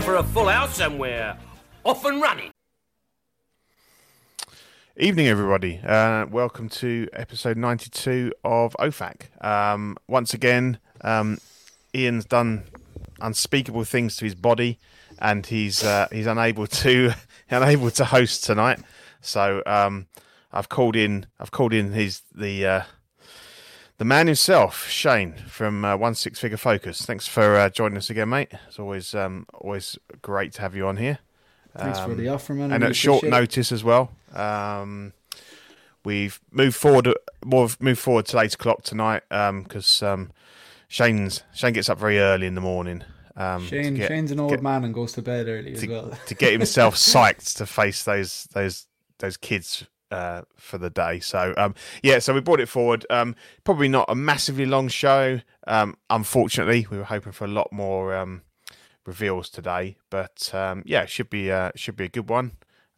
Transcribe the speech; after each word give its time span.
For 0.00 0.16
a 0.16 0.22
full 0.22 0.48
house 0.48 0.76
somewhere. 0.76 1.36
Off 1.84 2.04
and 2.04 2.20
running. 2.22 2.50
Evening, 4.96 5.28
everybody. 5.28 5.80
Uh, 5.84 6.26
welcome 6.26 6.68
to 6.70 7.08
episode 7.12 7.56
92 7.56 8.32
of 8.42 8.74
OFAC. 8.80 9.44
Um, 9.44 9.96
once 10.08 10.34
again, 10.34 10.78
um, 11.02 11.38
Ian's 11.94 12.24
done 12.24 12.64
unspeakable 13.20 13.84
things 13.84 14.16
to 14.16 14.24
his 14.24 14.34
body, 14.34 14.78
and 15.18 15.46
he's 15.46 15.84
uh, 15.84 16.08
he's 16.10 16.26
unable 16.26 16.66
to 16.66 17.12
unable 17.50 17.90
to 17.92 18.04
host 18.06 18.44
tonight. 18.44 18.80
So 19.20 19.62
um, 19.66 20.06
I've 20.52 20.68
called 20.68 20.96
in 20.96 21.26
I've 21.38 21.50
called 21.50 21.72
in 21.72 21.92
his 21.92 22.22
the 22.34 22.66
uh, 22.66 22.82
the 23.98 24.04
man 24.04 24.26
himself, 24.26 24.88
Shane 24.88 25.34
from 25.46 25.84
uh, 25.84 25.96
One 25.96 26.14
Six 26.14 26.40
Figure 26.40 26.56
Focus. 26.56 27.02
Thanks 27.02 27.26
for 27.28 27.56
uh, 27.56 27.68
joining 27.68 27.98
us 27.98 28.10
again, 28.10 28.28
mate. 28.30 28.50
It's 28.66 28.78
always 28.78 29.14
um, 29.14 29.46
always 29.54 29.98
great 30.22 30.52
to 30.54 30.62
have 30.62 30.74
you 30.74 30.86
on 30.86 30.96
here 30.96 31.18
Thanks 31.76 32.00
for 32.00 32.14
the 32.14 32.28
offer, 32.28 32.54
man. 32.54 32.72
And 32.72 32.82
really 32.82 32.90
at 32.90 32.96
short 32.96 33.24
notice 33.24 33.72
as 33.72 33.84
well. 33.84 34.10
Um, 34.34 35.12
we've 36.04 36.40
moved 36.50 36.76
forward 36.76 37.08
more 37.44 37.68
moved 37.80 38.00
forward 38.00 38.26
to 38.26 38.40
eight 38.40 38.54
o'clock 38.54 38.82
tonight 38.82 39.22
because 39.28 40.02
um, 40.02 40.32
Shane's 40.88 41.42
Shane 41.54 41.72
gets 41.72 41.88
up 41.88 41.98
very 41.98 42.18
early 42.18 42.46
in 42.46 42.54
the 42.54 42.60
morning. 42.60 43.04
Um, 43.36 43.64
Shane, 43.66 43.94
get- 43.94 44.08
Shane's 44.08 44.32
an 44.32 44.40
old 44.40 44.50
get- 44.50 44.62
man 44.62 44.84
and 44.84 44.92
goes 44.92 45.12
to 45.12 45.22
bed 45.22 45.46
early 45.46 45.74
as 45.74 45.80
to, 45.80 45.88
well. 45.88 46.18
to 46.26 46.34
get 46.34 46.52
himself 46.52 46.94
psyched 46.96 47.56
to 47.58 47.66
face 47.66 48.02
those 48.02 48.48
those 48.52 48.86
those 49.18 49.36
kids 49.36 49.86
uh, 50.10 50.42
for 50.56 50.78
the 50.78 50.90
day. 50.90 51.20
So 51.20 51.54
um, 51.56 51.74
yeah, 52.02 52.18
so 52.18 52.34
we 52.34 52.40
brought 52.40 52.60
it 52.60 52.68
forward. 52.68 53.06
Um, 53.10 53.34
probably 53.64 53.88
not 53.88 54.06
a 54.08 54.14
massively 54.14 54.66
long 54.66 54.88
show. 54.88 55.40
Um, 55.66 55.96
unfortunately, 56.10 56.86
we 56.90 56.98
were 56.98 57.04
hoping 57.04 57.32
for 57.32 57.44
a 57.44 57.48
lot 57.48 57.72
more 57.72 58.14
um, 58.14 58.42
reveals 59.06 59.48
today, 59.48 59.96
but 60.10 60.54
um, 60.54 60.82
yeah, 60.86 61.06
should 61.06 61.30
be 61.30 61.50
uh, 61.50 61.72
should 61.74 61.96
be 61.96 62.04
a 62.04 62.08
good 62.08 62.28
one. 62.28 62.52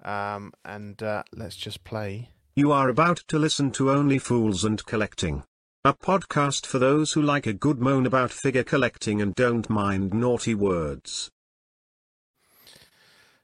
Um, 0.05 0.53
and 0.65 1.03
uh, 1.03 1.25
let's 1.35 1.57
just 1.57 1.85
play. 1.85 2.31
You 2.57 2.73
are 2.73 2.89
about 2.89 3.19
to 3.29 3.39
listen 3.39 3.71
to 3.73 3.91
Only 3.91 4.19
Fools 4.19 4.65
and 4.65 4.85
Collecting. 4.85 5.45
A 5.85 5.95
podcast 5.95 6.67
for 6.67 6.79
those 6.79 7.13
who 7.13 7.23
like 7.23 7.47
a 7.47 7.55
good 7.55 7.81
moan 7.81 8.05
about 8.05 8.31
figure 8.31 8.65
collecting 8.65 9.23
and 9.23 9.35
don't 9.35 9.71
mind 9.71 10.13
naughty 10.13 10.55
words. 10.55 11.31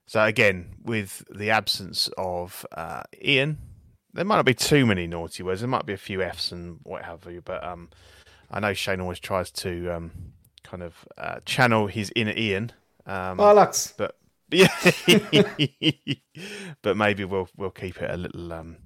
So 0.07 0.23
again, 0.25 0.77
with 0.85 1.25
the 1.31 1.51
absence 1.51 2.09
of 2.17 2.65
uh, 2.73 3.03
Ian, 3.23 3.59
there 4.12 4.25
might 4.25 4.37
not 4.37 4.47
be 4.47 4.55
too 4.55 4.87
many 4.87 5.07
naughty 5.07 5.43
words. 5.43 5.61
There 5.61 5.69
might 5.69 5.87
be 5.87 5.93
a 5.93 5.99
few 5.99 6.23
Fs 6.23 6.53
and 6.53 6.79
what 6.85 7.05
have 7.05 7.27
you. 7.31 7.43
But 7.43 7.65
um, 7.65 7.91
I 8.51 8.61
know 8.61 8.73
Shane 8.73 9.01
always 9.01 9.21
tries 9.21 9.51
to 9.53 9.91
um, 9.91 10.12
kind 10.62 10.83
of 10.83 11.06
uh, 11.19 11.41
channel 11.45 11.87
his 11.87 12.12
inner 12.15 12.34
Ian. 12.37 12.72
Um, 13.05 13.39
Bollocks. 13.39 13.93
but 13.97 14.16
yeah, 14.50 14.69
but 16.83 16.97
maybe 16.97 17.25
we'll 17.25 17.49
we'll 17.56 17.71
keep 17.71 18.00
it 18.00 18.11
a 18.11 18.16
little 18.16 18.53
um, 18.53 18.77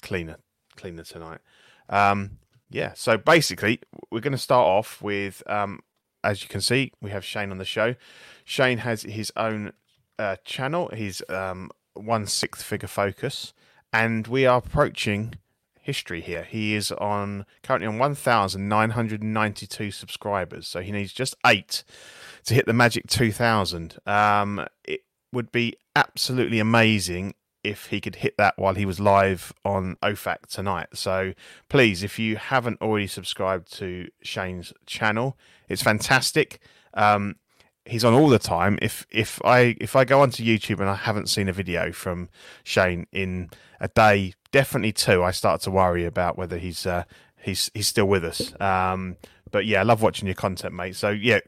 cleaner 0.00 0.36
cleaner 0.76 1.04
tonight. 1.04 1.40
Um, 1.88 2.38
yeah. 2.70 2.92
So 2.94 3.16
basically, 3.18 3.80
we're 4.10 4.20
going 4.20 4.32
to 4.32 4.38
start 4.38 4.66
off 4.66 5.02
with, 5.02 5.42
um, 5.46 5.80
as 6.24 6.42
you 6.42 6.48
can 6.48 6.60
see, 6.60 6.92
we 7.00 7.10
have 7.10 7.24
Shane 7.24 7.50
on 7.50 7.58
the 7.58 7.64
show. 7.64 7.94
Shane 8.44 8.78
has 8.78 9.02
his 9.02 9.32
own 9.36 9.72
uh, 10.22 10.36
channel. 10.44 10.90
He's 10.94 11.22
um, 11.28 11.70
one 11.94 12.26
sixth 12.26 12.62
figure 12.62 12.88
focus, 12.88 13.52
and 13.92 14.26
we 14.26 14.46
are 14.46 14.58
approaching 14.58 15.34
history 15.80 16.20
here. 16.20 16.44
He 16.44 16.74
is 16.74 16.92
on 16.92 17.44
currently 17.62 17.88
on 17.88 17.98
one 17.98 18.14
thousand 18.14 18.68
nine 18.68 18.90
hundred 18.90 19.22
ninety 19.22 19.66
two 19.66 19.90
subscribers, 19.90 20.66
so 20.66 20.80
he 20.80 20.92
needs 20.92 21.12
just 21.12 21.34
eight 21.44 21.84
to 22.44 22.54
hit 22.54 22.66
the 22.66 22.72
magic 22.72 23.06
two 23.08 23.32
thousand. 23.32 23.98
Um, 24.06 24.66
it 24.84 25.00
would 25.32 25.50
be 25.50 25.76
absolutely 25.96 26.60
amazing 26.60 27.34
if 27.64 27.86
he 27.86 28.00
could 28.00 28.16
hit 28.16 28.36
that 28.38 28.54
while 28.56 28.74
he 28.74 28.84
was 28.84 28.98
live 28.98 29.52
on 29.64 29.96
OFAC 30.02 30.46
tonight. 30.48 30.88
So 30.94 31.32
please, 31.68 32.02
if 32.02 32.18
you 32.18 32.36
haven't 32.36 32.80
already 32.80 33.06
subscribed 33.06 33.72
to 33.78 34.08
Shane's 34.22 34.72
channel, 34.86 35.36
it's 35.68 35.82
fantastic. 35.82 36.60
Um, 36.94 37.36
he's 37.84 38.04
on 38.04 38.14
all 38.14 38.28
the 38.28 38.38
time. 38.38 38.78
If 38.80 39.06
if 39.10 39.40
I 39.44 39.76
if 39.80 39.96
I 39.96 40.04
go 40.04 40.20
onto 40.20 40.42
YouTube 40.42 40.80
and 40.80 40.88
I 40.88 40.94
haven't 40.94 41.28
seen 41.28 41.48
a 41.48 41.52
video 41.52 41.92
from 41.92 42.28
Shane 42.64 43.06
in 43.12 43.50
a 43.80 43.88
day, 43.88 44.34
definitely 44.50 44.92
two, 44.92 45.22
I 45.22 45.30
start 45.30 45.60
to 45.62 45.70
worry 45.70 46.04
about 46.04 46.38
whether 46.38 46.58
he's 46.58 46.86
uh, 46.86 47.04
he's 47.40 47.70
he's 47.74 47.88
still 47.88 48.06
with 48.06 48.24
us. 48.24 48.58
Um, 48.60 49.16
but 49.50 49.66
yeah, 49.66 49.80
I 49.80 49.82
love 49.82 50.02
watching 50.02 50.26
your 50.26 50.34
content, 50.34 50.74
mate. 50.74 50.96
So 50.96 51.10
yeah, 51.10 51.40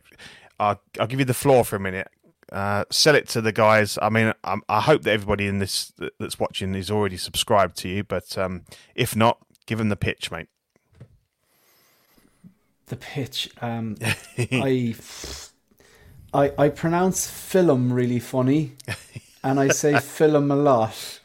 I'll, 0.58 0.80
I'll 1.00 1.06
give 1.06 1.18
you 1.18 1.24
the 1.24 1.34
floor 1.34 1.64
for 1.64 1.76
a 1.76 1.80
minute. 1.80 2.08
Uh, 2.52 2.84
sell 2.90 3.14
it 3.14 3.28
to 3.28 3.40
the 3.40 3.52
guys. 3.52 3.98
I 4.00 4.10
mean, 4.10 4.32
I, 4.44 4.56
I 4.68 4.80
hope 4.80 5.02
that 5.02 5.12
everybody 5.12 5.46
in 5.46 5.58
this 5.58 5.92
that's 6.20 6.38
watching 6.38 6.74
is 6.74 6.90
already 6.90 7.16
subscribed 7.16 7.76
to 7.78 7.88
you. 7.88 8.04
But 8.04 8.36
um, 8.36 8.62
if 8.94 9.16
not, 9.16 9.38
give 9.66 9.78
them 9.78 9.88
the 9.88 9.96
pitch, 9.96 10.30
mate. 10.30 10.48
The 12.86 12.96
pitch. 12.96 13.48
Um, 13.62 13.96
I, 14.38 14.94
I, 16.34 16.52
I 16.58 16.68
pronounce 16.68 17.26
film 17.30 17.92
really 17.92 18.18
funny, 18.18 18.72
and 19.44 19.60
I 19.60 19.68
say 19.68 19.98
film 20.00 20.50
a 20.50 20.56
lot. 20.56 21.20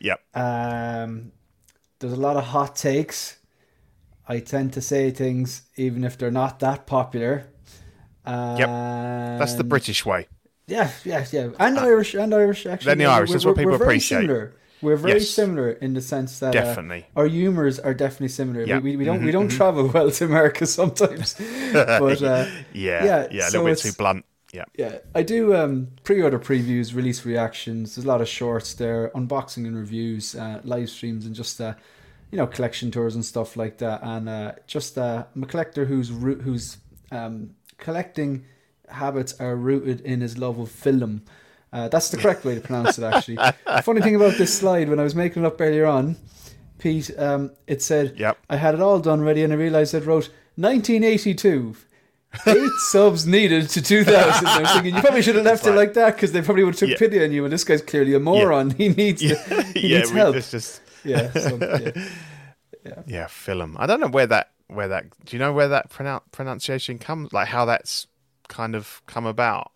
Yep. 0.00 0.20
Um, 0.34 1.32
there's 1.98 2.12
a 2.14 2.16
lot 2.20 2.36
of 2.36 2.44
hot 2.44 2.74
takes. 2.76 3.36
I 4.26 4.40
tend 4.40 4.72
to 4.74 4.80
say 4.80 5.10
things 5.10 5.62
even 5.76 6.04
if 6.04 6.16
they're 6.18 6.30
not 6.30 6.60
that 6.60 6.86
popular. 6.86 7.46
Yep. 8.26 8.68
That's 9.38 9.54
the 9.54 9.64
British 9.64 10.04
way. 10.04 10.28
Yeah, 10.66 10.90
yeah, 11.04 11.24
yeah, 11.32 11.48
and 11.58 11.78
Irish, 11.78 12.14
and 12.14 12.34
Irish 12.34 12.66
actually. 12.66 12.90
Then 12.90 12.98
the 12.98 13.06
Irish, 13.06 13.30
that's 13.32 13.44
what 13.46 13.56
people 13.56 13.72
we're 13.72 13.78
very 13.78 13.88
appreciate. 13.88 14.20
Similar. 14.22 14.54
We're 14.80 14.96
very 14.96 15.18
Yes. 15.18 15.30
similar 15.30 15.70
in 15.72 15.94
the 15.94 16.00
sense 16.02 16.38
that 16.38 16.48
uh, 16.54 16.60
Definitely. 16.60 17.06
our 17.16 17.26
humors 17.26 17.80
are 17.80 17.94
definitely 17.94 18.28
similar. 18.28 18.64
Mm-hmm, 18.66 18.84
We, 18.84 18.90
we, 18.92 18.96
we 18.98 19.04
don't 19.04 19.24
we 19.24 19.30
don't 19.32 19.48
travel 19.48 19.88
well 19.88 20.10
to 20.10 20.24
America 20.26 20.66
sometimes, 20.78 21.34
but 21.72 22.22
uh, 22.22 22.46
Yeah. 22.72 23.04
yeah, 23.04 23.26
Yeah. 23.30 23.48
a 23.48 23.50
little 23.50 23.64
bit 23.64 23.78
too 23.78 23.92
blunt. 23.92 24.24
Yeah. 24.52 24.64
yeah, 24.78 24.98
I 25.14 25.22
do 25.22 25.54
um, 25.54 25.88
pre-order 26.04 26.38
previews, 26.38 26.94
release 26.94 27.24
reactions. 27.26 27.94
There's 27.94 28.06
a 28.06 28.08
lot 28.08 28.20
of 28.22 28.28
shorts 28.28 28.74
there, 28.74 29.10
unboxing 29.14 29.66
and 29.66 29.76
reviews, 29.76 30.34
uh, 30.34 30.60
live 30.64 30.88
streams, 30.88 31.26
and 31.26 31.34
just 31.34 31.60
uh, 31.60 31.74
you 32.30 32.38
know 32.38 32.46
collection 32.46 32.90
tours 32.90 33.14
and 33.14 33.24
stuff 33.24 33.56
like 33.56 33.78
that. 33.78 34.00
And 34.02 34.28
uh, 34.28 34.52
just 34.66 34.96
uh, 34.96 35.24
I'm 35.34 35.42
a 35.42 35.46
collector 35.46 35.84
whose 35.84 36.10
root, 36.10 36.40
whose 36.40 36.78
um, 37.12 37.50
collecting 37.76 38.44
habits 38.88 39.38
are 39.38 39.54
rooted 39.54 40.00
in 40.00 40.20
his 40.22 40.38
love 40.38 40.58
of 40.58 40.70
film. 40.70 41.22
Uh, 41.72 41.88
that's 41.88 42.08
the 42.08 42.16
correct 42.16 42.44
way 42.46 42.54
to 42.54 42.60
pronounce 42.62 42.98
it, 42.98 43.04
actually. 43.04 43.36
funny 43.82 44.00
thing 44.00 44.16
about 44.16 44.38
this 44.38 44.56
slide, 44.58 44.88
when 44.88 44.98
I 44.98 45.02
was 45.02 45.14
making 45.14 45.44
it 45.44 45.46
up 45.46 45.60
earlier 45.60 45.84
on, 45.84 46.16
Pete, 46.78 47.10
um, 47.18 47.50
it 47.66 47.82
said 47.82 48.18
Yep. 48.18 48.38
I 48.48 48.56
had 48.56 48.74
it 48.74 48.80
all 48.80 48.98
done 48.98 49.20
ready, 49.20 49.42
and 49.42 49.52
I 49.52 49.56
realised 49.56 49.92
it 49.92 50.06
wrote 50.06 50.30
1982. 50.56 51.76
Eight 52.46 52.70
subs 52.90 53.26
needed 53.26 53.68
to 53.70 53.82
2000. 53.82 54.46
I 54.46 54.60
was 54.60 54.70
thinking, 54.72 54.94
you 54.94 55.00
probably 55.00 55.22
should 55.22 55.34
have 55.36 55.44
left 55.44 55.66
it 55.66 55.72
like 55.72 55.94
that 55.94 56.14
because 56.14 56.32
they 56.32 56.42
probably 56.42 56.62
would 56.64 56.74
have 56.74 56.78
took 56.78 56.90
Yeah. 56.90 56.96
pity 56.98 57.24
on 57.24 57.32
you. 57.32 57.44
And 57.44 57.52
this 57.52 57.64
guy's 57.64 57.82
clearly 57.82 58.14
a 58.14 58.20
moron. 58.20 58.70
He 58.70 58.90
needs, 58.90 59.22
Yeah. 59.22 59.62
he 59.74 59.88
yeah. 59.88 59.98
needs 59.98 60.12
we- 60.12 60.18
help. 60.18 60.36
It's 60.36 60.50
just 60.50 60.80
Yeah, 61.04 61.30
so, 61.32 61.58
yeah. 62.84 63.02
yeah, 63.06 63.26
film. 63.28 63.76
I 63.78 63.86
don't 63.86 64.00
know 64.00 64.08
where 64.08 64.26
that 64.26 64.50
where 64.68 64.88
that. 64.88 65.06
Do 65.24 65.34
you 65.36 65.38
know 65.40 65.52
where 65.52 65.68
that 65.68 65.88
pronoun- 65.90 66.20
pronunciation 66.32 66.98
comes? 66.98 67.32
Like 67.32 67.48
how 67.48 67.64
that's 67.64 68.06
kind 68.48 68.74
of 68.74 69.00
come 69.06 69.24
about. 69.26 69.70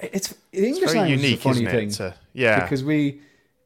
It's 0.00 0.34
English 0.52 0.82
It's 0.84 0.92
very 0.94 1.10
unique, 1.10 1.34
is 1.34 1.40
a 1.40 1.42
funny 1.42 1.66
thing. 1.66 1.90
To- 1.92 2.14
yeah. 2.32 2.60
because 2.60 2.82
we 2.84 3.20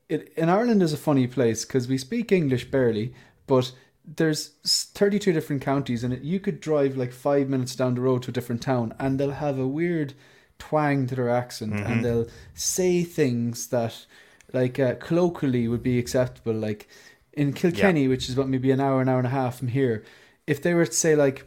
it, 0.08 0.32
in 0.36 0.48
Ireland 0.48 0.82
is 0.82 0.92
a 0.92 0.96
funny 0.96 1.26
place 1.26 1.64
because 1.64 1.86
we 1.86 1.98
speak 1.98 2.32
English 2.32 2.70
barely, 2.70 3.14
but 3.46 3.70
there's 4.16 4.48
32 4.64 5.32
different 5.32 5.60
counties 5.62 6.02
and 6.02 6.24
you 6.24 6.40
could 6.40 6.60
drive 6.60 6.96
like 6.96 7.12
five 7.12 7.48
minutes 7.48 7.76
down 7.76 7.94
the 7.94 8.00
road 8.00 8.22
to 8.22 8.30
a 8.30 8.32
different 8.32 8.62
town 8.62 8.94
and 8.98 9.20
they'll 9.20 9.32
have 9.32 9.58
a 9.58 9.66
weird 9.66 10.14
twang 10.58 11.06
to 11.06 11.14
their 11.14 11.28
accent 11.28 11.72
Mm-hmm. 11.74 11.92
and 11.92 12.04
they'll 12.04 12.26
say 12.54 13.04
things 13.04 13.66
that 13.68 14.06
like 14.52 14.78
uh, 14.78 14.94
colloquially 14.94 15.68
would 15.68 15.82
be 15.82 15.98
acceptable. 15.98 16.54
Like 16.54 16.88
in 17.34 17.52
Kilkenny, 17.52 18.08
which 18.08 18.28
is 18.28 18.34
about 18.34 18.48
maybe 18.48 18.70
an 18.70 18.80
hour, 18.80 19.00
an 19.02 19.08
hour 19.08 19.18
and 19.18 19.26
a 19.26 19.30
half 19.30 19.58
from 19.58 19.68
here, 19.68 20.02
if 20.46 20.62
they 20.62 20.72
were 20.72 20.86
to 20.86 20.92
say 20.92 21.14
like 21.14 21.46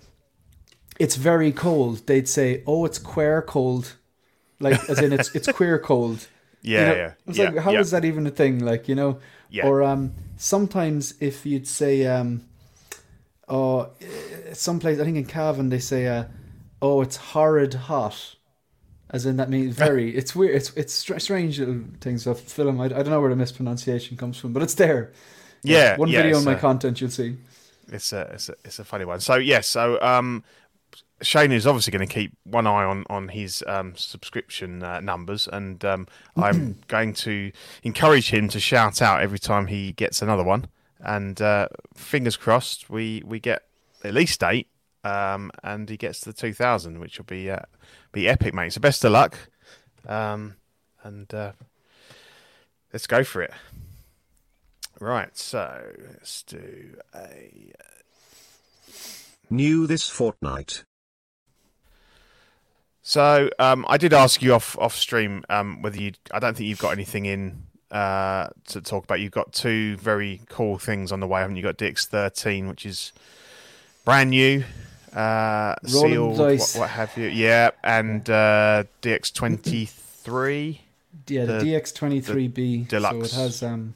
it's 1.00 1.16
very 1.16 1.52
cold, 1.52 2.06
they'd 2.06 2.28
say, 2.30 2.62
"Oh, 2.68 2.86
it's 2.86 3.00
queer 3.00 3.42
cold," 3.42 3.96
like 4.60 4.80
as 4.88 5.00
in 5.00 5.12
it's 5.14 5.34
it's 5.36 5.52
queer 5.60 5.80
cold. 5.80 6.28
Yeah, 6.62 6.80
You 6.80 6.86
know, 6.86 6.96
yeah. 6.96 7.14
It's 7.26 7.38
yeah, 7.40 7.50
like, 7.50 7.58
how 7.64 7.72
yeah. 7.72 7.80
is 7.80 7.90
that 7.92 8.06
even 8.06 8.28
a 8.28 8.30
thing? 8.30 8.60
Like, 8.64 8.88
you 8.88 8.94
know, 8.94 9.20
Yeah. 9.50 9.66
or 9.66 9.82
um, 9.82 10.14
sometimes 10.38 11.16
if 11.20 11.44
you'd 11.44 11.68
say, 11.68 12.06
um, 12.06 12.44
oh, 13.48 13.90
some 14.54 14.80
place 14.80 15.00
I 15.00 15.04
think 15.04 15.18
in 15.18 15.26
Cavan 15.26 15.70
they 15.70 15.80
say, 15.80 16.08
uh, 16.08 16.26
oh, 16.82 17.02
it's 17.02 17.18
horrid 17.18 17.74
hot, 17.74 18.36
as 19.10 19.26
in 19.26 19.38
that 19.38 19.50
means 19.50 19.76
very. 19.78 20.16
it's 20.16 20.36
weird. 20.36 20.56
It's 20.56 20.72
it's 20.76 20.94
str- 20.94 21.20
strange 21.20 21.60
little 21.60 21.82
things 22.00 22.28
of 22.28 22.40
film. 22.40 22.80
I, 22.82 22.86
I 22.86 22.90
don't 22.90 23.10
know 23.10 23.22
where 23.22 23.30
the 23.30 23.36
mispronunciation 23.36 24.18
comes 24.18 24.38
from, 24.38 24.54
but 24.54 24.64
it's 24.64 24.76
there. 24.76 25.12
Yeah, 25.64 25.98
one 25.98 26.10
yeah, 26.10 26.22
video 26.24 26.38
on 26.38 26.44
my 26.46 26.54
a- 26.54 26.60
content 26.60 27.02
you'll 27.02 27.12
see. 27.12 27.38
It's 27.92 28.14
a, 28.14 28.22
it's 28.34 28.50
a 28.50 28.56
it's 28.64 28.80
a 28.80 28.86
funny 28.86 29.06
one. 29.06 29.20
So 29.20 29.36
yes, 29.36 29.68
so 29.68 30.02
um, 30.02 30.44
Shane 31.22 31.52
is 31.52 31.68
obviously 31.68 31.92
going 31.92 32.08
to 32.08 32.14
keep 32.14 32.34
one 32.44 32.66
eye 32.68 32.84
on 32.84 33.06
on 33.10 33.30
his 33.30 33.64
um, 33.68 33.96
subscription 33.96 34.84
uh, 34.84 35.00
numbers, 35.02 35.48
and 35.52 35.84
um, 35.86 36.08
I'm 36.38 36.78
going 36.88 37.14
to 37.16 37.52
encourage 37.84 38.32
him 38.32 38.48
to 38.50 38.60
shout 38.60 39.02
out 39.02 39.22
every 39.22 39.40
time 39.40 39.68
he 39.68 39.92
gets 39.94 40.22
another 40.22 40.44
one. 40.44 40.68
And 41.04 41.42
uh, 41.42 41.68
fingers 41.96 42.38
crossed, 42.38 42.90
we 42.90 43.24
we 43.26 43.40
get 43.40 43.64
at 44.04 44.14
least 44.14 44.44
eight, 44.44 44.68
um, 45.04 45.52
and 45.64 45.90
he 45.90 45.98
gets 45.98 46.20
to 46.22 46.32
the 46.32 46.38
two 46.38 46.54
thousand, 46.54 47.00
which 47.00 47.18
will 47.18 47.26
be 47.26 47.50
uh, 47.50 47.66
be 48.12 48.30
epic, 48.30 48.54
mate. 48.54 48.74
So 48.74 48.82
best 48.82 49.04
of 49.04 49.12
luck, 49.12 49.38
um, 50.08 50.56
and 51.04 51.34
uh, 51.34 51.54
let's 52.94 53.08
go 53.08 53.24
for 53.24 53.42
it. 53.42 53.54
Right, 55.00 55.36
so 55.36 55.82
let's 56.08 56.44
do 56.44 56.96
a 57.16 57.74
New 59.50 59.86
this 59.86 60.08
fortnight. 60.08 60.86
So 63.02 63.50
um, 63.60 63.86
I 63.90 63.98
did 63.98 64.14
ask 64.14 64.42
you 64.42 64.54
off 64.54 64.78
off 64.78 64.96
stream 64.96 65.44
um, 65.50 65.82
whether 65.82 66.00
you. 66.00 66.14
I 66.32 66.40
don't 66.40 66.56
think 66.56 66.70
you've 66.70 66.80
got 66.80 66.92
anything 66.92 67.26
in 67.26 67.64
uh, 67.92 68.48
to 68.68 68.82
talk 68.82 69.04
about. 69.04 69.20
You've 69.20 69.32
got 69.32 69.52
two 69.54 69.98
very 69.98 70.42
cool 70.50 70.78
things 70.78 71.12
on 71.12 71.20
the 71.20 71.28
way, 71.28 71.42
haven't 71.42 71.56
you? 71.58 71.64
Got 71.64 71.78
DX13, 71.78 72.68
which 72.70 72.86
is 72.86 73.12
brand 74.06 74.30
new, 74.32 74.64
uh, 75.14 75.76
sealed, 75.86 76.38
what, 76.38 76.72
what 76.76 76.90
have 76.90 77.16
you? 77.18 77.28
Yeah, 77.28 77.72
and 77.84 78.28
uh, 78.30 78.86
DX23, 79.02 80.80
Yeah, 81.28 81.46
the, 81.46 81.54
The- 81.54 81.66
DX23B. 81.66 82.88
deluxe 82.88 83.32
So 83.32 83.40
it 83.40 83.44
has 83.44 83.64
um 83.64 83.94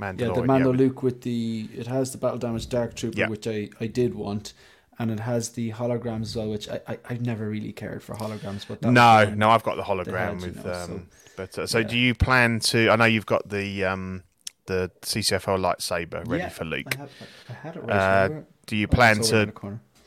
Mandalorian. 0.00 0.20
yeah 0.20 0.32
the 0.32 0.42
Mando 0.44 0.72
Luke 0.72 1.02
with 1.02 1.22
the 1.22 1.68
it 1.76 1.86
has 1.86 2.12
the 2.12 2.18
battle 2.18 2.38
damage 2.38 2.68
Dark 2.68 2.94
Trooper, 2.94 3.18
Yeah. 3.18 3.28
which 3.28 3.46
I 3.46 3.68
I 3.80 3.86
did 3.86 4.14
want. 4.14 4.52
And 4.98 5.10
it 5.10 5.20
has 5.20 5.50
the 5.50 5.72
holograms 5.72 6.22
as 6.22 6.36
well, 6.36 6.50
which 6.50 6.68
I, 6.68 6.80
I 6.86 6.98
I've 7.08 7.22
never 7.22 7.48
really 7.48 7.72
cared 7.72 8.02
for 8.02 8.14
holograms, 8.14 8.66
but 8.68 8.82
that 8.82 8.90
No, 8.92 9.24
no, 9.34 9.48
I've 9.50 9.62
got 9.62 9.76
the 9.76 9.82
hologram 9.82 10.34
had, 10.34 10.40
you 10.42 10.46
with. 10.48 10.64
know, 10.64 10.72
so- 10.72 10.92
um, 10.94 11.06
but 11.40 11.58
uh, 11.58 11.66
so, 11.66 11.78
yeah. 11.78 11.86
do 11.88 11.98
you 11.98 12.14
plan 12.14 12.60
to? 12.60 12.90
I 12.90 12.96
know 12.96 13.04
you've 13.06 13.26
got 13.26 13.48
the 13.48 13.84
um, 13.84 14.22
the 14.66 14.90
CCFL 15.02 15.58
lightsaber 15.58 16.26
ready 16.28 16.42
Yeah, 16.44 16.48
for 16.50 16.64
Luke. 16.64 16.94
I, 16.96 17.00
have, 17.00 17.10
I 17.48 17.52
had 17.52 17.76
it 17.76 17.82
right 17.84 17.96
Uh. 17.96 18.28
Do 18.66 18.76
you 18.76 18.86
plan 18.88 19.16
to 19.22 19.52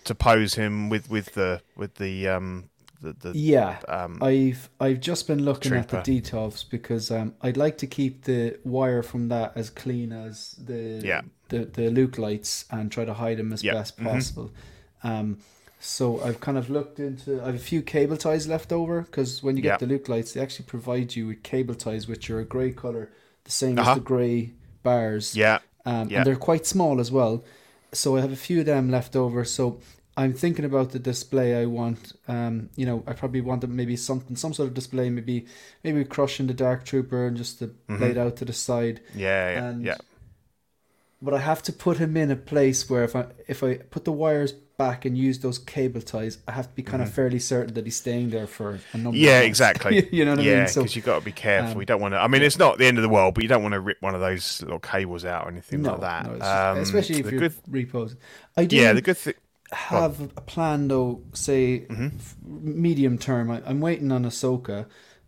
to 0.06 0.16
pose 0.16 0.54
him 0.56 0.90
with 0.90 1.10
with 1.10 1.34
the 1.34 1.62
with 1.76 1.96
the 1.96 2.28
um 2.30 2.70
the, 3.02 3.14
the 3.14 3.32
Yeah, 3.38 3.80
um 3.90 4.20
I've 4.24 4.70
I've 4.80 5.02
just 5.02 5.28
been 5.28 5.44
looking 5.44 5.74
at 5.74 5.90
the 5.90 5.98
Trooper. 5.98 6.04
details 6.06 6.64
because 6.64 7.12
um 7.12 7.36
I'd 7.42 7.58
like 7.58 7.78
to 7.80 7.88
keep 7.88 8.24
the 8.24 8.58
wire 8.64 9.04
from 9.04 9.28
that 9.30 9.52
as 9.58 9.70
clean 9.70 10.14
as 10.14 10.52
the 10.64 11.02
Yeah. 11.04 11.22
the 11.50 11.66
the 11.66 11.90
Luke 11.90 12.18
lights 12.18 12.66
and 12.72 12.90
try 12.92 13.04
to 13.06 13.14
hide 13.14 13.38
them 13.38 13.52
as 13.52 13.64
Yeah. 13.64 13.74
best 13.74 13.98
Mhm. 13.98 14.06
possible. 14.12 14.52
Um, 15.04 15.40
so 15.84 16.22
I've 16.26 16.40
kind 16.40 16.58
of 16.58 16.70
looked 16.70 17.00
into. 17.00 17.42
I 17.42 17.48
have 17.48 17.56
a 17.56 17.60
few 17.72 17.82
cable 17.82 18.18
ties 18.18 18.48
left 18.48 18.72
over 18.72 19.02
because 19.02 19.44
when 19.44 19.56
you 19.58 19.62
get 19.64 19.70
Yeah. 19.74 19.78
the 19.78 19.88
Luke 19.94 20.08
lights, 20.10 20.32
they 20.34 20.42
actually 20.42 20.66
provide 20.66 21.16
you 21.18 21.28
with 21.28 21.44
cable 21.44 21.76
ties 21.76 22.08
which 22.08 22.30
are 22.32 22.40
a 22.40 22.46
grey 22.46 22.72
color, 22.72 23.06
the 23.44 23.52
same 23.52 23.78
Uh-huh. 23.78 23.92
as 23.92 23.98
the 23.98 24.04
grey 24.04 24.54
bars. 24.84 25.36
yeah 25.36 25.60
Um, 25.86 26.10
Yeah. 26.10 26.18
And 26.20 26.26
they're 26.26 26.46
quite 26.52 26.66
small 26.66 27.00
as 27.00 27.12
well. 27.12 27.44
So 27.92 28.16
I 28.18 28.22
have 28.22 28.32
a 28.32 28.44
few 28.48 28.60
of 28.62 28.66
them 28.66 28.90
left 28.90 29.16
over. 29.16 29.44
So 29.46 29.80
I'm 30.16 30.34
thinking 30.34 30.66
about 30.66 30.92
the 30.92 31.00
display 31.00 31.50
I 31.62 31.66
want. 31.66 32.14
Um, 32.28 32.70
you 32.80 32.86
know, 32.86 33.04
I 33.06 33.14
probably 33.14 33.42
want 33.42 33.68
maybe 33.68 33.98
something, 33.98 34.36
some 34.38 34.54
sort 34.54 34.68
of 34.70 34.74
display, 34.74 35.10
maybe 35.10 35.46
maybe 35.84 36.06
crushing 36.06 36.48
the 36.48 36.54
Dark 36.54 36.86
Trooper 36.86 37.28
and 37.28 37.36
just 37.38 37.60
to 37.60 37.66
lay 37.90 38.12
it 38.12 38.18
out 38.18 38.36
to 38.38 38.46
the 38.46 38.54
side. 38.54 39.02
yeah 39.16 39.50
yeah 39.54 39.64
And 39.66 39.84
yeah 39.84 39.98
But 41.22 41.34
I 41.34 41.40
have 41.40 41.62
to 41.64 41.74
put 41.74 41.98
him 41.98 42.16
in 42.18 42.32
a 42.32 42.36
place 42.36 42.90
where 42.90 43.04
if 43.04 43.16
I 43.16 43.26
if 43.48 43.64
I 43.64 43.78
put 43.94 44.04
the 44.06 44.12
wires 44.24 44.54
back 44.78 45.06
and 45.06 45.18
use 45.18 45.40
those 45.40 45.60
cable 45.60 46.02
ties, 46.02 46.40
I 46.48 46.52
have 46.54 46.70
to 46.70 46.76
be 46.76 46.84
kind 46.84 47.02
of 47.02 47.10
fairly 47.10 47.40
certain 47.40 47.74
that 47.76 47.86
he's 47.86 47.96
staying 47.98 48.30
there 48.32 48.48
for 48.48 48.82
a 48.94 48.98
number. 48.98 49.26
Mm-hmm. 49.26 49.26
yeah 49.26 49.40
of 49.40 49.46
exactly 49.46 50.10
you 50.12 50.26
know 50.26 50.32
what 50.32 50.40
I 50.42 50.44
yeah 50.44 50.56
mean? 50.56 50.68
So 50.68 50.82
because 50.82 50.96
you've 50.96 51.06
got 51.06 51.20
to 51.20 51.26
be 51.26 51.32
careful 51.32 51.74
um, 51.74 51.80
you 51.82 51.86
don't 51.86 52.02
want 52.02 52.14
to 52.14 52.20
I 52.20 52.28
mean 52.28 52.42
it's 52.42 52.58
not 52.58 52.78
the 52.78 52.86
end 52.86 52.98
of 52.98 53.02
the 53.04 53.10
world 53.10 53.36
but 53.36 53.44
you 53.44 53.50
don't 53.50 53.62
want 53.64 53.74
to 53.74 53.80
rip 53.80 54.02
one 54.02 54.16
of 54.16 54.22
those 54.22 54.62
little 54.62 54.80
cables 54.80 55.26
out 55.26 55.46
or 55.46 55.50
anything 55.52 55.82
no, 55.82 55.92
like 55.92 56.02
that 56.02 56.26
no, 56.26 56.34
um, 56.42 56.78
especially 56.80 57.20
if 57.20 57.32
you're 57.32 57.40
good 57.40 57.54
reposing. 57.68 58.18
I 58.58 58.66
do. 58.66 58.76
yeah 58.76 58.94
the 58.94 59.02
good 59.02 59.18
thing 59.18 59.36
have 59.72 60.22
a 60.22 60.42
plan 60.42 60.88
though, 60.88 61.24
say 61.34 61.88
Mm-hmm. 61.90 62.82
medium 62.82 63.18
term. 63.18 63.50
I, 63.52 63.62
I'm 63.66 63.82
waiting 63.82 64.12
on 64.12 64.24
Ahsoka, 64.24 64.86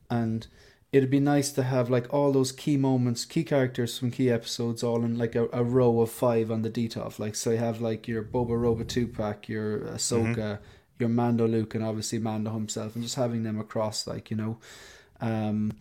and 0.09 0.47
it'd 0.95 1.09
be 1.11 1.19
nice 1.19 1.51
to 1.53 1.63
have 1.63 1.89
like 1.89 2.13
all 2.13 2.31
those 2.31 2.51
key 2.51 2.77
moments, 2.77 3.25
key 3.25 3.43
characters 3.43 3.97
from 3.99 4.11
key 4.11 4.29
episodes, 4.31 4.83
all 4.83 5.03
in 5.03 5.17
like 5.17 5.35
a, 5.35 5.47
a 5.53 5.63
row 5.63 6.01
of 6.01 6.11
five 6.11 6.51
on 6.51 6.61
the 6.61 6.69
Detolf. 6.69 7.19
Like 7.19 7.35
so, 7.35 7.51
you 7.51 7.57
have 7.57 7.81
like 7.81 8.07
your 8.07 8.23
Boba 8.23 8.59
Roba 8.59 8.83
two 8.85 9.07
pack, 9.07 9.49
your 9.49 9.79
Ahsoka, 9.81 10.35
Mm-hmm. 10.37 10.63
your 10.99 11.09
Mando 11.09 11.47
Luke, 11.47 11.75
and 11.75 11.83
obviously 11.83 12.19
Mando 12.19 12.51
himself, 12.53 12.95
and 12.95 13.03
just 13.03 13.15
having 13.15 13.43
them 13.43 13.59
across, 13.59 14.07
like 14.07 14.31
you 14.31 14.37
know. 14.37 14.57
Um, 15.21 15.73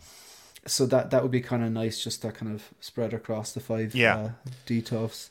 so 0.67 0.85
that 0.87 1.11
that 1.11 1.21
would 1.23 1.31
be 1.31 1.41
kind 1.41 1.63
of 1.63 1.71
nice, 1.71 2.03
just 2.03 2.21
that 2.23 2.35
kind 2.35 2.53
of 2.53 2.63
spread 2.79 3.13
across 3.13 3.53
the 3.53 3.59
five 3.59 3.95
Yeah. 3.95 4.15
uh, 4.15 4.29
Detolfs. 4.67 5.29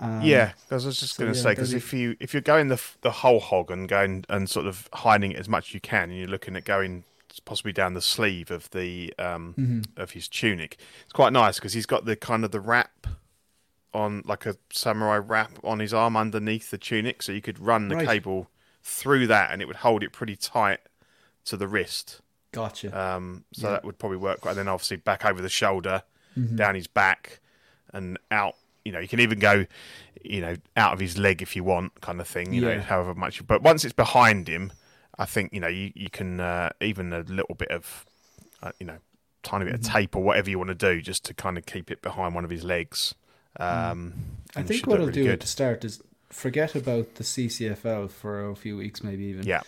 Um, 0.00 0.20
yeah, 0.22 0.52
because 0.68 0.84
I 0.84 0.88
was 0.88 1.00
just 1.00 1.16
so 1.16 1.24
going 1.24 1.32
to 1.32 1.38
yeah, 1.38 1.42
say 1.42 1.50
because 1.52 1.72
if 1.74 1.92
you 1.92 2.16
if 2.20 2.32
you're 2.34 2.40
going 2.42 2.68
the 2.68 2.80
the 3.02 3.10
whole 3.10 3.40
hog 3.40 3.70
and 3.70 3.88
going 3.88 4.24
and 4.28 4.48
sort 4.48 4.66
of 4.66 4.88
hiding 4.92 5.32
it 5.32 5.38
as 5.38 5.48
much 5.48 5.68
as 5.70 5.74
you 5.74 5.80
can, 5.80 6.10
and 6.10 6.18
you're 6.18 6.28
looking 6.28 6.56
at 6.56 6.64
going 6.64 7.04
possibly 7.38 7.72
down 7.72 7.94
the 7.94 8.00
sleeve 8.00 8.50
of 8.50 8.68
the 8.70 9.14
um 9.18 9.54
Mm-hmm. 9.56 10.00
of 10.00 10.10
his 10.12 10.26
tunic, 10.26 10.78
it's 11.04 11.12
quite 11.12 11.32
nice 11.32 11.56
because 11.56 11.74
he's 11.74 11.86
got 11.86 12.04
the 12.06 12.16
kind 12.16 12.44
of 12.44 12.50
the 12.50 12.60
wrap 12.60 13.06
on 13.92 14.22
like 14.24 14.46
a 14.46 14.56
samurai 14.72 15.16
wrap 15.18 15.58
on 15.64 15.78
his 15.80 15.92
arm 15.92 16.16
underneath 16.16 16.70
the 16.70 16.78
tunic, 16.78 17.22
so 17.22 17.32
you 17.32 17.40
could 17.40 17.58
run 17.58 17.88
the 17.88 17.96
Right. 17.96 18.06
cable 18.08 18.48
through 18.82 19.26
that, 19.26 19.50
and 19.52 19.60
it 19.60 19.66
would 19.66 19.76
hold 19.76 20.02
it 20.02 20.12
pretty 20.12 20.36
tight 20.36 20.80
to 21.44 21.56
the 21.56 21.66
wrist. 21.68 22.20
Gotcha. 22.52 22.88
Um, 22.98 23.44
so 23.52 23.66
Yeah. 23.66 23.72
that 23.74 23.84
would 23.84 23.98
probably 23.98 24.18
work. 24.18 24.44
And 24.46 24.56
then 24.56 24.68
obviously 24.68 24.96
back 24.96 25.24
over 25.24 25.40
the 25.42 25.48
shoulder, 25.48 26.02
Mm-hmm. 26.38 26.56
down 26.56 26.74
his 26.76 26.86
back, 26.86 27.40
and 27.92 28.16
out. 28.30 28.54
You 28.84 28.92
know, 28.92 29.00
you 29.00 29.08
can 29.08 29.18
even 29.20 29.40
go, 29.40 29.66
you 30.24 30.40
know, 30.40 30.56
out 30.76 30.92
of 30.92 31.00
his 31.00 31.18
leg 31.18 31.42
if 31.42 31.54
you 31.56 31.64
want, 31.64 32.00
kind 32.00 32.20
of 32.20 32.28
thing. 32.28 32.54
You 32.54 32.60
know, 32.62 32.80
however 32.80 33.14
much. 33.14 33.44
But 33.46 33.62
once 33.62 33.84
it's 33.84 33.92
behind 33.92 34.46
him, 34.48 34.72
I 35.20 35.26
think 35.26 35.52
you 35.52 35.60
know 35.60 35.68
you 35.68 35.92
you 35.94 36.08
can 36.10 36.40
uh, 36.40 36.70
even 36.80 37.12
a 37.12 37.20
little 37.20 37.54
bit 37.54 37.70
of, 37.70 38.06
uh, 38.62 38.72
you 38.80 38.86
know, 38.86 38.98
tiny 39.42 39.64
bit 39.66 39.74
Mm-hmm. 39.74 39.84
of 39.86 39.92
tape 39.92 40.16
or 40.16 40.22
whatever 40.22 40.48
you 40.50 40.58
want 40.58 40.68
to 40.70 40.74
do 40.92 41.00
just 41.02 41.24
to 41.26 41.34
kind 41.34 41.56
of 41.58 41.66
keep 41.66 41.90
it 41.90 42.00
behind 42.02 42.34
one 42.34 42.44
of 42.44 42.50
his 42.50 42.64
legs. 42.64 43.14
Um, 43.58 44.14
Mm. 44.56 44.60
I 44.60 44.62
think 44.62 44.86
what 44.86 44.94
I'll 45.00 45.06
really 45.06 45.12
do 45.12 45.24
good. 45.24 45.32
at 45.34 45.40
the 45.40 45.46
start 45.46 45.84
is 45.84 46.02
forget 46.30 46.74
about 46.74 47.14
the 47.16 47.24
CCFL 47.24 48.08
for 48.10 48.48
a 48.50 48.56
few 48.56 48.76
weeks, 48.78 49.02
maybe 49.04 49.24
even. 49.24 49.44
Yeah, 49.46 49.60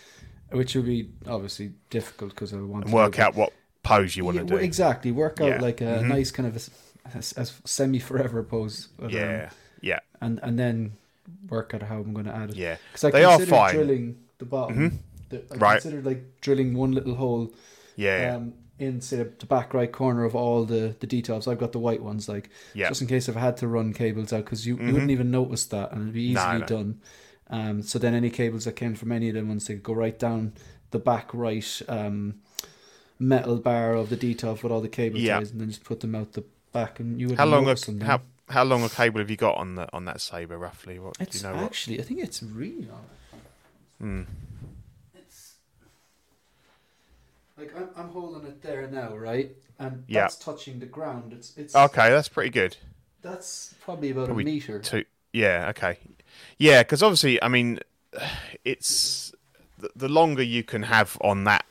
Which 0.51 0.75
will 0.75 0.83
be 0.83 1.09
obviously 1.27 1.71
difficult 1.89 2.31
because 2.31 2.51
I 2.53 2.57
want 2.57 2.83
and 2.85 2.91
to 2.91 2.95
work 2.95 3.19
out 3.19 3.35
what 3.35 3.53
pose 3.83 4.15
you 4.17 4.25
want 4.25 4.35
Yeah, 4.37 4.43
to 4.43 4.47
do. 4.47 4.57
exactly. 4.57 5.11
Work 5.11 5.39
out 5.41 5.47
Yeah. 5.47 5.61
like 5.61 5.81
a 5.81 5.99
Mhm. 6.03 6.07
nice 6.07 6.31
kind 6.31 6.47
of 6.47 6.55
a, 6.57 7.23
semi 7.65 7.99
forever 7.99 8.43
pose. 8.43 8.87
but, 8.97 9.05
um, 9.05 9.11
Yeah, 9.11 9.49
yeah, 9.81 9.99
and 10.21 10.39
and 10.43 10.57
then 10.57 10.93
work 11.49 11.73
out 11.73 11.83
how 11.83 11.97
I'm 11.99 12.13
going 12.13 12.25
to 12.25 12.35
add 12.35 12.49
it. 12.51 12.55
yeah. 12.55 12.77
Because 12.91 13.03
I 13.05 13.11
They 13.11 13.23
are 13.23 13.39
fine. 13.39 13.75
drilling 13.75 14.17
the 14.39 14.45
bottom. 14.45 14.99
The- 15.33 15.53
I 15.55 15.57
Right. 15.57 15.81
considered 15.81 16.05
like 16.05 16.39
drilling 16.41 16.73
one 16.75 16.91
little 16.91 17.15
hole 17.15 17.53
Yeah, 17.95 18.35
um, 18.35 18.53
in 18.79 19.01
say 19.01 19.17
the- 19.17 19.45
back 19.45 19.73
right 19.73 19.91
corner 19.91 20.23
of 20.25 20.35
all 20.35 20.65
the 20.65 20.95
the 20.99 21.07
Detolfs. 21.07 21.47
I've 21.47 21.59
got 21.59 21.71
the 21.71 21.79
white 21.79 22.01
ones, 22.01 22.27
like 22.29 22.49
Yeah. 22.73 22.89
just 22.89 23.01
in 23.01 23.07
case 23.07 23.27
if 23.29 23.37
I 23.37 23.39
had 23.41 23.57
to 23.57 23.67
run 23.67 23.93
cables 23.93 24.31
out, 24.33 24.45
because 24.45 24.65
you, 24.67 24.77
you 24.77 24.93
wouldn't 24.93 25.11
even 25.11 25.31
notice 25.31 25.65
that, 25.67 25.91
and 25.91 26.01
it'd 26.03 26.13
be 26.13 26.23
easily 26.23 26.59
no. 26.59 26.65
done. 26.65 27.01
Um, 27.49 27.81
so 27.83 27.99
then 27.99 28.13
any 28.15 28.29
cables 28.29 28.65
that 28.65 28.75
came 28.75 28.95
from 28.95 29.11
any 29.11 29.29
of 29.29 29.35
them 29.35 29.47
ones, 29.49 29.67
they 29.67 29.75
could 29.75 29.83
go 29.83 29.93
right 29.93 30.17
down 30.17 30.53
the 30.91 30.99
back 30.99 31.33
right 31.33 31.81
um, 31.87 32.35
metal 33.19 33.57
bar 33.57 33.93
of 33.93 34.09
the 34.09 34.17
Detolf 34.17 34.63
with 34.63 34.71
all 34.71 34.81
the 34.81 34.89
cable 34.89 35.19
Yeah. 35.19 35.37
ties, 35.39 35.51
and 35.51 35.61
then 35.61 35.67
just 35.69 35.83
put 35.83 35.99
them 35.99 36.15
out 36.15 36.33
the 36.33 36.43
back, 36.71 36.99
and 36.99 37.19
you 37.21 37.27
would 37.29 37.37
how 37.37 37.45
long? 37.45 37.67
A, 37.67 37.75
how 38.05 38.21
how 38.49 38.63
long 38.63 38.83
a 38.83 38.89
cable 38.89 39.19
have 39.19 39.29
you 39.29 39.37
got 39.37 39.55
on 39.57 39.75
the 39.75 39.87
on 39.93 40.05
that 40.05 40.19
saber 40.19 40.57
roughly? 40.57 40.97
What 40.99 41.15
It's 41.19 41.39
do 41.41 41.47
you 41.47 41.53
know? 41.53 41.61
What? 41.61 41.65
actually, 41.65 41.99
I 41.99 42.03
think 42.03 42.21
it's 42.21 42.41
really 42.41 42.85
long. 42.85 43.05
Hmm. 43.99 44.23
It's 45.15 45.53
Like 47.57 47.75
I'm, 47.75 47.89
I'm 47.95 48.09
holding 48.09 48.47
it 48.47 48.61
there 48.61 48.87
now, 48.87 49.15
right? 49.15 49.51
And 49.79 50.03
Yeah. 50.07 50.21
that's 50.21 50.37
touching 50.37 50.79
the 50.79 50.85
ground. 50.85 51.33
It's 51.33 51.55
it's 51.57 51.75
Okay, 51.75 52.09
that's 52.09 52.27
pretty 52.29 52.49
good. 52.49 52.77
that's 53.21 53.73
probably 53.81 54.09
about 54.11 54.25
Probably 54.25 54.43
a 54.43 54.45
meter. 54.45 54.79
Two. 54.79 55.05
Yeah. 55.31 55.67
Okay. 55.69 55.97
Yeah, 56.57 56.83
because 56.83 57.01
obviously, 57.03 57.41
I 57.41 57.47
mean, 57.47 57.79
it's 58.65 59.33
the, 59.77 59.89
the 59.95 60.09
longer 60.09 60.43
you 60.43 60.63
can 60.63 60.83
have 60.83 61.17
on 61.21 61.43
that 61.45 61.65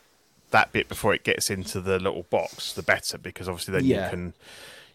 that 0.50 0.70
bit 0.72 0.88
before 0.88 1.14
it 1.14 1.24
gets 1.24 1.48
into 1.50 1.80
the 1.80 1.98
little 1.98 2.24
box, 2.24 2.72
the 2.74 2.82
better. 2.82 3.18
Because 3.18 3.48
obviously, 3.48 3.72
then 3.72 3.84
Yeah. 3.84 4.04
you 4.04 4.10
can 4.10 4.34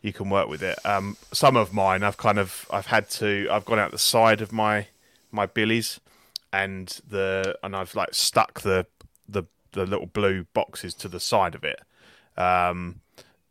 you 0.01 0.13
can 0.13 0.29
work 0.29 0.47
with 0.47 0.63
it. 0.63 0.77
Um, 0.85 1.17
some 1.33 1.57
of 1.57 1.73
mine, 1.73 2.03
I've 2.03 2.17
kind 2.17 2.39
of 2.39 2.65
I've 2.71 2.87
had 2.87 3.09
to 3.11 3.47
I've 3.51 3.65
gone 3.65 3.79
out 3.79 3.91
the 3.91 3.97
side 3.97 4.41
of 4.41 4.51
my 4.53 4.87
my 5.31 5.45
billies, 5.45 5.99
and 6.53 6.87
the 7.09 7.57
and 7.63 7.75
I've 7.75 7.93
like 7.95 8.13
stuck 8.13 8.61
the 8.61 8.85
the 9.27 9.43
the 9.71 9.85
little 9.85 10.05
blue 10.05 10.45
boxes 10.53 10.93
to 10.95 11.07
the 11.07 11.19
side 11.19 11.55
of 11.55 11.63
it. 11.63 11.81
Um, 12.37 13.01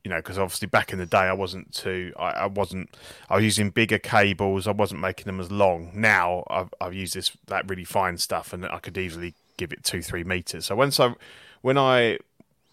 you 0.05 0.11
know, 0.11 0.19
because 0.19 0.39
obviously 0.39 0.69
back 0.69 0.93
in 0.93 1.01
the 1.01 1.07
day, 1.07 1.19
I 1.19 1.33
wasn't 1.33 1.75
too, 1.75 2.13
I, 2.17 2.31
I 2.31 2.47
wasn't, 2.47 2.95
I 3.29 3.35
was 3.35 3.45
using 3.45 3.71
bigger 3.71 3.99
cables. 3.99 4.69
I 4.69 4.71
wasn't 4.71 5.01
making 5.01 5.25
them 5.25 5.41
as 5.41 5.51
long. 5.51 5.91
Now 5.95 6.45
I've, 6.49 6.73
I've 6.81 6.95
used 6.95 7.15
this 7.15 7.33
that 7.49 7.69
really 7.69 7.85
fine 7.85 8.17
stuff, 8.19 8.53
and 8.53 8.65
I 8.67 8.79
could 8.79 8.97
easily 8.97 9.35
give 9.57 9.73
it 9.73 9.83
two, 9.83 10.03
three 10.03 10.23
meters. 10.23 10.67
So 10.67 10.77
once 10.77 11.01
I, 11.01 11.15
when 11.63 11.77
I, 11.77 12.19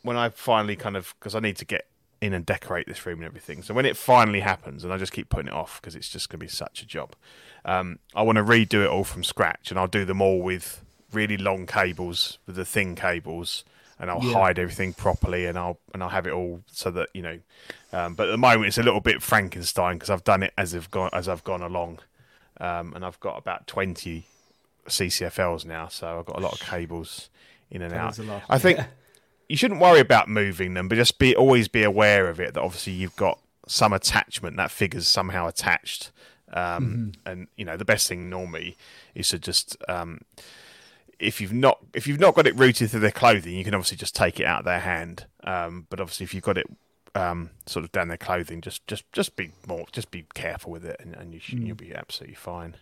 when 0.03 0.15
I 0.15 0.29
finally 0.29 0.75
kind 0.75 0.95
of, 0.95 1.15
because 1.19 1.33
I 1.33 1.39
need 1.39 1.57
to 1.57 1.65
get 1.65 1.88
in 2.21 2.33
and 2.33 2.45
decorate 2.45 2.88
this 2.88 3.05
room 3.05 3.17
and 3.17 3.25
everything. 3.25 3.63
So 3.63 3.73
when 3.73 3.85
it 3.85 3.97
finally 3.97 4.41
happens, 4.41 4.83
and 4.83 4.93
I 4.93 4.97
just 4.97 5.12
keep 5.12 5.29
putting 5.29 5.47
it 5.47 5.53
off 5.53 5.81
because 5.81 5.95
it's 5.95 6.09
just 6.09 6.29
going 6.29 6.39
to 6.39 6.45
be 6.45 6.50
such 6.50 6.81
a 6.81 6.85
job. 6.85 7.15
Um, 7.65 8.00
I 8.13 8.21
want 8.21 8.38
to 8.38 8.43
redo 8.43 8.83
it 8.83 8.89
all 8.89 9.03
from 9.03 9.23
scratch, 9.23 9.71
and 9.71 9.79
I'll 9.79 9.88
do 9.88 10.05
them 10.05 10.21
all 10.21 10.39
with 10.39 10.85
really 11.13 11.38
long 11.38 11.65
cables, 11.65 12.38
with 12.46 12.55
the 12.55 12.65
thin 12.65 12.96
cables, 12.96 13.63
and 14.00 14.10
I'll 14.10 14.22
Yeah. 14.24 14.34
hide 14.34 14.60
everything 14.60 14.93
properly, 14.93 15.46
and 15.46 15.58
I'll 15.58 15.79
and 15.93 16.01
I'll 16.03 16.10
have 16.10 16.27
it 16.27 16.34
all 16.34 16.63
so 16.67 16.91
that 16.91 17.10
you 17.13 17.22
know. 17.22 17.39
Um, 17.91 18.15
but 18.15 18.27
at 18.27 18.32
the 18.32 18.38
moment, 18.38 18.67
it's 18.67 18.77
a 18.77 18.84
little 18.84 19.01
bit 19.01 19.22
Frankenstein 19.22 19.96
because 19.98 20.10
I've 20.10 20.24
done 20.24 20.43
it 20.43 20.53
as 20.58 20.74
I've 20.75 20.89
gone 20.91 21.10
as 21.13 21.27
I've 21.29 21.43
gone 21.43 21.62
along, 21.62 22.00
um, 22.60 22.93
and 22.96 23.05
I've 23.05 23.20
got 23.20 23.38
about 23.38 23.67
twenty 23.67 24.25
CCFLs 24.88 25.65
now, 25.65 25.88
so 25.88 26.20
I've 26.20 26.25
got 26.25 26.38
a 26.38 26.41
lot 26.41 26.53
of 26.53 26.60
cables 26.60 27.29
in 27.72 27.82
and 27.82 27.91
That 27.91 28.20
out. 28.20 28.43
I 28.50 28.58
think 28.60 28.79
Yeah. 28.79 28.86
you 29.50 29.55
shouldn't 29.58 29.79
worry 29.79 30.00
about 30.00 30.27
moving 30.27 30.74
them, 30.74 30.88
but 30.88 30.96
just 30.96 31.20
be 31.20 31.36
always 31.36 31.67
be 31.67 31.84
aware 31.84 32.27
of 32.27 32.39
it 32.39 32.53
that 32.53 32.62
obviously 32.62 32.93
you've 32.93 33.15
got 33.15 33.39
some 33.67 33.93
attachment 33.93 34.58
that 34.58 34.72
figure's 34.72 35.08
somehow 35.08 35.48
attached. 35.48 36.12
Um, 36.51 37.13
And 37.25 37.48
you 37.55 37.65
know 37.65 37.77
the 37.77 37.86
best 37.86 38.08
thing 38.08 38.29
normally 38.29 38.77
is 39.15 39.29
to 39.29 39.39
just 39.39 39.75
um, 39.88 40.22
if 41.20 41.39
you've 41.41 41.53
not 41.53 41.79
if 41.93 42.08
you've 42.08 42.20
not 42.20 42.36
got 42.36 42.48
it 42.48 42.55
rooted 42.58 42.89
through 42.89 43.00
their 43.01 43.12
clothing, 43.12 43.55
you 43.55 43.63
can 43.63 43.74
obviously 43.74 43.98
just 43.98 44.15
take 44.15 44.39
it 44.39 44.46
out 44.46 44.60
of 44.60 44.65
their 44.65 44.79
hand. 44.79 45.25
Um, 45.43 45.88
but 45.89 46.00
obviously, 46.00 46.24
if 46.25 46.34
you've 46.34 46.43
got 46.43 46.58
it 46.58 46.67
um, 47.15 47.51
sort 47.65 47.86
of 47.86 47.91
down 47.91 48.08
their 48.08 48.17
clothing, 48.17 48.62
just 48.62 48.86
just 48.88 49.10
just 49.12 49.36
be 49.36 49.51
more 49.67 49.86
just 49.91 50.12
be 50.12 50.25
careful 50.34 50.72
with 50.72 50.86
it, 50.86 50.98
and, 51.00 51.15
and 51.15 51.34
you 51.34 51.39
should, 51.39 51.60
you'll 51.60 51.75
be 51.75 51.93
absolutely 51.93 52.36
fine. 52.36 52.75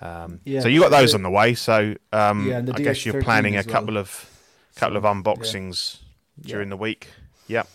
Um, 0.00 0.40
Yeah, 0.44 0.60
so 0.60 0.68
you 0.68 0.80
got 0.80 0.90
those 0.90 1.14
on 1.14 1.22
the 1.22 1.30
way. 1.30 1.54
So 1.54 1.94
um, 2.12 2.48
Yeah, 2.48 2.58
I 2.72 2.80
guess 2.80 3.04
you're 3.04 3.22
planning 3.22 3.56
a 3.56 3.58
as 3.58 3.66
well. 3.66 3.74
couple 3.80 3.96
of 3.98 4.30
couple 4.76 4.96
of 4.96 5.02
So, 5.02 5.08
unboxings 5.12 5.98
during 6.40 6.68
the 6.70 6.76
week. 6.76 7.08
Yep, 7.48 7.68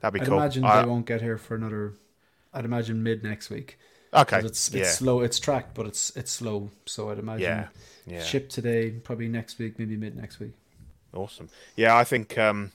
that'd 0.00 0.20
be 0.20 0.26
cool. 0.26 0.38
I'd 0.38 0.52
cool. 0.52 0.62
imagine 0.62 0.64
I- 0.64 0.82
they 0.82 0.88
won't 0.88 1.06
get 1.06 1.20
here 1.22 1.38
for 1.38 1.54
another. 1.54 1.92
I'd 2.52 2.64
imagine 2.64 3.02
mid 3.02 3.22
next 3.24 3.50
week. 3.50 3.78
Okay, 4.14 4.38
It's 4.38 4.68
it's 4.68 4.74
yeah, 4.74 4.84
slow. 4.90 5.20
It's 5.20 5.38
tracked, 5.38 5.74
but 5.74 5.86
it's 5.86 6.14
it's 6.16 6.30
slow. 6.30 6.70
So 6.86 7.10
I'd 7.10 7.18
imagine 7.18 7.42
yeah, 7.42 7.68
yeah. 8.06 8.22
ship 8.22 8.48
today, 8.48 8.90
probably 8.90 9.28
next 9.28 9.58
week, 9.58 9.78
maybe 9.78 9.96
mid 9.96 10.16
next 10.16 10.40
week. 10.40 10.52
Awesome. 11.12 11.48
Yeah, 11.76 11.96
I 11.96 12.04
think 12.04 12.36
um, 12.38 12.72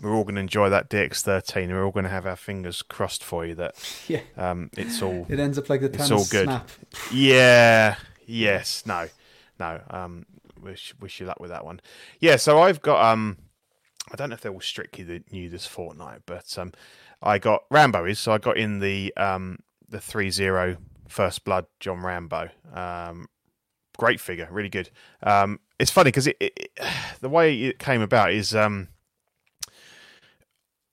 we're 0.00 0.14
all 0.14 0.24
going 0.24 0.36
to 0.36 0.40
enjoy 0.40 0.68
that 0.70 0.88
DX13. 0.90 1.68
We're 1.68 1.84
all 1.84 1.90
going 1.90 2.04
to 2.04 2.10
have 2.10 2.26
our 2.26 2.36
fingers 2.36 2.82
crossed 2.82 3.24
for 3.24 3.44
you 3.46 3.54
that 3.56 3.74
Yeah, 4.08 4.20
um, 4.36 4.70
it's 4.76 5.02
all. 5.02 5.26
it 5.28 5.40
ends 5.40 5.58
up 5.58 5.68
like 5.68 5.80
the 5.80 5.86
It's 5.86 6.10
all 6.10 6.24
good. 6.30 6.44
snap. 6.46 6.70
yeah. 7.12 7.96
Yes. 8.28 8.84
No. 8.86 9.06
No. 9.60 9.80
Um, 9.88 10.26
wish 10.60 10.92
wish 11.00 11.20
you 11.20 11.26
luck 11.26 11.38
with 11.38 11.50
that 11.50 11.64
one. 11.64 11.80
Yeah. 12.18 12.34
So 12.34 12.60
I've 12.60 12.82
got 12.82 13.04
um, 13.12 13.36
I 14.12 14.16
don't 14.16 14.30
know 14.30 14.34
if 14.34 14.40
they're 14.40 14.52
all 14.52 14.60
strictly 14.60 15.04
the, 15.04 15.22
new 15.30 15.48
this 15.48 15.64
fortnight, 15.64 16.22
but 16.26 16.58
um, 16.58 16.72
I 17.22 17.38
got 17.38 17.62
Rambo 17.70 18.04
is 18.04 18.18
so 18.18 18.32
I 18.32 18.38
got 18.38 18.56
in 18.56 18.80
the 18.80 19.12
um 19.16 19.60
the 19.88 20.00
three 20.00 20.30
zero 20.30 20.76
first 21.08 21.44
blood 21.44 21.66
John 21.80 22.00
Rambo. 22.00 22.50
Um, 22.72 23.28
great 23.96 24.20
figure, 24.20 24.48
really 24.50 24.68
good. 24.68 24.90
Um, 25.22 25.60
it's 25.78 25.90
funny 25.90 26.08
because 26.08 26.26
it, 26.26 26.36
it, 26.40 26.70
the 27.20 27.28
way 27.28 27.56
it 27.62 27.78
came 27.78 28.02
about 28.02 28.32
is 28.32 28.54
um. 28.54 28.88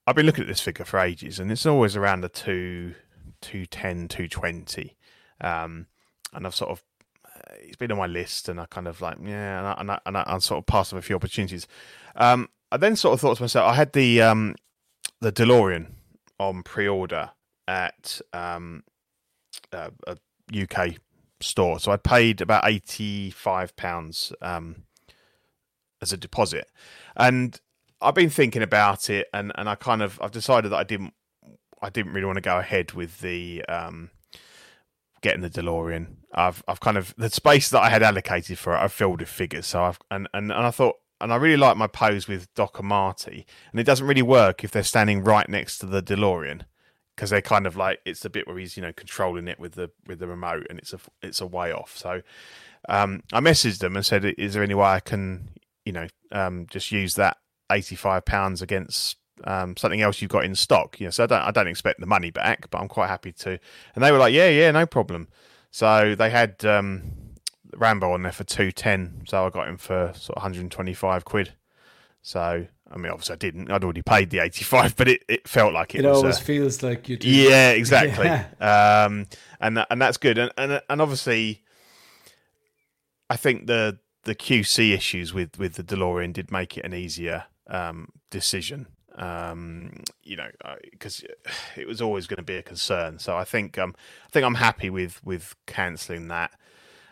I've 0.05 0.15
been 0.15 0.25
looking 0.25 0.41
at 0.41 0.50
this 0.50 0.59
figure 0.59 0.83
for 0.83 1.00
ages, 1.00 1.39
and 1.39 1.50
it's 1.50 1.65
always 1.65 1.95
around 1.95 2.21
the 2.21 2.29
two, 2.29 2.93
210, 3.39 4.09
220. 4.09 4.97
Um, 5.39 5.88
and 6.33 6.45
I've 6.45 6.53
sort 6.53 6.71
of, 6.71 6.83
uh, 7.25 7.53
it's 7.62 7.77
been 7.77 7.89
on 7.89 7.97
my 8.00 8.07
list, 8.07 8.50
and 8.50 8.59
I 8.59 8.65
kind 8.65 8.89
of 8.89 9.00
like, 9.00 9.15
yeah, 9.23 9.59
and 9.59 9.67
I, 9.67 9.75
and 9.77 9.91
I, 9.91 10.00
and 10.05 10.17
I, 10.17 10.23
I 10.27 10.38
sort 10.39 10.57
of 10.57 10.65
passed 10.65 10.91
on 10.91 11.00
a 11.00 11.01
few 11.01 11.15
opportunities. 11.15 11.67
Um, 12.17 12.50
I 12.69 12.75
then 12.75 12.97
sort 12.97 13.13
of 13.13 13.21
thought 13.21 13.38
to 13.38 13.43
myself, 13.43 13.71
I 13.71 13.75
had 13.75 13.93
the 13.93 14.21
um, 14.21 14.55
the 15.21 15.31
DeLorean 15.31 15.91
on 16.38 16.63
pre-order 16.63 17.29
at 17.67 18.22
um, 18.34 18.84
a, 19.72 19.91
a 20.08 20.17
UK 20.62 20.96
store, 21.41 21.79
so 21.79 21.91
I 21.91 21.98
paid 21.98 22.41
about 22.41 22.67
eighty-five 22.67 23.75
pounds 23.75 24.34
um, 24.41 24.84
as 26.01 26.13
a 26.13 26.17
deposit, 26.17 26.70
and 27.15 27.60
I've 28.01 28.15
been 28.15 28.29
thinking 28.29 28.62
about 28.62 29.10
it, 29.10 29.27
and, 29.34 29.51
and 29.55 29.70
I 29.70 29.75
kind 29.75 30.01
of 30.01 30.20
I've 30.22 30.32
decided 30.32 30.72
that 30.72 30.77
I 30.77 30.84
didn't 30.84 31.13
I 31.82 31.89
didn't 31.89 32.13
really 32.13 32.25
want 32.25 32.38
to 32.38 32.41
go 32.41 32.60
ahead 32.60 32.93
with 32.93 33.20
the 33.22 33.63
um, 33.65 34.12
getting 35.22 35.41
the 35.41 35.50
DeLorean. 35.50 36.15
I've 36.34 36.63
I've 36.67 36.79
kind 36.79 36.98
of 36.98 37.13
the 37.17 37.29
space 37.29 37.70
that 37.70 37.82
I 37.82 37.89
had 37.89 38.03
allocated 38.03 38.60
for 38.60 38.74
it. 38.75 38.79
I've 38.79 38.93
filled 38.93 39.22
with 39.22 39.29
figures, 39.29 39.67
so 39.67 39.84
I've 39.84 40.00
and, 40.12 40.27
and, 40.34 40.51
and 40.51 40.65
I 40.65 40.72
thought 40.72 40.96
and 41.22 41.32
I 41.32 41.38
really 41.38 41.58
like 41.58 41.77
my 41.77 41.88
pose 41.88 42.27
with 42.27 42.53
Doc 42.53 42.79
and 42.79 42.88
Marty, 42.88 43.46
and 43.72 43.79
it 43.79 43.86
doesn't 43.86 44.05
really 44.05 44.22
work 44.22 44.63
if 44.63 44.72
they're 44.72 44.84
standing 44.84 45.24
right 45.24 45.48
next 45.48 45.77
to 45.79 45.86
the 45.86 46.03
DeLorean 46.03 46.63
because 47.15 47.29
they're 47.29 47.41
kind 47.41 47.67
of 47.67 47.75
like 47.75 48.00
it's 48.05 48.22
the 48.22 48.29
bit 48.29 48.48
where 48.48 48.58
he's 48.58 48.75
you 48.77 48.84
know 48.84 48.93
controlling 48.93 49.48
it 49.48 49.60
with 49.60 49.74
the 49.74 49.91
with 50.08 50.20
the 50.20 50.27
remote, 50.27 50.67
and 50.70 50.79
it's 50.79 50.93
a 50.93 51.00
it's 51.22 51.41
a 51.41 51.48
way 51.48 51.72
off. 51.72 51.98
So 51.98 52.22
um, 52.89 53.24
I 53.32 53.39
messaged 53.39 53.79
them 53.79 53.96
and 53.96 54.05
said, 54.05 54.25
"Is 54.25 54.53
there 54.53 54.63
any 54.63 54.74
way 54.74 54.86
I 54.86 55.00
can 55.00 55.50
you 55.86 55.93
know 55.93 56.08
um, 56.32 56.67
just 56.70 56.91
use 56.91 57.15
that 57.15 57.38
eighty 57.72 57.96
five 57.96 58.25
pounds 58.25 58.62
against?" 58.62 59.17
Um, 59.46 59.75
something 59.75 60.00
else 60.00 60.22
you've 60.22 60.32
got 60.32 60.46
in 60.46 60.55
stock, 60.55 61.00
you 61.00 61.08
know. 61.08 61.12
So 61.12 61.24
I 61.24 61.27
don't, 61.27 61.41
I 61.41 61.51
don't 61.51 61.67
expect 61.67 62.00
the 62.00 62.05
money 62.05 62.29
back, 62.29 62.70
but 62.70 62.79
I'm 62.79 62.88
quite 62.88 63.08
happy 63.08 63.32
to. 63.34 63.60
And 63.96 64.03
they 64.03 64.12
were 64.12 64.20
like, 64.20 64.34
"Yeah, 64.34 64.50
yeah, 64.50 64.72
no 64.72 64.86
problem." 64.86 65.27
So 65.72 66.13
they 66.13 66.29
had 66.29 66.63
um, 66.65 67.01
Rambo 67.75 68.12
on 68.12 68.22
there 68.22 68.32
for 68.32 68.43
two 68.43 68.72
ten, 68.72 69.24
so 69.27 69.46
I 69.46 69.50
got 69.50 69.67
him 69.67 69.77
for 69.77 70.13
sort 70.15 70.38
of 70.38 70.43
125 70.43 71.25
quid. 71.25 71.53
So 72.22 72.67
I 72.93 72.97
mean, 72.97 73.12
obviously 73.12 73.33
I 73.33 73.38
didn't. 73.38 73.71
I'd 73.71 73.83
already 73.83 74.03
paid 74.03 74.29
the 74.29 74.39
85, 74.39 74.95
but 74.95 75.07
it, 75.07 75.23
it 75.27 75.47
felt 75.47 75.73
like 75.73 75.95
it, 75.95 76.05
It 76.05 76.07
was. 76.07 76.17
always 76.17 76.38
uh, 76.38 76.41
feels 76.41 76.83
like 76.83 77.09
you 77.09 77.17
do. 77.17 77.27
yeah, 77.27 77.71
exactly. 77.71 78.25
Yeah. 78.25 79.05
Um, 79.05 79.25
and 79.59 79.77
that, 79.77 79.88
and 79.89 80.01
that's 80.01 80.17
good. 80.17 80.38
And, 80.38 80.51
and 80.57 80.81
and 80.89 81.01
obviously, 81.01 81.63
I 83.29 83.35
think 83.38 83.67
the 83.67 84.00
the 84.23 84.35
QC 84.35 84.93
issues 84.93 85.33
with 85.33 85.57
with 85.57 85.73
the 85.75 85.83
DeLorean 85.83 86.33
did 86.33 86.51
make 86.51 86.77
it 86.77 86.85
an 86.85 86.93
easier 86.93 87.45
um, 87.67 88.09
decision. 88.29 88.88
Um, 89.15 90.01
you 90.23 90.35
know, 90.35 90.47
because 90.91 91.23
it 91.75 91.88
was 91.88 92.01
always 92.01 92.25
going 92.25 92.38
to 92.38 92.43
be 92.43 92.55
a 92.55 92.63
concern. 92.63 93.19
So 93.19 93.38
I 93.38 93.43
think 93.43 93.77
um, 93.77 93.93
I 94.25 94.29
think 94.29 94.45
I'm 94.45 94.55
happy 94.55 94.89
with 94.89 95.23
with 95.23 95.55
cancelling 95.67 96.27
that. 96.29 96.51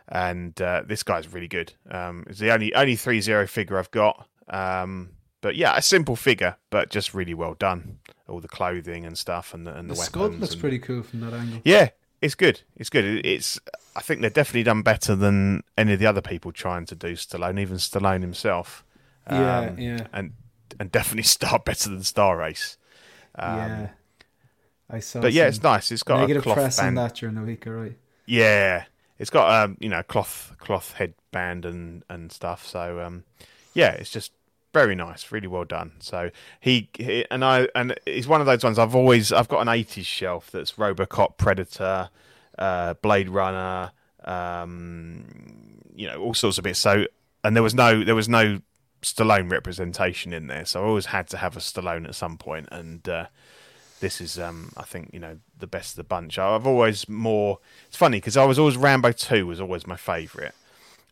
And 0.08 0.60
uh, 0.62 0.84
this 0.86 1.04
guy's 1.04 1.32
really 1.32 1.48
good. 1.48 1.74
Um, 1.90 2.26
it's 2.28 2.40
the 2.40 2.52
only 2.52 2.74
only 2.74 2.96
three 2.96 3.22
zero 3.22 3.48
figure 3.48 3.78
I've 3.78 3.92
got. 3.92 4.28
Um, 4.50 5.12
but 5.42 5.56
yeah, 5.56 5.76
a 5.76 5.82
simple 5.82 6.16
figure, 6.16 6.56
but 6.70 6.90
just 6.90 7.14
really 7.14 7.34
well 7.34 7.54
done. 7.56 8.00
All 8.28 8.40
the 8.40 8.48
clothing 8.48 9.06
and 9.06 9.18
stuff, 9.18 9.54
and 9.54 9.68
the 9.68 9.76
and 9.76 9.90
the, 9.90 9.96
The 9.96 10.00
weapons. 10.00 10.16
sculpt 10.36 10.40
looks 10.40 10.54
and- 10.54 10.62
pretty 10.62 10.80
cool 10.80 11.04
from 11.04 11.20
that 11.22 11.34
angle. 11.34 11.62
yeah, 11.66 11.90
it's 12.22 12.36
good. 12.36 12.62
It's 12.78 12.90
good. 12.90 13.26
It's. 13.26 13.60
I 13.96 14.02
think 14.02 14.22
they've 14.22 14.34
definitely 14.34 14.64
done 14.64 14.84
better 14.84 15.16
than 15.16 15.64
any 15.78 15.94
of 15.94 16.00
the 16.00 16.06
other 16.06 16.22
people 16.22 16.54
trying 16.54 16.86
to 16.86 16.96
do 16.96 17.14
Stallone, 17.14 17.60
even 17.60 17.76
Stallone 17.78 18.22
himself. 18.22 18.86
Yeah, 19.30 19.58
Um, 19.60 19.78
yeah. 19.80 20.08
and 20.14 20.32
and 20.80 20.92
definitely 20.92 21.24
Star 21.38 21.60
better 21.60 21.90
than 21.90 22.04
Star 22.04 22.42
Ace. 22.44 22.78
Um, 23.36 23.58
yeah. 23.58 23.90
I 24.90 25.00
saw. 25.00 25.22
But 25.22 25.34
yeah, 25.34 25.48
it's 25.48 25.62
nice. 25.64 25.92
It's 25.92 26.04
got 26.04 26.18
a 26.18 26.22
negative 26.22 26.44
cloth 26.44 26.56
press 26.58 26.80
on 26.80 26.86
band. 26.86 26.98
that 27.00 27.16
during 27.16 27.36
the 27.36 27.42
week, 27.42 27.66
all 27.68 27.74
right? 27.74 27.98
Yeah, 28.26 28.86
it's 29.20 29.30
got 29.30 29.64
um 29.66 29.78
you 29.80 29.90
know 29.90 30.04
cloth 30.04 30.54
cloth 30.58 30.94
headband 30.94 31.66
and 31.66 32.04
and 32.10 32.32
stuff. 32.32 32.66
So 32.66 33.02
um 33.02 33.24
yeah, 33.74 33.92
it's 33.92 34.10
just 34.10 34.32
very 34.74 34.96
nice, 34.96 35.32
really 35.32 35.48
well 35.48 35.66
done. 35.66 35.94
So 36.00 36.32
he, 36.60 36.90
he 36.94 37.26
and 37.30 37.44
I 37.44 37.68
and 37.76 38.00
he's 38.06 38.28
one 38.28 38.42
of 38.42 38.48
those 38.48 38.64
ones 38.64 38.80
I've 38.80 38.96
always 38.96 39.32
I've 39.32 39.48
got 39.48 39.62
an 39.62 39.70
eighties 39.70 40.06
shelf 40.06 40.52
that's 40.52 40.74
RoboCop, 40.74 41.38
Predator, 41.38 42.10
uh, 42.58 42.94
Blade 42.96 43.30
Runner, 43.30 43.92
um, 44.24 45.82
you 45.96 46.08
know 46.08 46.22
all 46.22 46.34
sorts 46.34 46.58
of 46.58 46.64
bits. 46.64 46.80
So 46.80 47.06
and 47.44 47.56
there 47.56 47.64
was 47.64 47.74
no 47.74 48.04
there 48.04 48.16
was 48.16 48.30
no 48.30 48.62
Stallone 49.02 49.52
representation 49.52 50.32
in 50.32 50.48
there, 50.48 50.66
so 50.66 50.84
I 50.84 50.88
always 50.88 51.08
had 51.08 51.28
to 51.30 51.38
have 51.38 51.58
a 51.58 51.60
Stallone 51.60 52.08
at 52.08 52.16
some 52.16 52.38
point. 52.38 52.70
point, 52.70 52.80
and 52.80 53.10
uh, 53.10 53.26
this 54.00 54.20
is, 54.20 54.38
um, 54.38 54.72
I 54.76 54.84
think, 54.84 55.12
you 55.14 55.20
know, 55.20 55.38
the 55.58 55.68
best 55.68 55.92
of 55.92 55.96
the 55.98 56.04
bunch. 56.04 56.38
I've 56.38 56.68
always 56.68 57.08
more. 57.08 57.60
It's 57.88 57.98
funny 57.98 58.18
because 58.18 58.36
I 58.36 58.46
was 58.46 58.60
always 58.60 58.76
Rambo 58.76 59.12
Two 59.14 59.48
was 59.48 59.62
always 59.62 59.88
my 59.88 59.96
favourite, 59.96 60.54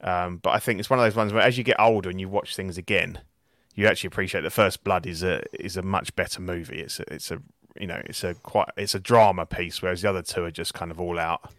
um, 0.02 0.38
but 0.38 0.52
I 0.52 0.60
think 0.60 0.80
it's 0.80 0.90
one 0.90 1.00
of 1.00 1.06
those 1.06 1.16
ones 1.16 1.32
where 1.32 1.44
as 1.44 1.58
you 1.58 1.64
get 1.64 1.80
older 1.80 2.10
and 2.10 2.20
you 2.20 2.28
watch 2.28 2.56
things 2.56 2.78
again, 2.78 3.20
you 3.76 3.88
actually 3.88 4.08
appreciate 4.10 4.42
the 4.42 4.50
First 4.50 4.84
Blood 4.84 5.06
is 5.06 5.24
a 5.24 5.42
is 5.64 5.78
a 5.78 5.82
much 5.82 6.16
better 6.16 6.42
movie. 6.42 6.80
It's 6.80 7.00
a, 7.00 7.14
it's 7.14 7.32
a 7.32 7.42
you 7.80 7.88
know 7.88 8.02
it's 8.06 8.24
a 8.24 8.34
quite 8.36 8.70
it's 8.78 8.96
a 8.96 9.00
drama 9.00 9.46
piece, 9.46 9.82
whereas 9.82 10.02
the 10.02 10.10
other 10.10 10.22
two 10.22 10.44
are 10.44 10.52
just 10.52 10.74
kind 10.74 10.92
of 10.92 11.00
all 11.00 11.20
out. 11.20 11.52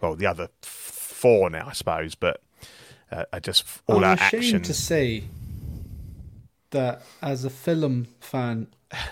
Well, 0.00 0.14
the 0.16 0.26
other 0.26 0.48
four 0.62 1.48
now, 1.48 1.66
I 1.68 1.72
suppose, 1.72 2.14
but 2.14 2.42
uh, 3.10 3.24
are 3.32 3.40
just 3.40 3.64
all 3.86 3.98
I'm 3.98 4.04
out 4.04 4.20
action. 4.20 4.60
to 4.62 4.74
say 4.74 5.24
that 6.70 7.02
as 7.22 7.44
a 7.44 7.50
film 7.50 8.08
fan, 8.20 8.66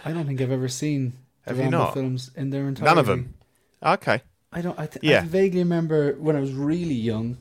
I 0.04 0.12
don't 0.12 0.26
think 0.26 0.40
I've 0.40 0.50
ever 0.50 0.68
seen 0.68 1.14
Have 1.46 1.58
you 1.58 1.70
not? 1.70 1.94
films 1.94 2.30
in 2.36 2.50
their 2.50 2.68
entirety. 2.68 2.84
None 2.90 2.98
of 2.98 3.06
them. 3.06 3.34
Okay. 3.82 4.20
I 4.52 4.60
don't. 4.60 4.78
I, 4.78 4.86
th- 4.86 5.02
Yeah. 5.02 5.20
I 5.20 5.24
vaguely 5.24 5.60
remember 5.60 6.12
when 6.14 6.36
I 6.36 6.40
was 6.40 6.52
really 6.52 6.94
young, 6.94 7.38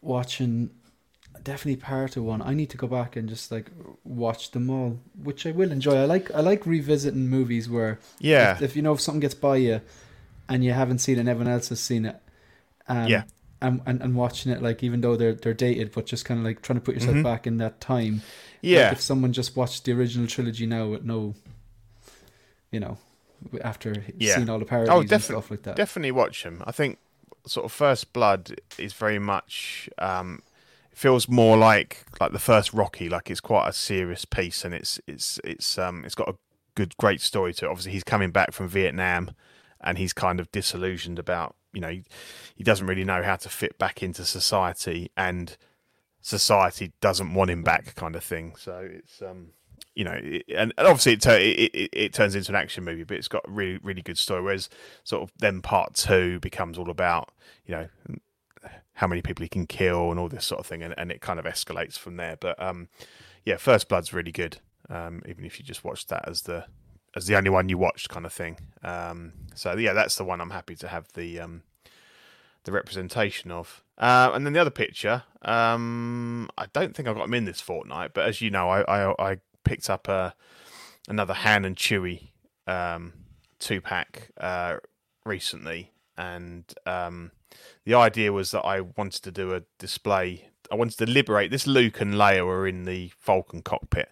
watching 0.00 0.70
definitely 1.44 1.76
part 1.80 2.16
of 2.16 2.24
one. 2.24 2.42
I 2.42 2.54
need 2.54 2.70
to 2.70 2.76
go 2.76 2.86
back 2.86 3.14
and 3.16 3.28
just 3.28 3.52
like 3.52 3.70
watch 4.02 4.50
them 4.50 4.68
all, 4.70 4.98
which 5.22 5.46
I 5.46 5.50
will 5.52 5.70
enjoy. 5.70 5.96
I 5.96 6.04
like. 6.06 6.30
I 6.34 6.40
like 6.40 6.66
revisiting 6.66 7.28
movies 7.28 7.68
where 7.68 7.98
Yeah. 8.18 8.54
if, 8.56 8.62
if 8.62 8.76
you 8.76 8.82
know 8.82 8.94
if 8.94 9.00
something 9.00 9.20
gets 9.20 9.34
by 9.34 9.56
you, 9.56 9.80
and 10.48 10.64
you 10.64 10.72
haven't 10.72 10.98
seen 10.98 11.16
it, 11.16 11.20
and 11.20 11.28
everyone 11.28 11.52
else 11.52 11.68
has 11.68 11.80
seen 11.80 12.06
it. 12.06 12.16
Um, 12.88 13.08
Yeah. 13.08 13.22
And, 13.62 13.80
and 13.86 14.02
and 14.02 14.14
watching 14.14 14.52
it 14.52 14.60
like 14.60 14.82
even 14.82 15.00
though 15.00 15.16
they're 15.16 15.32
they're 15.34 15.54
dated, 15.54 15.92
but 15.92 16.04
just 16.06 16.24
kind 16.26 16.38
of 16.40 16.44
like 16.44 16.60
trying 16.60 16.78
to 16.78 16.84
put 16.84 16.94
yourself 16.94 17.16
Mhm. 17.16 17.22
back 17.22 17.46
in 17.46 17.56
that 17.58 17.80
time. 17.80 18.20
yeah. 18.60 18.84
Like 18.88 18.92
if 18.94 19.00
someone 19.00 19.32
just 19.32 19.56
watched 19.56 19.84
the 19.84 19.92
original 19.92 20.26
trilogy 20.26 20.66
now 20.66 20.88
with 20.88 21.04
no, 21.04 21.34
you 22.70 22.80
know, 22.80 22.98
after 23.62 24.04
Yeah. 24.18 24.34
seeing 24.36 24.50
all 24.50 24.58
the 24.58 24.64
parodies 24.64 24.90
Oh, 24.92 25.00
and 25.00 25.08
definitely, 25.08 25.42
stuff 25.42 25.50
like 25.50 25.62
that. 25.62 25.76
definitely 25.76 26.12
watch 26.12 26.42
them. 26.42 26.62
I 26.66 26.72
think 26.72 26.98
sort 27.46 27.64
of 27.64 27.72
First 27.72 28.12
Blood 28.12 28.60
is 28.78 28.92
very 28.92 29.18
much 29.18 29.88
um, 29.98 30.42
feels 30.94 31.28
more 31.28 31.56
like 31.56 32.04
like 32.20 32.32
the 32.32 32.38
first 32.38 32.72
Rocky, 32.72 33.08
like 33.08 33.30
it's 33.30 33.40
quite 33.40 33.68
a 33.68 33.72
serious 33.72 34.24
piece, 34.24 34.64
and 34.64 34.74
it's 34.74 35.00
it's 35.06 35.40
it's 35.44 35.78
um 35.78 36.04
it's 36.04 36.14
got 36.14 36.28
a 36.28 36.36
good 36.74 36.96
great 36.96 37.20
story 37.20 37.52
to 37.54 37.66
it. 37.66 37.68
Obviously, 37.68 37.92
he's 37.92 38.04
coming 38.04 38.30
back 38.30 38.52
from 38.52 38.68
Vietnam, 38.68 39.32
and 39.80 39.98
he's 39.98 40.12
kind 40.12 40.40
of 40.40 40.50
disillusioned 40.52 41.18
about 41.18 41.56
you 41.72 41.80
know 41.80 41.88
he, 41.88 42.04
he 42.54 42.64
doesn't 42.64 42.86
really 42.86 43.04
know 43.04 43.22
how 43.22 43.36
to 43.36 43.48
fit 43.48 43.78
back 43.78 44.02
into 44.02 44.24
society, 44.24 45.10
and 45.16 45.56
society 46.20 46.92
doesn't 47.00 47.34
want 47.34 47.50
him 47.50 47.62
back, 47.62 47.94
kind 47.94 48.16
of 48.16 48.24
thing. 48.24 48.54
So 48.56 48.88
it's 48.90 49.20
um 49.20 49.48
you 49.94 50.04
know, 50.04 50.20
and, 50.56 50.72
obviously 50.78 51.12
it, 51.12 51.26
it, 51.26 51.74
it 51.74 51.90
it 51.92 52.12
turns 52.12 52.34
into 52.34 52.50
an 52.50 52.56
action 52.56 52.84
movie, 52.84 53.04
but 53.04 53.16
it's 53.16 53.28
got 53.28 53.46
a 53.46 53.50
really 53.50 53.78
really 53.82 54.02
good 54.02 54.18
story. 54.18 54.42
Whereas 54.42 54.68
sort 55.04 55.22
of 55.22 55.32
then 55.38 55.62
part 55.62 55.94
two 55.94 56.40
becomes 56.40 56.78
all 56.78 56.90
about 56.90 57.30
you 57.66 57.74
know 57.74 57.88
how 58.94 59.06
many 59.06 59.22
people 59.22 59.42
he 59.42 59.48
can 59.48 59.66
kill 59.66 60.10
and 60.10 60.20
all 60.20 60.28
this 60.28 60.46
sort 60.46 60.60
of 60.60 60.66
thing, 60.66 60.82
and, 60.82 60.94
and 60.96 61.10
it 61.10 61.20
kind 61.20 61.38
of 61.38 61.44
escalates 61.44 61.98
from 61.98 62.16
there. 62.16 62.36
But 62.38 62.60
um, 62.62 62.88
yeah, 63.44 63.56
First 63.56 63.88
Blood's 63.88 64.12
really 64.12 64.32
good, 64.32 64.58
um, 64.88 65.22
even 65.28 65.44
if 65.44 65.58
you 65.58 65.64
just 65.64 65.84
watched 65.84 66.08
that 66.08 66.28
as 66.28 66.42
the 66.42 66.66
as 67.16 67.26
the 67.26 67.36
only 67.36 67.50
one 67.50 67.68
you 67.68 67.78
watched, 67.78 68.08
kind 68.08 68.26
of 68.26 68.32
thing. 68.32 68.58
Um, 68.82 69.32
so 69.54 69.76
yeah, 69.76 69.92
that's 69.92 70.16
the 70.16 70.24
one 70.24 70.40
I'm 70.40 70.50
happy 70.50 70.76
to 70.76 70.88
have 70.88 71.12
the 71.14 71.40
um, 71.40 71.62
the 72.64 72.72
representation 72.72 73.50
of. 73.50 73.82
Uh, 73.96 74.32
and 74.34 74.44
then 74.44 74.52
the 74.52 74.60
other 74.60 74.70
picture, 74.70 75.22
um, 75.42 76.50
I 76.58 76.66
don't 76.72 76.96
think 76.96 77.06
I 77.06 77.14
got 77.14 77.26
him 77.26 77.34
in 77.34 77.44
this 77.44 77.60
fortnight, 77.60 78.12
but 78.12 78.26
as 78.26 78.40
you 78.40 78.50
know, 78.50 78.68
I 78.68 78.82
I, 78.82 79.32
I 79.32 79.36
picked 79.64 79.88
up 79.88 80.08
a 80.08 80.34
another 81.08 81.34
Han 81.34 81.64
and 81.64 81.76
Chewy 81.76 82.30
um, 82.66 83.12
two 83.58 83.80
pack 83.80 84.30
uh, 84.38 84.78
recently, 85.24 85.92
and 86.16 86.64
um, 86.86 87.30
the 87.84 87.94
idea 87.94 88.32
was 88.32 88.50
that 88.52 88.62
I 88.62 88.80
wanted 88.80 89.22
to 89.22 89.30
do 89.30 89.54
a 89.54 89.62
display. 89.78 90.48
I 90.70 90.74
wanted 90.74 90.98
to 90.98 91.06
liberate 91.06 91.50
this. 91.50 91.66
Luke 91.66 92.00
and 92.00 92.14
Leia 92.14 92.44
were 92.44 92.66
in 92.66 92.84
the 92.84 93.12
Falcon 93.18 93.62
cockpit, 93.62 94.10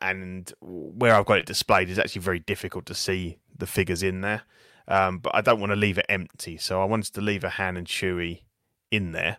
and 0.00 0.52
where 0.60 1.14
I've 1.14 1.26
got 1.26 1.38
it 1.38 1.46
displayed 1.46 1.88
is 1.88 1.98
actually 1.98 2.22
very 2.22 2.38
difficult 2.38 2.86
to 2.86 2.94
see 2.94 3.38
the 3.56 3.66
figures 3.66 4.02
in 4.02 4.20
there. 4.20 4.42
Um, 4.88 5.18
but 5.18 5.34
I 5.34 5.40
don't 5.40 5.60
want 5.60 5.70
to 5.70 5.76
leave 5.76 5.98
it 5.98 6.06
empty, 6.08 6.56
so 6.56 6.82
I 6.82 6.84
wanted 6.84 7.14
to 7.14 7.20
leave 7.20 7.44
a 7.44 7.50
Han 7.50 7.76
and 7.76 7.86
Chewie 7.86 8.42
in 8.90 9.12
there, 9.12 9.36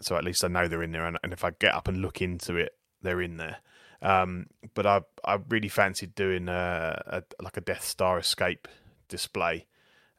so 0.00 0.16
at 0.16 0.24
least 0.24 0.44
I 0.44 0.48
know 0.48 0.66
they're 0.66 0.82
in 0.82 0.92
there. 0.92 1.06
And, 1.06 1.18
and 1.22 1.32
if 1.32 1.44
I 1.44 1.50
get 1.50 1.74
up 1.74 1.88
and 1.88 2.00
look 2.00 2.22
into 2.22 2.56
it, 2.56 2.74
they're 3.02 3.20
in 3.20 3.36
there. 3.36 3.58
Um, 4.02 4.46
but 4.74 4.86
I 4.86 5.00
I 5.24 5.38
really 5.48 5.68
fancied 5.68 6.14
doing 6.14 6.48
a, 6.48 7.02
a 7.06 7.42
like 7.42 7.56
a 7.56 7.60
Death 7.60 7.84
Star 7.84 8.18
escape 8.18 8.68
display. 9.08 9.66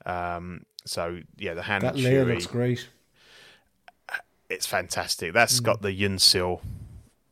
Um, 0.05 0.65
so 0.85 1.19
yeah, 1.37 1.53
the 1.55 1.63
hand 1.63 1.83
that 1.83 1.95
Leia 1.95 2.25
looks 2.27 2.45
great. 2.47 2.87
it's 4.49 4.65
fantastic. 4.65 5.33
That's 5.33 5.59
got 5.59 5.81
the 5.81 5.89
Yunsil 5.91 6.61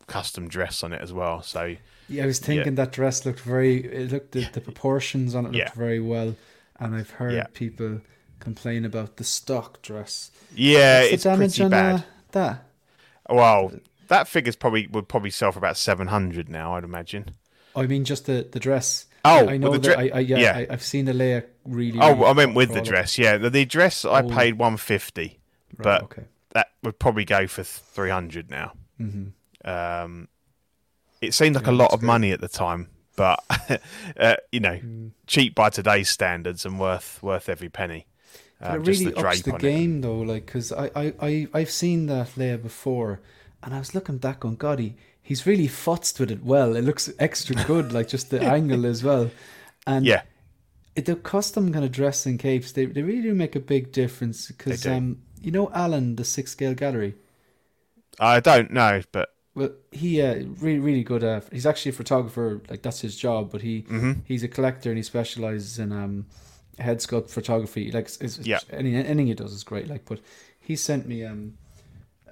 custom 0.07 0.47
dress 0.47 0.83
on 0.83 0.93
it 0.93 1.01
as 1.01 1.13
well. 1.13 1.41
So 1.41 1.75
Yeah, 2.09 2.23
I 2.23 2.25
was 2.25 2.39
thinking 2.39 2.75
that 2.75 2.91
dress 2.91 3.25
looked 3.25 3.39
very. 3.41 3.83
It 3.86 4.12
looked 4.12 4.31
the, 4.31 4.45
the 4.51 4.62
proportions 4.62 5.36
on 5.36 5.45
it 5.45 5.49
looked 5.49 5.57
Yeah. 5.57 5.71
very 5.75 5.99
well, 5.99 6.36
and 6.79 6.95
I've 6.95 7.12
heard 7.12 7.33
Yeah. 7.33 7.45
people 7.53 8.01
complain 8.39 8.83
about 8.86 9.17
the 9.17 9.23
stock 9.23 9.81
dress. 9.81 10.31
yeah, 10.55 11.01
What's 11.01 11.13
it's 11.13 11.23
pretty 11.25 11.63
on 11.63 11.69
bad. 11.71 11.95
Uh, 11.95 12.03
that? 12.31 12.63
Well, 13.29 13.71
that 14.09 14.27
figure's 14.27 14.55
probably 14.57 14.88
would 14.88 15.07
probably 15.07 15.29
sell 15.29 15.51
for 15.51 15.59
about 15.59 15.77
seven 15.77 16.07
hundred 16.07 16.49
now, 16.49 16.75
I'd 16.75 16.83
imagine. 16.83 17.36
I 17.75 17.86
mean, 17.88 18.03
just 18.03 18.25
the 18.25 18.47
the 18.51 18.59
dress. 18.59 19.05
Oh, 19.25 19.47
I 19.47 19.57
know 19.57 19.77
that. 19.77 19.97
I, 19.97 20.09
I 20.13 20.19
yeah, 20.19 20.38
yeah. 20.39 20.57
I, 20.57 20.67
I've 20.69 20.83
seen 20.83 21.05
the 21.05 21.13
Leia 21.13 21.45
really. 21.65 21.99
Oh, 21.99 22.13
really 22.13 22.25
I 22.25 22.33
meant 22.33 22.55
with 22.55 22.73
the 22.73 22.81
dress. 22.81 23.17
Yeah, 23.17 23.38
the, 23.38 23.49
the 23.49 23.65
dress 23.65 24.03
I 24.05 24.21
Oh. 24.21 24.27
paid 24.29 24.55
one 24.57 24.77
fifty, 24.77 25.39
Right, 25.77 25.83
but 25.83 26.03
okay. 26.03 26.23
that 26.53 26.67
would 26.83 26.99
probably 26.99 27.25
go 27.25 27.47
for 27.47 27.63
three 27.63 28.09
hundred 28.09 28.49
now. 28.49 28.73
hmm 28.97 29.27
Um, 29.63 30.27
it 31.21 31.33
seemed 31.33 31.55
like 31.55 31.65
Yeah, 31.65 31.71
a 31.71 31.75
lot 31.75 31.91
of 31.91 31.99
great. 32.01 32.07
money 32.07 32.31
at 32.31 32.41
the 32.41 32.47
time, 32.49 32.89
but 33.15 33.39
uh, 34.19 34.36
you 34.51 34.59
know, 34.59 34.79
Mm. 34.83 35.12
cheap 35.27 35.55
by 35.55 35.69
today's 35.69 36.09
standards 36.09 36.65
and 36.65 36.79
worth 36.79 37.21
worth 37.23 37.47
every 37.49 37.69
penny. 37.69 38.07
Um, 38.62 38.75
it 38.75 38.83
just 38.83 38.99
really 38.99 39.12
the 39.13 39.19
ups 39.19 39.41
the 39.43 39.51
on 39.51 39.57
it. 39.57 39.62
game 39.62 40.01
though, 40.01 40.19
like 40.19 40.45
because 40.45 40.71
I, 40.71 40.91
I 40.95 41.13
I 41.21 41.47
I've 41.53 41.71
seen 41.71 42.07
that 42.07 42.27
Leia 42.36 42.62
before, 42.62 43.19
and 43.62 43.73
I 43.73 43.79
was 43.79 43.95
looking 43.95 44.17
back 44.17 44.43
on 44.45 44.55
God, 44.55 44.79
he, 44.79 44.95
he's 45.23 45.47
really 45.47 45.67
futzed 45.67 46.19
with 46.19 46.29
it 46.31 46.43
well. 46.43 46.75
It 46.75 46.83
looks 46.83 47.09
extra 47.19 47.55
good, 47.65 47.91
like 47.93 48.07
just 48.09 48.29
the 48.29 48.41
angle 48.57 48.86
as 48.86 49.03
well, 49.03 49.31
and 49.88 50.05
Yeah, 50.05 50.21
it, 50.95 51.05
the 51.05 51.15
custom 51.15 51.71
kind 51.73 51.86
of 51.86 51.91
dress 51.91 52.25
and 52.25 52.38
capes 52.39 52.71
they 52.73 52.86
they 52.86 53.01
really 53.01 53.21
do 53.23 53.33
make 53.33 53.55
a 53.55 53.59
big 53.59 53.91
difference 53.91 54.47
because 54.49 54.86
um 54.86 55.17
you 55.41 55.51
know 55.51 55.71
Alan 55.73 56.15
the 56.15 56.25
six 56.25 56.51
scale 56.51 56.73
gallery. 56.75 57.15
I 58.19 58.39
don't 58.39 58.71
know, 58.71 59.01
but 59.12 59.29
Well, 59.55 59.71
he 59.91 60.21
uh, 60.21 60.43
really 60.59 60.79
really 60.79 61.03
good. 61.03 61.23
Uh, 61.23 61.41
he's 61.51 61.65
actually 61.65 61.89
a 61.89 61.93
photographer. 61.93 62.62
Like 62.69 62.81
that's 62.81 63.01
his 63.01 63.15
job. 63.17 63.51
But 63.51 63.62
he 63.62 63.83
Mhm. 63.83 64.21
he's 64.25 64.43
a 64.43 64.47
collector 64.47 64.89
and 64.89 64.97
he 64.97 65.03
specializes 65.03 65.79
in 65.79 65.91
um 65.91 66.25
head 66.79 66.99
sculpt 66.99 67.29
photography. 67.29 67.91
Like 67.91 68.05
it's, 68.05 68.17
it's, 68.21 68.39
Yeah. 68.39 68.59
any, 68.71 68.95
anything 68.95 69.27
he 69.27 69.33
does 69.36 69.53
is 69.53 69.63
great. 69.63 69.88
Like, 69.88 70.05
but 70.05 70.19
he 70.59 70.75
sent 70.75 71.07
me 71.07 71.23
um 71.25 71.53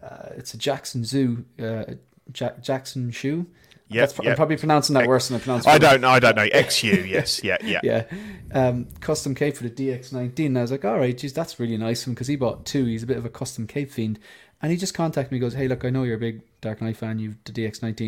uh, 0.02 0.30
it's 0.36 0.54
a 0.54 0.58
Jackson 0.58 1.04
Zoo 1.06 1.46
uh 1.60 1.86
Jack 2.32 2.62
Jackson 2.62 3.12
shoe. 3.12 3.48
yeah, 3.90 4.08
yeah. 4.22 4.30
I'm 4.32 4.36
probably 4.36 4.58
pronouncing 4.58 4.94
that 4.96 5.08
worse 5.08 5.28
than 5.28 5.38
I 5.38 5.44
pronounced. 5.44 5.68
I 5.68 5.78
don't 5.78 6.02
know. 6.02 6.10
I 6.10 6.20
don't 6.20 6.36
know. 6.36 6.48
XU, 6.48 7.08
yes, 7.10 7.44
yeah, 7.44 7.58
yeah, 7.64 7.80
Yeah, 7.84 8.06
um, 8.54 8.88
custom 9.00 9.36
cape 9.36 9.58
for 9.58 9.64
the 9.64 9.70
DX19. 9.70 10.46
And 10.48 10.58
I 10.58 10.62
was 10.62 10.72
like, 10.72 10.86
all 10.86 10.98
right, 10.98 11.18
geez, 11.18 11.34
that's 11.34 11.60
really 11.60 11.78
nice 11.78 12.02
of 12.04 12.08
him 12.08 12.14
because 12.14 12.28
he 12.28 12.36
bought 12.36 12.66
two. 12.66 12.86
He's 12.86 13.04
a 13.04 13.08
bit 13.08 13.18
of 13.18 13.26
a 13.26 13.30
custom 13.30 13.68
cape 13.68 13.92
fiend, 13.92 14.20
and 14.62 14.72
he 14.72 14.78
just 14.78 14.94
contacted 14.94 15.32
me. 15.32 15.40
Goes, 15.40 15.54
hey, 15.54 15.68
look, 15.68 15.84
I 15.86 15.90
know 15.90 16.04
you're 16.04 16.16
a 16.16 16.20
big 16.20 16.42
Dark 16.62 16.82
Knight 16.82 16.96
fan. 16.98 17.20
You've 17.20 17.36
the 17.44 17.52
DX19. 17.52 17.98
Do 17.98 18.04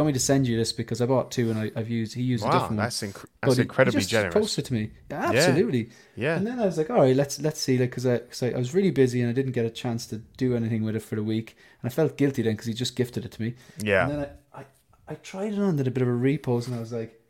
you 0.00 0.02
want 0.02 0.06
me 0.08 0.12
to 0.14 0.20
send 0.20 0.46
you 0.48 0.56
this 0.56 0.72
because 0.72 1.00
I 1.00 1.06
bought 1.06 1.30
two 1.30 1.50
and 1.50 1.58
I, 1.58 1.70
I've 1.76 1.88
used 1.88 2.14
he 2.14 2.22
used 2.22 2.42
a 2.42 2.46
Wow, 2.48 2.52
different 2.52 2.70
one. 2.70 2.76
that's 2.78 3.00
inc- 3.02 3.12
But 3.14 3.28
that's 3.42 3.56
he- 3.56 3.62
incredibly 3.62 3.98
he 4.00 4.02
just 4.02 4.10
generous. 4.10 4.34
Posted 4.34 4.64
to 4.66 4.74
me, 4.74 4.90
yeah, 5.10 5.30
absolutely. 5.30 5.90
Yeah, 6.16 6.36
And 6.36 6.46
then 6.46 6.58
I 6.60 6.66
was 6.66 6.76
like, 6.78 6.90
all 6.90 7.00
right, 7.00 7.14
let's 7.16 7.40
let's 7.40 7.60
see, 7.60 7.78
like, 7.78 7.90
because 7.90 8.04
I, 8.06 8.18
'cause 8.18 8.42
I 8.42 8.50
I 8.50 8.58
was 8.58 8.74
really 8.74 8.90
busy 8.90 9.20
and 9.20 9.30
I 9.30 9.32
didn't 9.32 9.52
get 9.52 9.64
a 9.64 9.70
chance 9.70 10.06
to 10.08 10.18
do 10.36 10.54
anything 10.56 10.82
with 10.84 10.94
it 10.96 11.00
for 11.02 11.14
the 11.16 11.22
week, 11.22 11.56
I 11.84 11.90
felt 11.90 12.16
guilty 12.16 12.42
then 12.42 12.52
because 12.54 12.66
he 12.66 12.74
just 12.74 12.96
gifted 12.96 13.24
it 13.24 13.32
to 13.32 13.42
me. 13.42 13.54
yeah. 13.78 14.04
And 14.08 14.12
then 14.12 14.28
I, 14.54 14.60
I, 14.60 14.64
I 15.08 15.14
tried 15.16 15.52
it 15.52 15.58
on, 15.58 15.76
did 15.76 15.86
a 15.86 15.90
bit 15.90 16.02
of 16.02 16.08
a 16.08 16.14
repose, 16.14 16.66
and 16.66 16.76
I 16.76 16.80
was 16.80 16.92
like, 16.92 17.20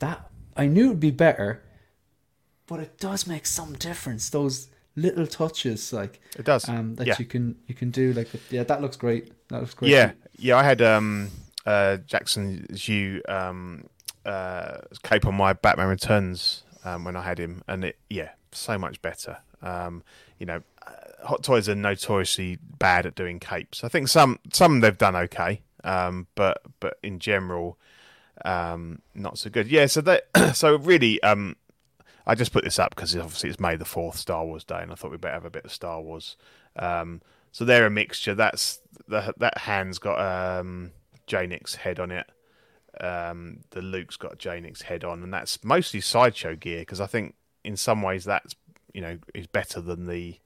that 0.00 0.30
I 0.56 0.66
knew 0.66 0.86
it'd 0.86 1.00
be 1.00 1.10
better, 1.10 1.62
but 2.66 2.80
it 2.80 2.98
does 2.98 3.26
make 3.26 3.46
some 3.46 3.74
difference. 3.74 4.30
Those 4.30 4.68
little 4.96 5.26
touches, 5.26 5.92
like 5.92 6.20
It 6.38 6.44
does. 6.44 6.68
um, 6.68 6.94
that 6.96 7.06
yeah. 7.06 7.16
you 7.18 7.24
can 7.24 7.56
you 7.66 7.74
can 7.74 7.90
do. 7.90 8.12
Like, 8.12 8.28
yeah, 8.50 8.64
that 8.64 8.80
looks 8.80 8.96
great. 8.96 9.32
That 9.48 9.60
looks 9.60 9.74
great. 9.74 9.90
Yeah, 9.90 10.12
yeah. 10.38 10.56
I 10.56 10.62
had 10.62 10.80
um, 10.82 11.30
uh, 11.66 11.96
Jackson 11.98 12.66
Zhu 12.72 13.20
um, 13.28 13.88
uh, 14.24 14.78
cape 15.02 15.26
on 15.26 15.34
my 15.34 15.52
Batman 15.52 15.88
Returns 15.88 16.62
um, 16.84 17.04
when 17.04 17.16
I 17.16 17.22
had 17.22 17.38
him, 17.38 17.62
and 17.66 17.84
it 17.84 17.98
yeah, 18.08 18.30
so 18.52 18.78
much 18.78 19.00
better. 19.02 19.38
Um, 19.62 20.02
you 20.38 20.46
know, 20.46 20.62
Hot 21.24 21.42
Toys 21.42 21.68
are 21.68 21.74
notoriously 21.74 22.58
bad 22.78 23.06
at 23.06 23.14
doing 23.14 23.40
capes. 23.40 23.82
I 23.82 23.88
think 23.88 24.08
some 24.08 24.38
some 24.52 24.80
they've 24.80 24.96
done 24.96 25.16
okay, 25.16 25.62
um, 25.82 26.26
but 26.34 26.62
but 26.80 26.98
in 27.02 27.18
general, 27.18 27.78
um, 28.44 29.00
not 29.14 29.38
so 29.38 29.50
good. 29.50 29.68
Yeah, 29.68 29.86
so 29.86 30.00
that 30.02 30.28
so 30.54 30.76
really, 30.76 31.22
um, 31.22 31.56
I 32.26 32.34
just 32.34 32.52
put 32.52 32.64
this 32.64 32.78
up 32.78 32.94
because 32.94 33.16
obviously 33.16 33.50
it's 33.50 33.60
May 33.60 33.76
the 33.76 33.84
fourth, 33.84 34.16
Star 34.16 34.44
Wars 34.44 34.64
Day, 34.64 34.80
and 34.82 34.92
I 34.92 34.94
thought 34.94 35.10
we'd 35.10 35.20
better 35.20 35.34
have 35.34 35.44
a 35.44 35.50
bit 35.50 35.64
of 35.64 35.72
Star 35.72 36.00
Wars. 36.00 36.36
Um, 36.76 37.22
so 37.52 37.64
they're 37.64 37.86
a 37.86 37.90
mixture. 37.90 38.34
That's 38.34 38.80
the, 39.06 39.32
that 39.38 39.58
hand's 39.58 39.98
got 39.98 40.20
um, 40.20 40.92
Janix 41.26 41.76
head 41.76 42.00
on 42.00 42.10
it. 42.10 42.26
Um, 43.00 43.60
the 43.70 43.82
Luke's 43.82 44.16
got 44.16 44.38
Janix 44.38 44.82
head 44.82 45.04
on, 45.04 45.22
and 45.22 45.32
that's 45.32 45.62
mostly 45.64 46.00
sideshow 46.00 46.56
gear 46.56 46.80
because 46.80 47.00
I 47.00 47.06
think 47.06 47.34
in 47.64 47.76
some 47.76 48.02
ways 48.02 48.24
that's 48.24 48.54
you 48.92 49.00
know 49.00 49.18
is 49.34 49.46
better 49.46 49.80
than 49.80 50.06
the 50.06 50.38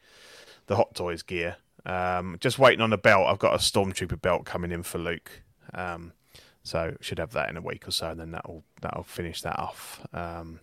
the 0.69 0.77
Hot 0.77 0.95
Toys 0.95 1.23
gear. 1.23 1.57
Um, 1.85 2.37
just 2.41 2.59
waiting 2.59 2.81
on 2.81 2.93
a 2.93 2.99
belt. 2.99 3.27
I've 3.27 3.39
got 3.39 3.55
a 3.55 3.59
Stormtrooper 3.59 4.21
belt 4.21 4.45
coming 4.45 4.71
in 4.71 4.83
for 4.83 4.99
Luke, 4.99 5.43
um, 5.75 6.13
so 6.63 6.97
should 7.01 7.19
have 7.19 7.33
that 7.33 7.49
in 7.49 7.57
a 7.57 7.61
week 7.63 7.89
or 7.89 7.91
so, 7.91 8.11
and 8.11 8.21
then 8.21 8.31
that'll 8.31 8.63
that'll 8.81 9.05
finish 9.05 9.43
that 9.43 9.59
off. 9.59 10.07
Um, 10.13 10.61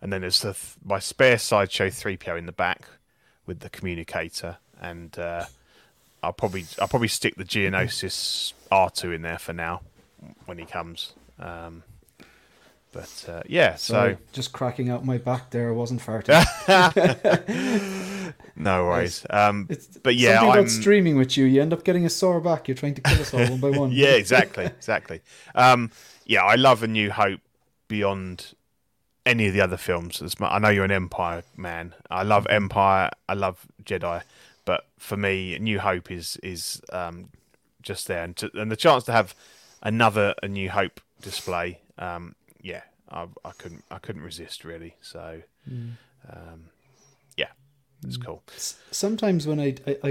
and 0.00 0.12
then 0.12 0.22
there's 0.22 0.40
the 0.40 0.54
th- 0.54 0.76
my 0.84 0.98
spare 0.98 1.38
sideshow 1.38 1.90
three 1.90 2.16
PO 2.16 2.36
in 2.36 2.46
the 2.46 2.52
back 2.52 2.88
with 3.44 3.60
the 3.60 3.68
communicator, 3.68 4.56
and 4.80 5.18
uh, 5.18 5.44
I'll 6.22 6.32
probably 6.32 6.64
I'll 6.80 6.88
probably 6.88 7.08
stick 7.08 7.36
the 7.36 7.44
Geonosis 7.44 8.54
R 8.70 8.88
two 8.88 9.12
in 9.12 9.22
there 9.22 9.38
for 9.38 9.52
now 9.52 9.82
when 10.46 10.58
he 10.58 10.64
comes. 10.64 11.12
Um, 11.38 11.82
but 12.92 13.26
uh, 13.28 13.42
yeah, 13.46 13.74
Sorry, 13.74 14.14
so 14.14 14.18
just 14.32 14.52
cracking 14.52 14.88
out 14.88 15.04
my 15.04 15.18
back 15.18 15.50
there. 15.50 15.74
Wasn't 15.74 16.00
farting. 16.00 16.42
no 18.56 18.86
worries. 18.86 19.26
Um, 19.30 19.68
but 20.02 20.16
yeah, 20.16 20.36
something 20.36 20.50
I'm, 20.50 20.58
about 20.58 20.70
streaming 20.70 21.16
with 21.16 21.36
you. 21.36 21.44
You 21.44 21.62
end 21.62 21.72
up 21.72 21.84
getting 21.84 22.04
a 22.06 22.10
sore 22.10 22.40
back. 22.40 22.68
You're 22.68 22.76
trying 22.76 22.94
to 22.94 23.02
kill 23.02 23.20
us 23.20 23.34
all 23.34 23.46
one 23.46 23.60
by 23.60 23.70
one. 23.70 23.90
yeah, 23.92 24.14
exactly, 24.14 24.64
exactly. 24.64 25.20
Um, 25.54 25.90
yeah, 26.24 26.42
I 26.42 26.54
love 26.54 26.82
A 26.82 26.88
New 26.88 27.10
Hope 27.10 27.40
beyond 27.88 28.54
any 29.26 29.46
of 29.46 29.54
the 29.54 29.60
other 29.60 29.76
films. 29.76 30.22
As 30.22 30.36
I 30.40 30.58
know 30.58 30.68
you're 30.68 30.84
an 30.84 30.90
Empire 30.90 31.42
man. 31.56 31.94
I 32.10 32.22
love 32.22 32.46
Empire. 32.48 33.10
I 33.28 33.34
love 33.34 33.66
Jedi, 33.84 34.22
but 34.64 34.86
for 34.98 35.16
me, 35.16 35.58
New 35.58 35.80
Hope 35.80 36.10
is 36.10 36.38
is 36.42 36.80
um, 36.92 37.28
just 37.82 38.06
there, 38.06 38.24
and, 38.24 38.36
to, 38.36 38.50
and 38.54 38.70
the 38.70 38.76
chance 38.76 39.04
to 39.04 39.12
have 39.12 39.34
another 39.82 40.34
A 40.42 40.48
New 40.48 40.70
Hope 40.70 41.00
display. 41.20 41.80
Um, 41.98 42.34
yeah, 42.62 42.82
I, 43.10 43.26
I 43.44 43.50
couldn't 43.58 43.84
I 43.90 43.98
couldn't 43.98 44.22
resist 44.22 44.64
really. 44.64 44.96
So, 45.00 45.42
um, 45.68 45.96
yeah, 46.28 46.75
it's 48.06 48.16
cool. 48.16 48.42
Sometimes 48.90 49.46
when 49.46 49.60
I 49.60 49.74
I 49.86 49.96
I, 50.02 50.08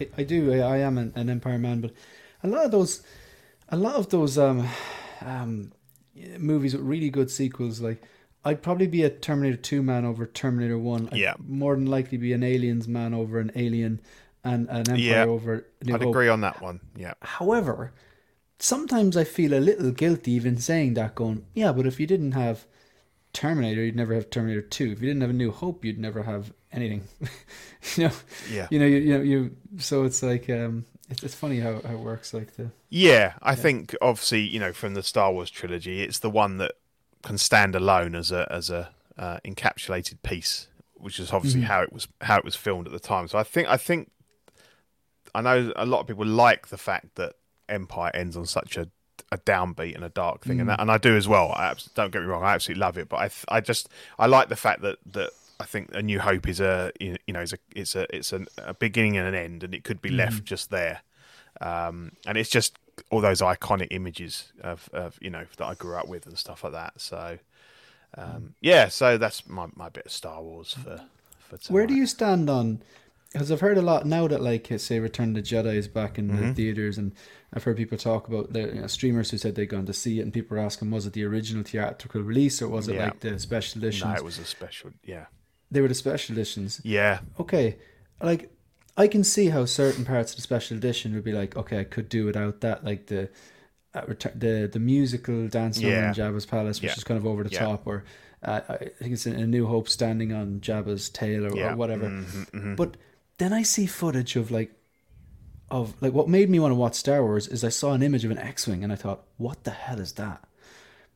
I- 0.00 0.08
I 0.18 0.22
do 0.22 0.52
I, 0.52 0.58
I 0.58 0.76
am 0.78 0.96
an, 0.98 1.12
an 1.16 1.28
Empire 1.28 1.58
man, 1.58 1.80
but 1.80 1.92
a 2.44 2.48
lot 2.48 2.64
of 2.64 2.70
those 2.70 3.02
a 3.68 3.76
lot 3.76 3.94
of 3.96 4.08
those 4.10 4.38
um 4.38 4.68
um 5.22 5.72
movies 6.38 6.74
with 6.74 6.82
really 6.84 7.10
good 7.10 7.30
sequels 7.30 7.80
like. 7.80 8.02
I'd 8.44 8.62
probably 8.62 8.86
be 8.86 9.02
a 9.02 9.10
Terminator 9.10 9.56
2 9.56 9.82
man 9.82 10.04
over 10.04 10.24
Terminator 10.24 10.78
1. 10.78 11.08
I'd 11.10 11.18
Yeah. 11.18 11.34
more 11.44 11.74
than 11.74 11.86
likely 11.86 12.16
be 12.18 12.32
an 12.32 12.44
Aliens 12.44 12.86
man 12.86 13.12
over 13.12 13.40
an 13.40 13.50
Alien 13.56 14.00
and 14.44 14.68
an 14.70 14.88
Empire 14.88 14.96
Yeah. 14.96 15.24
over 15.24 15.66
New 15.84 15.94
I'd 15.96 16.02
Hope. 16.02 16.10
agree 16.14 16.28
on 16.28 16.40
that 16.42 16.62
one. 16.62 16.78
Yeah, 16.96 17.14
However, 17.20 17.92
sometimes 18.60 19.16
I 19.16 19.24
feel 19.24 19.52
a 19.54 19.58
little 19.60 19.90
guilty 19.90 20.30
even 20.32 20.56
saying 20.58 20.94
that, 20.94 21.16
going, 21.16 21.44
yeah, 21.52 21.72
but 21.72 21.84
if 21.86 21.98
you 21.98 22.06
didn't 22.06 22.32
have 22.32 22.64
Terminator, 23.32 23.84
you'd 23.84 23.96
never 23.96 24.14
have 24.14 24.30
Terminator 24.30 24.62
2. 24.62 24.92
If 24.92 25.02
you 25.02 25.08
didn't 25.08 25.20
have 25.22 25.30
A 25.30 25.34
New 25.34 25.50
Hope, 25.50 25.84
you'd 25.84 25.98
never 25.98 26.22
have 26.22 26.52
anything. 26.72 27.02
you 27.96 28.04
know, 28.04 28.12
yeah. 28.50 28.66
you 28.70 28.78
know, 28.78 28.86
you, 28.86 28.96
you 28.98 29.18
know, 29.18 29.22
you. 29.22 29.56
So 29.78 30.04
it's 30.04 30.22
like, 30.22 30.48
um, 30.50 30.84
it's, 31.10 31.22
it's 31.22 31.34
funny 31.34 31.60
how, 31.60 31.80
how 31.86 31.94
it 31.94 31.98
works. 31.98 32.34
Like 32.34 32.56
the 32.56 32.70
Yeah, 32.90 33.34
I 33.42 33.54
think 33.54 33.94
obviously 34.00 34.42
you 34.42 34.60
know 34.60 34.72
from 34.72 34.94
the 34.94 35.02
Star 35.02 35.32
Wars 35.32 35.50
trilogy, 35.50 36.02
it's 36.02 36.18
the 36.18 36.30
one 36.30 36.58
that 36.58 36.72
can 37.22 37.38
stand 37.38 37.74
alone 37.74 38.14
as 38.14 38.30
a 38.30 38.46
as 38.50 38.70
a 38.70 38.90
uh, 39.18 39.38
encapsulated 39.44 40.22
piece, 40.22 40.68
which 40.94 41.18
is 41.18 41.32
obviously 41.32 41.62
how 41.62 41.82
it 41.82 41.92
was 41.92 42.08
how 42.20 42.38
it 42.38 42.44
was 42.44 42.56
filmed 42.56 42.86
at 42.86 42.92
the 42.92 43.00
time. 43.00 43.28
So 43.28 43.38
I 43.38 43.42
think 43.42 43.68
I 43.68 43.76
think 43.76 44.10
I 45.34 45.40
know 45.40 45.72
a 45.76 45.86
lot 45.86 46.00
of 46.00 46.06
people 46.06 46.26
like 46.26 46.68
the 46.68 46.78
fact 46.78 47.14
that 47.16 47.34
Empire 47.68 48.10
ends 48.14 48.36
on 48.36 48.46
such 48.46 48.76
a 48.76 48.88
a 49.30 49.38
downbeat 49.38 49.94
and 49.94 50.04
a 50.04 50.08
dark 50.08 50.44
thing, 50.44 50.60
and 50.60 50.68
that, 50.70 50.80
and 50.80 50.90
I 50.90 50.96
do 50.96 51.16
as 51.16 51.28
well. 51.28 51.52
I 51.52 51.74
don't 51.94 52.12
get 52.12 52.22
me 52.22 52.28
wrong, 52.28 52.42
I 52.42 52.54
absolutely 52.54 52.80
love 52.80 52.96
it, 52.98 53.08
but 53.08 53.16
I 53.16 53.56
I 53.56 53.60
just 53.60 53.88
I 54.18 54.26
like 54.26 54.48
the 54.48 54.56
fact 54.56 54.82
that 54.82 54.98
that. 55.12 55.30
I 55.60 55.64
think 55.64 55.90
A 55.92 56.02
New 56.02 56.20
Hope 56.20 56.46
is 56.48 56.60
a 56.60 56.92
you 57.00 57.16
know 57.28 57.40
is 57.40 57.52
a 57.52 57.58
it's 57.74 57.94
a 57.96 58.06
it's 58.14 58.32
a, 58.32 58.44
a 58.58 58.74
beginning 58.74 59.16
and 59.16 59.26
an 59.28 59.34
end, 59.34 59.64
and 59.64 59.74
it 59.74 59.84
could 59.84 60.00
be 60.00 60.10
left 60.10 60.44
just 60.44 60.70
there 60.70 61.00
um, 61.60 62.12
and 62.26 62.38
it's 62.38 62.50
just 62.50 62.78
all 63.10 63.20
those 63.20 63.40
iconic 63.40 63.88
images 63.90 64.52
of, 64.62 64.88
of 64.92 65.18
you 65.20 65.30
know 65.30 65.44
that 65.56 65.64
I 65.64 65.74
grew 65.74 65.96
up 65.96 66.08
with 66.08 66.26
and 66.26 66.36
stuff 66.38 66.62
like 66.64 66.72
that. 66.72 67.00
So 67.00 67.38
um, 68.16 68.54
yeah, 68.60 68.88
so 68.88 69.18
that's 69.18 69.48
my, 69.48 69.66
my 69.74 69.88
bit 69.88 70.06
of 70.06 70.12
Star 70.12 70.42
Wars 70.42 70.72
for 70.74 71.00
for 71.38 71.56
tonight. 71.58 71.74
where 71.74 71.86
do 71.86 71.94
you 71.94 72.06
stand 72.06 72.48
on? 72.48 72.82
Because 73.32 73.52
I've 73.52 73.60
heard 73.60 73.76
a 73.76 73.82
lot 73.82 74.06
now 74.06 74.26
that 74.28 74.40
like 74.40 74.68
say 74.78 75.00
Return 75.00 75.30
of 75.30 75.34
the 75.34 75.42
Jedi 75.42 75.74
is 75.74 75.88
back 75.88 76.18
in 76.18 76.28
Mm-hmm. 76.28 76.48
the 76.48 76.54
theaters, 76.54 76.96
and 76.98 77.12
I've 77.52 77.64
heard 77.64 77.76
people 77.76 77.98
talk 77.98 78.26
about 78.28 78.52
the 78.52 78.60
you 78.60 78.80
know, 78.80 78.86
streamers 78.86 79.30
who 79.30 79.36
said 79.38 79.54
they'd 79.54 79.66
gone 79.66 79.86
to 79.86 79.92
see 79.92 80.18
it, 80.18 80.22
and 80.22 80.32
people 80.32 80.56
were 80.56 80.62
asking, 80.62 80.90
was 80.90 81.04
it 81.06 81.12
the 81.12 81.24
original 81.24 81.62
theatrical 81.62 82.22
release 82.22 82.62
or 82.62 82.68
was 82.68 82.88
it 82.88 82.94
Yeah. 82.94 83.04
like 83.06 83.20
the 83.20 83.38
special 83.38 83.80
edition? 83.82 84.08
No, 84.08 84.14
it 84.14 84.24
was 84.24 84.38
a 84.38 84.44
special. 84.46 84.92
Yeah, 85.04 85.26
They 85.70 85.80
were 85.80 85.88
the 85.88 85.94
special 85.94 86.34
editions. 86.34 86.80
yeah, 86.84 87.20
okay, 87.38 87.76
like 88.22 88.50
I 88.96 89.06
can 89.08 89.22
see 89.24 89.48
how 89.50 89.64
certain 89.66 90.04
parts 90.04 90.32
of 90.32 90.36
the 90.36 90.42
special 90.42 90.76
edition 90.76 91.14
would 91.14 91.24
be 91.24 91.32
like, 91.32 91.56
okay, 91.56 91.78
I 91.80 91.84
could 91.84 92.08
do 92.08 92.24
without 92.24 92.60
that, 92.62 92.84
like 92.84 93.06
the 93.06 93.28
uh, 93.94 94.02
the 94.34 94.68
the 94.72 94.78
musical 94.80 95.48
dance 95.48 95.78
number 95.80 95.96
Yeah. 95.96 96.08
in 96.08 96.14
Jabba's 96.14 96.46
palace, 96.46 96.80
which 96.80 96.90
Yeah. 96.90 96.96
is 96.96 97.04
kind 97.04 97.18
of 97.18 97.26
over 97.26 97.42
the 97.44 97.50
Yeah. 97.50 97.60
top, 97.66 97.86
or 97.86 98.04
uh, 98.42 98.60
I 98.68 98.76
think 99.00 99.12
it's 99.12 99.26
in 99.26 99.34
A 99.34 99.46
New 99.46 99.66
Hope 99.66 99.88
standing 99.88 100.32
on 100.32 100.60
Jabba's 100.60 101.08
tail 101.10 101.44
or, 101.46 101.58
or 101.58 101.76
whatever. 101.76 102.08
Mhm, 102.08 102.50
mhm. 102.50 102.76
But 102.76 102.96
then 103.38 103.52
I 103.52 103.62
see 103.62 103.86
footage 103.86 104.36
of 104.36 104.50
like 104.50 104.72
of 105.70 105.94
like 106.00 106.12
what 106.14 106.28
made 106.28 106.48
me 106.48 106.58
want 106.58 106.70
to 106.72 106.76
watch 106.76 106.94
Star 106.94 107.22
Wars 107.22 107.46
is 107.46 107.62
I 107.62 107.68
saw 107.68 107.92
an 107.92 108.02
image 108.02 108.24
of 108.24 108.30
an 108.30 108.38
X-wing 108.38 108.82
and 108.82 108.90
I 108.92 108.96
thought, 108.96 109.24
what 109.36 109.64
the 109.64 109.70
hell 109.72 110.00
is 110.00 110.12
that? 110.12 110.42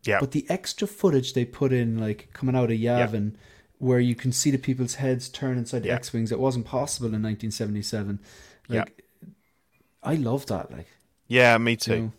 yeah, 0.05 0.19
But 0.21 0.33
the 0.33 0.45
extra 0.49 0.87
footage 0.89 1.33
they 1.33 1.45
put 1.45 1.73
in, 1.73 1.99
like 1.99 2.29
coming 2.35 2.55
out 2.57 2.71
of 2.71 2.77
Yavin, 2.79 3.35
where 3.83 3.99
you 3.99 4.15
can 4.15 4.31
see 4.31 4.53
the 4.53 4.59
people's 4.59 4.95
heads 4.95 5.29
turn 5.29 5.59
inside 5.59 5.83
the 5.83 5.89
Yeah. 5.89 5.97
X 5.97 6.13
wings, 6.13 6.31
it 6.31 6.39
wasn't 6.39 6.65
possible 6.65 7.07
in 7.07 7.21
1977. 7.21 8.21
Like, 8.69 9.03
I 10.05 10.15
love 10.15 10.47
that. 10.47 10.71
Like, 10.71 10.87
yeah. 11.27 11.59
Me 11.59 11.75
too. 11.77 11.93
you 11.95 12.01
know, 12.03 12.13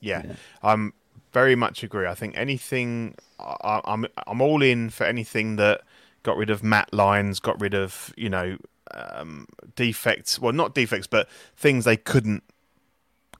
yeah. 0.00 0.22
Yeah. 0.24 0.32
I'm 0.62 0.94
very 1.32 1.54
much 1.54 1.82
agree. 1.82 2.06
I 2.06 2.14
think 2.14 2.36
anything 2.38 3.16
I, 3.38 3.82
I'm 3.84 4.06
I'm 4.26 4.40
all 4.40 4.62
in 4.62 4.88
for 4.88 5.04
anything 5.04 5.56
that 5.56 5.82
got 6.22 6.38
rid 6.38 6.48
of 6.48 6.62
matte 6.64 6.92
lines, 6.94 7.38
got 7.38 7.60
rid 7.60 7.74
of 7.74 8.14
you 8.16 8.30
know 8.30 8.56
um, 8.94 9.46
defects. 9.76 10.38
Well, 10.38 10.54
not 10.54 10.74
defects, 10.74 11.06
but 11.06 11.28
things 11.54 11.84
they 11.84 11.98
couldn't 11.98 12.44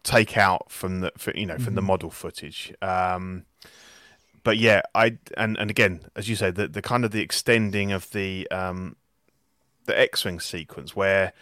take 0.02 0.36
out 0.36 0.70
from 0.70 1.00
the 1.00 1.12
for, 1.16 1.32
you 1.34 1.46
know 1.46 1.56
from 1.58 1.74
the 1.76 1.82
model 1.82 2.10
footage. 2.10 2.74
Um, 2.82 3.46
but 4.42 4.56
yeah, 4.58 4.82
I 4.94 5.18
and 5.36 5.58
and 5.58 5.70
again, 5.70 6.00
as 6.16 6.28
you 6.28 6.36
say, 6.36 6.50
the 6.50 6.68
the 6.68 6.82
kind 6.82 7.04
of 7.04 7.10
the 7.10 7.20
extending 7.20 7.92
of 7.92 8.10
the 8.10 8.48
um, 8.50 8.96
the 9.86 9.98
X-wing 9.98 10.40
sequence 10.40 10.96
where 10.96 11.32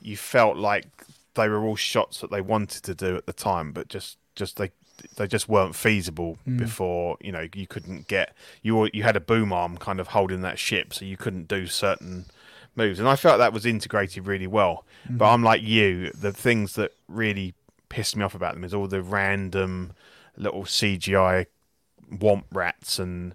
you 0.00 0.16
felt 0.16 0.56
like 0.56 0.86
they 1.34 1.48
were 1.48 1.64
all 1.64 1.76
shots 1.76 2.20
that 2.20 2.30
they 2.30 2.40
wanted 2.40 2.82
to 2.84 2.94
do 2.94 3.16
at 3.16 3.26
the 3.26 3.32
time, 3.32 3.72
but 3.72 3.88
just 3.88 4.18
just 4.34 4.56
they 4.56 4.70
they 5.16 5.26
just 5.26 5.48
weren't 5.48 5.76
feasible 5.76 6.38
before 6.56 7.16
you 7.20 7.30
know 7.30 7.46
you 7.54 7.66
couldn't 7.66 8.08
get 8.08 8.34
you 8.62 8.74
were, 8.76 8.90
you 8.92 9.04
had 9.04 9.16
a 9.16 9.20
boom 9.20 9.52
arm 9.52 9.76
kind 9.76 10.00
of 10.00 10.08
holding 10.08 10.40
that 10.42 10.58
ship, 10.58 10.94
so 10.94 11.04
you 11.04 11.16
couldn't 11.16 11.48
do 11.48 11.66
certain 11.66 12.26
moves, 12.74 12.98
and 12.98 13.08
I 13.08 13.16
felt 13.16 13.38
that 13.38 13.52
was 13.52 13.66
integrated 13.66 14.26
really 14.26 14.46
well. 14.46 14.84
But 15.18 15.32
I'm 15.32 15.42
like 15.42 15.62
you, 15.62 16.10
the 16.12 16.32
things 16.32 16.74
that 16.74 16.92
really 17.08 17.54
pissed 17.88 18.16
me 18.16 18.24
off 18.24 18.34
about 18.34 18.54
them 18.54 18.64
is 18.64 18.74
all 18.74 18.86
the 18.86 19.02
random 19.02 19.92
little 20.36 20.64
CGI 20.64 21.46
womp 22.10 22.44
rats 22.52 22.98
and 22.98 23.34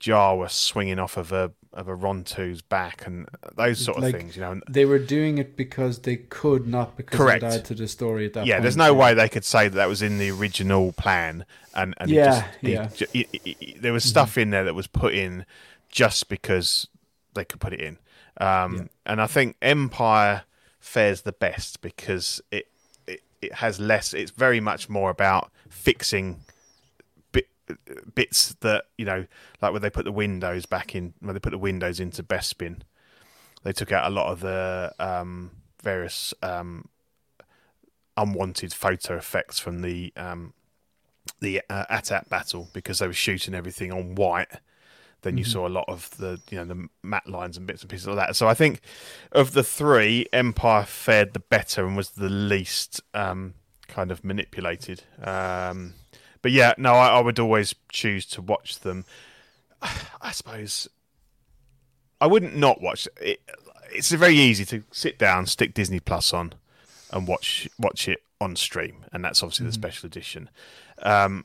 Jawa 0.00 0.50
swinging 0.50 0.98
off 0.98 1.16
of 1.16 1.32
a 1.32 1.52
of 1.72 1.88
a 1.88 1.94
Ronto's 1.96 2.60
back 2.60 3.06
and 3.06 3.26
those 3.56 3.82
sort 3.82 3.96
of 3.96 4.02
Like, 4.02 4.14
things, 4.14 4.36
you 4.36 4.42
know. 4.42 4.52
And 4.52 4.62
they 4.68 4.84
were 4.84 4.98
doing 4.98 5.38
it 5.38 5.56
because 5.56 6.00
they 6.00 6.16
could 6.16 6.66
not 6.66 6.98
because 6.98 7.16
Correct. 7.16 7.42
add 7.42 7.64
to 7.66 7.74
the 7.74 7.88
story 7.88 8.26
at 8.26 8.34
that 8.34 8.44
yeah, 8.46 8.56
point. 8.56 8.62
there's 8.64 8.76
no 8.76 8.92
way 8.92 9.14
they 9.14 9.28
could 9.30 9.44
say 9.44 9.68
that 9.68 9.76
that 9.76 9.88
was 9.88 10.02
in 10.02 10.18
the 10.18 10.30
original 10.30 10.92
plan, 10.92 11.46
and 11.74 11.94
and 11.98 12.10
Yeah, 12.10 12.46
it 12.60 12.68
yeah. 12.68 12.88
it- 13.14 13.28
it- 13.32 13.56
it- 13.60 13.82
there 13.82 13.92
was 13.94 14.04
stuff 14.04 14.36
in 14.36 14.50
there 14.50 14.64
that 14.64 14.74
was 14.74 14.86
put 14.86 15.14
in 15.14 15.46
just 15.88 16.28
because 16.28 16.88
they 17.34 17.44
could 17.46 17.60
put 17.60 17.72
it 17.72 17.80
in, 17.80 17.96
um, 18.38 18.90
and 19.06 19.20
I 19.22 19.26
think 19.26 19.56
Empire 19.62 20.44
fares 20.78 21.22
the 21.22 21.32
best 21.32 21.80
because 21.80 22.42
it, 22.50 22.66
it 23.06 23.22
it 23.40 23.54
has 23.54 23.80
less. 23.80 24.12
It's 24.12 24.30
very 24.30 24.60
much 24.60 24.90
more 24.90 25.08
about 25.08 25.50
fixing 25.70 26.40
bits 28.14 28.54
that 28.60 28.84
you 28.96 29.04
know, 29.04 29.26
like 29.60 29.72
when 29.72 29.82
they 29.82 29.90
put 29.90 30.04
the 30.04 30.12
windows 30.12 30.66
back 30.66 30.94
in, 30.94 31.14
when 31.20 31.34
they 31.34 31.40
put 31.40 31.50
the 31.50 31.58
windows 31.58 32.00
into 32.00 32.22
Bespin, 32.22 32.82
they 33.62 33.72
took 33.72 33.92
out 33.92 34.10
a 34.10 34.14
lot 34.14 34.30
of 34.30 34.40
the 34.40 34.92
um, 34.98 35.50
various 35.82 36.34
um, 36.42 36.88
unwanted 38.16 38.72
photo 38.72 39.16
effects 39.16 39.58
from 39.58 39.82
the 39.82 40.12
um, 40.16 40.54
the 41.40 41.62
uh, 41.70 41.84
AT-AT 41.88 42.28
battle 42.28 42.68
because 42.72 42.98
they 42.98 43.06
were 43.06 43.12
shooting 43.12 43.54
everything 43.54 43.92
on 43.92 44.14
white. 44.14 44.48
Then 45.22 45.38
you 45.38 45.44
saw 45.44 45.68
a 45.68 45.70
lot 45.70 45.84
of 45.86 46.10
the 46.16 46.40
you 46.50 46.58
know 46.58 46.64
the 46.64 46.88
matte 47.02 47.28
lines 47.28 47.56
and 47.56 47.64
bits 47.64 47.82
and 47.82 47.90
pieces 47.90 48.08
like 48.08 48.16
that. 48.16 48.36
So 48.36 48.48
I 48.48 48.54
think 48.54 48.80
of 49.30 49.52
the 49.52 49.62
three, 49.62 50.26
Empire 50.32 50.84
fared 50.84 51.32
the 51.32 51.40
better 51.40 51.86
and 51.86 51.96
was 51.96 52.10
the 52.10 52.28
least 52.28 53.00
um, 53.14 53.54
kind 53.86 54.10
of 54.10 54.24
manipulated. 54.24 55.04
Um, 55.22 55.94
but 56.42 56.50
yeah, 56.50 56.74
no, 56.76 56.94
I, 56.94 57.18
I 57.18 57.20
would 57.20 57.38
always 57.38 57.74
choose 57.88 58.26
to 58.26 58.42
watch 58.42 58.80
them. 58.80 59.04
I 60.20 60.32
suppose 60.32 60.88
I 62.20 62.26
wouldn't 62.26 62.56
not 62.56 62.80
watch 62.80 63.08
it. 63.20 63.40
It's 63.94 64.10
very 64.10 64.36
easy 64.36 64.64
to 64.66 64.84
sit 64.90 65.18
down, 65.18 65.46
stick 65.46 65.74
Disney 65.74 66.00
Plus 66.00 66.32
on, 66.32 66.54
and 67.10 67.26
watch 67.26 67.68
watch 67.78 68.08
it 68.08 68.22
on 68.40 68.56
stream, 68.56 69.04
and 69.12 69.24
that's 69.24 69.42
obviously 69.42 69.66
the 69.66 69.72
special 69.72 70.06
edition. 70.06 70.50
Um, 71.02 71.44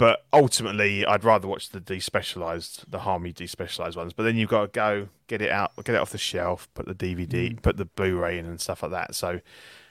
but 0.00 0.24
ultimately, 0.32 1.04
I'd 1.04 1.24
rather 1.24 1.46
watch 1.46 1.68
the 1.68 1.80
despecialized, 1.80 2.84
the 2.88 3.00
Harmy 3.00 3.34
despecialized 3.34 3.96
ones. 3.96 4.14
But 4.14 4.22
then 4.22 4.36
you've 4.36 4.48
got 4.48 4.62
to 4.62 4.68
go 4.68 5.08
get 5.26 5.42
it 5.42 5.50
out, 5.50 5.76
get 5.84 5.94
it 5.94 6.00
off 6.00 6.10
the 6.10 6.16
shelf, 6.16 6.68
put 6.72 6.86
the 6.86 6.94
DVD, 6.94 7.60
put 7.60 7.76
the 7.76 7.84
Blu-ray 7.84 8.38
in, 8.38 8.46
and 8.46 8.58
stuff 8.58 8.82
like 8.82 8.92
that. 8.92 9.14
So 9.14 9.40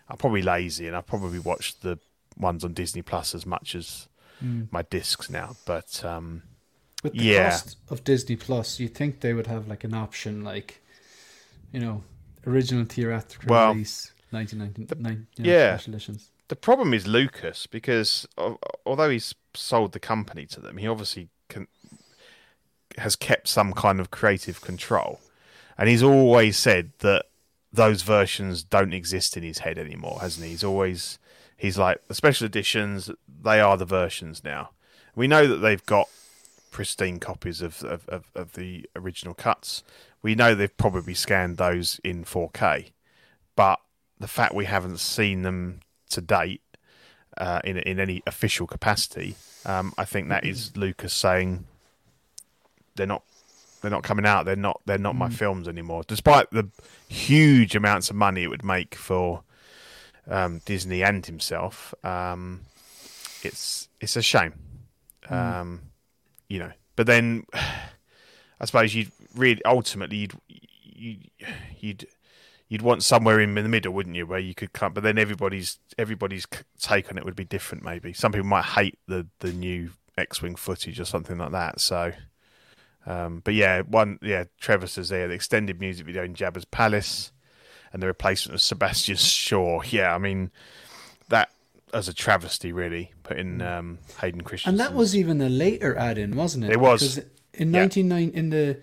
I'm 0.10 0.18
probably 0.18 0.42
lazy, 0.42 0.88
and 0.88 0.96
I 0.96 1.02
probably 1.02 1.38
watch 1.38 1.80
the 1.82 2.00
ones 2.36 2.64
on 2.64 2.74
Disney 2.74 3.04
Plus 3.04 3.36
as 3.36 3.46
much 3.46 3.76
as 3.76 4.09
my 4.42 4.82
discs 4.84 5.30
now. 5.30 5.56
But 5.66 6.04
um, 6.06 6.44
With 7.04 7.14
the 7.18 7.24
Yeah. 7.26 7.50
cost 7.52 7.78
of 7.90 8.04
Disney 8.04 8.36
Plus, 8.36 8.80
you'd 8.80 8.96
think 8.96 9.22
they 9.22 9.34
would 9.34 9.48
have 9.48 9.68
like 9.68 9.84
an 9.84 9.94
option, 9.94 10.44
like 10.44 10.82
you 11.72 11.80
know, 11.80 12.04
original 12.48 12.86
theatrical 12.86 13.50
Well, 13.50 13.72
release, 13.74 14.12
1999, 14.32 15.28
you 15.38 15.44
know, 15.46 15.50
yeah. 15.52 15.78
special 15.78 15.94
editions. 15.94 16.30
the 16.48 16.56
problem 16.56 16.94
is 16.94 17.06
Lucas 17.08 17.68
because 17.68 18.28
although 18.86 19.10
he's 19.10 19.36
sold 19.54 19.92
the 19.92 20.00
company 20.00 20.46
to 20.48 20.60
them, 20.60 20.78
he 20.78 20.88
obviously 20.88 21.30
can, 21.48 21.68
has 22.98 23.16
kept 23.16 23.48
some 23.48 23.74
kind 23.74 24.00
of 24.00 24.12
creative 24.12 24.62
control, 24.62 25.20
and 25.78 25.90
he's 25.90 26.04
always 26.04 26.58
said 26.58 26.92
that 27.00 27.26
those 27.72 28.02
versions 28.02 28.64
don't 28.64 28.94
exist 28.94 29.38
in 29.38 29.44
his 29.44 29.60
head 29.60 29.78
anymore, 29.78 30.18
hasn't 30.22 30.44
he? 30.46 30.52
He's 30.52 30.64
always 30.64 31.20
he's 31.60 31.78
like 31.78 32.08
the 32.08 32.16
special 32.16 32.46
editions; 32.46 33.12
they 33.44 33.60
are 33.60 33.78
the 33.78 33.86
versions 33.86 34.44
now. 34.44 34.72
We 35.16 35.28
know 35.28 35.46
that 35.46 35.58
they've 35.58 35.86
got 35.86 36.08
pristine 36.72 37.20
copies 37.20 37.62
of 37.62 37.84
of, 37.84 38.08
of, 38.10 38.32
of 38.34 38.54
the 38.54 38.90
original 38.96 39.36
cuts. 39.36 39.84
We 40.22 40.34
know 40.34 40.56
they've 40.56 40.76
probably 40.76 41.14
scanned 41.14 41.58
those 41.58 42.02
in 42.04 42.26
4K, 42.26 42.92
but 43.56 43.80
the 44.20 44.28
fact 44.28 44.54
we 44.54 44.66
haven't 44.66 45.00
seen 45.00 45.44
them 45.44 45.80
to 46.10 46.22
date 46.22 46.62
uh, 47.38 47.62
in 47.64 47.78
in 47.78 48.00
any 48.00 48.24
official 48.26 48.66
capacity, 48.66 49.36
um, 49.66 49.94
I 49.98 50.06
think 50.06 50.30
that 50.30 50.46
is 50.46 50.76
Lucas 50.76 51.14
saying 51.14 51.66
they're 52.96 53.08
not 53.08 53.24
they're 53.82 53.92
not 53.92 54.04
coming 54.04 54.26
out. 54.26 54.46
They're 54.46 54.56
not 54.56 54.82
they're 54.86 54.98
not 54.98 55.16
my 55.16 55.30
films 55.30 55.68
anymore. 55.68 56.04
Despite 56.08 56.50
the 56.52 56.70
huge 57.08 57.76
amounts 57.76 58.10
of 58.10 58.16
money 58.16 58.44
it 58.44 58.48
would 58.48 58.64
make 58.64 58.96
for 58.96 59.44
um, 60.30 60.62
Disney 60.66 61.04
and 61.04 61.26
himself, 61.26 61.94
um, 62.04 62.62
it's 63.44 63.90
it's 64.00 64.16
a 64.16 64.22
shame. 64.22 64.54
Um, 65.30 65.82
you 66.48 66.60
know, 66.60 66.72
but 66.96 67.08
then 67.08 67.46
I 67.54 68.66
suppose 68.66 68.94
you'd 68.96 69.12
really 69.36 69.64
ultimately 69.66 70.18
you'd 70.18 70.34
you'd 70.48 71.30
you'd, 71.80 72.08
you'd 72.68 72.82
want 72.82 73.04
somewhere 73.04 73.40
in 73.40 73.56
the 73.56 73.64
middle, 73.64 73.94
wouldn't 73.94 74.16
you, 74.16 74.26
where 74.26 74.40
you 74.40 74.54
could 74.54 74.74
come? 74.74 74.94
But 74.94 75.04
then 75.04 75.18
everybody's 75.18 75.80
everybody's 75.98 76.46
take 76.80 77.12
on 77.12 77.18
it 77.18 77.26
would 77.26 77.36
be 77.36 77.46
different. 77.46 77.84
Maybe 77.84 78.14
some 78.14 78.32
people 78.32 78.48
might 78.48 78.66
hate 78.66 79.00
the 79.08 79.28
the 79.40 79.52
new 79.52 79.92
X-wing 80.18 80.56
footage 80.56 81.00
or 81.00 81.06
something 81.06 81.38
like 81.38 81.52
that. 81.52 81.80
So, 81.80 82.12
um, 83.06 83.42
but 83.44 83.54
yeah, 83.54 83.82
one 83.82 84.20
yeah, 84.22 84.46
Trevor 84.60 84.88
says 84.88 85.10
there 85.10 85.28
the 85.28 85.34
extended 85.34 85.80
music 85.80 86.06
video 86.06 86.24
in 86.24 86.36
Jabba's 86.36 86.66
palace 86.66 87.32
and 87.94 88.02
the 88.02 88.08
replacement 88.08 88.56
of 88.56 88.62
Sebastian 88.62 89.16
Shaw. 89.18 89.82
Yeah, 89.84 90.14
I 90.14 90.18
mean 90.18 90.52
that 91.30 91.50
as 91.94 92.08
a 92.08 92.14
travesty, 92.14 92.72
really, 92.72 93.12
putting 93.24 93.62
um, 93.62 93.98
Hayden 94.22 94.42
Christensen. 94.42 94.72
And 94.72 94.80
that 94.80 94.94
was 94.96 95.16
even 95.16 95.42
a 95.42 95.50
later 95.50 95.96
add-in, 95.98 96.36
wasn't 96.36 96.66
it? 96.66 96.72
It 96.72 96.80
was. 96.80 97.16
Because 97.16 97.30
in 97.56 97.74
Yeah. 97.74 97.80
99 97.82 98.32
in 98.34 98.50
the 98.52 98.80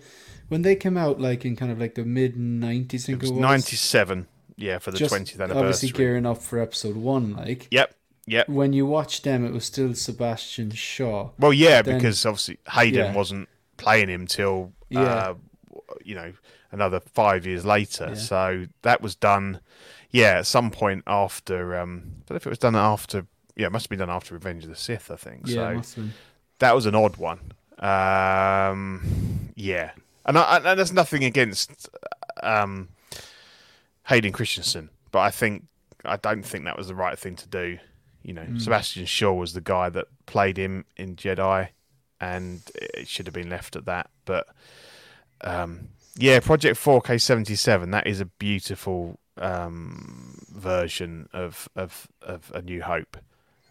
when 0.49 0.61
they 0.61 0.75
came 0.75 0.97
out 0.97 1.19
like 1.19 1.45
in 1.45 1.55
kind 1.55 1.71
of 1.71 1.79
like 1.79 1.95
the 1.95 2.03
mid 2.05 2.35
90s 2.35 3.05
think 3.05 3.17
it 3.23 3.29
was 3.29 3.31
ninety-seven. 3.31 4.27
Yeah, 4.55 4.79
for 4.79 4.91
the 4.91 4.97
twentieth 4.99 5.39
obviously 5.39 5.57
anniversary. 5.59 5.89
gearing 5.91 6.25
up 6.25 6.39
for 6.41 6.59
episode 6.59 6.95
1 6.95 7.35
like 7.35 7.67
Yep, 7.69 7.93
yep. 8.25 8.49
when 8.49 8.73
you 8.73 8.85
watch 8.87 9.21
them 9.21 9.45
it 9.45 9.51
was 9.53 9.65
still 9.65 9.93
Sebastian 9.93 10.71
Shaw. 10.71 11.29
Well, 11.37 11.53
yeah, 11.53 11.81
then- 11.81 11.97
because 11.97 12.25
obviously 12.25 12.57
Hayden 12.71 13.05
Yeah. 13.05 13.13
wasn't 13.13 13.49
playing 13.77 14.09
him 14.09 14.25
till 14.25 14.73
Yeah. 14.89 15.01
uh, 15.01 15.33
you 16.03 16.15
know 16.15 16.33
another 16.71 16.99
five 16.99 17.45
years 17.45 17.65
later. 17.65 18.09
Yeah. 18.09 18.15
So 18.15 18.65
that 18.81 19.01
was 19.01 19.15
done. 19.15 19.59
Yeah, 20.11 20.39
at 20.39 20.47
some 20.47 20.71
point 20.71 21.03
after. 21.07 21.77
Um, 21.77 22.03
I 22.05 22.11
don't 22.27 22.29
know 22.31 22.35
if 22.37 22.47
it 22.47 22.49
was 22.49 22.59
done 22.59 22.75
after. 22.75 23.25
Yeah, 23.55 23.67
it 23.67 23.71
must 23.71 23.85
have 23.85 23.89
been 23.89 23.99
done 23.99 24.09
after 24.09 24.33
Revenge 24.33 24.63
of 24.63 24.69
the 24.69 24.75
Sith. 24.75 25.11
I 25.11 25.15
think. 25.15 25.43
Yeah, 25.45 25.55
so 25.55 25.73
must 25.75 25.95
have 25.95 26.03
been. 26.05 26.13
that 26.59 26.75
was 26.75 26.85
an 26.85 26.95
odd 26.95 27.17
one. 27.17 27.39
Um, 27.79 29.51
yeah, 29.55 29.91
and, 30.25 30.37
I, 30.37 30.57
and 30.57 30.79
there's 30.79 30.91
nothing 30.91 31.23
against 31.23 31.89
um, 32.41 32.89
Hayden 34.07 34.31
Christensen, 34.31 34.89
but 35.11 35.19
I 35.19 35.29
think 35.31 35.65
I 36.03 36.17
don't 36.17 36.43
think 36.43 36.65
that 36.65 36.77
was 36.77 36.87
the 36.87 36.95
right 36.95 37.17
thing 37.17 37.35
to 37.35 37.47
do. 37.47 37.77
You 38.23 38.33
know, 38.33 38.45
Sebastian 38.57 39.05
Shaw 39.05 39.33
was 39.33 39.53
the 39.53 39.61
guy 39.61 39.89
that 39.89 40.07
played 40.25 40.57
him 40.57 40.85
in 40.97 41.15
Jedi, 41.15 41.69
and 42.19 42.61
it 42.75 43.07
should 43.07 43.25
have 43.25 43.33
been 43.33 43.49
left 43.49 43.75
at 43.75 43.85
that. 43.85 44.09
But 44.25 44.47
um, 45.41 45.89
yeah, 46.15 46.39
Project 46.39 46.79
4K77 46.79 47.91
that 47.91 48.07
is 48.07 48.19
a 48.19 48.25
beautiful 48.25 49.19
um, 49.37 50.39
version 50.49 51.29
of, 51.33 51.69
of 51.75 52.07
of 52.21 52.51
A 52.53 52.61
New 52.61 52.81
Hope. 52.81 53.17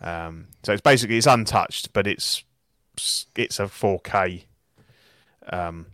Um, 0.01 0.49
so 0.63 0.73
it's 0.73 0.83
basically 0.83 1.17
it's 1.17 1.27
untouched, 1.27 1.93
but 1.93 2.07
it's 2.07 2.45
it's 3.35 3.61
a 3.61 3.65
4K 3.65 4.45
um, 5.53 5.87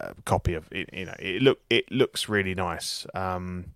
uh, 0.00 0.12
copy 0.24 0.54
of 0.54 0.66
it. 0.70 0.88
You 0.92 1.06
know, 1.06 1.16
it 1.18 1.42
look 1.42 1.60
it 1.68 1.90
looks 1.90 2.28
really 2.28 2.54
nice. 2.54 3.06
Um, 3.14 3.72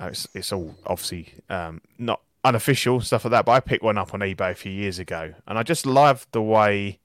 uh, 0.00 0.06
it's 0.06 0.28
it's 0.34 0.52
all 0.52 0.74
obviously 0.86 1.34
um, 1.48 1.80
not 1.98 2.20
unofficial 2.44 3.00
stuff 3.00 3.24
like 3.24 3.32
that, 3.32 3.44
but 3.44 3.52
I 3.52 3.60
picked 3.60 3.82
one 3.82 3.98
up 3.98 4.14
on 4.14 4.20
eBay 4.20 4.52
a 4.52 4.54
few 4.54 4.72
years 4.72 4.98
ago, 4.98 5.34
and 5.46 5.58
I 5.58 5.62
just 5.62 5.86
loved 5.86 6.28
the 6.32 6.42
way 6.42 6.98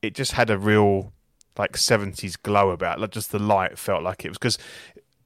it 0.00 0.14
just 0.14 0.32
had 0.32 0.50
a 0.50 0.58
real 0.58 1.12
like 1.58 1.72
70s 1.72 2.40
glow 2.42 2.70
about. 2.70 3.00
Like 3.00 3.10
just 3.10 3.32
the 3.32 3.38
light 3.38 3.78
felt 3.78 4.02
like 4.02 4.24
it 4.24 4.28
was 4.28 4.38
because 4.38 4.58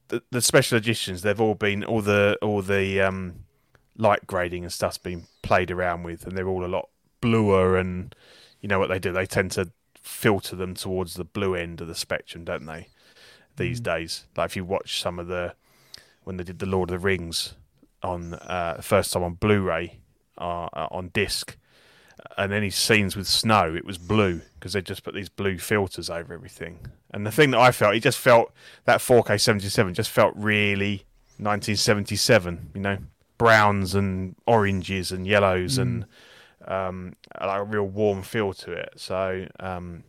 the, 0.09 0.21
the 0.31 0.41
special 0.41 0.77
editions 0.77 1.21
they've 1.21 1.39
all 1.39 1.55
been 1.55 1.83
all 1.83 2.01
the 2.01 2.37
all 2.41 2.61
the 2.61 3.01
um, 3.01 3.45
light 3.97 4.25
grading 4.27 4.63
and 4.63 4.71
stuff's 4.71 4.97
been 4.97 5.23
played 5.41 5.71
around 5.71 6.03
with, 6.03 6.25
and 6.25 6.37
they're 6.37 6.47
all 6.47 6.65
a 6.65 6.67
lot 6.67 6.89
bluer. 7.21 7.77
And 7.77 8.15
you 8.61 8.69
know 8.69 8.79
what 8.79 8.89
they 8.89 8.99
do? 8.99 9.11
They 9.11 9.25
tend 9.25 9.51
to 9.53 9.71
filter 10.01 10.55
them 10.55 10.73
towards 10.73 11.15
the 11.15 11.25
blue 11.25 11.55
end 11.55 11.81
of 11.81 11.87
the 11.87 11.95
spectrum, 11.95 12.43
don't 12.43 12.65
they? 12.65 12.89
These 13.57 13.79
days, 13.79 14.25
like 14.35 14.51
if 14.51 14.55
you 14.55 14.63
watch 14.63 15.01
some 15.01 15.19
of 15.19 15.27
the 15.27 15.55
when 16.23 16.37
they 16.37 16.43
did 16.43 16.59
the 16.59 16.65
Lord 16.65 16.89
of 16.89 17.01
the 17.01 17.05
Rings 17.05 17.55
on 18.03 18.35
uh, 18.35 18.79
first 18.81 19.13
time 19.13 19.23
on 19.23 19.33
Blu-ray 19.33 19.99
uh, 20.37 20.67
uh, 20.73 20.87
on 20.91 21.09
disc, 21.09 21.57
and 22.37 22.53
any 22.53 22.69
scenes 22.69 23.15
with 23.15 23.27
snow, 23.27 23.73
it 23.75 23.83
was 23.85 23.97
blue 23.97 24.41
because 24.55 24.73
they 24.73 24.81
just 24.81 25.03
put 25.03 25.13
these 25.15 25.29
blue 25.29 25.57
filters 25.57 26.09
over 26.09 26.33
everything. 26.33 26.79
And 27.11 27.25
the 27.25 27.31
thing 27.31 27.51
that 27.51 27.59
I 27.59 27.71
felt, 27.71 27.95
it 27.95 28.01
just 28.01 28.19
felt 28.19 28.51
that 28.85 28.99
4K 28.99 29.39
77 29.41 29.93
just 29.93 30.09
felt 30.09 30.33
really 30.35 31.05
1977. 31.37 32.71
You 32.75 32.81
know, 32.81 32.97
browns 33.37 33.95
and 33.95 34.35
oranges 34.45 35.11
and 35.11 35.25
yellows 35.27 35.77
and 35.77 36.05
um, 36.67 37.15
like 37.39 37.59
a 37.59 37.63
real 37.63 37.83
warm 37.85 38.21
feel 38.23 38.53
to 38.53 38.71
it. 38.71 38.93
So 38.97 39.47
um, 39.59 40.03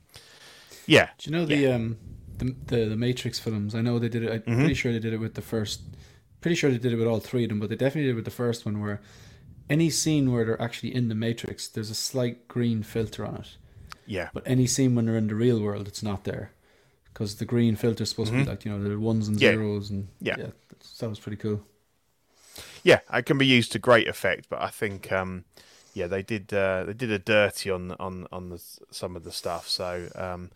yeah, 0.86 1.10
Do 1.18 1.30
you 1.30 1.36
know 1.36 1.46
the 1.46 1.66
um 1.72 1.98
the, 2.38 2.54
the 2.66 2.84
the 2.86 2.96
Matrix 2.96 3.38
films? 3.38 3.74
I 3.74 3.80
know 3.80 3.98
they 3.98 4.08
did 4.08 4.22
it. 4.24 4.32
I'm 4.32 4.40
Mm-hmm. 4.40 4.58
pretty 4.60 4.74
sure 4.74 4.92
they 4.92 4.98
did 4.98 5.12
it 5.12 5.20
with 5.20 5.34
the 5.34 5.42
first. 5.42 5.82
Pretty 6.40 6.54
sure 6.54 6.70
they 6.70 6.78
did 6.78 6.92
it 6.92 6.96
with 6.96 7.06
all 7.08 7.20
three 7.20 7.44
of 7.44 7.48
them, 7.48 7.58
but 7.60 7.68
they 7.68 7.76
definitely 7.76 8.04
did 8.04 8.12
it 8.12 8.14
with 8.14 8.24
the 8.24 8.30
first 8.30 8.64
one. 8.64 8.80
Where 8.80 9.00
any 9.70 9.90
scene 9.90 10.32
where 10.32 10.44
they're 10.44 10.62
actually 10.62 10.94
in 10.94 11.08
the 11.08 11.14
Matrix, 11.14 11.68
there's 11.68 11.90
a 11.90 11.94
slight 11.94 12.48
green 12.48 12.82
filter 12.82 13.24
on 13.26 13.36
it. 13.36 13.56
yeah, 14.06 14.28
But 14.32 14.42
any 14.46 14.66
scene 14.66 14.94
when 14.94 15.06
they're 15.06 15.16
in 15.16 15.28
the 15.28 15.34
real 15.34 15.60
world, 15.60 15.86
it's 15.88 16.02
not 16.02 16.24
there 16.24 16.52
because 17.12 17.36
the 17.36 17.44
green 17.44 17.76
filter 17.76 18.02
is 18.04 18.10
supposed 18.10 18.30
to 18.32 18.38
be 18.38 18.44
like 18.44 18.64
you 18.64 18.70
know 18.70 18.82
the 18.82 18.98
ones 18.98 19.28
and 19.28 19.36
Mm-hmm. 19.36 19.44
Yeah. 19.44 19.50
zeros 19.52 19.90
and 19.90 20.08
Yeah. 20.20 20.36
that's- 20.36 20.98
that 21.00 21.08
was 21.08 21.18
pretty 21.20 21.36
cool. 21.36 21.60
yeah, 22.82 23.00
it 23.12 23.26
can 23.26 23.38
be 23.38 23.46
used 23.46 23.72
to 23.72 23.78
great 23.78 24.08
effect. 24.08 24.48
But 24.48 24.62
I 24.62 24.68
think 24.68 25.10
um, 25.12 25.44
yeah, 25.94 26.06
they 26.06 26.22
did 26.22 26.52
uh, 26.54 26.84
they 26.84 26.92
did 26.94 27.10
a 27.10 27.18
dirty 27.18 27.70
on 27.70 27.92
on 27.98 28.26
on 28.32 28.50
the, 28.50 28.62
some 28.90 29.16
of 29.16 29.24
the 29.24 29.32
stuff. 29.32 29.68
So 29.68 30.08
um, 30.14 30.50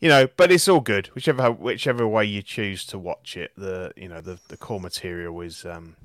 you 0.00 0.08
know, 0.08 0.26
but 0.36 0.50
it's 0.50 0.68
all 0.68 0.80
good. 0.80 1.08
Whichever 1.08 1.52
whichever 1.52 2.06
way 2.08 2.24
you 2.24 2.42
choose 2.42 2.84
to 2.86 2.98
watch 2.98 3.36
it, 3.36 3.52
the 3.56 3.92
you 3.96 4.08
know 4.08 4.20
the 4.20 4.38
the 4.48 4.56
core 4.56 4.80
material 4.80 5.38
is 5.42 5.64
um, 5.66 5.96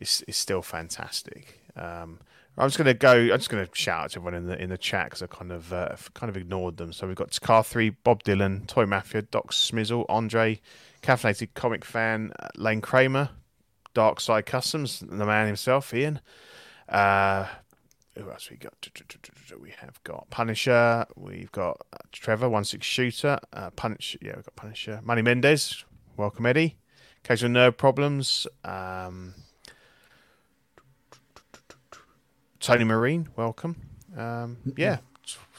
is 0.00 0.24
is 0.26 0.36
still 0.36 0.62
fantastic. 0.62 1.59
Um, 1.76 2.18
I'm 2.58 2.68
just 2.68 2.78
to 2.78 2.94
go. 2.94 3.12
I'm 3.12 3.38
just 3.38 3.50
to 3.50 3.68
shout 3.72 4.04
out 4.04 4.10
to 4.10 4.18
everyone 4.18 4.34
in 4.34 4.46
the 4.46 4.62
in 4.62 4.70
the 4.70 4.78
chat 4.78 5.06
because 5.06 5.22
I 5.22 5.26
kind 5.26 5.52
of 5.52 5.72
uh, 5.72 5.96
kind 6.14 6.28
of 6.28 6.36
ignored 6.36 6.76
them. 6.76 6.92
So 6.92 7.06
we've 7.06 7.16
got 7.16 7.38
Car 7.40 7.64
Three, 7.64 7.90
Bob 7.90 8.22
Dylan, 8.22 8.66
Toy 8.66 8.86
Mafia, 8.86 9.22
Doc 9.22 9.52
Smizzle, 9.52 10.04
Andre, 10.08 10.60
Caffeinated 11.02 11.54
Comic 11.54 11.84
Fan, 11.84 12.32
uh, 12.38 12.48
Lane 12.56 12.80
Kramer, 12.80 13.30
Dark 13.94 14.20
Side 14.20 14.46
Customs, 14.46 15.00
the 15.00 15.24
man 15.24 15.46
himself, 15.46 15.94
Ian. 15.94 16.20
Uh, 16.88 17.46
who 18.16 18.30
else 18.30 18.50
we 18.50 18.56
got? 18.56 18.74
We 19.58 19.72
have 19.78 20.02
got 20.04 20.28
Punisher. 20.30 21.06
We've 21.16 21.52
got 21.52 21.80
Trevor, 22.12 22.48
one 22.48 22.64
six 22.64 22.86
shooter. 22.86 23.38
Uh, 23.52 23.70
Punch. 23.70 24.16
Yeah, 24.20 24.32
we've 24.36 24.44
got 24.44 24.56
Punisher. 24.56 25.00
Money 25.02 25.22
Mendez. 25.22 25.84
Welcome, 26.16 26.44
Eddie. 26.46 26.76
Casual 27.22 27.50
nerve 27.50 27.76
problems. 27.76 28.46
Um, 28.64 29.34
Tony 32.60 32.84
Marine, 32.84 33.28
welcome. 33.36 33.76
Um, 34.16 34.58
yeah, 34.76 34.98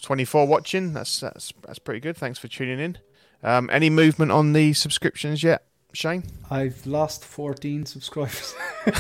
24 0.02 0.48
watching. 0.48 0.94
That's 0.94 1.20
that's 1.20 1.54
that's 1.66 1.80
pretty 1.80 2.00
good. 2.00 2.16
Thanks 2.18 2.40
for 2.40 2.48
tuning 2.48 2.80
in. 2.80 2.98
Um, 3.44 3.70
any 3.72 3.90
movement 3.90 4.32
on 4.32 4.54
the 4.54 4.74
subscriptions 4.74 5.42
yet, 5.42 5.64
Shane? 5.94 6.24
I've 6.52 6.86
lost 6.86 7.26
14 7.26 7.86
subscribers. 7.88 8.54
now 8.86 8.94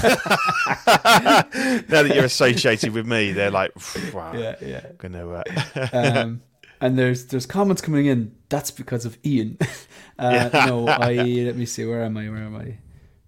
that 1.92 2.12
you're 2.16 2.26
associated 2.26 2.94
with 2.94 3.06
me, 3.06 3.34
they're 3.34 3.52
like, 3.52 3.72
wow, 4.14 4.34
yeah, 4.34 4.56
yeah. 4.62 4.86
gonna. 4.98 5.28
Uh, 5.30 5.44
Um, 5.94 6.42
and 6.80 6.98
there's 6.98 7.28
there's 7.28 7.46
comments 7.46 7.82
coming 7.82 8.08
in. 8.08 8.36
That's 8.50 8.72
because 8.72 9.06
of 9.06 9.18
Ian. 9.24 9.60
uh, 10.20 10.50
No, 10.66 10.88
I 10.88 11.14
let 11.14 11.56
me 11.56 11.66
see. 11.68 11.86
Where 11.86 12.04
am 12.04 12.18
I? 12.18 12.28
Where 12.30 12.38
am 12.44 12.56
I? 12.56 12.78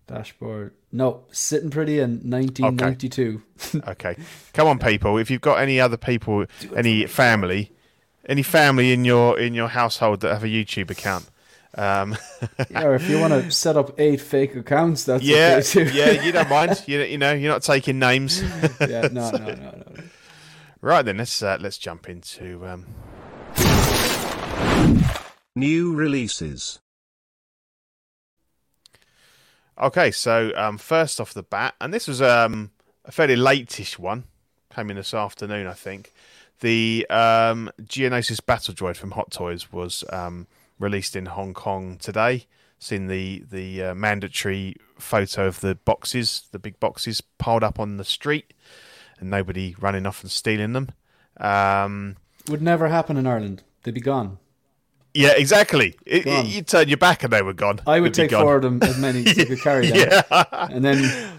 Dashboard. 0.08 0.74
No, 0.92 1.24
sitting 1.32 1.70
pretty 1.70 2.00
in 2.00 2.30
1992. 2.30 3.42
okay, 3.88 4.16
come 4.54 4.68
on, 4.68 4.80
people. 4.92 5.18
If 5.18 5.32
you've 5.32 5.42
got 5.42 5.60
any 5.60 5.80
other 5.80 5.98
people, 5.98 6.46
any 6.76 7.06
family, 7.08 7.72
any 8.28 8.44
family 8.44 8.92
in 8.94 9.06
your 9.06 9.40
in 9.40 9.54
your 9.54 9.70
household 9.70 10.22
that 10.22 10.34
have 10.34 10.44
a 10.44 10.48
YouTube 10.48 10.92
account, 10.92 11.30
um, 11.76 12.16
yeah, 12.70 12.84
or 12.84 12.96
if 12.96 13.10
you 13.10 13.20
want 13.20 13.34
to 13.34 13.50
set 13.52 13.78
up 13.78 14.00
eight 14.00 14.22
fake 14.22 14.56
accounts, 14.56 15.06
that's 15.06 15.24
yeah, 15.24 15.60
okay 15.60 15.86
too. 15.86 15.92
yeah, 15.94 16.24
you 16.24 16.32
don't 16.32 16.50
mind. 16.50 16.84
You 16.88 17.02
you 17.02 17.18
know, 17.18 17.34
you're 17.34 17.52
not 17.52 17.64
taking 17.64 17.98
names. 18.00 18.42
yeah, 18.82 19.08
no, 19.12 19.32
no, 19.32 19.38
no, 19.38 19.56
no. 19.56 19.84
Right 20.82 21.04
then, 21.04 21.18
let's 21.18 21.42
uh, 21.42 21.58
let's 21.60 21.78
jump 21.78 22.10
into 22.10 22.66
um, 22.68 22.86
New 25.56 25.94
releases. 25.94 26.80
Okay, 29.80 30.12
so 30.12 30.52
um, 30.56 30.78
first 30.78 31.20
off 31.20 31.34
the 31.34 31.44
bat, 31.44 31.76
and 31.82 31.94
this 31.94 32.08
was 32.08 32.22
um, 32.22 32.72
a 33.06 33.12
fairly 33.12 33.36
late-ish 33.36 33.98
one, 33.98 34.26
came 34.74 34.90
in 34.90 34.98
this 34.98 35.14
afternoon, 35.14 35.68
I 35.68 35.74
think. 35.74 36.14
The 36.60 37.06
um, 37.10 37.72
Geonosis 37.82 38.46
Battle 38.46 38.74
Droid 38.74 38.98
from 38.98 39.12
Hot 39.12 39.32
Toys 39.32 39.72
was 39.72 40.04
um, 40.12 40.48
released 40.80 41.16
in 41.16 41.26
Hong 41.26 41.54
Kong 41.54 41.98
today. 41.98 42.46
Seen 42.80 43.08
the 43.08 43.44
the 43.50 43.82
uh, 43.82 43.96
mandatory 43.96 44.76
photo 45.00 45.48
of 45.48 45.62
the 45.62 45.76
boxes, 45.76 46.48
the 46.52 46.60
big 46.60 46.80
boxes 46.80 47.22
piled 47.22 47.64
up 47.64 47.80
on 47.80 47.98
the 47.98 48.04
street, 48.04 48.54
and 49.20 49.30
nobody 49.30 49.76
running 49.80 50.06
off 50.06 50.22
and 50.22 50.32
stealing 50.32 50.74
them. 50.74 50.90
Um, 51.38 52.18
Would 52.48 52.62
never 52.62 52.90
happen 52.90 53.18
in 53.18 53.26
Ireland. 53.26 53.64
They'd 53.84 53.94
be 53.94 54.02
gone. 54.02 54.38
Yeah, 55.14 55.34
exactly. 55.38 55.96
It, 56.06 56.26
you 56.48 56.62
turn 56.62 56.88
your 56.88 56.98
back 56.98 57.24
and 57.24 57.32
they 57.32 57.42
were 57.42 57.54
gone. 57.54 57.80
I 57.88 58.00
would 58.00 58.14
They'd 58.14 58.24
take 58.24 58.32
gone. 58.32 58.44
four 58.44 58.56
of 58.58 58.62
them, 58.64 58.80
as 58.82 58.98
many 58.98 59.26
as 59.26 59.38
you 59.38 59.46
could 59.46 59.62
carry 59.62 59.88
them, 59.90 60.10
Yeah. 60.10 60.46
and 60.70 60.84
then 60.84 61.32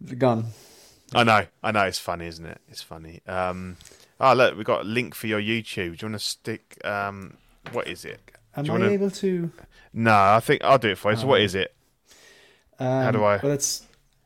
they're 0.00 0.16
gone. 0.16 0.46
I 1.14 1.24
know, 1.24 1.46
I 1.62 1.70
know. 1.72 1.82
It's 1.84 1.98
funny, 1.98 2.26
isn't 2.26 2.44
it? 2.44 2.60
It's 2.68 2.82
funny. 2.82 3.20
Um, 3.26 3.76
oh, 4.20 4.32
look, 4.34 4.56
we've 4.56 4.66
got 4.66 4.82
a 4.82 4.84
link 4.84 5.14
for 5.14 5.26
your 5.28 5.40
YouTube. 5.40 5.98
Do 5.98 6.06
you 6.06 6.10
want 6.10 6.14
to 6.14 6.18
stick? 6.18 6.78
Um, 6.84 7.36
what 7.72 7.86
is 7.86 8.04
it? 8.04 8.20
Am 8.56 8.66
I 8.68 8.72
wanna- 8.72 8.88
able 8.90 9.10
to? 9.10 9.50
No, 9.92 10.12
I 10.14 10.40
think 10.40 10.62
I'll 10.64 10.78
do 10.78 10.88
it 10.90 10.98
for 10.98 11.10
you. 11.12 11.16
So, 11.16 11.26
what 11.26 11.40
is 11.40 11.54
it? 11.54 11.74
Um, 12.78 13.12
do 13.12 13.24
I- 13.24 13.38
Well, 13.42 13.52
it's. 13.52 13.82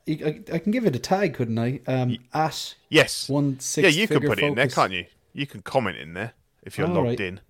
I, 0.08 0.40
I 0.52 0.58
can 0.58 0.72
give 0.72 0.86
it 0.86 0.96
a 0.96 0.98
tag, 0.98 1.34
couldn't 1.34 1.58
I? 1.58 1.80
Um, 1.86 2.18
at 2.34 2.74
Yes. 2.88 3.28
one 3.28 3.60
six. 3.60 3.84
Yeah, 3.94 4.00
you 4.00 4.08
can 4.08 4.20
put 4.20 4.38
it 4.40 4.44
in 4.44 4.54
there, 4.56 4.66
can't 4.66 4.92
you? 4.92 5.04
You 5.32 5.46
can 5.46 5.62
comment 5.62 5.98
in 5.98 6.14
there 6.14 6.32
if 6.64 6.76
you're 6.76 6.88
Oh, 6.88 6.92
logged 6.92 7.06
right. 7.06 7.20
in. 7.20 7.40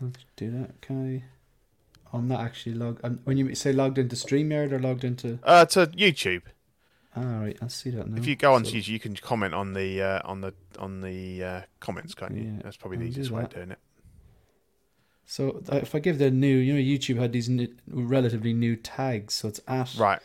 I'll 0.00 0.12
do 0.36 0.50
that. 0.52 0.80
Can 0.80 1.22
I? 2.12 2.16
I'm 2.16 2.26
not 2.28 2.40
actually 2.40 2.74
logged. 2.74 3.00
I'm, 3.04 3.20
when 3.24 3.36
you 3.36 3.54
say 3.54 3.72
logged 3.72 3.98
into 3.98 4.16
Streamyard 4.16 4.72
or 4.72 4.78
logged 4.80 5.04
into. 5.04 5.38
Uh, 5.42 5.64
to 5.66 5.86
YouTube. 5.88 6.42
All 7.16 7.24
right, 7.24 7.56
I'll 7.60 7.68
see 7.68 7.90
that 7.90 8.08
now. 8.08 8.16
If 8.16 8.26
you 8.26 8.36
go 8.36 8.54
on 8.54 8.64
So- 8.64 8.70
to 8.72 8.76
YouTube, 8.78 8.88
you 8.88 8.98
can 9.00 9.16
comment 9.16 9.54
on 9.54 9.72
the 9.74 10.00
uh, 10.02 10.20
on 10.24 10.40
the 10.40 10.54
on 10.78 11.00
the 11.00 11.42
uh, 11.44 11.62
comments, 11.80 12.14
can't 12.14 12.34
you? 12.36 12.44
Yeah, 12.44 12.60
That's 12.64 12.76
probably 12.76 12.98
the 12.98 13.04
I'll 13.04 13.10
easiest 13.10 13.30
way 13.30 13.42
of 13.42 13.50
doing 13.50 13.70
it. 13.72 13.78
So 15.26 15.62
uh, 15.70 15.76
if 15.76 15.94
I 15.94 15.98
give 15.98 16.18
the 16.18 16.30
new, 16.30 16.56
you 16.56 16.72
know, 16.72 16.80
YouTube 16.80 17.18
had 17.18 17.32
these 17.32 17.48
new, 17.50 17.68
relatively 17.86 18.54
new 18.54 18.76
tags, 18.76 19.34
so 19.34 19.48
it's 19.48 19.60
at 19.68 19.94
Right. 19.98 20.20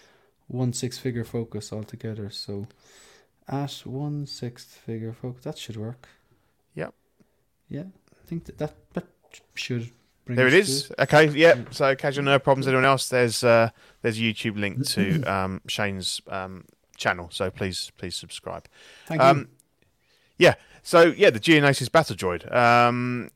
one 0.48 0.72
six 0.72 0.98
figure 0.98 1.26
focus 1.26 1.74
altogether. 1.74 2.30
So 2.30 2.68
at 3.48 3.82
one 3.86 4.26
sixth 4.28 4.70
figure 4.70 5.12
focus, 5.12 5.44
that 5.44 5.58
should 5.58 5.76
work. 5.76 6.08
Yep. 6.76 6.94
Yeah, 7.70 7.82
I 8.14 8.28
think 8.28 8.46
that 8.46 8.58
that, 8.60 8.76
that 8.94 9.06
should 9.56 9.92
bring. 10.26 10.36
There 10.36 10.48
it 10.48 10.54
is. 10.54 10.92
Okay. 11.00 11.28
Yep. 11.30 11.74
So 11.74 11.96
casual 11.96 12.24
nerve 12.26 12.44
problems. 12.44 12.68
Anyone 12.68 12.86
else? 12.86 13.10
There's 13.10 13.44
uh, 13.44 13.70
there's 14.02 14.18
a 14.18 14.22
YouTube 14.22 14.58
link 14.58 14.86
to 14.90 15.24
um, 15.32 15.62
Shane's 15.68 16.22
um, 16.28 16.66
channel. 16.98 17.30
So 17.32 17.50
please 17.50 17.92
please 17.98 18.16
subscribe. 18.16 18.68
Thank 19.08 19.22
Um, 19.22 19.38
you. 19.40 19.48
yeah. 20.40 20.56
So 20.84 21.14
yeah, 21.16 21.30
the 21.30 21.40
Geonosis 21.40 21.92
Battle 21.92 22.16
Droid. 22.16 22.54
Um, 22.54 23.30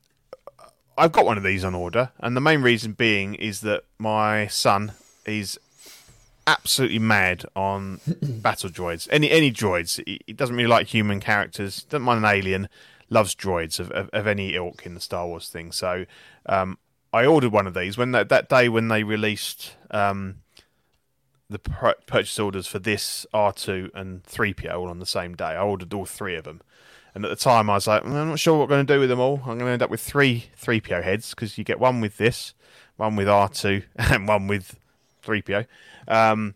I've 0.96 1.12
got 1.12 1.24
one 1.24 1.38
of 1.38 1.44
these 1.44 1.62
on 1.64 1.74
order, 1.74 2.10
and 2.18 2.36
the 2.36 2.40
main 2.40 2.60
reason 2.60 2.92
being 2.92 3.34
is 3.36 3.60
that 3.60 3.84
my 3.98 4.48
son 4.48 4.92
is 5.24 5.58
absolutely 6.46 6.98
mad 6.98 7.44
on 7.54 8.00
battle 8.22 8.68
droids. 8.70 9.06
Any 9.10 9.30
any 9.30 9.52
droids. 9.52 10.02
He, 10.04 10.20
he 10.26 10.32
doesn't 10.32 10.56
really 10.56 10.68
like 10.68 10.88
human 10.88 11.20
characters. 11.20 11.84
Doesn't 11.84 12.02
mind 12.04 12.24
an 12.24 12.30
alien. 12.30 12.68
Loves 13.10 13.34
droids 13.34 13.80
of, 13.80 13.90
of, 13.92 14.10
of 14.12 14.26
any 14.26 14.54
ilk 14.54 14.84
in 14.84 14.94
the 14.94 15.00
Star 15.00 15.26
Wars 15.26 15.48
thing. 15.48 15.72
So 15.72 16.04
um, 16.46 16.78
I 17.12 17.24
ordered 17.24 17.52
one 17.52 17.66
of 17.66 17.74
these 17.74 17.96
when 17.96 18.12
that, 18.12 18.28
that 18.28 18.48
day 18.48 18.68
when 18.68 18.88
they 18.88 19.02
released 19.02 19.76
um, 19.90 20.36
the 21.48 21.58
pur- 21.58 21.96
purchase 22.06 22.38
orders 22.38 22.66
for 22.66 22.78
this 22.78 23.26
R2 23.32 23.90
and 23.94 24.22
3PO 24.24 24.74
all 24.74 24.88
on 24.88 24.98
the 24.98 25.06
same 25.06 25.34
day. 25.34 25.44
I 25.44 25.60
ordered 25.62 25.94
all 25.94 26.04
three 26.04 26.36
of 26.36 26.44
them. 26.44 26.60
And 27.14 27.24
at 27.24 27.30
the 27.30 27.36
time, 27.36 27.70
I 27.70 27.74
was 27.74 27.86
like, 27.86 28.02
"Mm, 28.02 28.12
I'm 28.12 28.28
not 28.28 28.38
sure 28.38 28.58
what 28.58 28.64
I'm 28.64 28.68
going 28.68 28.86
to 28.86 28.94
do 28.94 29.00
with 29.00 29.08
them 29.08 29.18
all. 29.18 29.38
I'm 29.38 29.58
going 29.58 29.60
to 29.60 29.70
end 29.70 29.82
up 29.82 29.90
with 29.90 30.00
three 30.00 30.46
3PO 30.60 31.02
heads 31.02 31.30
because 31.30 31.56
you 31.56 31.64
get 31.64 31.80
one 31.80 32.00
with 32.00 32.18
this, 32.18 32.54
one 32.96 33.16
with 33.16 33.26
R2, 33.26 33.84
and 33.96 34.28
one 34.28 34.46
with 34.46 34.78
3PO. 35.24 35.66
Um, 36.06 36.54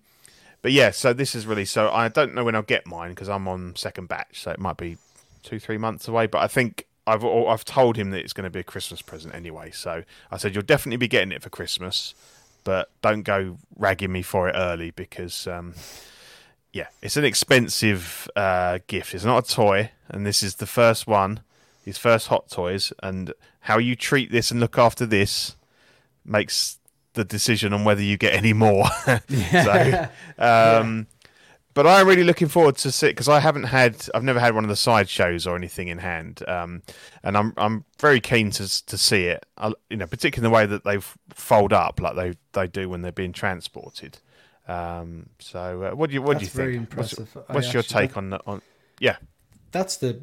but 0.60 0.72
yeah, 0.72 0.90
so 0.90 1.12
this 1.12 1.34
is 1.34 1.46
really 1.46 1.64
so. 1.64 1.90
I 1.90 2.08
don't 2.08 2.34
know 2.34 2.44
when 2.44 2.54
I'll 2.54 2.62
get 2.62 2.86
mine 2.86 3.10
because 3.10 3.28
I'm 3.28 3.48
on 3.48 3.74
second 3.76 4.08
batch, 4.08 4.42
so 4.42 4.52
it 4.52 4.60
might 4.60 4.76
be 4.76 4.98
two, 5.42 5.58
three 5.58 5.78
months 5.78 6.08
away. 6.08 6.26
But 6.26 6.42
I 6.42 6.48
think 6.48 6.86
I've 7.06 7.24
I've 7.24 7.64
told 7.64 7.96
him 7.96 8.10
that 8.10 8.20
it's 8.20 8.32
going 8.32 8.44
to 8.44 8.50
be 8.50 8.60
a 8.60 8.64
Christmas 8.64 9.02
present 9.02 9.34
anyway. 9.34 9.70
So 9.72 10.04
I 10.30 10.36
said 10.36 10.54
you'll 10.54 10.64
definitely 10.64 10.98
be 10.98 11.08
getting 11.08 11.32
it 11.32 11.42
for 11.42 11.50
Christmas, 11.50 12.14
but 12.64 12.90
don't 13.02 13.22
go 13.22 13.58
ragging 13.76 14.12
me 14.12 14.22
for 14.22 14.48
it 14.48 14.54
early 14.56 14.90
because 14.90 15.46
um, 15.46 15.74
yeah, 16.72 16.86
it's 17.02 17.16
an 17.16 17.24
expensive 17.24 18.28
uh, 18.34 18.78
gift. 18.86 19.14
It's 19.14 19.24
not 19.24 19.50
a 19.50 19.54
toy, 19.54 19.90
and 20.08 20.26
this 20.26 20.42
is 20.42 20.56
the 20.56 20.66
first 20.66 21.06
one, 21.06 21.40
his 21.84 21.98
first 21.98 22.28
hot 22.28 22.48
toys, 22.48 22.92
and 23.02 23.34
how 23.60 23.78
you 23.78 23.94
treat 23.94 24.30
this 24.30 24.50
and 24.50 24.58
look 24.58 24.78
after 24.78 25.04
this 25.04 25.56
makes 26.24 26.78
the 27.14 27.24
decision 27.24 27.72
on 27.72 27.84
whether 27.84 28.02
you 28.02 28.16
get 28.16 28.32
any 28.32 28.52
more. 28.52 28.86
so, 29.50 30.08
um, 30.38 31.06
but 31.74 31.86
I'm 31.86 32.06
really 32.06 32.24
looking 32.24 32.48
forward 32.48 32.76
to 32.78 32.90
see 32.92 33.08
because 33.08 33.28
I 33.28 33.40
haven't 33.40 33.64
had, 33.64 34.08
I've 34.14 34.22
never 34.24 34.40
had 34.40 34.54
one 34.54 34.64
of 34.64 34.68
the 34.70 34.76
side 34.76 35.08
shows 35.08 35.46
or 35.46 35.56
anything 35.56 35.88
in 35.88 35.98
hand, 35.98 36.42
um, 36.48 36.82
and 37.22 37.36
I'm 37.36 37.52
I'm 37.56 37.84
very 38.00 38.20
keen 38.20 38.50
to 38.52 38.86
to 38.86 38.98
see 38.98 39.24
it. 39.26 39.44
I, 39.58 39.72
you 39.90 39.96
know, 39.96 40.06
particularly 40.06 40.46
in 40.46 40.52
the 40.52 40.56
way 40.56 40.66
that 40.66 40.84
they 40.84 40.98
fold 41.34 41.72
up 41.72 42.00
like 42.00 42.16
they 42.16 42.34
they 42.52 42.66
do 42.66 42.88
when 42.88 43.02
they're 43.02 43.12
being 43.12 43.32
transported. 43.32 44.18
Um, 44.68 45.30
so, 45.38 45.82
uh, 45.82 45.90
what 45.96 46.10
do 46.10 46.14
you 46.14 46.22
what 46.22 46.38
That's 46.38 46.52
do 46.52 46.58
you 46.62 46.64
very 46.64 46.76
think? 46.78 46.94
What's- 46.96 47.12
impressive. 47.12 47.44
I 47.48 47.52
What's, 47.52 47.72
your 47.72 47.80
actually- 47.80 48.08
take 48.08 48.16
on 48.16 48.30
the 48.30 48.40
on? 48.46 48.62
Yeah, 49.00 49.16
That's 49.72 49.96
the 49.96 50.20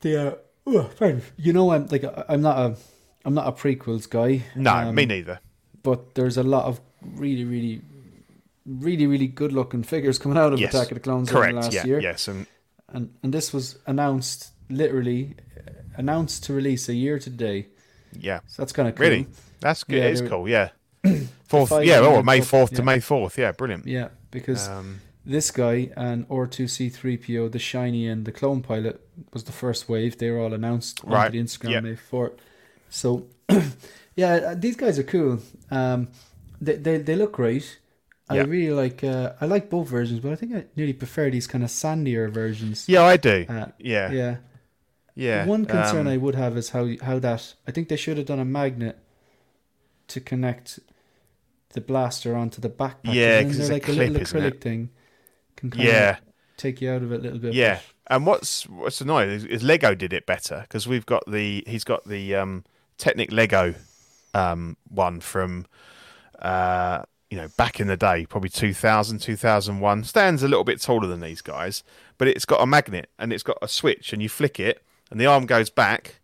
the. 0.00 0.28
Uh, 0.28 0.34
oh. 0.66 0.90
You 1.36 1.52
know, 1.52 1.70
I'm 1.72 1.86
like 1.86 2.04
I'm 2.28 2.40
not 2.42 2.58
a 2.58 2.76
I'm 3.24 3.34
not 3.34 3.46
a 3.46 3.52
prequels 3.52 4.08
guy. 4.08 4.42
no, 4.56 4.72
um, 4.72 4.94
me 4.94 5.06
neither. 5.06 5.40
But 5.82 6.14
there's 6.16 6.36
a 6.36 6.42
lot 6.42 6.64
of 6.64 6.80
really, 7.02 7.44
really, 7.44 7.80
really, 8.68 9.06
really 9.06 9.26
good 9.26 9.52
looking 9.52 9.82
figures 9.82 10.18
coming 10.18 10.38
out 10.38 10.52
of 10.52 10.60
Yes, 10.60 10.74
Attack 10.74 10.90
of 10.92 10.94
the 10.96 11.00
Clones 11.00 11.30
correct. 11.30 11.54
last 11.54 11.72
Yeah, 11.74 11.86
year. 11.86 12.00
yes, 12.00 12.28
and 12.28 12.46
and 12.88 13.10
and 13.22 13.32
this 13.32 13.52
was 13.52 13.78
announced 13.86 14.52
literally 14.70 15.34
uh, 15.56 15.70
announced 15.96 16.44
to 16.44 16.52
release 16.52 16.88
a 16.88 16.94
year 16.94 17.18
today. 17.18 17.66
yeah, 18.12 18.40
So 18.46 18.62
that's 18.62 18.72
kind 18.72 18.88
of 18.88 18.94
cool. 18.94 19.06
really, 19.06 19.26
that's 19.60 19.84
good. 19.84 19.96
Yeah, 19.98 20.04
it's 20.04 20.20
cool. 20.20 20.48
Yeah, 20.48 20.68
fourth. 21.44 21.72
Yeah, 21.84 22.00
oh, 22.00 22.22
May 22.22 22.40
fourth 22.40 22.70
to 22.74 22.82
yeah. 22.82 22.84
May 22.84 23.00
fourth. 23.00 23.38
Yeah, 23.38 23.52
brilliant. 23.52 23.86
Yeah, 23.86 24.08
because 24.30 24.68
Um, 24.68 25.00
this 25.24 25.50
guy 25.50 25.90
and 25.96 26.26
R2C3PO, 26.28 27.50
the 27.52 27.58
shiny 27.58 28.06
and 28.08 28.24
the 28.24 28.32
clone 28.32 28.62
pilot 28.62 29.00
was 29.32 29.44
the 29.44 29.52
first 29.52 29.88
wave. 29.88 30.16
They 30.18 30.30
were 30.30 30.40
all 30.40 30.54
announced 30.54 31.02
Right. 31.04 31.26
on 31.26 31.32
the 31.32 31.40
Instagram 31.40 31.70
Yep. 31.70 31.82
day 31.84 31.90
before. 31.90 32.32
So, 32.90 33.26
yeah, 34.16 34.54
these 34.54 34.76
guys 34.76 34.98
are 34.98 35.04
cool. 35.04 35.38
Um, 35.70 36.08
they 36.60 36.76
they, 36.76 36.98
they 36.98 37.16
look 37.16 37.32
great. 37.32 37.78
I 38.28 38.38
really 38.38 38.72
like. 38.72 39.02
Uh, 39.04 39.32
I 39.40 39.46
like 39.46 39.70
both 39.70 39.88
versions, 39.88 40.20
but 40.20 40.32
I 40.32 40.36
think 40.36 40.54
I 40.54 40.66
nearly 40.76 40.92
prefer 40.92 41.30
these 41.30 41.46
kind 41.46 41.64
of 41.64 41.70
sandier 41.70 42.30
versions. 42.30 42.88
Yeah, 42.88 43.02
I 43.02 43.16
do. 43.16 43.46
Uh, 43.48 43.66
yeah, 43.78 44.10
yeah. 44.10 44.36
yeah. 45.14 45.46
One 45.46 45.66
concern 45.66 46.06
um, 46.06 46.08
I 46.08 46.16
would 46.16 46.34
have 46.34 46.56
is 46.56 46.70
how 46.70 46.88
how 47.02 47.18
that. 47.20 47.54
I 47.66 47.72
think 47.72 47.88
they 47.88 47.96
should 47.96 48.16
have 48.18 48.26
done 48.26 48.40
a 48.40 48.44
magnet 48.44 48.98
to 50.08 50.20
connect 50.20 50.78
the 51.74 51.80
blaster 51.80 52.36
onto 52.36 52.60
the 52.60 52.70
backpack. 52.70 53.02
Yeah, 53.04 53.38
and 53.40 53.48
'cause 53.48 53.56
then 53.56 53.58
it's 53.58 53.68
they're 53.68 53.70
a 53.70 53.74
like 53.74 53.88
a 53.88 53.92
clip, 53.92 53.96
little 53.96 54.16
isn't 54.18 54.40
acrylic 54.40 54.60
thing. 54.60 54.90
Can 55.56 55.70
kind 55.70 55.88
yeah, 55.88 56.18
of 56.18 56.18
take 56.56 56.80
you 56.80 56.90
out 56.90 57.02
of 57.02 57.12
it 57.12 57.20
a 57.20 57.22
little 57.22 57.38
bit. 57.40 57.54
yeah. 57.54 57.80
And 58.10 58.26
what's 58.26 58.66
what's 58.68 59.00
annoying 59.00 59.30
is, 59.30 59.44
is 59.44 59.62
Lego 59.62 59.94
did 59.94 60.12
it 60.12 60.26
better 60.26 60.62
because 60.62 60.88
we've 60.88 61.06
got 61.06 61.24
the 61.30 61.62
he's 61.66 61.84
got 61.84 62.04
the 62.08 62.34
um, 62.34 62.64
Technic 62.96 63.30
Lego 63.32 63.74
um, 64.34 64.76
one 64.88 65.20
from 65.20 65.66
uh, 66.40 67.02
you 67.30 67.36
know 67.36 67.48
back 67.56 67.80
in 67.80 67.86
the 67.86 67.96
day, 67.96 68.26
probably 68.26 68.50
2000, 68.50 69.18
2001. 69.18 70.04
Stands 70.04 70.42
a 70.42 70.48
little 70.48 70.64
bit 70.64 70.80
taller 70.80 71.06
than 71.06 71.20
these 71.20 71.42
guys, 71.42 71.82
but 72.16 72.28
it's 72.28 72.44
got 72.44 72.60
a 72.60 72.66
magnet 72.66 73.10
and 73.18 73.32
it's 73.32 73.42
got 73.42 73.58
a 73.62 73.68
switch, 73.68 74.12
and 74.12 74.22
you 74.22 74.28
flick 74.28 74.58
it, 74.58 74.82
and 75.10 75.20
the 75.20 75.26
arm 75.26 75.46
goes 75.46 75.70
back, 75.70 76.20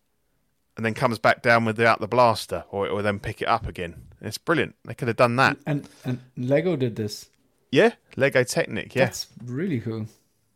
and 0.77 0.85
then 0.85 0.95
comes 0.95 1.19
back 1.19 1.43
down 1.43 1.65
without 1.65 2.01
the 2.01 2.09
blaster, 2.09 2.65
or 2.71 2.87
it 2.87 2.93
will 2.93 3.03
then 3.03 3.19
pick 3.19 3.43
it 3.43 3.49
up 3.49 3.67
again. 3.67 3.95
It's 4.21 4.39
brilliant. 4.39 4.75
They 4.85 4.95
could 4.95 5.09
have 5.09 5.17
done 5.17 5.37
that. 5.37 5.59
And 5.67 5.89
and 6.05 6.21
Lego 6.37 6.77
did 6.77 6.97
this. 6.97 7.29
Yeah, 7.71 7.93
Lego 8.17 8.45
Technic. 8.45 8.95
Yeah, 8.95 9.07
That's 9.07 9.27
really 9.45 9.81
cool. 9.81 10.07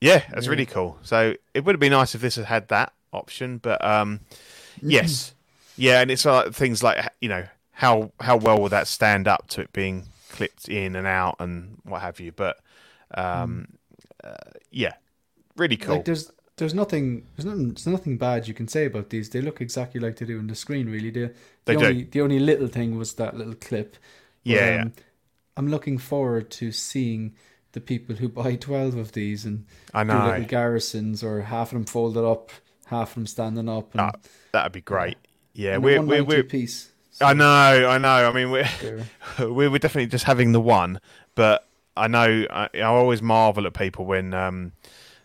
Yeah, 0.00 0.22
that's 0.30 0.46
really 0.46 0.66
cool. 0.66 0.98
So 1.02 1.34
it 1.54 1.64
would 1.64 1.74
have 1.74 1.80
been 1.80 1.90
nice 1.90 2.14
if 2.14 2.20
this 2.20 2.36
had 2.36 2.44
had 2.44 2.68
that 2.68 2.92
option, 3.12 3.58
but 3.58 3.84
um, 3.84 4.20
yes, 4.80 5.34
yeah, 5.76 6.00
and 6.00 6.10
it's 6.10 6.24
like 6.24 6.52
things 6.52 6.82
like 6.82 7.04
you 7.20 7.28
know 7.28 7.46
how 7.72 8.12
how 8.20 8.36
well 8.36 8.60
will 8.60 8.68
that 8.68 8.86
stand 8.86 9.26
up 9.26 9.48
to 9.48 9.60
it 9.62 9.72
being 9.72 10.06
clipped 10.38 10.68
in 10.68 10.96
and 10.96 11.06
out 11.06 11.36
and 11.40 11.78
what 11.84 12.00
have 12.02 12.20
you. 12.20 12.32
But 12.32 12.60
um, 13.14 13.66
uh, 14.24 14.34
yeah, 14.70 14.94
really 15.56 15.76
cool. 15.76 15.96
Like 15.96 16.04
there's 16.04 16.30
there's 16.56 16.74
nothing 16.74 17.26
there's 17.36 17.44
nothing 17.46 17.68
there's 17.74 17.86
nothing 17.86 18.18
bad 18.18 18.48
you 18.48 18.54
can 18.54 18.68
say 18.68 18.86
about 18.86 19.10
these. 19.10 19.30
They 19.30 19.40
look 19.40 19.60
exactly 19.60 20.00
like 20.00 20.16
they 20.16 20.26
do 20.26 20.38
on 20.38 20.46
the 20.46 20.54
screen. 20.54 20.88
Really, 20.88 21.10
the, 21.10 21.32
They 21.64 21.74
the 21.74 21.80
do. 21.80 21.86
only 21.86 22.04
the 22.04 22.20
only 22.20 22.38
little 22.38 22.68
thing 22.68 22.96
was 22.98 23.14
that 23.14 23.36
little 23.36 23.54
clip. 23.54 23.96
Yeah, 24.44 24.74
yeah. 24.74 24.82
um, 24.82 24.92
I'm 25.56 25.68
looking 25.68 25.98
forward 25.98 26.50
to 26.52 26.72
seeing 26.72 27.34
the 27.72 27.80
people 27.80 28.16
who 28.16 28.28
buy 28.40 28.56
twelve 28.56 28.96
of 28.96 29.12
these 29.12 29.44
and 29.44 29.66
I 29.94 30.04
do 30.04 30.08
know. 30.08 30.26
little 30.26 30.44
garrisons 30.46 31.22
or 31.22 31.42
half 31.42 31.68
of 31.68 31.74
them 31.74 31.84
folded 31.84 32.24
up, 32.24 32.50
half 32.86 33.10
of 33.10 33.14
them 33.14 33.26
standing 33.26 33.68
up. 33.68 33.92
And, 33.94 34.00
Ah, 34.00 34.12
that'd 34.52 34.72
be 34.72 34.80
great. 34.80 35.16
Yeah, 35.54 35.78
we're 35.78 36.00
we're, 36.02 36.22
we're 36.24 36.44
piece. 36.44 36.92
I 37.20 37.34
know, 37.34 37.88
I 37.88 37.98
know. 37.98 38.28
I 38.28 38.32
mean, 38.32 38.50
we're 38.50 38.68
we 39.52 39.68
were 39.68 39.78
definitely 39.78 40.06
just 40.08 40.24
having 40.24 40.52
the 40.52 40.60
one, 40.60 41.00
but 41.34 41.66
I 41.96 42.06
know 42.08 42.46
I, 42.50 42.68
I 42.74 42.80
always 42.82 43.22
marvel 43.22 43.66
at 43.66 43.74
people 43.74 44.04
when 44.06 44.32
um, 44.34 44.72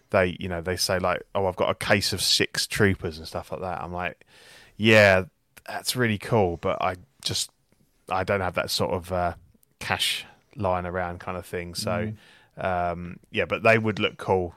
they, 0.09 0.35
you 0.39 0.47
know, 0.49 0.61
they 0.61 0.75
say 0.75 0.99
like, 0.99 1.21
"Oh, 1.35 1.45
I've 1.45 1.55
got 1.55 1.69
a 1.69 1.75
case 1.75 2.13
of 2.13 2.21
six 2.21 2.65
troopers 2.67 3.17
and 3.17 3.27
stuff 3.27 3.51
like 3.51 3.61
that." 3.61 3.81
I'm 3.83 3.93
like, 3.93 4.25
"Yeah, 4.77 5.25
that's 5.67 5.95
really 5.95 6.17
cool," 6.17 6.57
but 6.57 6.81
I 6.81 6.95
just 7.23 7.51
I 8.09 8.23
don't 8.23 8.41
have 8.41 8.55
that 8.55 8.71
sort 8.71 8.91
of 8.91 9.11
uh, 9.11 9.33
cash 9.79 10.25
lying 10.55 10.85
around 10.85 11.19
kind 11.19 11.37
of 11.37 11.45
thing. 11.45 11.75
So, 11.75 12.11
um, 12.57 13.17
yeah, 13.31 13.45
but 13.45 13.63
they 13.63 13.77
would 13.77 13.99
look 13.99 14.17
cool, 14.17 14.55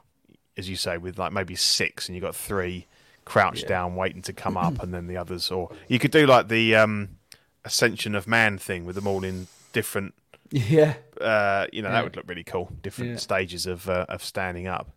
as 0.57 0.69
you 0.69 0.75
say, 0.75 0.97
with 0.97 1.17
like 1.19 1.31
maybe 1.31 1.55
six, 1.55 2.07
and 2.07 2.15
you've 2.15 2.23
got 2.23 2.35
three 2.35 2.87
crouched 3.25 3.63
Yeah. 3.63 3.69
down 3.69 3.95
waiting 3.95 4.21
to 4.23 4.33
come 4.33 4.57
up, 4.57 4.79
and 4.83 4.93
then 4.93 5.07
the 5.07 5.17
others, 5.17 5.51
or 5.51 5.69
you 5.87 5.99
could 5.99 6.11
do 6.11 6.25
like 6.25 6.47
the 6.47 6.75
um, 6.75 7.09
Ascension 7.67 8.15
of 8.15 8.27
Man 8.27 8.57
thing 8.57 8.85
with 8.85 8.95
them 8.95 9.07
all 9.07 9.23
in 9.23 9.47
different. 9.73 10.13
Yeah, 10.51 10.93
Uh, 11.19 11.67
you 11.73 11.81
know, 11.81 11.89
Yeah. 11.89 11.93
that 11.95 12.03
would 12.05 12.15
look 12.15 12.27
really 12.27 12.43
cool. 12.43 12.71
Different 12.81 13.11
Yeah. 13.11 13.17
stages 13.17 13.65
of 13.65 13.89
uh, 13.89 14.05
of 14.09 14.23
standing 14.23 14.67
up. 14.67 14.95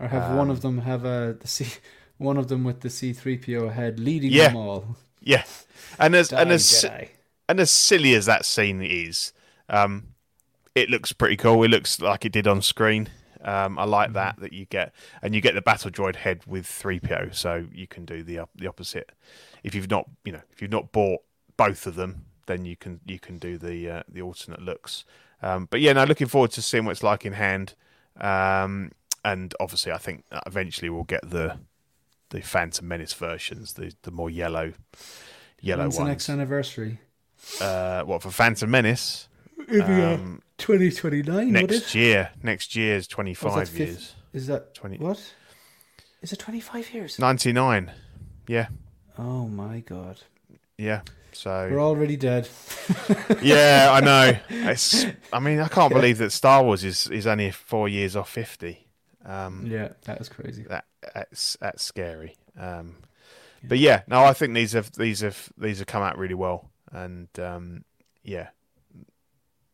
or 0.00 0.08
have 0.08 0.30
one 0.36 0.48
Um, 0.48 0.50
of 0.50 0.60
them 0.60 0.78
have 0.78 1.04
a 1.04 1.36
the 1.40 1.48
C, 1.48 1.66
one 2.18 2.36
of 2.36 2.48
them 2.48 2.64
with 2.64 2.80
the 2.80 2.88
C3PO 2.88 3.68
head 3.72 3.98
leading 4.00 4.30
Yeah. 4.32 4.48
them 4.48 4.56
all. 4.56 4.96
Yeah, 5.20 5.44
and 5.98 6.14
as 6.14 6.32
and 6.32 6.50
as 6.50 6.64
Jedi. 6.64 7.08
and 7.48 7.60
as 7.60 7.70
silly 7.70 8.14
as 8.14 8.26
that 8.26 8.44
scene 8.44 8.80
is, 8.82 9.32
um, 9.68 10.14
it 10.74 10.88
looks 10.90 11.12
pretty 11.12 11.36
cool. 11.36 11.62
It 11.64 11.68
looks 11.68 12.00
like 12.00 12.24
it 12.24 12.32
did 12.32 12.46
on 12.46 12.62
screen. 12.62 13.08
Um, 13.40 13.78
I 13.78 13.84
like 13.84 14.12
that 14.14 14.40
that 14.40 14.52
you 14.52 14.64
get, 14.66 14.92
and 15.22 15.32
you 15.34 15.40
get 15.40 15.54
the 15.54 15.62
battle 15.62 15.90
droid 15.92 16.16
head 16.16 16.42
with 16.46 16.66
three 16.66 16.98
PO, 16.98 17.30
so 17.32 17.66
you 17.72 17.86
can 17.86 18.04
do 18.04 18.22
the 18.24 18.40
the 18.54 18.66
opposite. 18.66 19.10
If 19.62 19.74
you've 19.74 19.90
not, 19.90 20.08
you 20.24 20.32
know, 20.32 20.42
if 20.52 20.60
you've 20.62 20.70
not 20.72 20.90
bought 20.92 21.20
both 21.58 21.86
of 21.86 21.94
them, 21.94 22.24
then 22.46 22.64
you 22.64 22.74
can 22.76 23.00
you 23.06 23.18
can 23.18 23.36
do 23.38 23.58
the 23.58 23.90
uh, 23.90 24.02
the 24.08 24.22
alternate 24.22 24.62
looks. 24.62 25.04
Um, 25.42 25.68
but 25.70 25.80
yeah, 25.82 25.92
no, 25.92 26.04
looking 26.04 26.26
forward 26.26 26.52
to 26.52 26.62
seeing 26.62 26.86
what 26.86 26.92
it's 26.92 27.02
like 27.02 27.26
in 27.26 27.34
hand. 27.34 27.74
Um, 28.18 28.92
and 29.24 29.54
obviously, 29.60 29.92
I 29.92 29.98
think 29.98 30.24
eventually 30.46 30.88
we'll 30.88 31.04
get 31.04 31.28
the 31.28 31.58
the 32.30 32.40
Phantom 32.40 32.88
Menace 32.88 33.12
versions, 33.12 33.74
the 33.74 33.92
the 34.02 34.10
more 34.10 34.30
yellow 34.30 34.72
yellow 35.60 35.82
When's 35.82 35.96
the 35.96 36.02
ones. 36.02 36.08
next 36.08 36.28
anniversary? 36.30 37.00
Uh, 37.60 38.02
what 38.02 38.22
for 38.22 38.30
Phantom 38.30 38.70
Menace? 38.70 39.28
Um, 39.70 40.40
2029, 40.58 41.52
would 41.52 41.56
it? 41.56 41.70
next 41.70 41.94
year. 41.94 42.30
Next 42.42 42.74
year 42.74 42.96
is 42.96 43.06
twenty 43.06 43.34
five 43.34 43.68
fif- 43.68 43.88
years. 43.88 44.14
Is 44.32 44.46
that 44.46 44.74
20 44.74 44.98
what? 44.98 45.34
Is 46.22 46.32
it 46.32 46.38
25 46.38 46.92
years? 46.94 47.18
Ninety 47.18 47.52
nine. 47.52 47.92
Yeah, 48.46 48.68
Oh 49.18 49.46
my 49.48 49.80
god. 49.80 50.20
yeah. 50.76 51.00
So 51.38 51.68
We're 51.70 51.80
already 51.80 52.16
dead. 52.16 52.48
yeah, 53.42 53.90
I 53.92 54.00
know. 54.00 54.36
It's. 54.50 55.06
I 55.32 55.38
mean, 55.38 55.60
I 55.60 55.68
can't 55.68 55.92
believe 55.92 56.18
that 56.18 56.32
Star 56.32 56.64
Wars 56.64 56.82
is 56.82 57.06
is 57.06 57.28
only 57.28 57.52
four 57.52 57.88
years 57.88 58.16
off 58.16 58.28
fifty. 58.28 58.88
Um, 59.24 59.64
Yeah, 59.64 59.90
that 60.02 60.20
is 60.20 60.28
crazy. 60.28 60.64
that 60.64 60.86
that's 61.14 61.56
that's 61.60 61.84
scary. 61.84 62.34
Um, 62.58 62.96
but 63.62 63.78
yeah, 63.78 64.02
no, 64.08 64.24
I 64.24 64.32
think 64.32 64.52
these 64.52 64.72
have 64.72 64.90
these 64.96 65.20
have 65.20 65.52
these 65.56 65.78
have 65.78 65.86
come 65.86 66.02
out 66.02 66.18
really 66.18 66.34
well, 66.34 66.70
and 66.90 67.28
um, 67.38 67.84
yeah, 68.24 68.48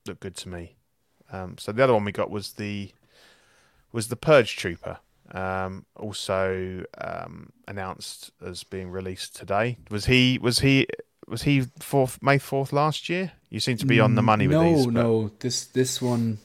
look 0.06 0.20
good 0.20 0.36
to 0.36 0.50
me. 0.50 0.76
Um, 1.32 1.56
so 1.56 1.72
the 1.72 1.82
other 1.82 1.94
one 1.94 2.04
we 2.04 2.12
got 2.12 2.28
was 2.30 2.52
the 2.52 2.90
was 3.90 4.08
the 4.08 4.16
Purge 4.16 4.54
Trooper, 4.56 4.98
um, 5.32 5.86
also 5.96 6.84
um, 6.98 7.54
announced 7.66 8.32
as 8.44 8.64
being 8.64 8.90
released 8.90 9.34
today. 9.34 9.78
Was 9.90 10.04
he 10.04 10.38
was 10.42 10.58
he 10.58 10.86
was 11.28 11.42
he 11.42 11.62
fourth 11.80 12.22
May 12.22 12.38
fourth 12.38 12.72
last 12.72 13.08
year? 13.08 13.32
You 13.50 13.60
seem 13.60 13.76
to 13.78 13.86
be 13.86 14.00
on 14.00 14.14
the 14.14 14.22
money 14.22 14.46
with 14.48 14.56
no, 14.56 14.74
these. 14.74 14.84
but- 14.86 14.94
No, 14.94 15.30
This 15.40 15.64
this 15.66 16.02
one, 16.02 16.38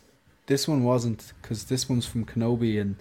this 0.48 0.68
one 0.68 0.84
wasn't 0.84 1.34
because 1.42 1.66
this 1.66 1.88
one's 1.90 2.06
from 2.06 2.26
Kenobi 2.26 2.80
and 2.80 2.96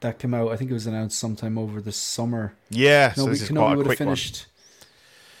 that 0.00 0.18
came 0.18 0.34
out. 0.34 0.50
I 0.52 0.56
think 0.56 0.70
it 0.70 0.74
was 0.74 0.86
announced 0.86 1.18
sometime 1.18 1.56
over 1.56 1.80
the 1.80 1.92
summer. 1.92 2.54
Yeah, 2.70 3.12
so 3.14 3.26
Kenobi, 3.26 3.30
this 3.30 3.42
is 3.42 3.48
Kenobi 3.50 3.54
quite 3.56 3.72
a 3.72 3.76
would 3.76 3.86
have 3.86 3.96
quick 3.96 4.00
one. 4.00 4.06
finished. 4.08 4.46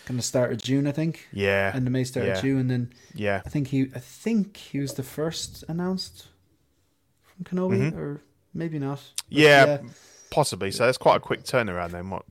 Kind 0.06 0.18
of 0.20 0.24
start 0.24 0.52
of 0.52 0.62
June, 0.62 0.86
I 0.86 0.92
think, 0.92 1.26
Yeah, 1.32 1.74
and 1.74 1.86
the 1.86 1.90
May 1.90 2.04
start 2.04 2.26
yeah. 2.26 2.34
of 2.36 2.42
June, 2.42 2.58
and 2.58 2.70
then 2.70 2.92
yeah, 3.14 3.40
I 3.46 3.48
think 3.48 3.68
he, 3.68 3.90
I 3.94 3.98
think 4.00 4.56
he 4.58 4.78
was 4.78 4.94
the 4.94 5.02
first 5.02 5.64
announced 5.66 6.26
from 7.22 7.44
Kenobi, 7.46 7.90
Mhm. 7.90 7.96
or 7.96 8.20
maybe 8.52 8.78
not. 8.78 9.00
But 9.16 9.38
yeah, 9.38 9.78
possibly. 10.30 10.70
So 10.72 10.86
it's 10.88 10.98
quite 10.98 11.16
a 11.16 11.20
quick 11.20 11.44
turnaround 11.44 11.92
then. 11.92 12.10
What 12.10 12.24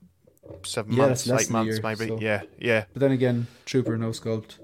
seven 0.64 0.92
Yeah, 0.92 1.06
months, 1.06 1.28
eight 1.28 1.50
months, 1.50 1.74
year, 1.74 1.80
maybe? 1.82 2.08
so- 2.08 2.18
Yeah, 2.20 2.42
yeah, 2.58 2.84
But 2.92 3.00
then 3.00 3.12
again, 3.12 3.46
Trooper 3.64 3.96
no 3.96 4.10
sculpt. 4.10 4.58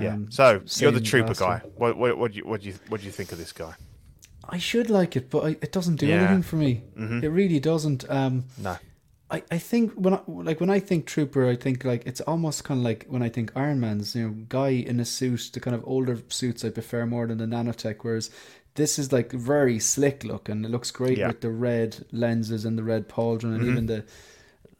yeah. 0.00 0.14
Um, 0.14 0.30
So 0.30 0.60
you're 0.78 0.90
the 0.92 1.00
trooper 1.00 1.34
guy. 1.34 1.62
What 1.76 1.96
what 1.96 2.18
what 2.18 2.32
do 2.32 2.38
you 2.38 2.44
what 2.46 2.60
do 2.62 2.68
you 2.68 2.74
what 2.88 3.00
do 3.00 3.06
you 3.06 3.12
think 3.12 3.32
of 3.32 3.38
this 3.38 3.52
guy? 3.52 3.74
I 4.48 4.58
should 4.58 4.88
like 4.88 5.14
it, 5.16 5.28
but 5.30 5.44
I, 5.44 5.50
it 5.60 5.72
doesn't 5.72 5.96
do 5.96 6.06
Yeah. 6.06 6.20
anything 6.22 6.42
for 6.42 6.56
me. 6.56 6.82
Mhm. 6.98 7.22
It 7.22 7.28
really 7.30 7.60
doesn't. 7.60 8.08
Um, 8.10 8.44
No. 8.56 8.76
I, 9.30 9.42
I 9.50 9.58
think 9.58 9.92
when 9.92 10.14
I, 10.14 10.20
like 10.26 10.58
when 10.58 10.70
I 10.70 10.80
think 10.80 11.04
trooper, 11.04 11.46
I 11.46 11.54
think 11.54 11.84
like 11.84 12.02
it's 12.06 12.22
almost 12.22 12.64
kind 12.64 12.80
of 12.80 12.84
like 12.84 13.04
when 13.10 13.22
I 13.22 13.28
think 13.28 13.52
Iron 13.54 13.78
Man's, 13.78 14.14
you 14.14 14.22
know, 14.26 14.34
guy 14.48 14.70
in 14.70 15.00
a 15.00 15.04
suit. 15.04 15.50
The 15.52 15.60
kind 15.60 15.76
of 15.76 15.82
older 15.86 16.18
suits 16.28 16.64
I 16.64 16.70
prefer 16.70 17.04
more 17.04 17.26
than 17.26 17.36
the 17.36 17.44
nanotech. 17.46 17.96
Whereas 18.02 18.30
this 18.74 18.98
is 18.98 19.12
like 19.12 19.30
very 19.32 19.78
slick 19.78 20.24
look, 20.24 20.48
and 20.48 20.64
it 20.64 20.70
looks 20.70 20.90
great 20.90 21.18
Yeah. 21.18 21.26
with 21.28 21.42
the 21.42 21.50
red 21.50 22.06
lenses 22.10 22.64
and 22.64 22.78
the 22.78 22.84
red 22.84 23.06
pauldron, 23.06 23.54
and 23.56 23.62
Mhm. 23.64 23.70
even 23.72 23.86
the 23.86 24.04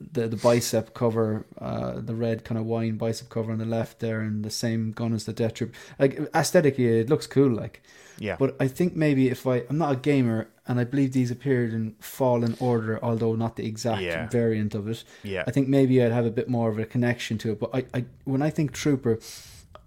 the 0.01 0.29
the 0.29 0.37
bicep 0.37 0.95
cover, 0.95 1.45
uh, 1.61 2.01
the 2.01 2.15
red 2.15 2.45
kind 2.45 2.59
of 2.59 2.67
wine 2.67 2.97
bicep 2.97 3.29
cover 3.29 3.51
on 3.53 3.59
the 3.59 3.65
left 3.65 3.99
there, 4.01 4.21
and 4.21 4.45
the 4.45 4.51
same 4.51 4.93
gun 4.93 5.13
as 5.13 5.25
the 5.25 5.33
Death 5.33 5.55
Troop. 5.55 5.75
Like 5.99 6.19
aesthetically, 6.35 7.01
it 7.01 7.09
looks 7.11 7.27
cool. 7.27 7.51
Like. 7.51 7.83
Yeah. 8.21 8.35
But 8.37 8.57
I 8.59 8.67
think 8.67 8.97
maybe 8.97 9.29
if 9.29 9.47
I, 9.47 9.63
I'm 9.71 9.79
not 9.79 9.93
a 9.93 9.97
gamer, 9.97 10.49
and 10.67 10.81
I 10.81 10.85
believe 10.85 11.13
these 11.13 11.31
appeared 11.31 11.73
in 11.73 11.95
Fallen 12.01 12.57
Order, 12.59 12.99
although 13.01 13.37
not 13.37 13.55
the 13.55 13.65
exact 13.65 14.03
Yeah. 14.03 14.29
variant 14.29 14.75
of 14.75 14.89
it. 14.89 15.05
yeah. 15.23 15.45
I 15.47 15.53
think 15.53 15.69
maybe 15.69 16.03
I'd 16.03 16.11
have 16.11 16.27
a 16.27 16.31
bit 16.31 16.49
more 16.49 16.69
of 16.69 16.81
a 16.81 16.85
connection 16.85 17.39
to 17.39 17.53
it. 17.53 17.61
But 17.61 17.71
I, 17.73 17.85
I 17.95 18.05
when 18.25 18.43
I 18.43 18.51
think 18.51 18.73
Trooper, 18.73 19.21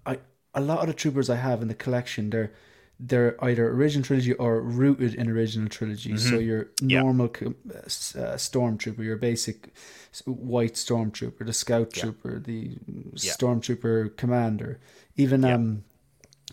I 0.06 0.18
a 0.54 0.60
lot 0.62 0.80
of 0.80 0.86
the 0.86 0.94
Troopers 0.94 1.28
I 1.28 1.36
have 1.36 1.60
in 1.60 1.68
the 1.68 1.74
collection, 1.74 2.30
they're 2.30 2.52
they're 3.04 3.34
either 3.44 3.68
original 3.68 4.04
trilogy 4.04 4.32
or 4.34 4.60
rooted 4.60 5.14
in 5.14 5.28
original 5.28 5.68
trilogy. 5.68 6.16
So 6.16 6.38
your 6.38 6.64
Mm-hmm. 6.66 6.90
Yeah. 6.90 7.00
normal 7.02 7.28
co- 7.28 7.54
uh, 7.74 7.78
uh, 7.78 8.36
stormtrooper, 8.36 9.02
your 9.04 9.16
basic 9.16 9.74
white 10.24 10.74
stormtrooper, 10.74 11.44
the 11.44 11.52
scout 11.52 11.96
Yeah. 11.96 12.02
trooper, 12.02 12.38
the 12.38 12.78
Yeah. 13.14 13.32
stormtrooper 13.32 14.16
commander, 14.16 14.78
even 15.16 15.42
Yeah. 15.42 15.54
um, 15.54 15.84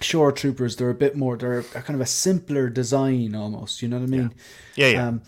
shore 0.02 0.32
troopers. 0.32 0.76
They're 0.78 0.90
a 0.90 0.96
bit 1.06 1.16
more. 1.16 1.38
They're 1.38 1.60
a 1.60 1.64
kind 1.86 1.94
of 1.96 2.02
a 2.02 2.06
simpler 2.08 2.68
design 2.70 3.36
almost. 3.36 3.82
You 3.84 3.88
know 3.90 4.00
what 4.00 4.08
I 4.08 4.18
mean? 4.18 4.32
Yeah, 4.76 4.88
yeah. 4.90 5.08
Um, 5.08 5.22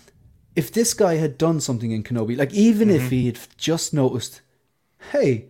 if 0.55 0.71
this 0.71 0.93
guy 0.95 1.15
had 1.15 1.37
done 1.37 1.59
something 1.61 1.91
in 1.91 2.03
Kenobi, 2.03 2.35
like 2.35 2.53
even 2.53 2.87
Mm-hmm. 2.89 3.05
if 3.05 3.11
he 3.11 3.25
had 3.27 3.37
just 3.57 3.93
noticed, 3.93 4.41
hey, 5.11 5.49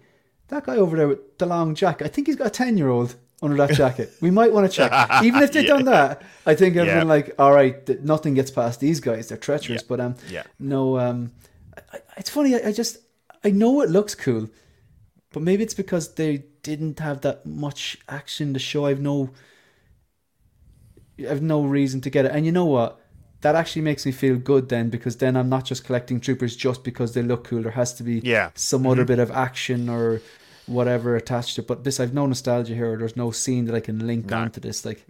that 0.49 0.65
guy 0.65 0.75
over 0.75 0.97
there 0.97 1.07
with 1.07 1.37
the 1.37 1.45
long 1.45 1.75
jacket, 1.75 2.03
I 2.05 2.09
think 2.09 2.27
he's 2.27 2.35
got 2.35 2.47
a 2.47 2.49
ten 2.49 2.77
year 2.77 2.89
old 2.89 3.15
under 3.41 3.57
that 3.57 3.71
jacket. 3.75 4.13
We 4.21 4.29
might 4.31 4.51
want 4.53 4.69
to 4.69 4.75
check. 4.75 4.91
Even 5.23 5.41
if 5.43 5.51
they'd 5.51 5.65
done 5.65 5.85
that, 5.85 6.21
I 6.45 6.53
think 6.55 6.77
I'd 6.77 6.85
Yeah. 6.87 6.99
been 6.99 7.07
like, 7.07 7.33
all 7.39 7.51
right, 7.51 7.83
th- 7.85 7.99
nothing 8.01 8.33
gets 8.35 8.51
past 8.51 8.79
these 8.79 8.99
guys. 8.99 9.29
They're 9.29 9.37
treacherous. 9.37 9.81
Yeah. 9.81 9.87
But 9.87 9.99
um, 9.99 10.15
Yeah. 10.29 10.43
no, 10.59 10.99
um, 10.99 11.31
I, 11.91 11.99
it's 12.17 12.29
funny. 12.29 12.55
I, 12.55 12.67
I 12.69 12.71
just 12.71 12.97
I 13.43 13.49
know 13.51 13.81
it 13.81 13.89
looks 13.89 14.13
cool, 14.15 14.49
but 15.33 15.41
maybe 15.41 15.63
it's 15.63 15.73
because 15.73 16.13
they 16.15 16.43
didn't 16.61 16.99
have 16.99 17.21
that 17.21 17.45
much 17.45 17.97
action 18.07 18.53
to 18.53 18.59
show. 18.59 18.85
I've 18.85 19.01
no, 19.01 19.31
I've 21.29 21.41
no 21.41 21.63
reason 21.63 22.01
to 22.01 22.09
get 22.09 22.25
it. 22.25 22.31
And 22.31 22.45
you 22.45 22.51
know 22.51 22.65
what? 22.65 22.99
That 23.41 23.55
actually 23.55 23.81
makes 23.81 24.05
me 24.05 24.11
feel 24.11 24.37
good 24.37 24.69
then 24.69 24.89
because 24.91 25.17
then 25.17 25.35
I'm 25.35 25.49
not 25.49 25.65
just 25.65 25.83
collecting 25.83 26.19
troopers 26.19 26.55
just 26.55 26.83
because 26.83 27.15
they 27.15 27.23
look 27.23 27.43
cool. 27.45 27.63
There 27.63 27.71
has 27.71 27.93
to 27.95 28.03
be 28.03 28.19
Yeah. 28.23 28.51
some 28.53 28.85
other 28.85 29.03
bit 29.03 29.17
of 29.17 29.31
action 29.31 29.89
or 29.89 30.21
whatever 30.67 31.15
attached 31.15 31.55
to 31.55 31.61
it. 31.61 31.67
But 31.67 31.83
this, 31.83 31.99
I've 31.99 32.13
no 32.13 32.25
nostalgia 32.25 32.75
here. 32.75 32.93
Or 32.93 32.97
there's 32.97 33.17
no 33.17 33.31
scene 33.31 33.65
that 33.65 33.75
I 33.75 33.79
can 33.79 34.05
link 34.07 34.31
No. 34.31 34.37
onto 34.37 34.59
this. 34.61 34.85
Like, 34.85 35.05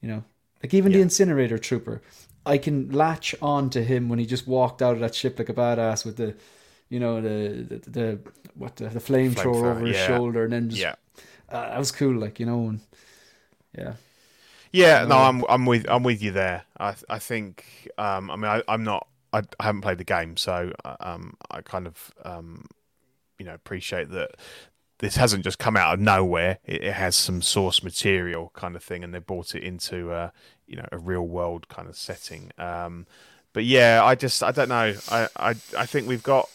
you 0.00 0.08
know, 0.08 0.24
like 0.62 0.74
even 0.74 0.92
the 0.92 1.00
incinerator 1.00 1.58
trooper, 1.58 2.02
I 2.44 2.58
can 2.58 2.90
latch 2.90 3.34
on 3.42 3.70
to 3.70 3.82
him 3.84 4.08
when 4.08 4.18
he 4.18 4.26
just 4.26 4.46
walked 4.46 4.82
out 4.82 4.94
of 4.94 5.00
that 5.00 5.14
ship 5.14 5.38
like 5.38 5.48
a 5.48 5.54
badass 5.54 6.04
with 6.04 6.16
the, 6.16 6.34
you 6.88 7.00
know, 7.00 7.20
the 7.20 7.62
the, 7.64 7.90
the 7.90 8.18
what 8.54 8.76
the, 8.76 8.88
the 8.88 9.00
flamethrower 9.00 9.34
Flamethrower, 9.34 9.70
over 9.76 9.86
his 9.86 9.96
shoulder, 9.96 10.44
and 10.44 10.52
then 10.52 10.70
just 10.70 10.82
yeah. 10.82 10.94
uh, 11.50 11.70
that 11.70 11.78
was 11.78 11.92
cool. 11.92 12.14
Like 12.18 12.40
you 12.40 12.46
know, 12.46 12.68
and 12.68 12.80
yeah, 13.76 13.94
Yeah, 14.72 15.04
no, 15.04 15.08
No. 15.08 15.18
I'm 15.18 15.44
I'm 15.48 15.66
with 15.66 15.86
I'm 15.88 16.02
with 16.02 16.22
you 16.22 16.32
there. 16.32 16.64
I 16.78 16.94
I 17.08 17.18
think 17.18 17.88
um, 17.98 18.30
I 18.30 18.36
mean 18.36 18.50
I, 18.50 18.62
I'm 18.68 18.84
not 18.84 19.06
I, 19.32 19.42
I 19.60 19.64
haven't 19.64 19.82
played 19.82 19.98
the 19.98 20.04
game, 20.04 20.36
so 20.36 20.72
um, 21.00 21.34
I 21.50 21.62
kind 21.62 21.86
of 21.86 22.12
um, 22.24 22.66
you 23.38 23.46
know 23.46 23.54
appreciate 23.54 24.10
that 24.10 24.32
this 24.98 25.16
hasn't 25.16 25.44
just 25.44 25.58
come 25.58 25.76
out 25.76 25.94
of 25.94 26.00
nowhere. 26.00 26.58
It, 26.64 26.84
it 26.84 26.92
has 26.94 27.16
some 27.16 27.42
source 27.42 27.82
material 27.82 28.50
kind 28.54 28.76
of 28.76 28.82
thing, 28.82 29.04
and 29.04 29.12
they 29.14 29.18
brought 29.18 29.54
it 29.54 29.62
into 29.62 30.10
uh, 30.10 30.30
you 30.66 30.76
know 30.76 30.86
a 30.92 30.98
real 30.98 31.22
world 31.22 31.68
kind 31.68 31.88
of 31.88 31.96
setting. 31.96 32.50
Um, 32.58 33.06
but 33.52 33.64
yeah, 33.64 34.02
I 34.04 34.14
just 34.14 34.42
I 34.42 34.50
don't 34.52 34.68
know. 34.68 34.94
I, 35.10 35.28
I 35.36 35.50
I 35.76 35.86
think 35.86 36.08
we've 36.08 36.22
got 36.22 36.48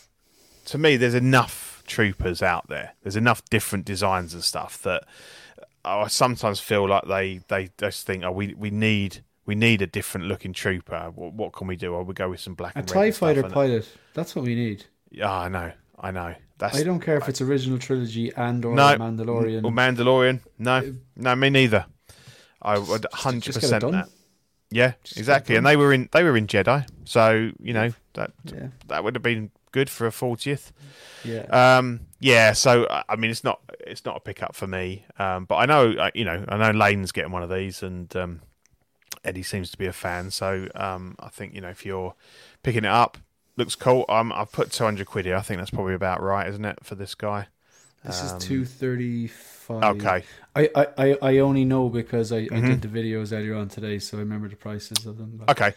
to 0.66 0.78
me 0.78 0.98
there's 0.98 1.16
enough 1.16 1.84
troopers 1.88 2.42
out 2.42 2.68
there. 2.68 2.94
There's 3.04 3.16
enough 3.16 3.44
different 3.50 3.86
designs 3.86 4.34
and 4.34 4.44
stuff 4.44 4.82
that 4.84 5.04
I 5.84 6.08
sometimes 6.08 6.60
feel 6.60 6.88
like 6.88 7.06
they 7.08 7.42
they 7.48 7.70
just 7.78 8.06
think, 8.06 8.24
oh, 8.24 8.32
we 8.32 8.54
we 8.54 8.70
need 8.70 9.24
we 9.46 9.56
need 9.56 9.82
a 9.82 9.88
different 9.88 10.28
looking 10.28 10.54
trooper. 10.54 11.12
What, 11.14 11.34
what 11.34 11.54
can 11.54 11.68
we 11.68 11.76
do? 11.76 11.96
Oh, 11.96 12.04
we 12.04 12.14
go 12.14 12.30
with 12.30 12.40
some 12.40 12.54
black 12.54 12.76
a 12.76 12.80
and 12.80 12.90
red 12.90 12.94
Tie 12.94 13.06
and 13.06 13.16
stuff, 13.16 13.28
Fighter 13.30 13.50
pilot. 13.50 13.88
That's 14.14 14.36
what 14.36 14.46
we 14.46 14.56
need. 14.56 14.86
Yeah, 15.10 15.32
I 15.32 15.50
know, 15.50 15.72
I 16.00 16.12
know. 16.12 16.36
That's 16.58 16.78
I 16.78 16.84
don't 16.84 17.00
care 17.00 17.18
if 17.18 17.28
it's 17.28 17.42
original 17.42 17.80
trilogy 17.80 18.32
and 18.36 18.64
or 18.66 18.76
no 18.76 18.96
Mandalorian. 18.98 19.64
or 19.66 19.72
Mandalorian. 19.72 20.42
No, 20.60 20.96
no, 21.16 21.36
me 21.36 21.50
neither. 21.50 21.86
I 22.62 22.78
would 22.78 23.06
hundred 23.14 23.44
just 23.44 23.62
get 23.62 23.68
it 23.68 23.82
percent 23.82 23.92
that. 23.94 24.10
Yeah, 24.70 24.94
Just 25.04 25.18
exactly. 25.18 25.56
And 25.56 25.66
they 25.66 25.76
were 25.76 25.92
in 25.92 26.08
they 26.12 26.24
were 26.24 26.38
in 26.38 26.48
Jedi, 26.48 26.88
so 27.04 27.52
you 27.60 27.74
know 27.74 27.92
that 28.14 28.32
yeah, 28.46 28.68
that 28.88 29.04
would 29.04 29.16
have 29.16 29.24
been 29.24 29.52
good 29.72 29.90
for 29.90 30.06
a 30.06 30.12
fortieth. 30.12 30.72
yeah. 31.26 31.78
Um, 31.78 32.02
yeah, 32.20 32.54
so 32.54 32.88
I 33.10 33.16
mean, 33.16 33.32
it's 33.32 33.44
not 33.44 33.60
it's 33.80 34.06
not 34.06 34.16
a 34.18 34.20
pickup 34.20 34.56
for 34.56 34.68
me. 34.68 35.04
Um, 35.20 35.46
but 35.46 35.56
I 35.56 35.66
know 35.66 36.10
you 36.14 36.24
know 36.24 36.46
I 36.48 36.58
know 36.58 36.72
Lane's 36.78 37.12
getting 37.12 37.32
one 37.32 37.44
of 37.44 37.50
these, 37.50 37.82
and 37.84 38.16
um, 38.16 38.42
Eddie 39.26 39.44
seems 39.44 39.72
to 39.72 39.78
be 39.78 39.88
a 39.88 39.94
fan. 39.94 40.30
So 40.32 40.68
um, 40.76 41.16
I 41.20 41.30
think 41.30 41.54
you 41.54 41.62
know 41.62 41.70
if 41.70 41.86
you're 41.86 42.14
picking 42.64 42.86
it 42.86 42.92
up, 42.92 43.18
looks 43.58 43.76
cool. 43.76 44.06
Um, 44.10 44.32
I've 44.32 44.52
put 44.52 44.72
two 44.72 44.84
hundred 44.84 45.08
quid 45.08 45.26
here. 45.26 45.36
I 45.36 45.42
think 45.42 45.60
that's 45.60 45.72
probably 45.72 45.94
about 45.94 46.22
right, 46.22 46.48
isn't 46.48 46.66
it, 46.66 46.80
for 46.84 46.96
this 46.96 47.16
guy? 47.16 47.48
this 48.04 48.22
um, 48.22 48.26
is 48.40 48.46
two 48.48 48.66
thirty 48.66 49.28
five. 49.28 49.84
Okay, 49.84 50.24
I, 50.56 50.70
I, 50.76 50.88
I, 50.98 51.18
I 51.22 51.38
only 51.40 51.66
know 51.66 51.90
because 51.90 52.32
I, 52.32 52.38
I 52.38 52.50
Mhm. 52.50 52.82
did 52.82 52.82
the 52.82 52.88
videos 52.88 53.32
earlier 53.32 53.56
on 53.56 53.70
today, 53.70 54.00
so 54.00 54.18
I 54.18 54.22
remember 54.22 54.50
the 54.50 54.56
prices 54.56 55.06
of 55.06 55.18
them. 55.18 55.42
okay, 55.50 55.74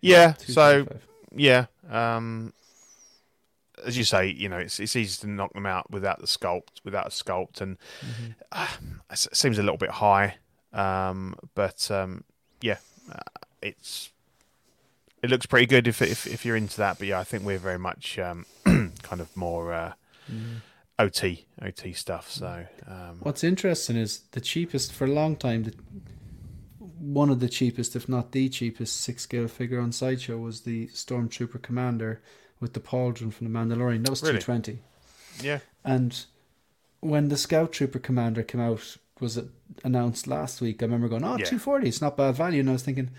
yeah. 0.00 0.34
So 0.38 0.86
yeah, 1.34 1.66
um, 1.90 2.52
as 3.84 3.96
you 3.96 4.04
say, 4.04 4.26
you 4.28 4.48
know, 4.48 4.58
it's 4.58 4.78
it's 4.80 4.96
easy 4.96 5.20
to 5.22 5.26
knock 5.28 5.52
them 5.54 5.66
out 5.66 5.90
without 5.90 6.20
the 6.20 6.26
sculpt, 6.26 6.80
without 6.84 7.06
a 7.06 7.10
sculpt, 7.10 7.60
and 7.60 7.78
Mm-hmm. 8.04 8.32
uh, 8.52 8.68
it 9.10 9.18
seems 9.32 9.58
a 9.58 9.62
little 9.62 9.78
bit 9.78 9.90
high. 9.90 10.36
Um, 10.72 11.34
but 11.54 11.90
um, 11.90 12.24
yeah, 12.60 12.78
uh, 13.10 13.18
it's 13.60 14.11
it 15.22 15.30
looks 15.30 15.46
pretty 15.46 15.66
good 15.66 15.86
if, 15.88 16.02
if 16.02 16.26
if 16.26 16.44
you're 16.44 16.56
into 16.56 16.76
that. 16.78 16.98
But 16.98 17.08
yeah, 17.08 17.20
I 17.20 17.24
think 17.24 17.44
we're 17.44 17.58
very 17.58 17.78
much 17.78 18.18
um, 18.18 18.44
kind 18.64 19.20
of 19.20 19.34
more 19.36 19.72
uh, 19.72 19.92
Mm. 20.32 20.60
OT 21.00 21.46
OT 21.60 21.92
stuff. 21.92 22.30
So 22.30 22.66
um, 22.86 23.18
What's 23.20 23.42
interesting 23.42 23.96
is 23.96 24.20
the 24.30 24.40
cheapest 24.40 24.92
for 24.92 25.04
a 25.04 25.10
long 25.10 25.34
time. 25.36 25.64
The, 25.64 25.74
one 26.78 27.28
of 27.30 27.40
the 27.40 27.48
cheapest, 27.48 27.96
if 27.96 28.08
not 28.08 28.30
the 28.32 28.48
cheapest, 28.48 29.00
six 29.00 29.22
scale 29.24 29.48
figure 29.48 29.80
on 29.80 29.90
sideshow 29.90 30.38
was 30.38 30.60
the 30.60 30.86
Stormtrooper 30.88 31.60
Commander 31.60 32.22
with 32.60 32.74
the 32.74 32.80
pauldron 32.80 33.32
from 33.32 33.52
the 33.52 33.58
Mandalorian. 33.58 34.04
That 34.04 34.10
was 34.10 34.22
Really? 34.22 34.38
two 34.38 34.44
twenty. 34.44 34.78
yeah, 35.42 35.58
And 35.84 36.24
when 37.00 37.28
the 37.28 37.36
Scout 37.36 37.72
Trooper 37.72 37.98
Commander 37.98 38.44
came 38.44 38.60
out, 38.60 38.96
was 39.18 39.36
it 39.36 39.46
announced 39.82 40.28
last 40.28 40.60
week? 40.60 40.80
I 40.82 40.86
remember 40.86 41.08
going, 41.08 41.24
"Oh, 41.24 41.32
Yeah. 41.36 41.44
240, 41.46 41.88
it's 41.88 42.00
not 42.00 42.16
bad 42.16 42.36
value." 42.36 42.60
And 42.60 42.68
I 42.68 42.74
was 42.74 42.84
thinking, 42.84 43.10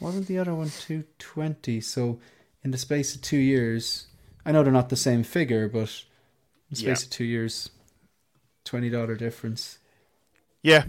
wasn't 0.00 0.26
the 0.26 0.38
other 0.38 0.54
one 0.54 0.70
two 0.70 1.04
twenty? 1.18 1.80
So 1.80 2.20
in 2.64 2.70
the 2.70 2.78
space 2.78 3.14
of 3.14 3.22
two 3.22 3.36
years, 3.38 4.06
I 4.44 4.52
know 4.52 4.62
they're 4.62 4.72
not 4.72 4.88
the 4.88 4.96
same 4.96 5.22
figure, 5.22 5.68
but 5.68 6.04
in 6.70 6.76
the 6.76 6.80
Yeah. 6.82 6.94
space 6.94 7.04
of 7.04 7.10
two 7.10 7.24
years, 7.24 7.70
twenty 8.64 8.90
dollar 8.90 9.14
difference. 9.16 9.78
yeah, 10.62 10.84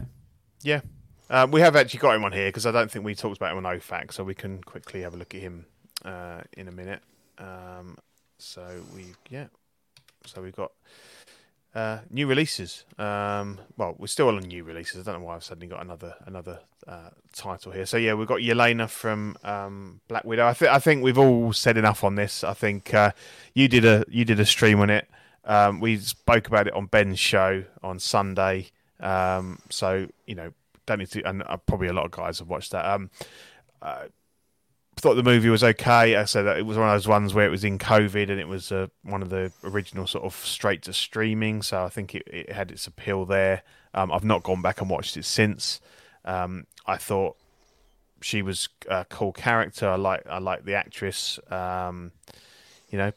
yeah. 0.63 0.81
Uh, 1.29 1.47
we 1.49 1.61
have 1.61 1.77
actually 1.77 1.99
got 2.01 2.13
him 2.15 2.25
on 2.25 2.33
here 2.33 2.49
because 2.49 2.65
I 2.65 2.71
don't 2.71 2.91
think 2.91 3.05
we 3.05 3.15
talked 3.15 3.37
about 3.37 3.55
him 3.55 3.65
on 3.65 3.77
OFAC, 3.77 4.11
so 4.11 4.21
we 4.23 4.35
can 4.35 4.61
quickly 4.61 5.01
have 5.01 5.13
a 5.13 5.17
look 5.17 5.33
at 5.33 5.39
him 5.41 5.65
uh, 6.03 6.41
in 6.57 6.67
a 6.67 6.71
minute. 6.73 7.01
Um, 7.37 7.97
so 8.37 8.67
we 8.93 9.05
yeah, 9.29 9.47
so 10.25 10.41
we've 10.41 10.55
got 10.55 10.71
uh, 11.73 11.99
new 12.09 12.27
releases. 12.27 12.85
Um, 12.97 13.59
well, 13.77 13.95
we're 13.97 14.07
still 14.07 14.27
on 14.27 14.39
new 14.39 14.63
releases. 14.63 14.99
I 15.07 15.11
don't 15.11 15.21
know 15.21 15.25
why 15.25 15.35
I've 15.35 15.43
suddenly 15.43 15.67
got 15.67 15.81
another 15.81 16.15
another 16.25 16.59
uh, 16.87 17.09
title 17.33 17.71
here. 17.71 17.85
So 17.85 17.97
yeah, 17.97 18.13
we've 18.13 18.27
got 18.27 18.39
Yelena 18.39 18.89
from 18.89 19.37
um, 19.43 20.01
Black 20.07 20.25
Widow. 20.25 20.45
I 20.45 20.53
think 20.53 20.71
I 20.71 20.79
think 20.79 21.03
we've 21.03 21.17
all 21.17 21.53
said 21.53 21.77
enough 21.77 22.03
on 22.03 22.15
this. 22.15 22.43
I 22.43 22.53
think 22.53 22.93
uh, 22.93 23.11
you 23.53 23.67
did 23.67 23.85
a 23.85 24.03
you 24.09 24.25
did 24.25 24.39
a 24.39 24.45
stream 24.45 24.79
on 24.79 24.89
it. 24.89 25.07
Um, 25.45 25.79
we 25.79 25.97
spoke 25.97 26.47
about 26.47 26.67
it 26.67 26.73
on 26.73 26.85
Ben's 26.85 27.19
show 27.19 27.63
on 27.81 27.99
Sunday. 27.99 28.67
Um, 28.99 29.59
so 29.69 30.07
you 30.25 30.35
know, 30.35 30.51
don't 30.85 30.99
need 30.99 31.11
to. 31.11 31.23
And 31.23 31.43
uh, 31.43 31.57
probably 31.57 31.87
a 31.87 31.93
lot 31.93 32.05
of 32.05 32.11
guys 32.11 32.39
have 32.39 32.49
watched 32.49 32.71
that. 32.71 32.85
Thought 34.97 35.15
the 35.15 35.23
movie 35.23 35.49
was 35.49 35.63
okay. 35.63 36.15
I 36.15 36.25
said 36.25 36.43
that 36.43 36.57
it 36.57 36.65
was 36.65 36.77
one 36.77 36.87
of 36.87 36.93
those 36.93 37.07
ones 37.07 37.33
where 37.33 37.45
it 37.45 37.49
was 37.49 37.63
in 37.63 37.79
COVID 37.79 38.29
and 38.29 38.39
it 38.39 38.47
was 38.47 38.71
uh, 38.71 38.87
one 39.03 39.21
of 39.21 39.29
the 39.29 39.51
original 39.63 40.05
sort 40.05 40.25
of 40.25 40.35
straight 40.35 40.83
to 40.83 40.93
streaming. 40.93 41.61
So 41.61 41.83
I 41.83 41.89
think 41.89 42.13
it, 42.13 42.23
it 42.27 42.51
had 42.51 42.71
its 42.71 42.85
appeal 42.85 43.25
there. 43.25 43.63
Um, 43.93 44.11
I've 44.11 44.23
not 44.23 44.43
gone 44.43 44.61
back 44.61 44.79
and 44.81 44.89
watched 44.89 45.17
it 45.17 45.25
since. 45.25 45.81
Um, 46.25 46.67
I 46.85 46.97
thought 46.97 47.35
she 48.21 48.41
was 48.41 48.69
a 48.87 49.05
cool 49.05 49.31
character. 49.31 49.89
I 49.89 49.95
like 49.95 50.25
I 50.29 50.37
like 50.37 50.65
the 50.65 50.75
actress. 50.75 51.39
Um, 51.49 52.11
you 52.89 52.97
know, 52.97 53.11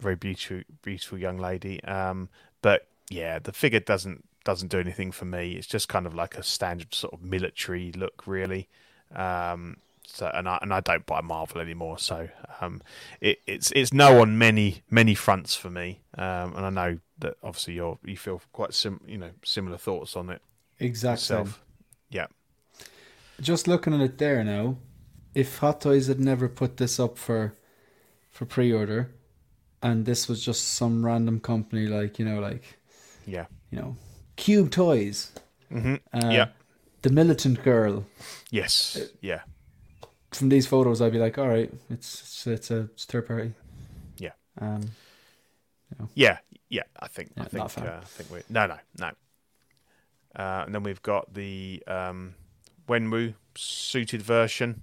very 0.00 0.16
beautiful 0.16 0.62
beautiful 0.82 1.18
young 1.18 1.38
lady. 1.38 1.82
Um, 1.84 2.28
but 2.60 2.86
yeah, 3.10 3.38
the 3.38 3.52
figure 3.52 3.80
doesn't 3.80 4.24
doesn't 4.44 4.68
do 4.68 4.78
anything 4.78 5.12
for 5.12 5.24
me. 5.24 5.52
It's 5.52 5.66
just 5.66 5.88
kind 5.88 6.06
of 6.06 6.14
like 6.14 6.36
a 6.36 6.42
standard 6.42 6.94
sort 6.94 7.14
of 7.14 7.22
military 7.22 7.92
look, 7.92 8.26
really. 8.26 8.68
Um, 9.14 9.78
so 10.06 10.30
and 10.34 10.48
I 10.48 10.58
and 10.62 10.72
I 10.72 10.80
don't 10.80 11.06
buy 11.06 11.20
Marvel 11.20 11.60
anymore, 11.60 11.98
so 11.98 12.28
um, 12.60 12.82
it, 13.20 13.40
it's 13.46 13.70
it's 13.72 13.92
no 13.92 14.20
on 14.20 14.38
many 14.38 14.82
many 14.90 15.14
fronts 15.14 15.54
for 15.56 15.70
me. 15.70 16.02
Um, 16.16 16.54
and 16.56 16.66
I 16.66 16.70
know 16.70 16.98
that 17.18 17.36
obviously 17.42 17.74
you 17.74 17.98
you 18.04 18.16
feel 18.16 18.42
quite 18.52 18.74
sim 18.74 19.00
you 19.06 19.18
know 19.18 19.30
similar 19.44 19.78
thoughts 19.78 20.16
on 20.16 20.30
it 20.30 20.42
Exactly. 20.78 21.46
yourself. 21.46 21.62
Yeah, 22.10 22.26
Just 23.40 23.66
looking 23.66 23.94
at 23.94 24.00
it 24.00 24.18
there 24.18 24.44
now, 24.44 24.78
if 25.34 25.58
Hot 25.58 25.80
Toys 25.80 26.06
had 26.06 26.20
never 26.20 26.48
put 26.48 26.76
this 26.76 27.00
up 27.00 27.18
for 27.18 27.56
for 28.30 28.46
pre 28.46 28.72
order, 28.72 29.12
and 29.82 30.06
this 30.06 30.28
was 30.28 30.44
just 30.44 30.64
some 30.66 31.04
random 31.06 31.40
company 31.40 31.86
like 31.86 32.18
you 32.18 32.24
know 32.26 32.40
like 32.40 32.78
yeah, 33.26 33.46
you 33.70 33.78
know 33.78 33.96
Cube 34.36 34.70
Toys, 34.70 35.32
hmm 35.70 35.96
uh, 36.12 36.20
yeah, 36.28 36.48
the 37.02 37.10
militant 37.10 37.62
girl. 37.64 38.06
Yes, 38.50 39.12
yeah, 39.20 39.42
From 40.34 40.48
these 40.48 40.66
photos, 40.66 41.00
I'd 41.00 41.12
be 41.12 41.18
like, 41.18 41.38
all 41.38 41.48
right, 41.48 41.72
it's 41.90 42.20
it's, 42.22 42.46
it's 42.46 42.70
a 42.70 42.80
it's 42.92 43.04
third 43.04 43.26
party. 43.26 43.52
Yeah. 44.18 44.32
Um. 44.60 44.82
yeah, 46.14 46.38
yeah. 46.68 46.82
I 47.00 47.08
think 47.08 47.32
I 47.38 47.44
Yeah, 47.44 47.48
think 47.48 47.66
a 47.66 47.68
fan. 47.68 47.86
uh, 47.86 48.00
I 48.02 48.04
think 48.06 48.30
we 48.30 48.40
no 48.48 48.66
no 48.66 48.78
no. 48.98 49.10
Uh, 50.36 50.64
and 50.66 50.74
then 50.74 50.82
we've 50.82 51.02
got 51.02 51.32
the 51.32 51.82
um, 51.86 52.34
Wenwu 52.88 53.34
suited 53.56 54.20
version. 54.20 54.82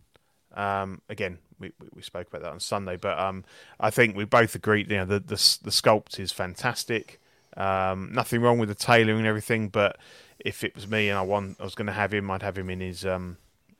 Um, 0.54 1.02
again, 1.10 1.40
we, 1.60 1.72
we 1.80 1.88
we 1.96 2.02
spoke 2.02 2.28
about 2.28 2.42
that 2.42 2.52
on 2.52 2.60
Sunday, 2.60 2.96
but 2.96 3.20
um, 3.20 3.44
I 3.80 3.90
think 3.90 4.16
we 4.16 4.26
both 4.26 4.56
agreed. 4.56 4.90
You 4.90 4.98
know, 4.98 5.06
the 5.06 5.20
the 5.20 5.58
the 5.64 5.72
sculpt 5.72 6.20
is 6.20 6.32
fantastic. 6.32 7.20
Um, 7.58 8.12
nothing 8.14 8.42
wrong 8.42 8.60
with 8.60 8.70
the 8.70 8.76
tailoring 8.76 9.20
and 9.20 9.28
everything, 9.28 9.68
but 9.68 9.98
if 10.40 10.64
it 10.64 10.74
was 10.74 10.88
me 10.88 11.10
and 11.10 11.20
I 11.20 11.22
want, 11.22 11.58
I 11.60 11.64
was 11.64 11.76
going 11.76 11.88
to 11.88 11.92
have 11.94 12.14
him, 12.14 12.32
I'd 12.32 12.44
have 12.44 12.58
him 12.58 12.70
in 12.70 12.80
his, 12.80 13.06
um, 13.06 13.38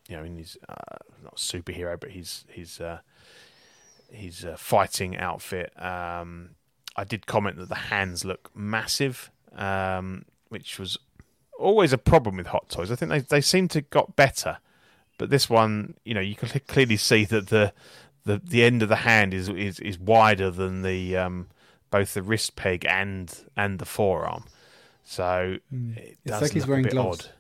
you 0.08 0.18
know, 0.18 0.24
in 0.24 0.38
his 0.38 0.58
uh, 0.68 0.98
not 1.24 1.36
superhero, 1.38 2.00
but 2.00 2.12
his 2.12 2.46
his 2.50 2.80
uh, 2.80 3.00
his 4.12 4.44
uh, 4.46 4.56
fighting 4.58 5.18
outfit. 5.18 5.72
Um, 5.82 6.52
I 6.96 7.04
did 7.04 7.26
comment 7.26 7.58
that 7.58 7.70
the 7.70 7.76
hands 7.76 8.26
look 8.26 8.52
massive, 8.56 9.32
um, 9.56 10.26
which 10.50 10.78
was 10.78 10.98
always 11.58 11.94
a 11.94 11.98
problem 11.98 12.38
with 12.38 12.48
Hot 12.48 12.70
Toys. 12.70 12.92
I 12.92 12.96
think 12.96 13.12
they 13.12 13.20
they 13.20 13.42
seem 13.42 13.68
to 13.70 13.82
got 13.82 14.16
better, 14.16 14.58
but 15.18 15.30
this 15.30 15.50
one, 15.50 15.96
you 16.04 16.14
know, 16.14 16.22
you 16.22 16.36
can 16.36 16.50
clearly 16.68 16.98
see 16.98 17.26
that 17.26 17.48
the 17.48 17.74
the 18.26 18.42
the 18.44 18.64
end 18.64 18.84
of 18.84 18.90
the 18.90 18.98
hand 18.98 19.34
is 19.34 19.48
is, 19.50 19.80
is 19.80 19.98
wider 19.98 20.52
than 20.52 20.82
the 20.82 21.16
um, 21.18 21.48
both 21.90 22.14
the 22.14 22.22
wrist 22.24 22.56
peg 22.56 22.86
and 22.86 23.46
and 23.56 23.80
the 23.80 23.86
forearm. 23.86 24.44
So 25.04 25.56
it 25.56 25.64
Hmm. 25.70 25.94
It's 26.26 26.42
like 26.42 26.52
he's 26.52 26.68
wearing 26.68 26.86
a 26.86 26.88
bit 26.90 26.94
gloves. 26.94 27.26
odd. 27.28 27.32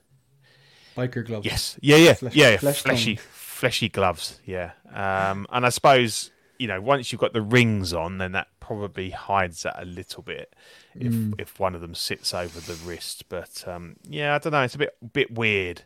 Biker 0.97 1.25
gloves. 1.25 1.45
Yes. 1.45 1.77
Yeah. 1.81 1.97
Yeah. 1.97 2.13
Flesh- 2.13 2.35
yeah. 2.35 2.57
flesh 2.57 2.81
fleshy, 2.81 3.15
fleshy 3.15 3.89
gloves. 3.89 4.39
Yeah. 4.45 4.71
Um, 4.93 5.47
and 5.51 5.65
I 5.65 5.69
suppose 5.69 6.31
you 6.59 6.67
know 6.67 6.79
once 6.81 7.11
you've 7.11 7.21
got 7.21 7.33
the 7.33 7.41
rings 7.41 7.93
on, 7.93 8.17
then 8.17 8.33
that 8.33 8.47
probably 8.59 9.09
hides 9.09 9.63
that 9.63 9.81
a 9.81 9.85
little 9.85 10.21
bit 10.23 10.53
if 10.95 11.11
Mm. 11.13 11.33
if 11.39 11.59
one 11.59 11.73
of 11.75 11.81
them 11.81 11.95
sits 11.95 12.33
over 12.33 12.59
the 12.59 12.75
wrist. 12.85 13.25
But 13.29 13.63
um, 13.67 13.95
yeah, 14.07 14.35
I 14.35 14.37
don't 14.39 14.51
know. 14.51 14.61
It's 14.61 14.75
a 14.75 14.79
bit 14.79 14.95
bit 15.13 15.31
weird. 15.33 15.83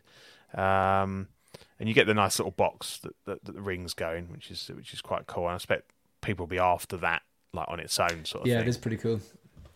Um, 0.54 1.28
and 1.78 1.88
you 1.88 1.94
get 1.94 2.06
the 2.06 2.14
nice 2.14 2.38
little 2.38 2.52
box 2.52 2.98
that, 3.00 3.12
that, 3.26 3.44
that 3.44 3.52
the 3.54 3.60
rings 3.60 3.92
go 3.94 4.12
in, 4.12 4.26
which 4.30 4.50
is 4.50 4.70
which 4.74 4.92
is 4.94 5.00
quite 5.02 5.26
cool. 5.26 5.44
And 5.44 5.52
I 5.52 5.56
expect 5.56 5.90
people 6.22 6.44
will 6.44 6.50
be 6.50 6.58
after 6.58 6.96
that, 6.98 7.22
like 7.52 7.68
on 7.68 7.80
its 7.80 7.98
own 8.00 8.24
sort 8.24 8.42
of 8.42 8.46
Yeah, 8.48 8.58
thing. 8.58 8.66
it 8.66 8.68
is 8.68 8.78
pretty 8.78 8.96
cool. 8.96 9.20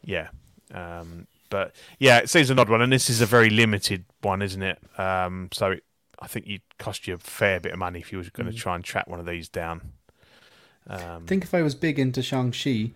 Yeah. 0.03 0.29
Um, 0.73 1.27
but 1.51 1.75
yeah, 1.99 2.19
it 2.19 2.31
seems 2.31 2.49
an 2.51 2.59
odd 2.59 2.71
one, 2.71 2.81
and 2.81 2.93
this 2.93 3.11
is 3.11 3.21
a 3.21 3.27
very 3.27 3.51
limited 3.51 4.05
one, 4.23 4.41
isn't 4.41 4.63
it? 4.63 4.79
Um, 4.99 5.51
so 5.53 5.73
it, 5.73 5.85
I 6.19 6.27
think 6.27 6.47
you'd 6.47 6.63
cost 6.79 7.07
you 7.07 7.15
a 7.15 7.19
fair 7.19 7.61
bit 7.61 7.73
of 7.73 7.79
money 7.79 8.01
if 8.01 8.13
you 8.13 8.19
were 8.19 8.25
going 8.33 8.51
to 8.51 8.57
try 8.57 8.75
and 8.75 8.85
track 8.85 9.07
one 9.07 9.21
of 9.21 9.27
these 9.27 9.49
down. 9.49 9.93
Um, 10.87 11.25
I 11.25 11.27
think 11.27 11.45
if 11.45 11.55
I 11.55 11.63
was 11.63 11.75
big 11.75 11.99
into 11.99 12.23
Shang-Chi, 12.23 12.93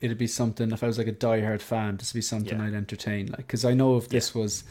it'd 0.00 0.18
be 0.18 0.26
something, 0.26 0.70
if 0.70 0.82
I 0.82 0.86
was 0.86 0.98
like 0.98 1.06
a 1.06 1.12
diehard 1.12 1.60
fan, 1.60 1.96
this 1.96 2.12
would 2.12 2.18
be 2.18 2.22
something 2.22 2.58
Yeah. 2.58 2.66
I'd 2.66 2.74
entertain. 2.74 3.26
Like, 3.26 3.38
because 3.38 3.64
I 3.64 3.74
know 3.74 3.96
if 3.96 4.08
this 4.08 4.34
was 4.34 4.64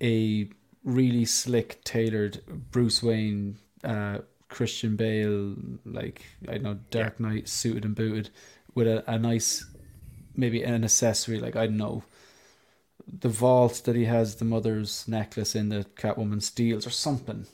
a 0.00 0.48
really 0.84 1.24
slick, 1.24 1.82
tailored 1.84 2.40
Bruce 2.70 3.02
Wayne, 3.02 3.58
uh, 3.82 4.18
Christian 4.48 4.96
Bale, 4.96 5.56
like, 5.84 6.22
I 6.48 6.52
don't 6.52 6.62
know, 6.62 6.78
Dark 6.90 7.18
Knight 7.20 7.48
suited 7.48 7.84
and 7.84 7.94
booted 7.94 8.30
with 8.74 8.86
a, 8.86 9.04
a 9.10 9.18
nice, 9.18 9.66
maybe 10.36 10.62
an 10.62 10.84
accessory, 10.84 11.40
like, 11.40 11.56
I 11.56 11.66
don't 11.66 11.76
know, 11.76 12.04
the 13.06 13.28
vault 13.28 13.82
that 13.84 13.96
he 13.96 14.04
has 14.04 14.36
the 14.36 14.44
mother's 14.44 15.06
necklace 15.08 15.54
in 15.54 15.68
that 15.70 15.94
Catwoman 15.96 16.42
steals 16.42 16.86
or 16.86 16.90
something. 16.90 17.46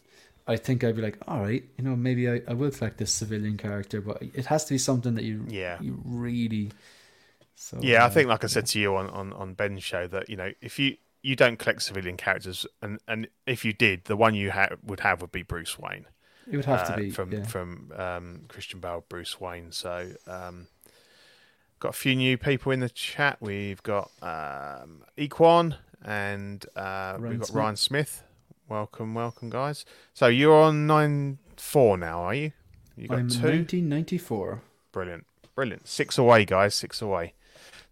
I 0.46 0.56
think 0.56 0.82
I'd 0.82 0.96
be 0.96 1.02
like, 1.02 1.18
all 1.28 1.40
right, 1.40 1.62
you 1.76 1.84
know, 1.84 1.94
maybe 1.94 2.28
I, 2.28 2.42
I 2.48 2.54
will 2.54 2.70
collect 2.70 2.98
this 2.98 3.12
civilian 3.12 3.56
character, 3.56 4.00
but 4.00 4.20
it 4.22 4.46
has 4.46 4.64
to 4.66 4.74
be 4.74 4.78
something 4.78 5.14
that 5.14 5.24
you 5.24 5.44
Yeah. 5.48 5.78
you 5.80 6.00
really. 6.04 6.72
So 7.54 7.78
yeah, 7.82 8.02
I 8.02 8.06
uh, 8.06 8.10
think, 8.10 8.28
like 8.28 8.42
I 8.42 8.46
said 8.46 8.66
to 8.66 8.80
you 8.80 8.96
on, 8.96 9.10
on, 9.10 9.32
on 9.34 9.54
Ben's 9.54 9.82
show, 9.84 10.06
that 10.08 10.28
you 10.28 10.36
know, 10.36 10.52
if 10.60 10.78
you 10.78 10.96
you 11.22 11.36
don't 11.36 11.58
collect 11.58 11.82
civilian 11.82 12.16
characters, 12.16 12.66
and, 12.80 12.98
and 13.06 13.28
if 13.46 13.64
you 13.64 13.72
did, 13.74 14.04
the 14.04 14.16
one 14.16 14.34
you 14.34 14.50
ha- 14.50 14.70
would 14.82 15.00
have 15.00 15.20
would 15.20 15.30
be 15.32 15.42
Bruce 15.42 15.78
Wayne. 15.78 16.06
it 16.50 16.56
would 16.56 16.64
have 16.64 16.80
uh, 16.88 16.92
to 16.92 16.96
be 16.96 17.10
from 17.10 17.32
yeah. 17.32 17.44
from 17.44 17.92
um, 17.94 18.40
Christian 18.48 18.80
Bale, 18.80 19.04
Bruce 19.08 19.38
Wayne. 19.38 19.70
So 19.72 20.10
um, 20.26 20.68
got 21.80 21.88
a 21.90 21.92
few 21.92 22.14
new 22.14 22.36
people 22.38 22.72
in 22.72 22.80
the 22.80 22.88
chat. 22.88 23.38
We've 23.40 23.82
got 23.82 24.10
um, 24.22 25.02
Equan 25.18 25.76
and 26.04 26.64
uh, 26.76 27.16
Ryan 27.18 27.22
we've 27.30 27.38
got 27.40 27.46
Smith. 27.48 27.56
Ryan 27.56 27.76
Smith. 27.76 28.22
Welcome, 28.68 29.14
welcome, 29.14 29.50
guys. 29.50 29.84
So 30.14 30.28
you're 30.28 30.54
on 30.62 30.86
nine 30.86 31.38
four 31.56 31.98
now, 31.98 32.20
are 32.22 32.34
you? 32.34 32.52
You 32.96 33.08
got 33.08 33.18
I'm 33.18 33.28
two. 33.28 33.40
1994, 33.42 34.62
Brilliant, 34.92 35.26
brilliant. 35.54 35.88
Six 35.88 36.18
away, 36.18 36.44
guys. 36.44 36.74
Six 36.74 37.00
away. 37.02 37.34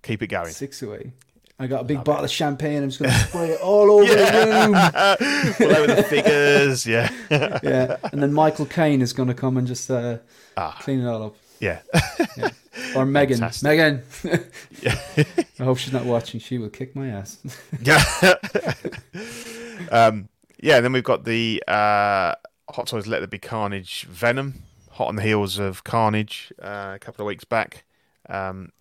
Keep 0.03 0.23
it 0.23 0.27
going. 0.29 0.51
six 0.53 0.83
away. 0.83 1.13
I 1.61 1.67
got 1.67 1.81
a 1.81 1.85
big 1.85 2.05
bottle 2.05 2.25
of 2.25 2.31
champagne. 2.31 2.85
I'm 2.85 2.89
just 2.91 3.01
going 3.01 3.11
to 3.11 3.19
spray 3.19 3.49
it 3.51 3.61
all 3.61 3.91
over 3.91 4.07
the 4.15 4.17
room. 5.59 5.69
All 5.71 5.77
over 5.77 5.93
the 5.95 6.03
figures. 6.05 6.87
Yeah. 6.87 7.11
Yeah, 7.63 7.97
and 8.13 8.23
then 8.23 8.33
Michael 8.33 8.67
Caine 8.67 9.03
is 9.03 9.13
going 9.13 9.27
to 9.29 9.35
come 9.35 9.57
and 9.57 9.67
just 9.67 9.91
uh, 9.91 10.19
Ah. 10.57 10.79
clean 10.81 11.01
it 11.01 11.07
all 11.07 11.23
up. 11.27 11.37
yeah. 11.61 11.81
Or 12.95 13.05
Megan. 13.05 13.39
Fantastic. 13.39 13.65
Megan. 13.65 14.03
yeah. 14.83 14.99
I 15.61 15.65
hope 15.65 15.79
she's 15.79 15.93
not 15.93 16.05
watching. 16.05 16.41
She 16.41 16.59
will 16.59 16.71
kick 16.71 16.95
my 16.95 17.09
ass. 17.09 17.39
Yeah. 17.83 18.03
um, 19.91 20.29
yeah, 20.61 20.77
and 20.77 20.85
then 20.85 20.93
we've 20.93 21.05
got 21.05 21.25
the 21.25 21.63
uh, 21.69 22.35
Hot 22.71 22.87
Toys 22.87 23.07
Let 23.07 23.21
There 23.21 23.29
Be 23.29 23.39
Carnage 23.39 24.05
Venom, 24.05 24.63
hot 24.91 25.09
on 25.09 25.17
the 25.17 25.23
heels 25.23 25.59
of 25.59 25.85
Carnage 25.85 26.53
uh, 26.61 26.93
a 26.95 26.99
couple 26.99 27.25
of 27.25 27.27
weeks 27.27 27.45
back. 27.45 27.85
Um, 28.29 28.73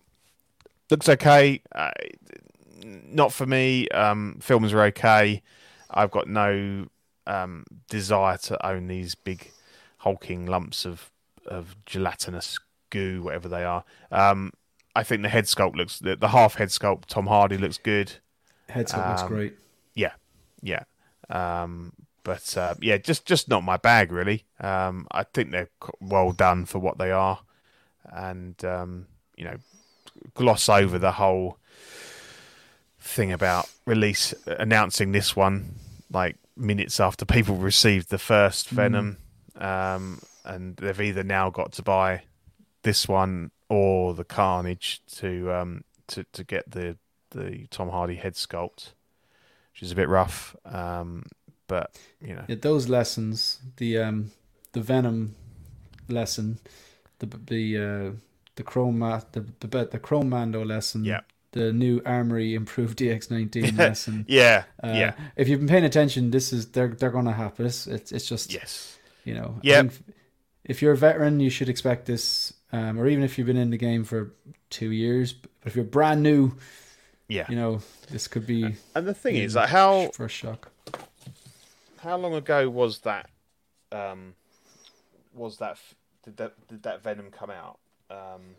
looks 0.90 1.08
okay. 1.08 1.62
Uh, 1.74 1.90
not 2.84 3.32
for 3.32 3.46
me. 3.46 3.88
Um, 3.88 4.38
films 4.40 4.72
are 4.72 4.82
okay. 4.84 5.42
I've 5.90 6.10
got 6.10 6.28
no 6.28 6.86
um, 7.26 7.64
desire 7.88 8.36
to 8.38 8.66
own 8.66 8.88
these 8.88 9.14
big 9.14 9.52
hulking 9.98 10.46
lumps 10.46 10.84
of, 10.84 11.10
of 11.46 11.76
gelatinous 11.86 12.58
goo, 12.90 13.22
whatever 13.22 13.48
they 13.48 13.64
are. 13.64 13.84
Um, 14.10 14.52
I 14.94 15.02
think 15.02 15.22
the 15.22 15.28
head 15.28 15.44
sculpt 15.44 15.76
looks 15.76 15.98
the, 15.98 16.16
the 16.16 16.28
half 16.28 16.54
head 16.54 16.68
sculpt. 16.68 17.06
Tom 17.06 17.26
Hardy 17.26 17.56
looks 17.58 17.78
good. 17.78 18.12
Head 18.68 18.86
sculpt 18.88 19.08
looks 19.10 19.22
Um, 19.22 19.28
great. 19.28 19.54
Yeah, 19.94 20.12
yeah. 20.62 20.84
Um, 21.30 21.92
but 22.24 22.56
uh, 22.56 22.74
yeah, 22.80 22.98
just 22.98 23.24
just 23.26 23.48
not 23.48 23.62
my 23.62 23.76
bag 23.76 24.12
really. 24.12 24.44
Um, 24.60 25.06
I 25.10 25.22
think 25.22 25.50
they're 25.50 25.70
well 26.00 26.32
done 26.32 26.66
for 26.66 26.78
what 26.78 26.98
they 26.98 27.10
are, 27.10 27.40
and 28.04 28.62
um, 28.64 29.06
you 29.36 29.44
know, 29.44 29.56
gloss 30.34 30.68
over 30.68 30.98
the 30.98 31.12
whole 31.12 31.58
thing 33.00 33.32
about 33.32 33.68
release 33.86 34.34
announcing 34.46 35.12
this 35.12 35.34
one 35.36 35.76
like 36.10 36.36
minutes 36.56 36.98
after 37.00 37.24
people 37.24 37.54
received 37.54 38.10
the 38.10 38.18
first 38.18 38.68
Venom, 38.68 39.18
um, 39.56 40.20
and 40.44 40.76
they've 40.76 41.00
either 41.00 41.22
now 41.22 41.50
got 41.50 41.72
to 41.72 41.82
buy 41.82 42.22
this 42.82 43.08
one 43.08 43.50
or 43.68 44.14
the 44.14 44.24
Carnage 44.24 45.02
to 45.16 45.52
um, 45.52 45.84
to 46.08 46.24
to 46.32 46.44
get 46.44 46.70
the 46.70 46.96
the 47.30 47.66
Tom 47.70 47.90
Hardy 47.90 48.14
head 48.16 48.34
sculpt, 48.34 48.92
which 49.72 49.82
is 49.82 49.92
a 49.92 49.94
bit 49.94 50.08
rough. 50.08 50.56
Um, 50.64 51.24
but 51.66 51.98
you 52.20 52.34
know, 52.34 52.44
Yeah, 52.48 52.56
those 52.60 52.88
lessons, 52.88 53.60
the 53.76 53.98
um, 53.98 54.30
the 54.72 54.80
Venom 54.80 55.34
lesson, 56.08 56.58
the 57.18 57.26
the 57.26 57.76
uh, 57.78 58.10
the 58.56 58.62
Chrome 58.62 59.00
the 59.32 59.44
the, 59.60 59.88
the 59.90 59.98
Chrome 59.98 60.30
Mando 60.30 60.64
lesson, 60.64 61.04
Yeah. 61.04 61.20
the 61.52 61.72
new 61.72 62.00
Armory 62.06 62.54
improved 62.54 62.98
DX19 62.98 63.76
lesson. 63.86 64.24
yeah, 64.28 64.64
Uh, 64.82 64.92
yeah, 64.94 65.12
If 65.36 65.48
you've 65.48 65.60
been 65.60 65.68
paying 65.68 65.84
attention, 65.84 66.30
this 66.30 66.52
is 66.52 66.70
they're 66.70 66.88
they're 66.88 67.10
gonna 67.10 67.32
happen. 67.34 67.66
It's 67.66 67.86
it's, 67.86 68.12
it's 68.12 68.26
just 68.26 68.52
yes, 68.52 68.98
you 69.24 69.34
know. 69.34 69.60
Think 69.62 69.92
if 70.64 70.82
you're 70.82 70.92
a 70.92 70.96
veteran, 70.96 71.40
you 71.40 71.50
should 71.50 71.68
expect 71.68 72.04
this, 72.06 72.52
um, 72.72 72.98
or 72.98 73.06
even 73.06 73.24
if 73.24 73.38
you've 73.38 73.46
been 73.46 73.56
in 73.56 73.70
the 73.70 73.76
game 73.78 74.04
for 74.04 74.32
two 74.70 74.90
years. 74.90 75.32
But 75.32 75.50
if 75.64 75.76
you're 75.76 75.84
brand 75.84 76.22
new, 76.22 76.52
yeah. 77.28 77.46
you 77.48 77.56
know 77.56 77.80
this 78.10 78.28
could 78.28 78.46
be 78.46 78.74
And 78.94 79.06
the 79.06 79.14
thing 79.14 79.36
is, 79.36 79.54
like, 79.54 79.68
how 79.68 80.10
first 80.14 80.34
shock. 80.36 80.70
how 81.98 82.16
long 82.16 82.34
ago 82.34 82.68
was 82.68 83.00
that? 83.00 83.28
Um, 83.92 84.34
was 85.34 85.58
that 85.58 85.78
did 86.24 86.36
that 86.38 86.68
did 86.68 86.82
that 86.82 87.02
Venom 87.02 87.30
come 87.30 87.50
out? 87.50 87.78
Um, 88.10 88.56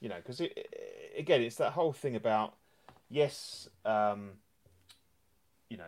you 0.00 0.08
know, 0.08 0.16
because 0.16 0.40
it, 0.40 0.52
it- 0.56 0.74
again, 1.18 1.42
it's 1.42 1.56
that 1.56 1.72
whole 1.72 1.92
thing 1.92 2.14
about 2.14 2.54
yes, 3.10 3.68
um, 3.84 4.30
you 5.68 5.76
know, 5.76 5.84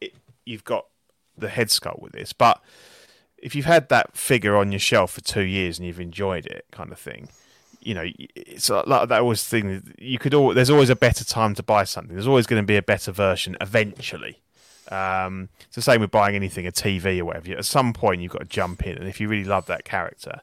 it 0.00 0.14
you've 0.44 0.64
got 0.64 0.86
the 1.38 1.48
head 1.48 1.68
sculpt 1.68 2.00
with 2.02 2.12
this, 2.12 2.32
but 2.32 2.60
if 3.42 3.54
you've 3.54 3.66
had 3.66 3.88
that 3.88 4.16
figure 4.16 4.56
on 4.56 4.72
your 4.72 4.78
shelf 4.78 5.12
for 5.12 5.20
two 5.20 5.42
years 5.42 5.78
and 5.78 5.86
you've 5.86 6.00
enjoyed 6.00 6.46
it, 6.46 6.64
kind 6.70 6.92
of 6.92 6.98
thing, 6.98 7.28
you 7.80 7.94
know, 7.94 8.04
it's 8.36 8.70
like 8.70 9.08
that 9.08 9.20
always 9.20 9.46
thing. 9.46 9.92
You 9.98 10.18
could 10.18 10.32
all 10.32 10.54
there's 10.54 10.70
always 10.70 10.88
a 10.90 10.96
better 10.96 11.24
time 11.24 11.54
to 11.56 11.62
buy 11.62 11.84
something. 11.84 12.14
There's 12.14 12.28
always 12.28 12.46
going 12.46 12.62
to 12.62 12.66
be 12.66 12.76
a 12.76 12.82
better 12.82 13.10
version 13.10 13.56
eventually. 13.60 14.40
Um, 14.88 15.48
it's 15.66 15.76
the 15.76 15.82
same 15.82 16.00
with 16.00 16.10
buying 16.10 16.36
anything, 16.36 16.66
a 16.66 16.72
TV 16.72 17.18
or 17.18 17.24
whatever. 17.24 17.52
At 17.52 17.64
some 17.64 17.92
point, 17.92 18.20
you've 18.20 18.32
got 18.32 18.40
to 18.40 18.44
jump 18.44 18.86
in, 18.86 18.96
and 18.96 19.08
if 19.08 19.20
you 19.20 19.28
really 19.28 19.44
love 19.44 19.66
that 19.66 19.84
character, 19.84 20.40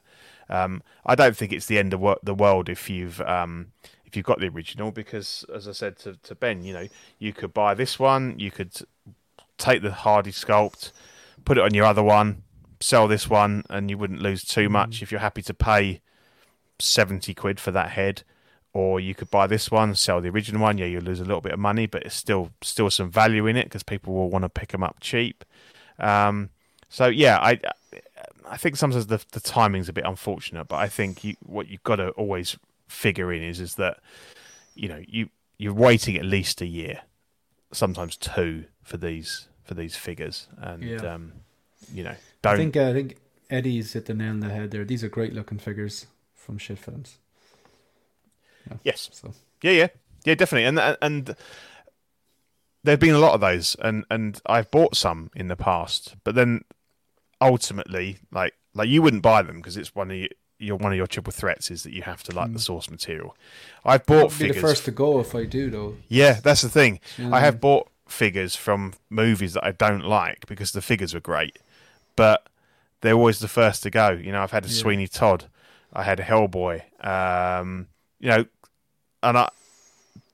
um, 0.50 0.82
I 1.06 1.14
don't 1.14 1.36
think 1.36 1.52
it's 1.52 1.66
the 1.66 1.78
end 1.78 1.94
of 1.94 2.18
the 2.22 2.34
world 2.34 2.68
if 2.68 2.90
you've 2.90 3.20
um, 3.22 3.72
if 4.04 4.16
you've 4.16 4.26
got 4.26 4.40
the 4.40 4.48
original, 4.48 4.90
because 4.90 5.44
as 5.54 5.66
I 5.66 5.72
said 5.72 5.96
to, 6.00 6.16
to 6.16 6.34
Ben, 6.34 6.64
you 6.64 6.74
know, 6.74 6.88
you 7.18 7.32
could 7.32 7.54
buy 7.54 7.74
this 7.74 7.98
one, 7.98 8.38
you 8.38 8.50
could 8.50 8.72
take 9.56 9.82
the 9.82 9.92
Hardy 9.92 10.32
sculpt, 10.32 10.90
put 11.44 11.56
it 11.56 11.64
on 11.64 11.72
your 11.72 11.86
other 11.86 12.02
one, 12.02 12.42
sell 12.80 13.06
this 13.08 13.28
one, 13.28 13.64
and 13.70 13.90
you 13.90 13.98
wouldn't 13.98 14.20
lose 14.22 14.42
too 14.44 14.68
much 14.68 15.02
if 15.02 15.10
you're 15.10 15.20
happy 15.20 15.42
to 15.42 15.54
pay 15.54 16.00
seventy 16.78 17.34
quid 17.34 17.60
for 17.60 17.70
that 17.70 17.90
head. 17.90 18.22
Or 18.72 19.00
you 19.00 19.16
could 19.16 19.30
buy 19.32 19.48
this 19.48 19.68
one, 19.70 19.96
sell 19.96 20.20
the 20.20 20.28
original 20.28 20.62
one. 20.62 20.78
Yeah, 20.78 20.86
you 20.86 21.00
lose 21.00 21.18
a 21.18 21.24
little 21.24 21.40
bit 21.40 21.52
of 21.52 21.58
money, 21.58 21.86
but 21.86 22.04
it's 22.04 22.14
still 22.14 22.50
still 22.62 22.88
some 22.88 23.10
value 23.10 23.46
in 23.46 23.56
it 23.56 23.64
because 23.64 23.82
people 23.82 24.14
will 24.14 24.30
want 24.30 24.44
to 24.44 24.48
pick 24.48 24.68
them 24.70 24.84
up 24.84 24.98
cheap. 25.00 25.44
Um, 25.98 26.50
so 26.88 27.06
yeah, 27.08 27.38
I 27.40 27.58
I 28.48 28.56
think 28.56 28.76
sometimes 28.76 29.06
the 29.08 29.20
the 29.32 29.40
timing's 29.40 29.88
a 29.88 29.92
bit 29.92 30.04
unfortunate, 30.04 30.68
but 30.68 30.76
I 30.76 30.88
think 30.88 31.24
you, 31.24 31.34
what 31.44 31.66
you've 31.68 31.82
got 31.82 31.96
to 31.96 32.10
always 32.10 32.56
figure 32.86 33.32
in 33.32 33.42
is 33.42 33.58
is 33.60 33.74
that 33.74 33.98
you 34.76 34.88
know 34.88 35.02
you 35.06 35.30
you're 35.58 35.74
waiting 35.74 36.16
at 36.16 36.24
least 36.24 36.60
a 36.60 36.66
year, 36.66 37.00
sometimes 37.72 38.16
two 38.16 38.66
for 38.84 38.96
these 38.96 39.48
for 39.64 39.74
these 39.74 39.96
figures, 39.96 40.46
and 40.58 40.82
Yeah. 40.84 41.14
um, 41.14 41.32
you 41.92 42.04
know 42.04 42.14
I 42.44 42.48
don't 42.48 42.58
think 42.58 42.76
uh, 42.76 42.88
I 42.88 42.92
think 42.92 43.16
Eddie's 43.50 43.92
hit 43.92 44.06
the 44.06 44.14
nail 44.14 44.30
on 44.30 44.40
the 44.40 44.48
head 44.48 44.70
there. 44.70 44.84
These 44.84 45.04
are 45.04 45.08
great 45.08 45.34
looking 45.34 45.58
figures 45.58 46.06
from 46.34 46.58
shit 46.58 46.78
films. 46.78 47.18
Yeah, 48.68 48.76
yes 48.84 49.10
So 49.12 49.32
Yeah, 49.62 49.72
yeah, 49.72 49.88
yeah, 50.24 50.34
definitely. 50.34 50.66
And 50.66 50.96
and 51.02 51.36
there've 52.82 53.00
been 53.00 53.14
a 53.14 53.18
lot 53.18 53.34
of 53.34 53.40
those, 53.40 53.76
and 53.80 54.04
and 54.10 54.40
I've 54.46 54.70
bought 54.70 54.96
some 54.96 55.30
in 55.34 55.48
the 55.48 55.56
past, 55.56 56.16
but 56.24 56.34
then 56.34 56.64
ultimately, 57.40 58.18
like 58.30 58.54
like 58.74 58.88
you 58.88 59.02
wouldn't 59.02 59.22
buy 59.22 59.42
them 59.42 59.56
because 59.56 59.76
it's 59.76 59.94
one 59.94 60.10
of 60.10 60.16
your, 60.16 60.28
your 60.58 60.76
one 60.76 60.92
of 60.92 60.96
your 60.96 61.06
triple 61.06 61.32
threats 61.32 61.70
is 61.70 61.82
that 61.82 61.92
you 61.92 62.02
have 62.02 62.22
to 62.24 62.34
like 62.34 62.52
the 62.52 62.58
source 62.58 62.90
material. 62.90 63.36
I've 63.84 64.06
bought 64.06 64.16
I'll 64.18 64.28
be 64.28 64.34
figures. 64.34 64.56
the 64.56 64.62
first 64.62 64.84
to 64.86 64.90
go 64.90 65.20
if 65.20 65.34
I 65.34 65.44
do 65.44 65.70
though. 65.70 65.96
Yeah, 66.08 66.40
that's 66.42 66.62
the 66.62 66.68
thing. 66.68 67.00
Know 67.18 67.32
I 67.32 67.40
have 67.40 67.60
bought 67.60 67.88
figures 68.08 68.56
from 68.56 68.94
movies 69.08 69.54
that 69.54 69.64
I 69.64 69.72
don't 69.72 70.04
like 70.04 70.46
because 70.46 70.72
the 70.72 70.82
figures 70.82 71.14
were 71.14 71.20
great, 71.20 71.58
but 72.16 72.46
they're 73.00 73.14
always 73.14 73.38
the 73.38 73.48
first 73.48 73.82
to 73.84 73.90
go. 73.90 74.10
You 74.10 74.32
know, 74.32 74.42
I've 74.42 74.50
had 74.50 74.64
a 74.64 74.68
Yeah. 74.68 74.74
Sweeney 74.74 75.08
Todd, 75.08 75.46
I 75.92 76.02
had 76.04 76.20
a 76.20 76.24
Hellboy, 76.24 76.82
um, 77.04 77.88
you 78.18 78.28
know, 78.28 78.44
and 79.22 79.38
I 79.38 79.50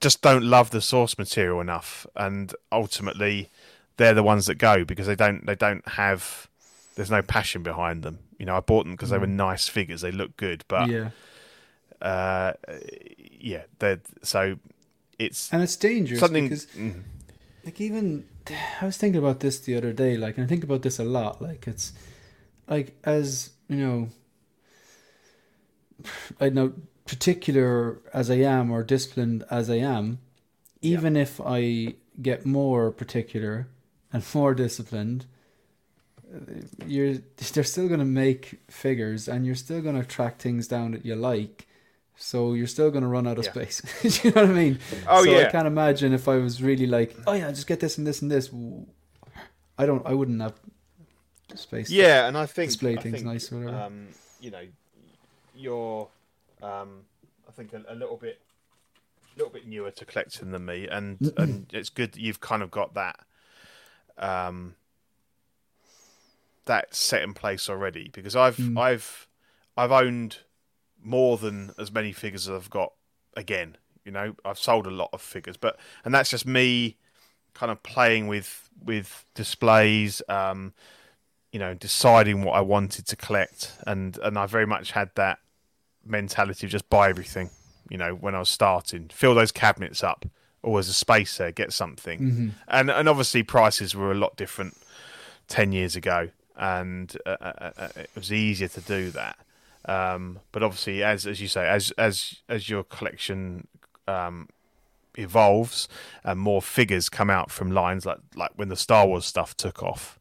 just 0.00 0.22
don't 0.22 0.44
love 0.44 0.70
the 0.70 0.80
source 0.80 1.18
material 1.18 1.60
enough, 1.60 2.06
and 2.14 2.54
ultimately, 2.70 3.50
they're 3.96 4.14
the 4.14 4.22
ones 4.22 4.46
that 4.46 4.56
go 4.56 4.84
because 4.84 5.06
they 5.06 5.16
don't 5.16 5.46
they 5.46 5.54
don't 5.54 5.86
have 5.88 6.48
there's 6.96 7.10
no 7.10 7.22
passion 7.22 7.62
behind 7.62 8.02
them. 8.02 8.18
You 8.38 8.46
know, 8.46 8.56
I 8.56 8.60
bought 8.60 8.84
them 8.84 8.92
because 8.92 9.10
they 9.10 9.18
were 9.18 9.26
nice 9.26 9.68
figures, 9.68 10.00
they 10.02 10.12
look 10.12 10.36
good, 10.36 10.64
but 10.68 10.88
yeah, 10.88 11.10
uh, 12.02 12.52
yeah, 13.40 13.62
they're 13.78 14.00
so 14.22 14.58
it's 15.18 15.52
and 15.52 15.62
it's 15.62 15.76
dangerous 15.76 16.20
something. 16.20 16.44
because 16.44 16.66
mm. 16.66 17.02
like 17.64 17.80
even 17.80 18.26
I 18.80 18.84
was 18.84 18.97
thinking 18.97 19.18
about 19.18 19.40
this 19.40 19.59
the 19.59 19.76
other 19.76 19.92
day, 19.92 20.16
like 20.16 20.36
and 20.36 20.44
I 20.44 20.49
think 20.49 20.64
about 20.64 20.82
this 20.82 20.99
a 20.99 21.05
lot. 21.05 21.42
Like 21.42 21.66
it's 21.66 21.92
like 22.68 22.97
as 23.05 23.51
you 23.68 23.76
know, 23.76 24.09
I 26.40 26.49
know 26.49 26.72
particular 27.07 28.01
as 28.12 28.30
I 28.30 28.36
am 28.36 28.70
or 28.70 28.82
disciplined 28.82 29.44
as 29.51 29.70
I 29.70 29.76
am, 29.76 30.18
even 30.82 31.16
if 31.16 31.40
I 31.40 31.94
get 32.20 32.44
more 32.44 32.90
particular 32.90 33.68
and 34.12 34.24
more 34.34 34.55
disciplined, 34.55 35.26
you're 36.86 37.14
they're 37.53 37.64
still 37.64 37.88
going 37.88 38.01
to 38.01 38.07
make 38.07 38.61
figures 38.68 39.28
and 39.28 39.47
you're 39.47 39.55
still 39.55 39.80
going 39.80 40.01
to 40.01 40.07
track 40.07 40.38
things 40.38 40.68
down 40.68 40.92
that 40.92 41.07
you 41.07 41.14
like. 41.14 41.66
So 42.16 42.54
you're 42.54 42.66
still 42.66 42.90
going 42.90 43.02
to 43.02 43.08
run 43.08 43.26
out 43.26 43.38
of 43.38 43.44
Yeah. 43.44 43.50
space. 43.52 43.82
Do 44.22 44.28
you 44.28 44.34
know 44.34 44.42
what 44.42 44.50
I 44.50 44.54
mean? 44.54 44.78
Oh, 45.06 45.24
so 45.24 45.30
yeah. 45.30 45.40
I 45.40 45.44
can't 45.50 45.66
imagine 45.66 46.12
if 46.12 46.28
I 46.28 46.36
was 46.36 46.62
really 46.62 46.86
like, 46.86 47.14
oh 47.26 47.34
yeah, 47.34 47.50
just 47.50 47.66
get 47.66 47.80
this 47.80 47.98
and 47.98 48.06
this 48.06 48.22
and 48.22 48.30
this. 48.30 48.50
I 49.78 49.84
don't. 49.84 50.04
I 50.06 50.14
wouldn't 50.14 50.40
have 50.40 50.54
space. 51.54 51.88
to 51.88 51.94
Yeah, 51.94 52.26
and 52.26 52.36
I 52.36 52.46
think 52.46 52.70
display 52.70 52.96
I 52.96 53.02
things 53.02 53.16
think, 53.16 53.26
nice 53.26 53.52
or 53.52 53.56
whatever. 53.58 53.76
Um, 53.76 54.08
you 54.40 54.50
know, 54.50 54.62
you're, 55.54 56.08
um, 56.62 57.02
I 57.46 57.52
think 57.52 57.74
a, 57.74 57.82
a 57.88 57.94
little 57.94 58.16
bit, 58.16 58.40
a 59.34 59.38
little 59.38 59.52
bit 59.52 59.66
newer 59.66 59.90
to 59.90 60.04
collecting 60.06 60.50
than 60.52 60.64
me, 60.64 60.88
and 60.88 61.32
and 61.36 61.66
it's 61.72 61.90
good 61.90 62.12
that 62.12 62.20
you've 62.20 62.40
kind 62.40 62.62
of 62.62 62.70
got 62.70 62.94
that, 62.94 63.20
um, 64.16 64.76
that 66.64 66.94
set 66.94 67.22
in 67.22 67.34
place 67.34 67.68
already 67.68 68.08
because 68.12 68.34
I've 68.34 68.56
Mm. 68.56 68.78
I've 68.80 69.28
I've 69.76 69.92
owned 69.92 70.38
more 71.03 71.36
than 71.36 71.72
as 71.78 71.90
many 71.92 72.12
figures 72.12 72.49
as 72.49 72.55
I've 72.57 72.70
got 72.70 72.92
again. 73.36 73.76
You 74.05 74.12
know, 74.12 74.34
I've 74.44 74.59
sold 74.59 74.86
a 74.86 74.90
lot 74.90 75.11
of 75.12 75.20
figures, 75.20 75.57
but 75.57 75.78
and 76.05 76.14
that's 76.14 76.30
just 76.30 76.47
me 76.47 76.97
kind 77.55 77.72
of 77.72 77.82
playing 77.82 78.28
with 78.28 78.68
with 78.84 79.24
displays. 79.34 80.22
Um, 80.28 80.72
you 81.53 81.59
know, 81.61 81.74
deciding 81.74 82.42
what 82.42 82.53
I 82.53 82.61
wanted 82.61 83.07
to 83.09 83.16
collect, 83.16 83.72
and 83.86 84.18
and 84.18 84.38
I 84.38 84.47
very 84.47 84.66
much 84.66 84.92
had 84.92 85.11
that 85.14 85.38
mentality 86.05 86.66
of 86.66 86.70
just 86.70 86.88
buy 86.90 87.09
everything. 87.09 87.51
You 87.88 87.99
know, 87.99 88.14
when 88.14 88.34
I 88.34 88.38
was 88.40 88.49
starting, 88.51 89.09
fill 89.12 89.34
those 89.34 89.53
cabinets 89.53 90.05
up. 90.05 90.26
Always 90.62 90.88
a 90.88 90.92
space 90.92 91.36
there, 91.38 91.53
get 91.53 91.72
something, 91.72 92.18
Mm-hmm. 92.18 92.49
and 92.68 92.90
and 92.90 93.09
obviously 93.09 93.42
prices 93.44 93.94
were 93.94 94.11
a 94.11 94.16
lot 94.16 94.36
different 94.36 94.76
ten 95.49 95.70
years 95.72 95.94
ago, 95.94 96.30
and 96.57 97.16
uh, 97.24 97.36
uh, 97.40 97.70
uh, 97.76 97.88
it 97.97 98.11
was 98.16 98.32
easier 98.32 98.68
to 98.68 98.80
do 98.80 99.11
that. 99.12 99.38
Um, 99.87 100.41
but 100.53 100.62
obviously, 100.62 101.03
as 101.03 101.26
as 101.26 101.41
you 101.41 101.49
say, 101.49 101.66
as 101.68 101.93
as 101.93 102.43
as 102.49 102.68
your 102.68 102.82
collection 102.82 103.68
um, 104.09 104.49
evolves 105.16 105.89
and 106.24 106.39
more 106.39 106.61
figures 106.61 107.09
come 107.09 107.30
out 107.30 107.51
from 107.51 107.70
lines 107.70 108.05
like 108.05 108.18
like 108.34 108.51
when 108.57 108.68
the 108.68 108.76
Star 108.76 109.07
Wars 109.07 109.24
stuff 109.24 109.57
took 109.57 109.82
off, 109.82 110.18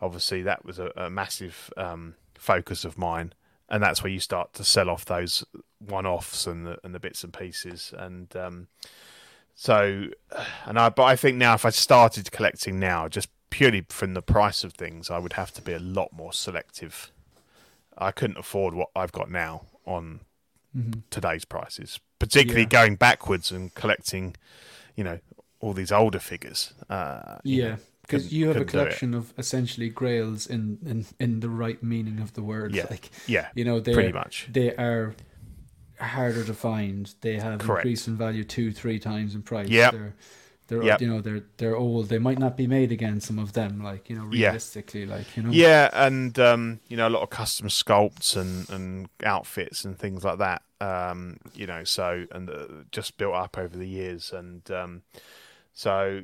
obviously 0.00 0.42
that 0.42 0.64
was 0.64 0.78
a, 0.78 0.92
a 0.96 1.10
massive 1.10 1.72
um, 1.76 2.14
focus 2.34 2.84
of 2.84 2.96
mine, 2.96 3.32
and 3.68 3.82
that's 3.82 4.02
where 4.02 4.12
you 4.12 4.20
start 4.20 4.52
to 4.54 4.64
sell 4.64 4.88
off 4.88 5.04
those 5.04 5.44
one-offs 5.78 6.46
and 6.46 6.66
the 6.66 6.78
and 6.84 6.94
the 6.94 7.00
bits 7.00 7.24
and 7.24 7.32
pieces, 7.32 7.92
and 7.96 8.34
um, 8.36 8.68
so 9.54 10.06
and 10.66 10.78
I 10.78 10.88
but 10.88 11.04
I 11.04 11.16
think 11.16 11.36
now 11.36 11.54
if 11.54 11.64
I 11.64 11.70
started 11.70 12.30
collecting 12.30 12.78
now, 12.78 13.08
just 13.08 13.28
purely 13.50 13.84
from 13.88 14.14
the 14.14 14.22
price 14.22 14.62
of 14.62 14.74
things, 14.74 15.10
I 15.10 15.18
would 15.18 15.32
have 15.32 15.52
to 15.54 15.62
be 15.62 15.72
a 15.72 15.80
lot 15.80 16.12
more 16.12 16.32
selective. 16.32 17.10
I 17.98 18.10
couldn't 18.12 18.38
afford 18.38 18.74
what 18.74 18.88
I've 18.96 19.12
got 19.12 19.30
now 19.30 19.66
on 19.86 20.20
today's 21.10 21.44
prices, 21.44 21.98
particularly 22.18 22.64
Mm-hmm. 22.66 22.74
Yeah. 22.74 22.82
going 22.82 22.96
backwards 22.96 23.50
and 23.50 23.74
collecting, 23.74 24.36
you 24.96 25.02
know, 25.04 25.18
all 25.60 25.72
these 25.72 25.90
older 25.92 26.18
figures. 26.20 26.72
Uh, 26.88 27.38
Yeah, 27.44 27.76
because 28.02 28.24
couldn't- 28.24 28.32
you 28.32 28.46
have 28.48 28.56
a 28.56 28.60
couldn't 28.60 28.72
do 28.72 28.78
it. 28.78 28.82
collection 28.84 29.14
of 29.14 29.34
essentially 29.36 29.88
grails 29.88 30.46
in, 30.46 30.78
in 30.86 31.06
in 31.18 31.40
the 31.40 31.48
right 31.50 31.82
meaning 31.82 32.20
of 32.20 32.32
the 32.34 32.42
word. 32.42 32.74
Yeah, 32.74 32.86
Like 32.90 33.10
yeah, 33.26 33.48
you 33.54 33.64
know, 33.64 33.80
they 33.80 33.92
pretty 33.92 34.12
much. 34.12 34.48
they 34.50 34.74
are 34.76 35.14
harder 36.00 36.44
to 36.44 36.54
find. 36.54 37.12
They 37.20 37.34
have 37.38 37.58
Correct. 37.60 37.84
increased 37.84 38.08
in 38.08 38.16
value 38.16 38.44
two, 38.44 38.72
three 38.72 38.98
times 38.98 39.34
in 39.34 39.42
price. 39.42 39.68
Yep. 39.68 39.94
They're 40.70 40.84
Yep. 40.84 41.00
you 41.00 41.08
know 41.08 41.20
they're 41.20 41.42
they're 41.56 41.76
old. 41.76 42.08
They 42.08 42.20
might 42.20 42.38
not 42.38 42.56
be 42.56 42.68
made 42.68 42.92
again. 42.92 43.20
Some 43.20 43.40
of 43.40 43.52
them, 43.54 43.82
like 43.82 44.08
you 44.08 44.14
know, 44.16 44.22
Yeah. 44.30 44.50
realistically, 44.50 45.04
like 45.04 45.36
you 45.36 45.42
know, 45.42 45.50
Yeah, 45.50 45.90
and 45.92 46.38
um, 46.38 46.78
you 46.88 46.96
know 46.96 47.08
a 47.08 47.10
lot 47.10 47.22
of 47.22 47.30
custom 47.30 47.66
sculpts 47.68 48.36
and, 48.36 48.70
and 48.70 49.08
outfits 49.24 49.84
and 49.84 49.98
things 49.98 50.22
like 50.22 50.38
that. 50.38 50.62
Um, 50.80 51.38
you 51.54 51.66
know, 51.66 51.82
so 51.82 52.24
and 52.30 52.48
uh, 52.48 52.66
just 52.92 53.18
built 53.18 53.34
up 53.34 53.58
over 53.58 53.76
the 53.76 53.88
years, 53.88 54.32
and 54.32 54.62
um, 54.70 55.02
so 55.74 56.22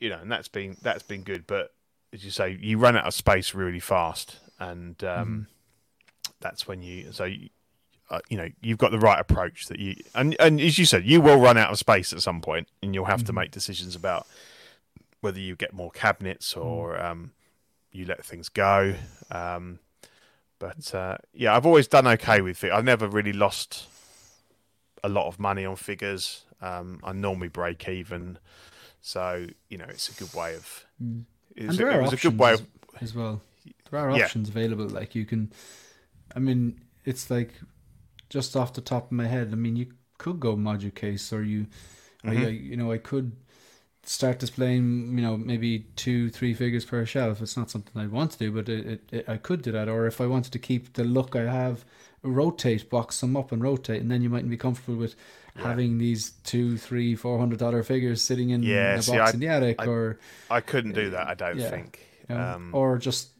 you 0.00 0.08
know, 0.10 0.18
and 0.18 0.30
that's 0.32 0.48
been 0.48 0.76
that's 0.82 1.04
been 1.04 1.22
good. 1.22 1.46
But 1.46 1.72
as 2.12 2.24
you 2.24 2.32
say, 2.32 2.58
you 2.60 2.78
run 2.78 2.96
out 2.96 3.06
of 3.06 3.14
space 3.14 3.54
really 3.54 3.80
fast, 3.80 4.40
and 4.58 5.02
um, 5.04 5.46
that's 6.40 6.66
when 6.66 6.82
you 6.82 7.12
so. 7.12 7.24
You, 7.24 7.50
uh, 8.10 8.20
you 8.28 8.36
know 8.36 8.48
you've 8.60 8.78
got 8.78 8.90
the 8.92 8.98
right 8.98 9.18
approach 9.18 9.66
that 9.66 9.78
you 9.78 9.94
and 10.14 10.36
and 10.38 10.60
as 10.60 10.78
you 10.78 10.84
said 10.84 11.04
you 11.04 11.20
will 11.20 11.38
run 11.40 11.56
out 11.56 11.70
of 11.70 11.78
space 11.78 12.12
at 12.12 12.22
some 12.22 12.40
point 12.40 12.68
and 12.82 12.94
you'll 12.94 13.04
have 13.06 13.24
to 13.24 13.32
make 13.32 13.50
decisions 13.50 13.96
about 13.96 14.26
whether 15.20 15.40
you 15.40 15.56
get 15.56 15.72
more 15.72 15.90
cabinets 15.90 16.54
or 16.56 17.00
um, 17.02 17.32
you 17.90 18.04
let 18.04 18.24
things 18.24 18.48
go. 18.48 18.94
Um, 19.30 19.80
but 20.58 20.94
uh, 20.94 21.16
yeah, 21.34 21.56
I've 21.56 21.66
always 21.66 21.88
done 21.88 22.06
okay 22.06 22.40
with 22.40 22.62
it. 22.62 22.70
I've 22.70 22.84
never 22.84 23.08
really 23.08 23.32
lost 23.32 23.86
a 25.02 25.08
lot 25.08 25.26
of 25.26 25.38
money 25.40 25.64
on 25.64 25.76
figures. 25.76 26.44
Um, 26.60 27.00
I 27.02 27.12
normally 27.12 27.48
break 27.48 27.88
even, 27.88 28.38
so 29.00 29.46
you 29.68 29.78
know 29.78 29.86
it's 29.88 30.08
a 30.08 30.14
good 30.14 30.32
way 30.32 30.54
of. 30.54 30.86
It's 31.56 31.70
and 31.70 31.78
there 31.78 31.88
a, 31.90 31.94
are 31.96 32.00
it 32.00 32.02
was 32.04 32.12
a 32.12 32.16
options 32.16 32.32
good 32.32 32.40
way 32.40 32.52
as, 32.52 32.60
of. 32.60 32.66
as 33.00 33.14
well. 33.14 33.42
There 33.90 34.00
are 34.00 34.16
Yeah. 34.16 34.24
options 34.24 34.48
available. 34.48 34.88
Like 34.88 35.14
you 35.14 35.24
can, 35.24 35.52
I 36.34 36.38
mean, 36.38 36.80
it's 37.04 37.30
like 37.30 37.52
just 38.28 38.56
off 38.56 38.72
the 38.74 38.80
top 38.80 39.06
of 39.06 39.12
my 39.12 39.26
head. 39.26 39.50
I 39.52 39.56
mean, 39.56 39.76
you 39.76 39.86
could 40.18 40.40
go 40.40 40.56
module 40.56 40.94
case, 40.94 41.32
or 41.32 41.42
you, 41.42 41.66
I, 42.24 42.28
Mhm. 42.34 42.46
I, 42.46 42.48
you 42.48 42.76
know, 42.76 42.90
I 42.92 42.98
could 42.98 43.32
start 44.02 44.38
displaying, 44.38 45.16
you 45.18 45.22
know, 45.22 45.36
maybe 45.36 45.86
two, 45.96 46.30
three 46.30 46.54
figures 46.54 46.84
per 46.84 47.04
shelf. 47.04 47.42
It's 47.42 47.56
not 47.56 47.70
something 47.70 48.00
I'd 48.00 48.12
want 48.12 48.32
to 48.32 48.38
do, 48.38 48.52
but 48.52 48.68
it, 48.68 48.86
it, 48.86 49.00
it, 49.12 49.28
I 49.28 49.36
could 49.36 49.62
do 49.62 49.72
that. 49.72 49.88
Or 49.88 50.06
if 50.06 50.20
I 50.20 50.26
wanted 50.26 50.52
to 50.52 50.58
keep 50.58 50.92
the 50.94 51.04
look 51.04 51.34
I 51.36 51.42
have, 51.50 51.84
rotate, 52.22 52.88
box 52.88 53.20
them 53.20 53.36
up 53.36 53.52
and 53.52 53.62
rotate, 53.62 54.00
and 54.00 54.10
then 54.10 54.22
you 54.22 54.30
mightn't 54.30 54.50
be 54.50 54.56
comfortable 54.56 54.96
with 54.98 55.14
having 55.56 55.98
these 55.98 56.32
two, 56.44 56.76
three, 56.76 57.14
four 57.16 57.38
hundred 57.38 57.58
dollar 57.58 57.82
figures 57.82 58.20
sitting 58.22 58.50
in 58.50 58.62
Yeah, 58.62 58.92
a 58.92 58.96
box 58.96 59.06
see, 59.06 59.18
I- 59.18 59.30
in 59.30 59.40
the 59.40 59.48
attic, 59.48 59.76
I- 59.80 59.86
or 59.86 60.18
I 60.50 60.60
couldn't 60.60 60.92
do 60.92 61.10
that. 61.10 61.26
I 61.28 61.34
don't 61.34 61.58
yeah. 61.58 61.70
think. 61.70 62.00
you 62.28 62.34
know, 62.34 62.42
Um, 62.54 62.70
or 62.74 62.98
just 62.98 63.30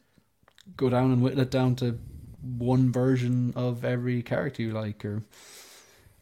go 0.75 0.89
down 0.89 1.11
and 1.11 1.21
whittle 1.21 1.41
it 1.41 1.51
down 1.51 1.75
to 1.77 1.97
one 2.41 2.91
version 2.91 3.53
of 3.55 3.83
every 3.85 4.21
character 4.21 4.61
you 4.63 4.71
like, 4.71 5.03
or 5.05 5.23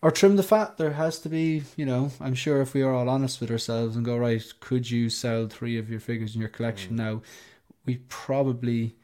or 0.01 0.11
trim 0.11 0.35
the 0.35 0.43
fat. 0.43 0.77
There 0.77 0.93
has 0.93 1.19
to 1.19 1.29
be, 1.29 1.63
you 1.75 1.85
know, 1.85 2.11
I'm 2.21 2.35
sure 2.35 2.61
if 2.61 2.73
we 2.73 2.81
are 2.83 2.93
all 2.93 3.09
honest 3.09 3.41
with 3.41 3.49
ourselves 3.49 3.95
and 3.95 4.05
go 4.05 4.17
right, 4.17 4.43
could 4.59 4.89
you 4.91 5.09
sell 5.09 5.47
three 5.47 5.77
of 5.77 5.89
your 5.89 5.99
figures 5.99 6.35
in 6.35 6.41
your 6.41 6.49
collection 6.49 6.93
Mm. 6.93 6.97
now? 6.97 7.21
We'd 7.85 8.07
probably 8.09 8.95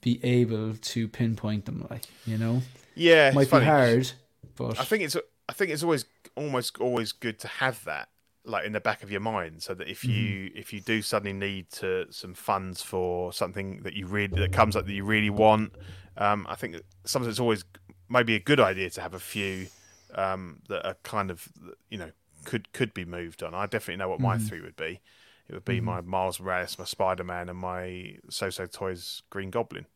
be 0.00 0.20
able 0.24 0.74
to 0.74 1.08
pinpoint 1.08 1.64
them, 1.66 1.86
like 1.90 2.04
you 2.26 2.38
know, 2.38 2.62
yeah, 2.94 3.30
might 3.34 3.48
funny. 3.48 3.64
be 3.64 3.70
hard, 3.70 4.12
but 4.56 4.78
I 4.80 4.84
think 4.84 5.02
it's 5.04 5.16
I 5.48 5.52
think 5.52 5.70
it's 5.70 5.82
always 5.82 6.04
almost 6.36 6.78
always 6.78 7.12
good 7.12 7.38
to 7.40 7.48
have 7.48 7.84
that 7.84 8.08
like 8.44 8.64
in 8.64 8.72
the 8.72 8.80
back 8.80 9.02
of 9.02 9.10
your 9.10 9.20
mind 9.20 9.62
so 9.62 9.74
that 9.74 9.88
if 9.88 10.04
you 10.04 10.50
if 10.54 10.72
you 10.72 10.80
do 10.80 11.02
suddenly 11.02 11.32
need 11.34 11.68
to 11.70 12.06
some 12.10 12.32
funds 12.32 12.80
for 12.80 13.32
something 13.32 13.82
that 13.82 13.92
you 13.94 14.06
really 14.06 14.28
that 14.28 14.52
comes 14.52 14.74
up 14.76 14.86
that 14.86 14.92
you 14.92 15.04
really 15.04 15.28
want 15.28 15.72
um, 16.18 16.46
I 16.48 16.54
think 16.54 16.76
sometimes 17.04 17.30
it's 17.30 17.40
always 17.40 17.64
maybe 18.08 18.34
a 18.34 18.40
good 18.40 18.60
idea 18.60 18.90
to 18.90 19.00
have 19.00 19.14
a 19.14 19.18
few 19.18 19.68
um, 20.14 20.60
that 20.68 20.86
are 20.86 20.96
kind 21.02 21.30
of 21.30 21.48
you 21.90 21.98
know 21.98 22.10
could 22.44 22.72
could 22.72 22.94
be 22.94 23.04
moved 23.04 23.42
on 23.42 23.54
I 23.54 23.66
definitely 23.66 23.96
know 23.96 24.08
what 24.08 24.20
my 24.20 24.36
three 24.38 24.60
would 24.60 24.76
be 24.76 25.00
it 25.48 25.54
would 25.54 25.64
be 25.64 25.80
my 25.80 26.00
Miles 26.00 26.40
Morales 26.40 26.78
my 26.78 26.84
Spider-Man 26.84 27.48
and 27.48 27.58
my 27.58 28.16
So 28.30 28.50
So 28.50 28.66
Toys 28.66 29.22
Green 29.30 29.50
Goblin 29.50 29.86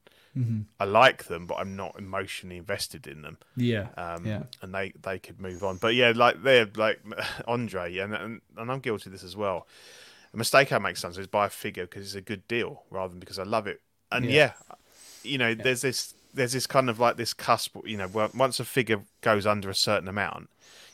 I 0.81 0.85
like 0.85 1.25
them 1.25 1.47
but 1.47 1.57
I'm 1.57 1.77
not 1.77 1.99
emotionally 1.99 2.57
invested 2.57 3.07
in 3.07 3.23
them 3.23 3.39
yeah, 3.57 3.89
um, 3.97 4.27
yeah, 4.27 4.43
and 4.63 4.75
they 4.75 4.93
they 5.03 5.19
could 5.19 5.41
move 5.41 5.63
on. 5.63 5.77
But 5.77 5.95
yeah, 5.95 6.13
like 6.15 6.43
they're 6.43 6.69
like 6.75 7.01
Andre, 7.47 7.99
and 7.99 8.15
and, 8.15 8.41
and 8.57 8.71
I'm 8.71 8.81
guilty 8.81 9.09
of 9.09 9.13
this 9.13 9.25
as 9.25 9.37
well. 9.37 9.67
A 10.33 10.37
mistake 10.37 10.73
I 10.73 10.79
make 10.79 10.97
sometimes 10.97 11.19
is 11.19 11.27
buy 11.27 11.47
a 11.47 11.51
figure 11.51 11.85
because 11.85 12.07
it's 12.07 12.15
a 12.15 12.23
good 12.23 12.49
deal 12.49 12.85
rather 12.91 13.11
than 13.11 13.21
because 13.21 13.39
I 13.39 13.43
love 13.45 13.67
it. 13.67 13.81
And 14.11 14.25
Yeah. 14.25 14.31
yeah, 14.31 14.53
you 15.25 15.39
know, 15.39 15.55
there's 15.55 15.83
this 15.83 16.15
there's 16.35 16.53
this 16.53 16.67
kind 16.67 16.89
of 16.89 16.99
like 16.99 17.17
this 17.17 17.35
cusp. 17.35 17.77
You 17.85 17.97
know, 17.99 18.09
where 18.09 18.29
once 18.35 18.61
a 18.61 18.65
figure 18.65 19.01
goes 19.21 19.47
under 19.47 19.69
a 19.71 19.75
certain 19.75 20.09
amount, 20.09 20.49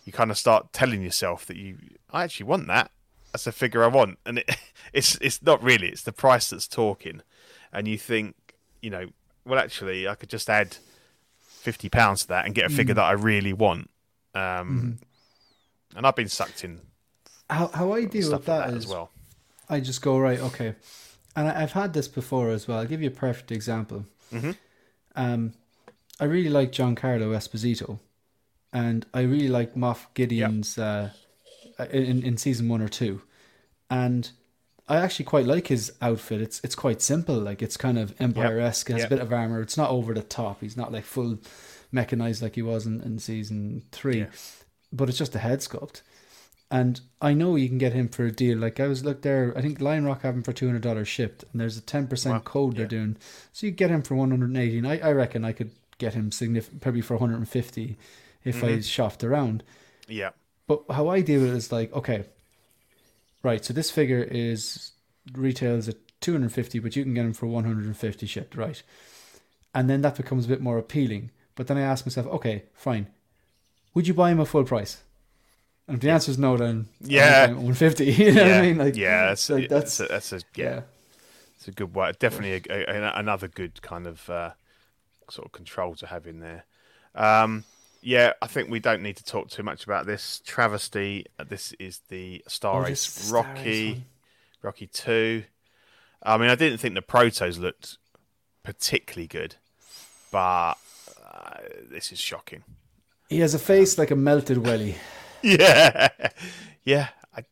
you 0.05 0.12
kind 0.12 0.31
of 0.31 0.39
start 0.39 0.72
telling 0.72 1.03
yourself 1.03 1.47
that 1.47 1.57
you 1.57 1.79
I 2.12 2.24
actually 2.24 2.47
want 2.47 2.66
that. 2.68 2.91
That's 3.33 3.47
a 3.47 3.53
figure 3.53 3.85
I 3.85 3.89
want, 3.89 4.18
and 4.24 4.39
it, 4.39 4.57
it's 4.93 5.16
it's 5.20 5.43
not 5.43 5.62
really. 5.62 5.89
It's 5.89 6.03
the 6.03 6.12
price 6.12 6.51
that's 6.51 6.66
talking, 6.66 7.22
and 7.72 7.87
you 7.87 7.99
think, 7.99 8.35
you 8.81 8.91
know, 8.91 9.09
well, 9.45 9.59
actually, 9.59 10.09
I 10.09 10.14
could 10.14 10.31
just 10.31 10.49
add 10.49 10.76
fifty 11.47 11.89
pounds 11.89 12.22
to 12.22 12.29
that 12.29 12.47
and 12.47 12.55
get 12.55 12.64
a 12.64 12.68
Mm. 12.68 12.76
figure 12.76 12.95
that 12.95 13.05
I 13.05 13.12
really 13.12 13.53
want. 13.53 13.91
Um, 14.35 14.99
And 15.97 16.07
I've 16.07 16.16
been 16.16 16.29
sucked 16.29 16.64
in 16.64 16.81
how 17.51 17.68
how 17.68 17.93
I 17.93 18.05
deal 18.05 18.31
with 18.31 18.33
like 18.33 18.45
that 18.45 18.68
that 18.68 18.76
is 18.76 18.85
as 18.85 18.91
well. 18.91 19.11
I 19.68 19.81
just 19.81 20.03
go 20.03 20.18
right, 20.18 20.39
okay. 20.41 20.74
And 21.37 21.49
I, 21.49 21.62
I've 21.62 21.72
had 21.72 21.93
this 21.93 22.09
before 22.09 22.51
as 22.51 22.66
well. 22.68 22.79
I'll 22.79 22.87
give 22.87 23.03
you 23.03 23.09
a 23.09 23.12
perfect 23.26 23.53
example. 23.53 24.05
Mhm. 24.33 24.57
Um, 25.16 25.53
I 26.20 26.24
really 26.24 26.51
like 26.51 26.72
Giancarlo 26.72 27.35
Esposito, 27.37 27.99
and 28.72 29.07
I 29.14 29.20
really 29.22 29.49
like 29.49 29.74
Moff 29.74 30.07
Gideon's 30.14 30.79
uh, 30.79 31.11
in 31.91 32.22
in 32.22 32.37
season 32.37 32.68
one 32.68 32.83
or 32.83 32.89
two, 32.89 33.22
and 33.91 34.31
I 34.89 34.97
actually 34.97 35.26
quite 35.26 35.47
like 35.47 35.68
his 35.68 35.93
outfit. 36.01 36.41
It's 36.41 36.61
it's 36.64 36.74
quite 36.74 37.01
simple, 37.03 37.37
like 37.39 37.62
it's 37.62 37.76
kind 37.76 37.99
of 37.99 38.14
Empire 38.20 38.59
esque. 38.61 38.91
It 38.91 38.95
has 38.95 39.03
Yep. 39.03 39.11
a 39.11 39.14
bit 39.16 39.22
of 39.22 39.33
armor. 39.33 39.61
It's 39.62 39.76
not 39.76 39.91
over 39.91 40.14
the 40.14 40.22
top. 40.22 40.61
He's 40.61 40.76
not 40.76 40.93
like 40.93 41.05
full 41.05 41.39
mechanized 41.93 42.43
like 42.43 42.55
he 42.57 42.62
was 42.62 42.87
in, 42.87 43.01
in 43.01 43.18
season 43.18 43.83
three, 43.93 44.18
Yeah. 44.20 44.26
but 44.93 45.09
it's 45.09 45.18
just 45.18 45.35
a 45.35 45.39
head 45.39 45.61
sculpt. 45.61 46.03
And 46.70 47.00
I 47.22 47.32
know 47.32 47.56
you 47.56 47.68
can 47.68 47.78
get 47.78 47.94
him 47.94 48.08
for 48.08 48.26
a 48.26 48.32
deal. 48.32 48.58
Like 48.58 48.78
I 48.80 48.86
was 48.88 49.04
look 49.04 49.22
there, 49.22 49.54
I 49.56 49.62
think 49.62 49.80
Lion 49.80 50.04
Rock 50.04 50.22
have 50.22 50.34
him 50.34 50.42
for 50.42 50.52
two 50.52 50.66
hundred 50.66 50.82
dollars 50.82 51.08
shipped, 51.08 51.44
and 51.52 51.60
there's 51.60 51.78
a 51.78 51.80
ten 51.82 52.06
percent 52.06 52.34
Wow, 52.34 52.44
code 52.44 52.76
they're 52.76 52.84
yeah. 52.84 52.86
doing. 52.86 53.16
So 53.52 53.66
you 53.66 53.72
get 53.72 53.90
him 53.90 54.02
for 54.02 54.14
one 54.14 54.30
hundred 54.30 54.50
and 54.50 54.58
eighty. 54.58 54.78
And 54.78 54.86
I, 54.86 54.98
I 54.98 55.12
reckon 55.12 55.44
I 55.44 55.52
could 55.52 55.72
get 55.98 56.14
him 56.14 56.30
significant, 56.30 56.82
probably 56.82 57.00
for 57.00 57.14
one 57.16 57.20
hundred 57.20 57.38
and 57.38 57.48
fifty, 57.48 57.96
if 58.44 58.62
I 58.62 58.68
Mm-hmm. 58.68 58.80
shopped 58.80 59.24
around. 59.24 59.62
Yeah, 60.08 60.30
But 60.68 60.84
how 60.90 61.08
I 61.08 61.20
deal 61.20 61.40
with 61.40 61.50
it 61.50 61.56
is 61.56 61.72
like, 61.72 61.92
okay, 61.92 62.24
right. 63.42 63.64
So 63.64 63.72
this 63.72 63.90
figure 63.90 64.22
is 64.22 64.92
retails 65.32 65.88
at 65.88 65.96
two 66.20 66.32
hundred 66.32 66.52
fifty, 66.52 66.78
but 66.78 66.96
you 66.96 67.02
can 67.02 67.14
get 67.14 67.24
him 67.24 67.32
for 67.32 67.46
one 67.46 67.64
hundred 67.64 67.86
and 67.86 67.96
fifty 67.96 68.26
shipped, 68.26 68.56
right? 68.56 68.82
And 69.74 69.88
then 69.90 70.02
that 70.02 70.16
becomes 70.16 70.46
a 70.46 70.48
bit 70.48 70.60
more 70.60 70.78
appealing. 70.78 71.30
But 71.54 71.66
then 71.66 71.76
I 71.76 71.82
ask 71.82 72.06
myself, 72.06 72.26
okay, 72.28 72.64
fine. 72.74 73.08
Would 73.94 74.08
you 74.08 74.14
buy 74.14 74.30
him 74.32 74.40
at 74.40 74.48
full 74.48 74.64
price? 74.64 75.02
And 75.89 75.97
if 75.97 76.03
the 76.03 76.11
answer 76.11 76.30
is 76.30 76.39
no, 76.39 76.57
then 76.57 76.86
Yeah. 77.01 77.51
one 77.53 77.74
fifty. 77.74 78.05
You 78.12 78.32
know 78.32 78.45
yeah, 78.45 78.49
what 78.57 78.59
I 78.59 78.62
mean? 78.66 78.78
Like, 78.78 78.97
yeah. 78.97 79.26
That's 79.26 79.49
like, 79.51 79.68
that's 79.68 79.97
that's 79.99 80.11
a, 80.11 80.12
that's 80.12 80.32
a 80.32 80.36
yeah, 80.55 80.64
yeah. 80.64 80.80
It's 81.57 81.66
a 81.68 81.72
good 81.72 81.95
way. 81.95 82.12
Definitely 82.18 82.62
a, 82.70 82.84
a, 82.91 83.12
another 83.18 83.49
good 83.49 83.80
kind 83.82 84.07
of 84.07 84.28
uh, 84.30 84.51
sort 85.30 85.47
of 85.47 85.53
control 85.53 85.95
to 85.97 86.07
have 86.07 86.26
in 86.26 86.41
there. 86.41 86.64
Um, 87.14 87.64
yeah, 88.01 88.34
I 88.41 88.47
think 88.47 88.70
we 88.70 88.78
don't 88.78 89.03
need 89.03 89.16
to 89.16 89.24
talk 89.24 89.49
too 89.49 89.62
much 89.64 89.82
about 89.84 90.07
this 90.07 90.41
travesty. 90.47 91.26
Uh, 91.39 91.45
This 91.49 91.72
is 91.80 92.01
the 92.09 92.45
Star 92.47 92.82
Oh, 92.82 92.84
this 92.89 93.07
is 93.07 93.12
Star 93.28 93.43
Rocky. 93.43 94.05
Rocky 94.62 94.86
Two. 94.86 95.45
I 96.22 96.36
mean, 96.36 96.51
I 96.51 96.55
didn't 96.55 96.78
think 96.78 96.95
the 96.95 97.03
Protos 97.03 97.59
looked 97.59 97.97
particularly 98.62 99.26
good, 99.26 99.57
but 100.30 100.74
uh, 101.24 101.59
this 101.91 102.12
is 102.12 102.18
shocking. 102.20 102.62
He 103.28 103.41
has 103.41 103.55
a 103.55 103.59
face 103.59 103.99
like 103.99 104.11
a 104.11 104.16
melted 104.16 104.59
welly. 104.59 104.97
yeah, 105.43 106.09
yeah. 106.84 107.09
I, 107.36 107.43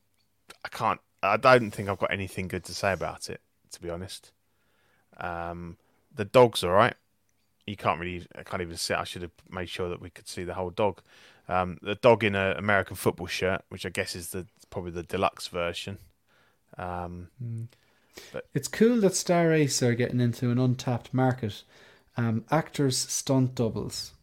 I 0.64 0.68
can't. 0.70 1.00
I 1.22 1.36
don't 1.36 1.70
think 1.70 1.88
I've 1.88 1.98
got 1.98 2.12
anything 2.12 2.48
good 2.48 2.64
to 2.64 2.74
say 2.74 2.92
about 2.92 3.30
it, 3.30 3.40
to 3.72 3.82
be 3.82 3.90
honest. 3.90 4.32
Um, 5.18 5.76
the 6.14 6.24
dog's 6.24 6.64
all 6.64 6.72
right. 6.72 6.94
You 7.66 7.76
can't 7.76 8.00
really. 8.00 8.26
I 8.36 8.44
can't 8.44 8.62
even 8.62 8.76
see. 8.76 8.94
I 8.94 9.04
should 9.04 9.22
have 9.22 9.32
made 9.50 9.68
sure 9.68 9.88
that 9.88 10.00
we 10.00 10.10
could 10.10 10.28
see 10.28 10.44
the 10.44 10.54
whole 10.54 10.70
dog. 10.70 11.02
Um, 11.48 11.78
the 11.82 11.96
dog 11.96 12.24
in 12.24 12.34
an 12.34 12.56
American 12.56 12.96
football 12.96 13.26
shirt, 13.28 13.62
which 13.70 13.86
I 13.86 13.90
guess 13.90 14.16
is 14.16 14.30
the 14.30 14.46
probably 14.70 14.92
the 14.92 15.02
deluxe 15.04 15.48
version. 15.48 15.98
Um, 16.78 17.28
It's 18.54 18.66
cool 18.66 19.00
that 19.02 19.14
Star 19.14 19.52
Ace 19.52 19.82
are 19.84 19.94
getting 19.94 20.18
into 20.20 20.50
an 20.50 20.58
untapped 20.58 21.14
market. 21.14 21.62
Um, 22.16 22.44
actors 22.50 22.98
stunt 22.98 23.54
doubles. 23.54 24.14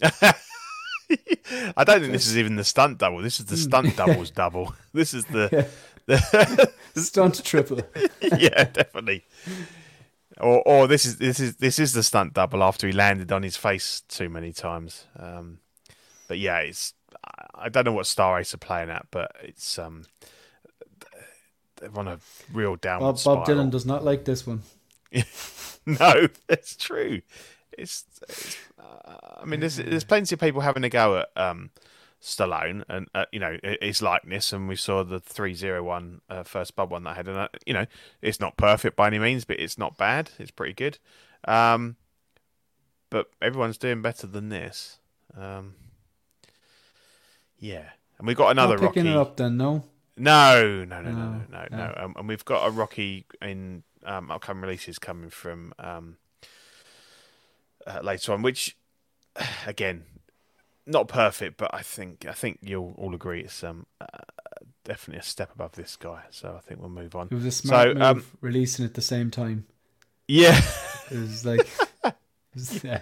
I 1.76 1.84
don't 1.84 2.00
think 2.00 2.12
this 2.12 2.26
is 2.26 2.36
even 2.38 2.56
the 2.56 2.64
stunt 2.64 2.98
double. 2.98 3.20
This 3.22 3.40
is 3.40 3.46
the 3.46 3.56
stunt 3.56 3.96
doubles 4.02 4.30
double. 4.30 4.74
This 4.92 5.14
is 5.14 5.24
the, 5.26 5.68
the 6.06 6.72
Stunt 6.96 7.44
triple. 7.44 7.80
yeah, 8.20 8.64
definitely. 8.64 9.24
Or, 10.38 10.66
or 10.66 10.86
this 10.88 11.04
is 11.04 11.18
this 11.18 11.38
is 11.38 11.56
this 11.56 11.78
is 11.78 11.92
the 11.92 12.02
stunt 12.02 12.34
double 12.34 12.62
after 12.62 12.86
he 12.86 12.92
landed 12.92 13.30
on 13.30 13.42
his 13.42 13.56
face 13.56 14.02
too 14.08 14.28
many 14.28 14.52
times. 14.52 15.06
Um, 15.18 15.58
but 16.28 16.38
yeah, 16.38 16.58
it's 16.58 16.94
I- 17.24 17.46
I 17.66 17.68
don't 17.68 17.84
know 17.84 17.92
what 17.92 18.06
Star 18.06 18.40
Ace 18.40 18.54
are 18.54 18.58
playing 18.58 18.90
at, 18.90 19.06
but 19.10 19.32
it's 19.42 19.78
um 19.78 20.04
they're 21.76 21.90
on 21.96 22.08
a 22.08 22.18
real 22.52 22.76
downward 22.76 23.18
Bob, 23.24 23.44
Bob. 23.44 23.46
Dylan 23.46 23.70
does 23.70 23.86
not 23.86 24.04
like 24.04 24.24
this 24.24 24.46
one. 24.46 24.62
No, 25.86 26.28
that's 26.46 26.76
true. 26.76 27.20
It's, 27.78 28.04
it's 28.28 28.56
uh, 28.78 29.38
I 29.40 29.44
mean, 29.44 29.60
there's 29.60 29.76
there's 29.76 30.04
plenty 30.04 30.34
of 30.34 30.40
people 30.40 30.60
having 30.60 30.84
a 30.84 30.88
go 30.88 31.18
at 31.18 31.28
um, 31.36 31.70
Stallone 32.22 32.84
and 32.88 33.08
uh, 33.14 33.24
you 33.32 33.40
know 33.40 33.58
his 33.80 34.02
likeness, 34.02 34.52
and 34.52 34.68
we 34.68 34.76
saw 34.76 35.02
the 35.04 35.20
three 35.20 35.54
zero 35.54 35.82
one 35.82 36.20
uh, 36.28 36.42
first 36.42 36.76
Bob 36.76 36.90
one 36.90 37.04
that 37.04 37.10
I 37.10 37.14
had, 37.14 37.28
and 37.28 37.36
uh, 37.36 37.48
you 37.66 37.72
know 37.72 37.86
it's 38.20 38.40
not 38.40 38.56
perfect 38.56 38.96
by 38.96 39.06
any 39.06 39.18
means, 39.18 39.44
but 39.44 39.58
it's 39.60 39.78
not 39.78 39.96
bad. 39.96 40.30
It's 40.38 40.50
pretty 40.50 40.74
good. 40.74 40.98
Um, 41.46 41.96
but 43.08 43.30
everyone's 43.40 43.78
doing 43.78 44.02
better 44.02 44.26
than 44.26 44.50
this. 44.50 44.98
Um, 45.36 45.74
yeah, 47.58 47.90
and 48.18 48.26
we've 48.26 48.36
got 48.36 48.50
another 48.50 48.76
not 48.78 48.92
picking 48.94 49.04
Rocky. 49.04 49.16
it 49.16 49.20
up 49.20 49.36
then, 49.36 49.56
no? 49.56 49.84
No, 50.16 50.84
no, 50.84 51.00
no, 51.00 51.10
no, 51.10 51.16
no, 51.16 51.22
No, 51.30 51.42
no, 51.50 51.66
no. 51.70 51.76
no. 51.76 51.94
Um, 51.96 52.14
and 52.18 52.28
we've 52.28 52.44
got 52.44 52.66
a 52.66 52.70
Rocky 52.70 53.24
in 53.40 53.82
um, 54.04 54.30
upcoming 54.30 54.62
releases 54.62 54.98
coming 54.98 55.30
from 55.30 55.72
um, 55.78 56.16
uh, 57.86 58.00
later 58.02 58.32
on, 58.32 58.42
which 58.42 58.76
again, 59.66 60.04
not 60.86 61.08
perfect, 61.08 61.56
but 61.56 61.72
I 61.74 61.82
think 61.82 62.26
I 62.28 62.32
think 62.32 62.58
you'll 62.62 62.94
all 62.96 63.14
agree 63.14 63.40
it's 63.42 63.62
um, 63.62 63.86
uh, 64.00 64.06
definitely 64.84 65.20
a 65.20 65.22
step 65.22 65.52
above 65.54 65.72
this 65.72 65.96
guy. 65.96 66.22
So 66.30 66.54
I 66.56 66.60
think 66.60 66.80
we'll 66.80 66.88
move 66.90 67.14
on. 67.14 67.28
It 67.30 67.34
was 67.34 67.44
a 67.46 67.50
smart 67.50 67.88
So, 67.88 67.94
move 67.94 68.02
um, 68.02 68.24
releasing 68.40 68.84
at 68.84 68.94
the 68.94 69.02
same 69.02 69.30
time. 69.30 69.66
Yeah, 70.28 70.60
It 71.10 71.18
was 71.18 71.44
like, 71.44 71.66
it 72.04 72.14
was- 72.54 72.84
yeah, 72.84 73.00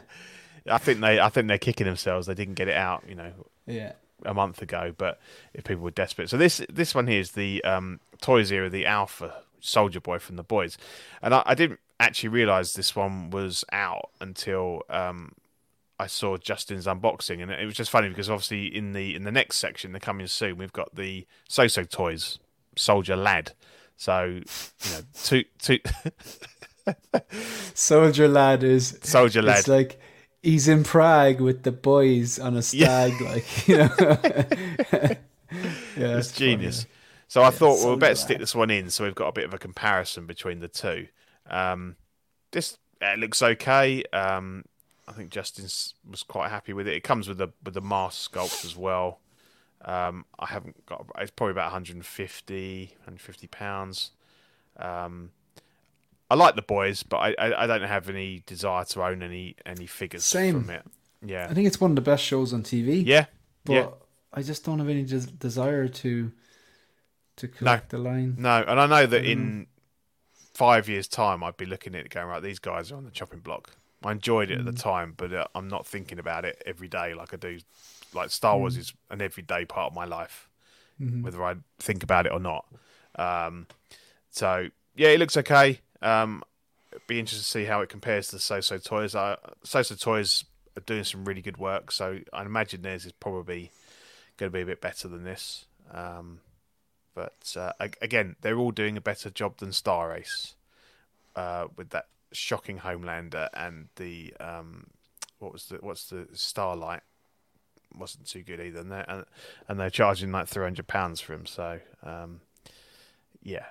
I 0.66 0.78
think 0.78 1.00
they 1.00 1.20
I 1.20 1.28
think 1.28 1.48
they're 1.48 1.58
kicking 1.58 1.86
themselves. 1.86 2.26
They 2.26 2.34
didn't 2.34 2.54
get 2.54 2.68
it 2.68 2.76
out. 2.76 3.04
You 3.08 3.14
know, 3.14 3.32
yeah. 3.66 3.92
a 4.24 4.34
month 4.34 4.62
ago, 4.62 4.94
but 4.96 5.20
if 5.54 5.64
people 5.64 5.82
were 5.84 5.90
desperate, 5.90 6.28
so 6.30 6.36
this 6.36 6.62
this 6.70 6.94
one 6.94 7.06
here 7.06 7.20
is 7.20 7.32
the 7.32 7.62
um, 7.64 8.00
Toys 8.20 8.50
era, 8.50 8.68
the 8.70 8.86
Alpha 8.86 9.42
Soldier 9.60 10.00
Boy 10.00 10.18
from 10.18 10.36
the 10.36 10.42
Boys, 10.42 10.78
and 11.22 11.34
I, 11.34 11.42
I 11.46 11.54
didn't 11.54 11.80
actually 12.00 12.30
realize 12.30 12.74
this 12.74 12.94
one 12.94 13.30
was 13.30 13.64
out 13.72 14.10
until 14.20 14.82
um, 14.88 15.32
I 15.98 16.06
saw 16.06 16.36
Justin's 16.36 16.86
unboxing, 16.86 17.42
and 17.42 17.50
it 17.50 17.64
was 17.64 17.74
just 17.74 17.90
funny 17.90 18.08
because 18.08 18.30
obviously 18.30 18.66
in 18.66 18.92
the 18.92 19.14
in 19.14 19.24
the 19.24 19.32
next 19.32 19.58
section, 19.58 19.92
they're 19.92 20.00
coming 20.00 20.26
soon. 20.26 20.56
We've 20.56 20.72
got 20.72 20.94
the 20.94 21.26
So 21.48 21.66
So 21.66 21.84
Toys 21.84 22.38
Soldier 22.76 23.16
Lad. 23.16 23.52
So 23.96 24.24
you 24.24 24.90
know, 24.92 25.00
two 25.22 25.44
two 25.58 25.80
Soldier 27.74 28.28
Lad 28.28 28.62
is 28.62 28.98
Soldier 29.02 29.42
Lad. 29.42 29.58
It's 29.58 29.68
like 29.68 30.00
he's 30.42 30.68
in 30.68 30.84
Prague 30.84 31.40
with 31.40 31.64
the 31.64 31.72
boys 31.72 32.38
on 32.38 32.56
a 32.56 32.62
stag, 32.62 33.20
like 33.20 33.68
you 33.68 33.78
know. 33.78 33.90
yeah, 35.96 36.18
it's 36.18 36.32
genius. 36.32 36.86
So 37.26 37.42
I 37.42 37.50
thought, 37.50 37.80
well, 37.80 37.94
we 37.94 37.98
better 37.98 38.14
stick 38.14 38.38
this 38.38 38.54
one 38.54 38.70
in, 38.70 38.88
so 38.88 39.04
we've 39.04 39.14
got 39.14 39.28
a 39.28 39.32
bit 39.32 39.44
of 39.44 39.52
a 39.52 39.58
comparison 39.58 40.26
between 40.26 40.60
the 40.60 40.68
two. 40.68 41.08
Um, 41.48 41.96
this 42.50 42.78
it 43.00 43.18
looks 43.18 43.42
okay. 43.42 44.02
Um, 44.12 44.64
I 45.06 45.12
think 45.12 45.30
Justin 45.30 45.64
was 45.64 46.22
quite 46.26 46.50
happy 46.50 46.72
with 46.72 46.86
it. 46.88 46.94
It 46.94 47.02
comes 47.04 47.28
with 47.28 47.38
the 47.38 47.48
with 47.64 47.74
the 47.74 47.80
mask 47.80 48.30
sculpt 48.32 48.64
as 48.64 48.76
well. 48.76 49.20
Um, 49.84 50.24
I 50.38 50.46
haven't 50.46 50.84
got. 50.86 51.06
It's 51.18 51.30
probably 51.30 51.52
about 51.52 51.66
150, 51.66 52.86
150 52.98 53.46
pounds. 53.46 54.10
Um, 54.76 55.30
I 56.30 56.34
like 56.34 56.56
the 56.56 56.62
boys, 56.62 57.02
but 57.02 57.16
I, 57.18 57.34
I, 57.38 57.64
I 57.64 57.66
don't 57.66 57.82
have 57.82 58.08
any 58.08 58.42
desire 58.46 58.84
to 58.86 59.02
own 59.04 59.22
any 59.22 59.56
any 59.64 59.86
figures 59.86 60.24
Same. 60.24 60.60
from 60.62 60.70
it. 60.70 60.82
Yeah, 61.24 61.46
I 61.50 61.54
think 61.54 61.66
it's 61.66 61.80
one 61.80 61.92
of 61.92 61.94
the 61.96 62.02
best 62.02 62.22
shows 62.24 62.52
on 62.52 62.62
TV. 62.62 63.04
yeah, 63.06 63.26
but 63.64 63.72
yeah. 63.72 63.86
I 64.32 64.42
just 64.42 64.64
don't 64.64 64.78
have 64.78 64.88
any 64.88 65.04
des- 65.04 65.30
desire 65.38 65.88
to 65.88 66.32
to 67.36 67.48
collect 67.48 67.90
the 67.90 67.98
line. 67.98 68.34
No, 68.38 68.64
and 68.66 68.78
I 68.80 68.86
know 68.86 69.06
that 69.06 69.22
Mm. 69.22 69.30
in 69.30 69.66
five 70.58 70.88
years' 70.88 71.06
time, 71.08 71.44
I'd 71.44 71.56
be 71.56 71.66
looking 71.66 71.94
at 71.94 72.04
it 72.06 72.10
going, 72.10 72.26
right, 72.26 72.42
these 72.42 72.58
guys 72.58 72.90
are 72.90 72.96
on 72.96 73.04
the 73.04 73.12
chopping 73.12 73.38
block. 73.38 73.70
I 74.02 74.10
enjoyed 74.12 74.50
it 74.50 74.58
at 74.58 74.64
Mm. 74.64 74.72
the 74.72 74.80
time, 74.90 75.14
but 75.16 75.32
uh, 75.32 75.46
I'm 75.54 75.68
not 75.68 75.86
thinking 75.86 76.18
about 76.18 76.44
it 76.44 76.60
every 76.66 76.88
day 76.88 77.14
like 77.14 77.32
I 77.32 77.36
do. 77.36 77.58
Like 78.12 78.30
Star 78.30 78.56
Wars 78.58 78.74
Mm. 78.76 78.80
is 78.80 78.92
an 79.10 79.20
everyday 79.22 79.64
part 79.64 79.90
of 79.90 79.94
my 79.94 80.04
life, 80.04 80.48
Mm-hmm. 81.00 81.22
whether 81.22 81.44
I 81.44 81.54
think 81.78 82.02
about 82.02 82.26
it 82.26 82.32
or 82.32 82.40
not. 82.40 82.64
Um, 83.14 83.66
so 84.30 84.68
yeah, 84.96 85.08
it 85.10 85.18
looks 85.20 85.36
okay. 85.36 85.80
Um, 86.02 86.42
it'd 86.90 87.06
be 87.06 87.20
interesting 87.20 87.44
to 87.44 87.48
see 87.48 87.64
how 87.66 87.80
it 87.82 87.88
compares 87.88 88.28
to 88.28 88.38
So 88.40 88.60
So 88.60 88.78
Toys. 88.78 89.14
Uh, 89.14 89.36
so 89.62 89.82
So 89.82 89.94
Toys 89.94 90.44
are 90.76 90.80
doing 90.80 91.04
some 91.04 91.24
really 91.24 91.42
good 91.42 91.56
work, 91.56 91.92
so 91.92 92.18
I 92.32 92.42
imagine 92.44 92.82
theirs 92.82 93.06
is 93.06 93.12
probably 93.12 93.70
going 94.36 94.50
to 94.50 94.56
be 94.58 94.62
a 94.62 94.66
bit 94.66 94.80
better 94.80 95.06
than 95.08 95.22
this. 95.22 95.66
Um, 95.92 96.40
but 97.18 97.56
uh, 97.56 97.72
again, 98.00 98.36
they're 98.42 98.58
all 98.58 98.70
doing 98.70 98.96
a 98.96 99.00
better 99.00 99.28
job 99.28 99.56
than 99.56 99.72
Star 99.72 100.16
Ace 100.16 100.54
uh, 101.34 101.66
with 101.76 101.90
that 101.90 102.06
shocking 102.30 102.78
Homelander 102.78 103.48
and 103.54 103.88
the 103.96 104.32
um, 104.38 104.86
what 105.40 105.52
was 105.52 105.66
the 105.66 105.78
what's 105.78 106.10
the 106.10 106.28
Starlight 106.32 107.00
wasn't 107.92 108.28
too 108.28 108.44
good 108.44 108.60
either, 108.60 108.78
and 108.78 108.92
they're, 108.92 109.24
and, 109.66 109.80
they're 109.80 109.90
charging 109.90 110.30
like 110.30 110.46
three 110.46 110.62
hundred 110.62 110.86
pounds 110.86 111.20
for 111.20 111.32
him. 111.32 111.44
So 111.44 111.80
um, 112.04 112.40
yeah, 113.42 113.66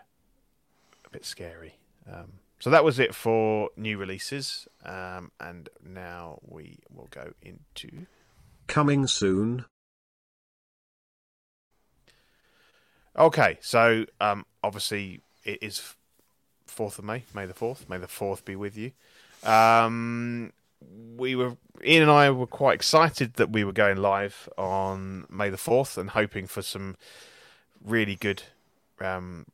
a 1.06 1.10
bit 1.10 1.24
scary. 1.24 1.76
Um, 2.12 2.34
so 2.60 2.70
that 2.70 2.84
was 2.84 3.00
it 3.00 3.16
for 3.16 3.70
new 3.78 3.98
releases, 3.98 4.68
um, 4.84 5.32
and 5.39 5.70
now 5.82 6.39
we 6.45 6.80
will 6.93 7.08
go 7.12 7.32
into 7.41 8.08
Coming 8.68 9.08
soon. 9.08 9.64
Okay, 13.18 13.57
so 13.61 14.05
um, 14.22 14.45
obviously 14.63 15.22
it 15.43 15.59
is 15.61 15.95
fourth 16.68 16.99
of 16.99 17.05
May, 17.05 17.24
May 17.34 17.45
the 17.45 17.53
fourth. 17.53 17.89
May 17.89 17.97
the 17.97 18.07
fourth 18.07 18.45
be 18.45 18.55
with 18.55 18.78
you. 18.78 18.91
Um, 19.43 20.51
we 21.18 21.36
were 21.36 21.57
Ian 21.84 22.03
and 22.03 22.11
I 22.11 22.30
were 22.30 22.47
quite 22.47 22.76
excited 22.76 23.36
that 23.36 23.51
we 23.51 23.63
were 23.63 23.72
going 23.72 23.97
live 23.97 24.49
on 24.57 25.26
May 25.30 25.49
the 25.49 25.57
fourth 25.57 25.97
and 25.97 26.11
hoping 26.11 26.47
for 26.47 26.61
some 26.61 26.95
really 27.84 28.15
good 28.15 28.43
um, 28.99 29.45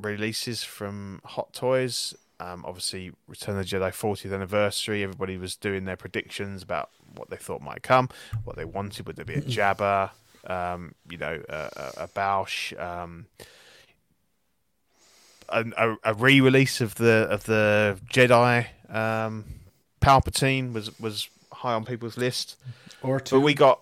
releases 0.00 0.64
from 0.64 1.20
Hot 1.24 1.52
Toys. 1.52 2.14
Um, 2.38 2.64
obviously, 2.66 3.12
Return 3.28 3.58
of 3.58 3.68
the 3.68 3.76
Jedi 3.76 3.90
40th 3.90 4.34
anniversary. 4.34 5.02
Everybody 5.02 5.38
was 5.38 5.56
doing 5.56 5.84
their 5.84 5.96
predictions 5.96 6.62
about 6.62 6.90
what 7.14 7.30
they 7.30 7.36
thought 7.36 7.62
might 7.62 7.82
come, 7.82 8.08
what 8.44 8.56
they 8.56 8.64
wanted. 8.64 9.06
Would 9.06 9.16
there 9.16 9.24
be 9.24 9.34
a 9.34 9.40
Jabba? 9.42 10.10
Um, 10.46 10.94
you 11.10 11.18
know, 11.18 11.42
a, 11.48 11.92
a, 11.96 12.08
Boushh. 12.08 12.78
Um, 12.80 13.26
a, 15.48 15.96
a, 16.04 16.14
re-release 16.14 16.80
of 16.80 16.94
the 16.96 17.26
of 17.30 17.44
the 17.44 17.98
Jedi 18.12 18.66
um, 18.88 19.44
Palpatine 20.00 20.72
was 20.72 20.98
was 21.00 21.28
high 21.52 21.74
on 21.74 21.84
people's 21.84 22.16
list. 22.16 22.56
Or 23.02 23.20
two. 23.20 23.36
But 23.36 23.40
we 23.40 23.54
got 23.54 23.80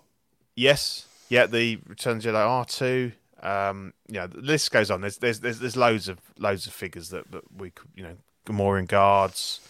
yes, 0.55 1.07
yeah, 1.29 1.47
the 1.47 1.79
Return 1.87 2.17
of 2.17 2.23
the 2.23 2.31
Jedi 2.31 2.47
R 2.47 2.65
two. 2.65 3.13
Um, 3.43 3.93
yeah, 4.09 4.27
the 4.27 4.39
list 4.39 4.71
goes 4.71 4.91
on. 4.91 5.03
There's 5.03 5.19
there's 5.19 5.41
there's, 5.41 5.59
there's 5.59 5.77
loads 5.77 6.09
of 6.09 6.19
loads 6.39 6.67
of 6.67 6.73
figures 6.73 7.11
that, 7.11 7.31
that 7.33 7.43
we 7.57 7.71
could 7.71 7.89
you 7.95 8.03
know 8.03 8.17
Gamorrean 8.47 8.89
guards, 8.89 9.61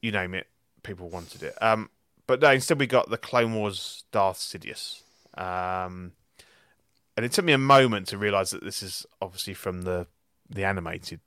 you 0.00 0.12
name 0.12 0.34
it. 0.34 0.46
People 0.82 1.08
wanted 1.08 1.42
it. 1.42 1.60
Um, 1.60 1.90
but 2.26 2.40
no, 2.40 2.52
instead 2.52 2.78
we 2.78 2.86
got 2.86 3.10
the 3.10 3.18
Clone 3.18 3.54
Wars 3.54 4.04
Darth 4.12 4.38
Sidious. 4.38 5.02
Um, 5.38 6.12
and 7.16 7.24
it 7.24 7.32
took 7.32 7.44
me 7.44 7.52
a 7.52 7.58
moment 7.58 8.08
to 8.08 8.18
realise 8.18 8.50
that 8.50 8.62
this 8.62 8.82
is 8.82 9.06
obviously 9.22 9.54
from 9.54 9.82
the 9.82 10.06
the 10.50 10.64
animated 10.64 11.20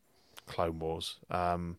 Clone 0.47 0.79
Wars. 0.79 1.17
Um, 1.29 1.77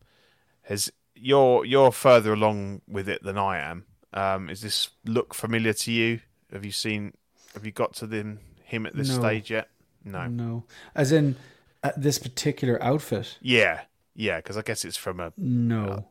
has 0.62 0.90
you're 1.14 1.64
you're 1.64 1.92
further 1.92 2.32
along 2.32 2.82
with 2.88 3.08
it 3.08 3.22
than 3.22 3.38
I 3.38 3.58
am. 3.58 3.84
Um, 4.14 4.50
is 4.50 4.60
this 4.60 4.90
look 5.04 5.34
familiar 5.34 5.72
to 5.72 5.92
you? 5.92 6.20
Have 6.52 6.64
you 6.64 6.72
seen? 6.72 7.14
Have 7.54 7.64
you 7.66 7.72
got 7.72 7.94
to 7.94 8.06
them 8.06 8.40
him 8.64 8.86
at 8.86 8.94
this 8.96 9.08
No. 9.08 9.20
stage 9.20 9.50
yet? 9.50 9.68
No. 10.04 10.26
No, 10.26 10.64
as 10.94 11.12
in 11.12 11.36
uh, 11.82 11.92
this 11.96 12.18
particular 12.18 12.82
outfit. 12.82 13.38
Yeah, 13.40 13.82
yeah. 14.14 14.38
Because 14.38 14.56
I 14.56 14.62
guess 14.62 14.84
it's 14.84 14.96
from 14.96 15.20
a 15.20 15.32
No, 15.36 16.08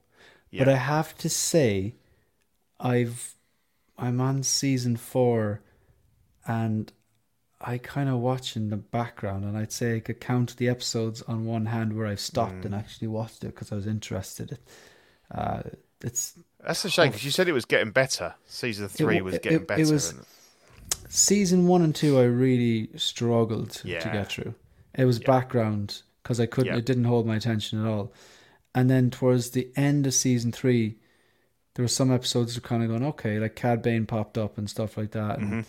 yeah. 0.50 0.64
but 0.64 0.74
I 0.74 0.78
have 0.78 1.18
to 1.20 1.30
say, 1.30 1.96
I've 2.80 3.36
I'm 3.98 4.20
on 4.22 4.44
season 4.44 4.98
four, 4.98 5.62
and 6.48 6.92
I 7.60 7.78
kind 7.78 8.10
of 8.10 8.18
watch 8.20 8.56
in 8.56 8.70
the 8.70 8.78
background, 8.78 9.46
and 9.46 9.58
I'd 9.58 9.72
say 9.72 9.98
I 9.98 10.00
could 10.00 10.20
count 10.20 10.58
the 10.58 10.68
episodes 10.68 11.22
on 11.24 11.46
one 11.46 11.68
hand 11.68 11.96
where 11.96 12.08
I've 12.08 12.20
stopped 12.20 12.62
Mm. 12.62 12.66
and 12.66 12.76
actually 12.76 13.08
watched 13.10 13.44
it 13.44 13.48
because 13.54 13.72
I 13.72 13.76
was 13.76 13.86
interested. 13.88 14.58
Uh, 15.30 15.62
it's 16.04 16.34
That's 16.66 16.84
a 16.86 16.90
shame 16.90 17.08
because 17.10 17.24
you 17.24 17.32
said 17.32 17.48
it 17.48 17.54
was 17.54 17.66
getting 17.66 17.92
better. 17.92 18.34
Season 18.48 18.88
three 18.88 19.18
w- 19.20 19.24
was 19.26 19.34
getting 19.36 19.54
it- 19.54 19.62
it 19.62 19.68
better. 19.68 19.92
was- 19.92 20.12
and- 20.12 20.26
season 21.10 21.68
one 21.68 21.82
and 21.82 21.94
two. 21.96 22.20
I 22.20 22.24
really 22.24 22.90
struggled 22.98 23.72
to 23.72 23.88
get 23.88 24.28
through. 24.32 24.56
It 24.96 25.06
was 25.06 25.20
background 25.20 26.02
because 26.24 26.40
I 26.40 26.46
couldn't. 26.48 26.74
Yeah. 26.74 26.80
It 26.80 26.86
didn't 26.86 27.06
hold 27.06 27.26
my 27.26 27.36
attention 27.36 27.80
at 27.80 27.88
all. 27.88 28.12
And 28.74 28.90
then 28.90 29.10
towards 29.10 29.52
the 29.52 29.70
end 29.76 30.08
of 30.08 30.14
season 30.14 30.52
three, 30.52 30.98
there 31.76 31.84
were 31.84 31.88
some 31.90 32.12
episodes 32.12 32.56
that 32.56 32.64
were 32.64 32.68
kind 32.68 32.84
of 32.84 32.90
going 32.90 33.04
okay, 33.04 33.40
like 33.40 33.56
Cad 33.56 33.82
Bane 33.82 34.06
popped 34.06 34.38
up 34.38 34.58
and 34.58 34.70
stuff 34.70 34.98
like 34.98 35.12
that. 35.12 35.40
And, 35.40 35.48
Mm-hmm. 35.48 35.62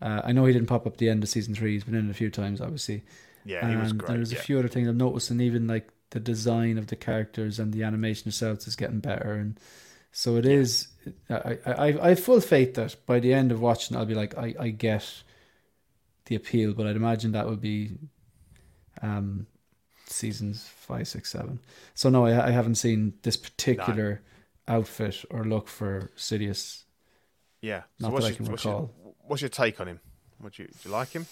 Uh, 0.00 0.22
I 0.24 0.32
know 0.32 0.44
he 0.44 0.52
didn't 0.52 0.68
pop 0.68 0.86
up 0.86 0.94
at 0.94 0.98
the 0.98 1.08
end 1.08 1.22
of 1.22 1.28
season 1.28 1.54
three. 1.54 1.72
He's 1.72 1.84
been 1.84 1.94
in 1.94 2.08
it 2.08 2.10
a 2.10 2.14
few 2.14 2.30
times, 2.30 2.60
obviously. 2.60 3.02
yeah, 3.44 3.68
he 3.68 3.76
was 3.76 3.92
great. 3.92 4.14
there's 4.14 4.32
yeah. 4.32 4.38
a 4.38 4.42
few 4.42 4.58
other 4.58 4.68
things 4.68 4.88
I've 4.88 4.96
noticed, 4.96 5.30
and 5.30 5.40
even 5.40 5.66
like 5.66 5.88
the 6.10 6.20
design 6.20 6.78
of 6.78 6.86
the 6.86 6.96
characters 6.96 7.58
and 7.58 7.72
the 7.72 7.82
animation 7.82 8.28
itself 8.28 8.66
is 8.66 8.76
getting 8.76 9.00
better. 9.00 9.34
And 9.34 9.58
so 10.12 10.36
it 10.36 10.46
is. 10.46 10.88
I, 11.28 11.58
I, 11.66 11.98
I 12.00 12.08
have 12.10 12.20
full 12.20 12.40
faith 12.40 12.74
that 12.74 12.96
by 13.06 13.20
the 13.20 13.34
end 13.34 13.52
of 13.52 13.60
watching, 13.60 13.96
I'll 13.96 14.06
be 14.06 14.14
like, 14.14 14.36
I, 14.36 14.54
I 14.58 14.68
get 14.70 15.22
the 16.26 16.34
appeal, 16.34 16.74
but 16.74 16.86
I'd 16.86 16.96
imagine 16.96 17.32
that 17.32 17.48
would 17.48 17.60
be 17.60 17.92
um, 19.02 19.46
seasons 20.06 20.68
five, 20.68 21.08
six, 21.08 21.30
seven. 21.30 21.60
So 21.94 22.08
no, 22.08 22.26
I, 22.26 22.48
I 22.48 22.50
haven't 22.50 22.76
seen 22.76 23.14
this 23.22 23.36
particular 23.36 24.22
outfit 24.66 25.24
or 25.30 25.44
look 25.44 25.68
for 25.68 26.10
Sidious. 26.16 26.84
Yeah. 27.60 27.82
So 28.00 28.08
Not 28.08 28.20
that 28.20 28.26
I 28.26 28.32
can 28.32 28.46
what's, 28.46 28.64
your, 28.64 28.74
recall. 28.74 29.07
What's 29.28 29.42
your 29.42 29.48
take 29.50 29.80
on 29.80 29.86
him? 29.88 30.00
Would 30.42 30.58
you 30.58 30.66
do 30.66 30.72
you 30.84 30.90
like 30.90 31.10
him? 31.10 31.26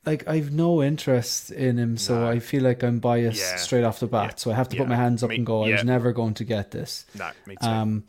Like 0.05 0.27
I've 0.27 0.51
no 0.51 0.83
interest 0.83 1.49
in 1.49 1.79
him, 1.79 1.97
so 1.97 2.19
No. 2.19 2.29
I 2.29 2.37
feel 2.37 2.61
like 2.61 2.83
I'm 2.83 2.99
biased 2.99 3.39
Yeah. 3.39 3.55
straight 3.55 3.83
off 3.83 3.99
the 3.99 4.05
bat. 4.05 4.33
Yeah. 4.33 4.35
So 4.35 4.51
I 4.51 4.53
have 4.53 4.69
to 4.69 4.77
put 4.77 4.87
my 4.87 4.95
hands 4.95 5.23
up 5.23 5.29
Me- 5.31 5.37
and 5.37 5.45
go, 5.47 5.63
I 5.63 5.69
yeah. 5.69 5.75
was 5.77 5.83
never 5.83 6.11
going 6.11 6.35
to 6.35 6.43
get 6.43 6.69
this. 6.69 7.05
No, 7.17 7.31
me 7.47 7.55
too. 7.59 7.67
Um, 7.67 8.03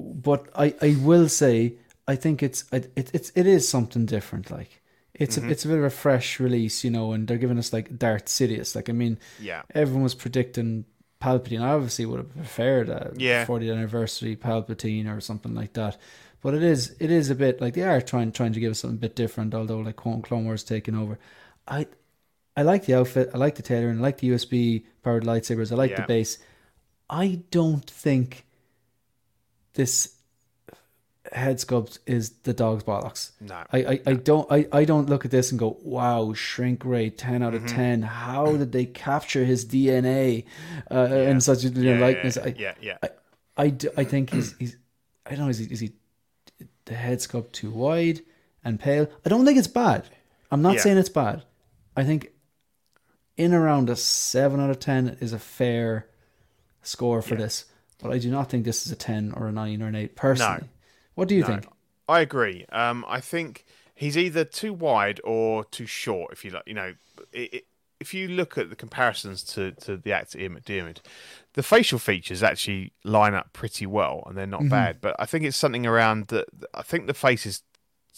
but 0.00 0.48
I, 0.56 0.74
I 0.82 0.96
will 1.00 1.28
say 1.28 1.74
I 2.08 2.16
think 2.16 2.42
it's 2.42 2.64
it, 2.72 2.90
it 2.96 3.10
it's 3.14 3.30
it 3.36 3.46
is 3.46 3.68
something 3.68 4.06
different. 4.06 4.50
Like 4.50 4.82
it's 5.14 5.36
Mm-hmm. 5.38 5.48
a, 5.48 5.50
it's 5.52 5.64
a 5.64 5.68
bit 5.68 5.78
of 5.78 5.84
a 5.84 5.90
fresh 5.90 6.40
release, 6.40 6.82
you 6.82 6.90
know, 6.90 7.12
and 7.12 7.28
they're 7.28 7.38
giving 7.38 7.58
us 7.58 7.72
like 7.72 7.96
Darth 7.96 8.24
Sidious. 8.26 8.74
Like 8.74 8.88
I 8.88 8.92
mean, 8.92 9.16
yeah. 9.40 9.62
everyone 9.72 10.02
was 10.02 10.16
predicting 10.16 10.84
Palpatine. 11.20 11.60
I 11.60 11.72
obviously 11.72 12.06
would 12.06 12.18
have 12.18 12.34
preferred 12.34 12.88
a 12.88 13.12
Yeah. 13.16 13.44
40th 13.44 13.72
anniversary 13.72 14.36
Palpatine 14.36 15.14
or 15.14 15.20
something 15.20 15.54
like 15.54 15.74
that. 15.74 15.96
But 16.42 16.54
it 16.54 16.62
is 16.62 16.96
it 16.98 17.10
is 17.10 17.28
a 17.28 17.34
bit 17.34 17.60
like 17.60 17.74
they 17.74 17.82
are 17.82 18.00
trying 18.00 18.32
trying 18.32 18.54
to 18.54 18.60
give 18.60 18.70
us 18.70 18.78
something 18.80 18.96
a 18.96 19.00
bit 19.00 19.14
different. 19.14 19.54
Although 19.54 19.80
like 19.80 19.96
Clone, 19.96 20.44
Wars 20.44 20.64
taking 20.64 20.94
over, 20.94 21.18
I 21.68 21.86
I 22.56 22.62
like 22.62 22.86
the 22.86 22.94
outfit. 22.94 23.30
I 23.34 23.38
like 23.38 23.56
the 23.56 23.62
tailoring. 23.62 23.98
I 23.98 24.00
like 24.00 24.18
the 24.18 24.30
USB 24.30 24.84
powered 25.02 25.24
lightsabers. 25.24 25.70
I 25.70 25.74
like 25.74 25.90
the 25.96 26.02
base. 26.06 26.38
I 27.10 27.40
don't 27.50 27.88
think 27.88 28.46
this 29.74 30.14
head 31.32 31.56
sculpt 31.58 31.98
is 32.06 32.30
the 32.42 32.52
dog's 32.52 32.82
bollocks. 32.84 33.32
No. 33.40 33.62
I, 33.72 33.78
I, 33.78 34.00
I 34.06 34.12
don't 34.14 34.50
I, 34.50 34.66
I 34.72 34.84
don't 34.84 35.08
look 35.08 35.24
at 35.24 35.30
this 35.30 35.50
and 35.50 35.58
go, 35.58 35.76
wow, 35.82 36.32
shrink 36.32 36.84
ray, 36.84 37.10
ten 37.10 37.42
out 37.42 37.54
of 37.54 37.62
Mm-hmm. 37.62 37.76
ten. 37.76 38.02
How 38.02 38.56
did 38.56 38.72
they 38.72 38.84
capture 38.86 39.44
his 39.44 39.64
DNA 39.64 40.44
uh, 40.90 40.96
in 41.06 41.40
such 41.40 41.64
a 41.64 41.68
yeah, 41.68 41.98
likeness? 41.98 42.36
yeah, 42.36 42.42
I, 42.44 42.54
yeah, 42.58 42.74
yeah. 42.80 42.96
I, 43.02 43.08
I, 43.56 43.68
do- 43.70 43.90
I 43.96 44.04
think 44.04 44.30
he's 44.30 44.56
he's 44.58 44.76
I 45.26 45.30
don't 45.30 45.40
know 45.44 45.48
is 45.50 45.58
he, 45.58 45.66
is 45.66 45.80
he 45.80 45.92
the 46.86 46.94
head 46.94 47.18
sculpt 47.18 47.52
too 47.52 47.70
wide 47.70 48.20
and 48.64 48.80
pale? 48.80 49.08
I 49.24 49.28
don't 49.28 49.44
think 49.44 49.58
it's 49.58 49.68
bad. 49.68 50.04
I'm 50.50 50.62
not 50.62 50.74
Yeah. 50.76 50.80
saying 50.80 50.98
it's 50.98 51.08
bad. 51.08 51.44
I 51.96 52.04
think 52.04 52.30
in 53.36 53.54
around 53.54 53.88
a 53.88 53.96
seven 53.96 54.60
out 54.60 54.70
of 54.70 54.80
ten 54.80 55.16
is 55.20 55.32
a 55.32 55.38
fair 55.38 56.08
score 56.82 57.22
for 57.22 57.36
this. 57.36 57.66
But 58.02 58.10
I 58.12 58.18
do 58.18 58.30
not 58.30 58.48
think 58.50 58.64
this 58.64 58.86
is 58.86 58.92
a 58.92 58.96
ten 58.96 59.32
or 59.36 59.46
a 59.48 59.52
nine 59.52 59.82
or 59.82 59.86
an 59.86 59.94
eight 59.94 60.16
personally. 60.16 60.68
What 61.14 61.28
do 61.28 61.34
you 61.34 61.44
think? 61.44 61.66
I 62.08 62.20
agree. 62.20 62.66
Um, 62.72 63.04
I 63.08 63.20
think 63.20 63.64
he's 63.94 64.16
either 64.16 64.44
too 64.44 64.72
wide 64.72 65.20
or 65.24 65.64
too 65.64 65.86
short. 65.86 66.32
If 66.32 66.44
you 66.44 66.50
like, 66.50 66.64
you 66.66 66.74
know, 66.74 66.94
it, 67.32 67.54
it, 67.54 67.64
if 68.00 68.14
you 68.14 68.28
look 68.28 68.56
at 68.56 68.70
the 68.70 68.76
comparisons 68.76 69.44
to, 69.44 69.72
to 69.72 69.96
the 69.96 70.12
actor 70.12 70.38
Ian 70.38 70.58
McDiarmid, 70.58 70.98
the 71.52 71.62
facial 71.62 71.98
features 71.98 72.42
actually 72.42 72.92
line 73.04 73.34
up 73.34 73.52
pretty 73.52 73.86
well, 73.86 74.24
and 74.26 74.36
they're 74.36 74.46
not 74.46 74.68
bad. 74.68 75.00
But 75.00 75.16
I 75.18 75.26
think 75.26 75.44
it's 75.44 75.56
something 75.56 75.86
around 75.86 76.28
that. 76.28 76.46
I 76.72 76.82
think 76.82 77.06
the 77.06 77.14
face 77.14 77.44
is 77.44 77.62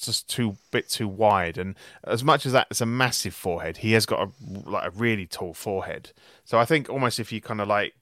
just 0.01 0.29
too 0.29 0.57
bit 0.71 0.89
too 0.89 1.09
wide, 1.09 1.59
and 1.59 1.75
as 2.05 2.23
much 2.23 2.47
as 2.47 2.53
that 2.53 2.69
is 2.71 2.81
a 2.81 2.87
massive 2.87 3.35
forehead, 3.35 3.79
he 3.79 3.93
has 3.93 4.07
got 4.07 4.29
a 4.29 4.71
like 4.71 4.87
a 4.87 4.91
really 4.91 5.27
tall 5.27 5.53
forehead. 5.53 6.13
So 6.45 6.59
I 6.59 6.65
think 6.65 6.89
almost 6.89 7.19
if 7.19 7.33
you 7.33 7.41
kind 7.41 7.61
of 7.61 7.69
like 7.69 7.95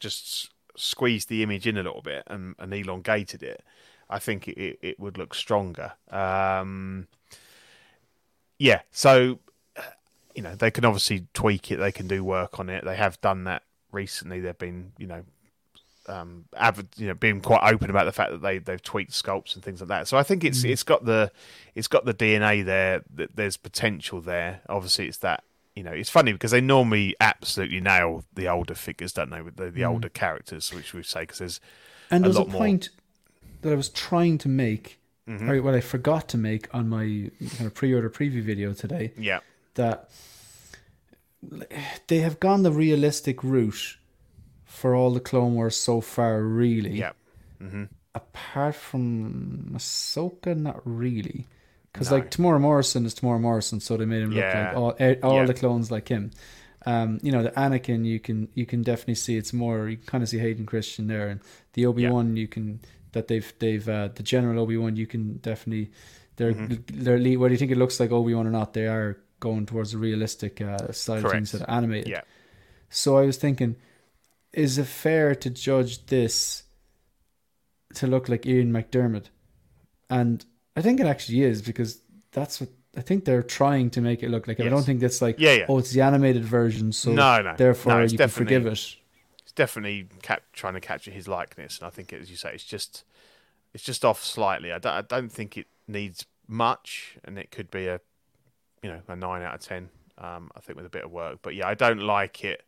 just 0.00 0.51
squeezed 0.76 1.28
the 1.28 1.42
image 1.42 1.66
in 1.66 1.76
a 1.76 1.82
little 1.82 2.02
bit 2.02 2.22
and, 2.26 2.54
and 2.58 2.72
elongated 2.72 3.42
it, 3.42 3.62
I 4.08 4.18
think 4.18 4.48
it, 4.48 4.78
it, 4.82 5.00
would 5.00 5.18
look 5.18 5.34
stronger. 5.34 5.92
Um, 6.10 7.08
yeah, 8.58 8.82
so 8.90 9.38
you 10.34 10.42
know 10.42 10.54
they 10.54 10.70
can 10.70 10.84
obviously 10.84 11.26
tweak 11.34 11.70
it. 11.70 11.76
They 11.76 11.92
can 11.92 12.08
do 12.08 12.24
work 12.24 12.58
on 12.58 12.68
it. 12.68 12.84
They 12.84 12.96
have 12.96 13.20
done 13.20 13.44
that 13.44 13.62
recently. 13.90 14.40
They've 14.40 14.56
been 14.56 14.92
you 14.98 15.06
know 15.06 15.24
um, 16.08 16.44
avid, 16.56 16.88
you 16.96 17.08
know, 17.08 17.14
being 17.14 17.40
quite 17.40 17.72
open 17.72 17.90
about 17.90 18.04
the 18.04 18.12
fact 18.12 18.32
that 18.32 18.42
they 18.42 18.58
they've 18.58 18.82
tweaked 18.82 19.12
sculpts 19.12 19.54
and 19.54 19.62
things 19.62 19.80
like 19.80 19.88
that. 19.88 20.08
So 20.08 20.16
I 20.16 20.22
think 20.22 20.44
it's 20.44 20.64
it's 20.64 20.82
got 20.82 21.04
the 21.04 21.30
it's 21.74 21.88
got 21.88 22.04
the 22.04 22.14
DNA 22.14 22.64
there. 22.64 23.02
That 23.14 23.36
there's 23.36 23.56
potential 23.56 24.20
there. 24.20 24.60
Obviously, 24.68 25.06
it's 25.06 25.18
that 25.18 25.44
you 25.76 25.82
know 25.82 25.92
it's 25.92 26.10
funny 26.10 26.32
because 26.32 26.50
they 26.50 26.60
normally 26.60 27.16
absolutely 27.20 27.80
nail 27.80 28.24
the 28.34 28.48
older 28.48 28.74
figures, 28.74 29.12
don't 29.12 29.30
they? 29.30 29.42
With 29.42 29.56
the, 29.56 29.70
the 29.70 29.84
older 29.84 30.08
characters, 30.08 30.72
which 30.72 30.92
we 30.94 31.02
say 31.02 31.20
because 31.22 31.38
there's 31.38 31.60
And 32.10 32.24
a 32.24 32.28
there's 32.28 32.36
a, 32.36 32.40
lot 32.40 32.48
more. 32.50 32.60
point 32.60 32.90
that 33.62 33.72
I 33.72 33.76
was 33.76 33.88
trying 33.88 34.38
to 34.38 34.48
make, 34.48 34.98
Mm-hmm. 35.28 35.48
or 35.50 35.62
what 35.62 35.74
I 35.74 35.80
forgot 35.80 36.28
to 36.30 36.36
make 36.36 36.68
on 36.74 36.88
my 36.88 37.30
kind 37.56 37.66
of 37.66 37.74
pre-order 37.74 38.10
preview 38.10 38.42
video 38.42 38.72
today, 38.72 39.12
yeah 39.16 39.38
that 39.74 40.10
they 42.08 42.18
have 42.18 42.40
gone 42.40 42.62
the 42.64 42.72
realistic 42.72 43.42
route 43.44 43.96
for 44.64 44.94
all 44.96 45.12
the 45.12 45.20
Clone 45.20 45.54
Wars 45.54 45.76
so 45.76 46.00
far, 46.00 46.42
really. 46.42 46.90
yeah 46.98 47.12
Apart 48.14 48.74
from 48.74 49.70
Ahsoka, 49.74 50.54
not 50.56 50.82
really. 50.84 51.46
Because 51.92 52.10
No. 52.10 52.16
like 52.16 52.30
Temuera 52.30 52.60
Morrison 52.60 53.04
is 53.04 53.14
Temuera 53.14 53.40
Morrison, 53.40 53.80
so 53.80 53.96
they 53.96 54.06
made 54.06 54.22
him 54.22 54.30
look 54.30 54.44
Yeah. 54.44 54.68
like 54.68 54.76
all 54.76 54.94
eh, 54.98 55.16
all 55.22 55.40
Yeah. 55.40 55.44
the 55.46 55.54
clones 55.54 55.90
like 55.90 56.08
him. 56.08 56.30
Um, 56.84 57.20
you 57.22 57.30
know, 57.30 57.42
the 57.42 57.50
Anakin, 57.50 58.04
you 58.04 58.18
can 58.18 58.48
you 58.54 58.66
can 58.66 58.82
definitely 58.82 59.14
see 59.14 59.36
it's 59.36 59.52
more. 59.52 59.88
You 59.88 59.98
kind 59.98 60.22
of 60.22 60.28
see 60.28 60.38
Hayden 60.38 60.66
Christensen 60.66 61.06
there, 61.06 61.28
and 61.28 61.40
the 61.74 61.86
Obi 61.86 62.08
Wan, 62.08 62.36
you 62.36 62.48
can 62.48 62.80
that 63.12 63.28
they've 63.28 63.52
they've 63.58 63.88
uh, 63.88 64.08
the 64.14 64.22
General 64.22 64.60
Obi 64.62 64.76
Wan, 64.76 64.96
you 64.96 65.06
can 65.06 65.36
definitely 65.38 65.90
they're 66.36 66.54
Mm-hmm. 66.54 67.04
they're 67.04 67.38
whether 67.38 67.52
you 67.52 67.58
think 67.58 67.70
it 67.70 67.78
looks 67.78 68.00
like 68.00 68.10
Obi 68.10 68.34
Wan 68.34 68.46
or 68.46 68.50
not, 68.50 68.72
they 68.72 68.86
are 68.86 69.18
going 69.38 69.66
towards 69.66 69.92
a 69.92 69.98
realistic 69.98 70.60
uh, 70.60 70.90
style 70.92 71.24
of 71.24 71.30
things 71.30 71.52
that 71.52 71.58
Correct. 71.58 71.70
are 71.70 71.76
animated. 71.76 72.08
yeah 72.08 72.22
So 72.88 73.18
I 73.18 73.26
was 73.26 73.36
thinking, 73.36 73.76
is 74.52 74.78
it 74.78 74.86
fair 74.86 75.34
to 75.34 75.50
judge 75.50 76.06
this 76.06 76.62
to 77.94 78.06
look 78.06 78.28
like 78.28 78.46
Ian 78.46 78.72
McDiarmid? 78.72 79.26
And 80.08 80.44
I 80.76 80.82
think 80.82 81.00
it 81.00 81.06
actually 81.06 81.42
is 81.42 81.62
because 81.62 82.00
that's 82.32 82.60
what 82.60 82.70
I 82.96 83.00
think 83.00 83.24
they're 83.24 83.42
trying 83.42 83.90
to 83.90 84.00
make 84.00 84.22
it 84.22 84.30
look 84.30 84.46
like. 84.46 84.60
I 84.60 84.68
don't 84.68 84.82
think 84.82 85.00
that's 85.00 85.22
like, 85.22 85.36
Yeah, 85.38 85.52
yeah. 85.52 85.66
oh, 85.68 85.78
it's 85.78 85.92
the 85.92 86.02
animated 86.02 86.44
version, 86.44 86.92
so 86.92 87.12
No, 87.12 87.40
no. 87.42 87.54
therefore 87.56 87.94
No, 87.94 88.02
you 88.02 88.16
can 88.18 88.28
forgive 88.28 88.66
it. 88.66 88.72
it's 88.72 89.52
definitely 89.54 90.08
cap- 90.22 90.42
trying 90.52 90.74
to 90.74 90.80
capture 90.80 91.10
his 91.10 91.26
likeness, 91.28 91.78
and 91.78 91.86
I 91.86 91.90
think, 91.90 92.12
as 92.12 92.30
you 92.30 92.36
say, 92.36 92.52
it's 92.54 92.64
just 92.64 93.04
it's 93.74 93.82
just 93.84 94.04
off 94.04 94.22
slightly. 94.22 94.72
I 94.72 94.78
don't, 94.78 94.92
I 94.92 95.00
don't 95.02 95.32
think 95.32 95.56
it 95.56 95.66
needs 95.88 96.26
much, 96.46 97.16
and 97.24 97.38
it 97.38 97.50
could 97.50 97.70
be 97.70 97.86
a 97.86 98.00
you 98.82 98.90
know 98.90 99.00
a 99.08 99.16
nine 99.16 99.42
out 99.42 99.54
of 99.54 99.60
ten. 99.60 99.88
Um, 100.18 100.50
I 100.54 100.60
think 100.60 100.76
with 100.76 100.84
a 100.86 100.90
bit 100.90 101.04
of 101.04 101.10
work, 101.10 101.38
but 101.42 101.54
yeah, 101.54 101.66
I 101.66 101.74
don't 101.74 102.00
like 102.02 102.44
it 102.44 102.62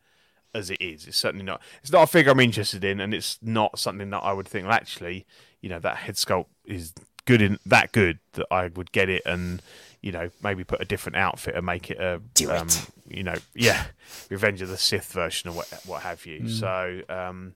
as 0.54 0.70
it 0.70 0.80
is. 0.80 1.06
It's 1.06 1.18
certainly 1.18 1.44
not. 1.44 1.60
It's 1.82 1.92
not 1.92 2.02
a 2.04 2.06
figure 2.06 2.32
I'm 2.32 2.40
interested 2.40 2.82
in, 2.84 3.00
and 3.00 3.12
it's 3.12 3.38
not 3.42 3.78
something 3.78 4.08
that 4.10 4.20
I 4.20 4.32
would 4.32 4.48
think. 4.48 4.64
Well, 4.66 4.74
actually, 4.74 5.26
you 5.60 5.68
know, 5.68 5.78
that 5.80 5.96
head 5.98 6.14
sculpt 6.14 6.46
is 6.64 6.94
good 7.24 7.42
in 7.42 7.58
that 7.66 7.92
good 7.92 8.18
that 8.32 8.46
I 8.50 8.68
would 8.68 8.92
get 8.92 9.08
it 9.08 9.22
and 9.24 9.62
you 10.02 10.12
know 10.12 10.30
maybe 10.42 10.64
put 10.64 10.80
a 10.80 10.84
different 10.84 11.16
outfit 11.16 11.54
and 11.54 11.64
make 11.64 11.90
it 11.90 11.98
a 11.98 12.20
Do 12.34 12.50
um, 12.50 12.68
it. 12.68 12.86
you 13.08 13.22
know 13.22 13.36
yeah 13.54 13.86
Revenge 14.28 14.60
of 14.62 14.68
the 14.68 14.76
Sith 14.76 15.12
version 15.12 15.50
or 15.50 15.54
what 15.54 15.68
what 15.86 16.02
have 16.02 16.26
you. 16.26 16.48
So 16.48 17.00
um, 17.08 17.54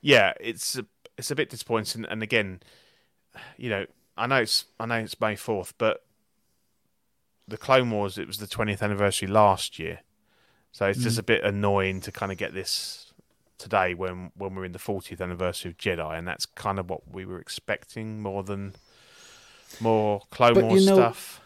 yeah, 0.00 0.34
it's 0.40 0.78
a, 0.78 0.86
it's 1.16 1.30
a 1.30 1.34
bit 1.34 1.50
disappointing. 1.50 2.04
And 2.04 2.22
again, 2.22 2.60
you 3.56 3.70
know, 3.70 3.86
I 4.16 4.26
know 4.26 4.36
it's 4.36 4.66
I 4.78 4.86
know 4.86 4.96
it's 4.96 5.20
May 5.20 5.36
fourth, 5.36 5.74
but 5.78 6.04
the 7.46 7.56
Clone 7.56 7.90
Wars 7.90 8.18
it 8.18 8.26
was 8.26 8.38
the 8.38 8.46
twentieth 8.46 8.82
anniversary 8.82 9.28
last 9.28 9.78
year, 9.78 10.00
so 10.72 10.86
it's 10.86 11.02
just 11.02 11.18
a 11.18 11.22
bit 11.22 11.42
annoying 11.44 12.00
to 12.02 12.12
kind 12.12 12.30
of 12.32 12.38
get 12.38 12.54
this 12.54 13.12
today 13.58 13.94
when 13.94 14.30
when 14.36 14.54
we're 14.54 14.64
in 14.64 14.72
the 14.72 14.78
fortieth 14.78 15.20
anniversary 15.20 15.70
of 15.70 15.76
Jedi, 15.78 16.18
and 16.18 16.26
that's 16.26 16.46
kind 16.46 16.78
of 16.78 16.88
what 16.90 17.10
we 17.10 17.24
were 17.24 17.40
expecting 17.40 18.20
more 18.20 18.42
than 18.42 18.74
more 19.80 20.22
Clone 20.30 20.54
But 20.54 20.70
you 20.72 20.86
know, 20.86 20.96
stuff. 20.96 21.40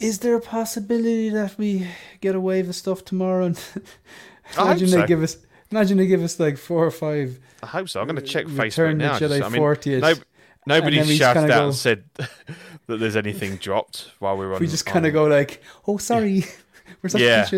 Is 0.00 0.18
there 0.18 0.34
a 0.34 0.40
possibility 0.40 1.30
that 1.30 1.56
we 1.56 1.86
get 2.20 2.34
a 2.34 2.40
wave 2.40 2.68
of 2.68 2.74
stuff 2.74 3.04
tomorrow? 3.04 3.52
And 4.58 4.68
imagine 4.68 4.90
they 4.90 5.06
give 5.06 5.22
us, 5.22 5.38
imagine 5.70 5.96
they 5.96 6.06
give 6.06 6.22
us 6.22 6.38
like 6.38 6.58
four 6.58 6.84
or 6.84 6.90
five. 6.90 7.38
I 7.62 7.66
hope 7.66 7.88
so. 7.88 8.00
I'm 8.00 8.06
going 8.06 8.16
to 8.16 8.22
check 8.22 8.44
Return 8.46 8.96
Facebook 8.98 8.98
now. 8.98 9.14
Jedi 9.14 9.38
just- 9.38 9.42
I 9.42 9.48
mean, 9.48 9.62
40th, 9.62 10.00
no, 10.66 10.74
nobody 10.74 11.16
shouted 11.16 11.44
out 11.44 11.48
go- 11.48 11.64
and 11.66 11.74
said 11.74 12.04
that 12.16 12.96
there's 12.98 13.16
anything 13.16 13.56
dropped 13.56 14.10
while 14.18 14.36
we 14.36 14.44
were 14.44 14.54
on. 14.54 14.60
We 14.60 14.66
just 14.66 14.84
kind 14.84 15.06
of 15.06 15.14
go 15.14 15.24
like, 15.24 15.62
oh, 15.88 15.96
sorry, 15.96 16.44
we're 17.02 17.08
such 17.08 17.22
Yeah. 17.22 17.48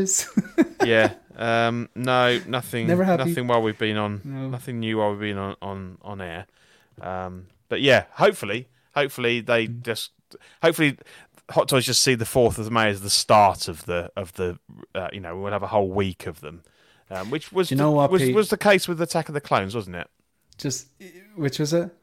yeah. 0.85 1.15
Um, 1.37 1.89
no, 1.95 2.41
nothing. 2.47 2.87
Never 2.87 3.05
happy. 3.05 3.25
Nothing 3.31 3.49
while 3.49 3.63
we've 3.63 3.79
been 3.79 3.97
on. 3.97 4.21
No. 4.25 4.49
Nothing 4.49 4.79
new 4.81 4.99
while 4.99 5.11
we've 5.11 5.21
been 5.21 5.39
on 5.39 5.57
on 5.61 5.99
on 6.03 6.21
air. 6.21 6.47
Um, 7.03 7.49
but 7.69 7.81
yeah, 7.83 8.05
hopefully, 8.13 8.69
hopefully 8.97 9.41
they 9.41 9.67
just 9.69 10.11
hopefully 10.63 10.99
Hot 11.51 11.69
Toys 11.69 11.87
just 11.87 12.03
see 12.03 12.17
the 12.17 12.25
fourth 12.27 12.59
of 12.59 12.73
May 12.73 12.89
as 12.89 13.03
the 13.03 13.11
start 13.11 13.69
of 13.69 13.85
the 13.87 14.11
of 14.17 14.33
the 14.33 14.59
uh, 14.95 15.09
you 15.13 15.21
know 15.21 15.37
we'll 15.37 15.53
have 15.53 15.63
a 15.63 15.69
whole 15.69 15.91
week 15.91 16.27
of 16.27 16.41
them, 16.41 16.63
um, 17.11 17.31
which 17.31 17.53
was 17.53 17.69
Do 17.69 17.75
you 17.75 17.79
know 17.79 17.91
the, 17.91 17.97
what, 17.97 18.11
was 18.11 18.23
Pete? 18.23 18.35
was 18.35 18.51
the 18.51 18.57
case 18.59 18.89
with 18.89 19.01
Attack 19.01 19.29
of 19.29 19.35
the 19.35 19.41
Clones, 19.41 19.75
wasn't 19.75 19.97
it? 19.97 20.09
just 20.59 20.89
which 21.37 21.59
was 21.59 21.73
it? 21.73 21.95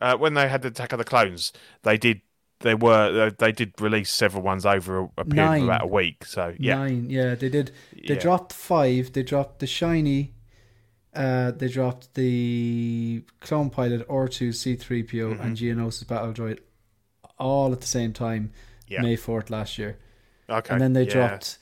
Uh, 0.00 0.16
when 0.16 0.34
they 0.34 0.48
had 0.48 0.60
the 0.60 0.68
Attack 0.68 0.92
of 0.92 0.98
the 0.98 1.04
Clones, 1.04 1.52
they 1.84 1.96
did. 1.96 2.20
They 2.60 2.74
were. 2.74 3.30
They 3.30 3.52
did 3.52 3.72
release 3.80 4.10
several 4.10 4.42
ones 4.42 4.64
over 4.66 4.98
a, 5.00 5.04
a 5.18 5.24
period 5.24 5.36
Nine. 5.36 5.62
of 5.62 5.68
about 5.68 5.82
a 5.84 5.86
week. 5.86 6.24
So 6.24 6.54
yeah, 6.58 6.76
Nine. 6.76 7.08
Yeah, 7.10 7.34
they 7.34 7.48
did. 7.48 7.70
They 7.94 8.14
Yeah. 8.14 8.20
dropped 8.20 8.52
five. 8.52 9.12
They 9.12 9.22
dropped 9.22 9.58
the 9.60 9.66
shiny. 9.66 10.32
Uh, 11.16 11.50
they 11.50 11.68
dropped 11.68 12.14
the 12.14 13.22
clone 13.40 13.70
pilot 13.70 14.06
R2 14.08 14.48
C3PO 14.50 15.32
Mm-hmm. 15.32 15.40
and 15.42 15.56
Geonosis 15.56 16.06
battle 16.06 16.32
droid 16.32 16.58
all 17.38 17.72
at 17.72 17.80
the 17.80 17.86
same 17.86 18.12
time. 18.12 18.52
Yeah. 18.88 19.02
May 19.02 19.16
fourth 19.16 19.50
last 19.50 19.78
year, 19.78 19.98
okay. 20.48 20.72
and 20.72 20.80
then 20.80 20.92
they 20.92 21.04
yeah. 21.04 21.12
dropped 21.12 21.58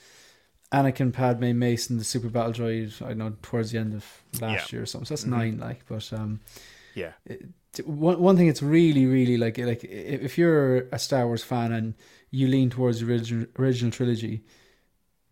Anakin, 0.73 1.11
Padme, 1.13 1.59
Mason, 1.59 1.97
the 1.99 2.05
super 2.05 2.29
battle 2.29 2.53
droid. 2.53 3.01
I 3.01 3.15
know 3.15 3.33
towards 3.43 3.71
the 3.71 3.79
end 3.79 3.95
of 3.95 4.05
last 4.43 4.71
Yeah. 4.73 4.77
year 4.77 4.83
or 4.83 4.87
something. 4.87 5.07
So 5.07 5.15
that's 5.15 5.25
Mhm. 5.25 5.31
nine. 5.39 5.59
Like, 5.59 5.87
but 5.89 6.13
um, 6.13 6.41
Yeah, 6.95 7.13
t- 7.73 7.83
one 7.85 8.21
one 8.21 8.37
thing 8.37 8.49
it's 8.49 8.63
really 8.63 9.07
really 9.07 9.37
like 9.39 9.57
like 9.59 9.85
if 9.85 10.37
you're 10.37 10.89
a 10.93 10.99
Star 10.99 11.27
Wars 11.27 11.43
fan 11.43 11.73
and 11.73 11.95
you 12.31 12.47
lean 12.49 12.69
towards 12.71 13.01
the 13.01 13.07
original 13.11 13.47
original 13.59 13.91
trilogy, 13.91 14.45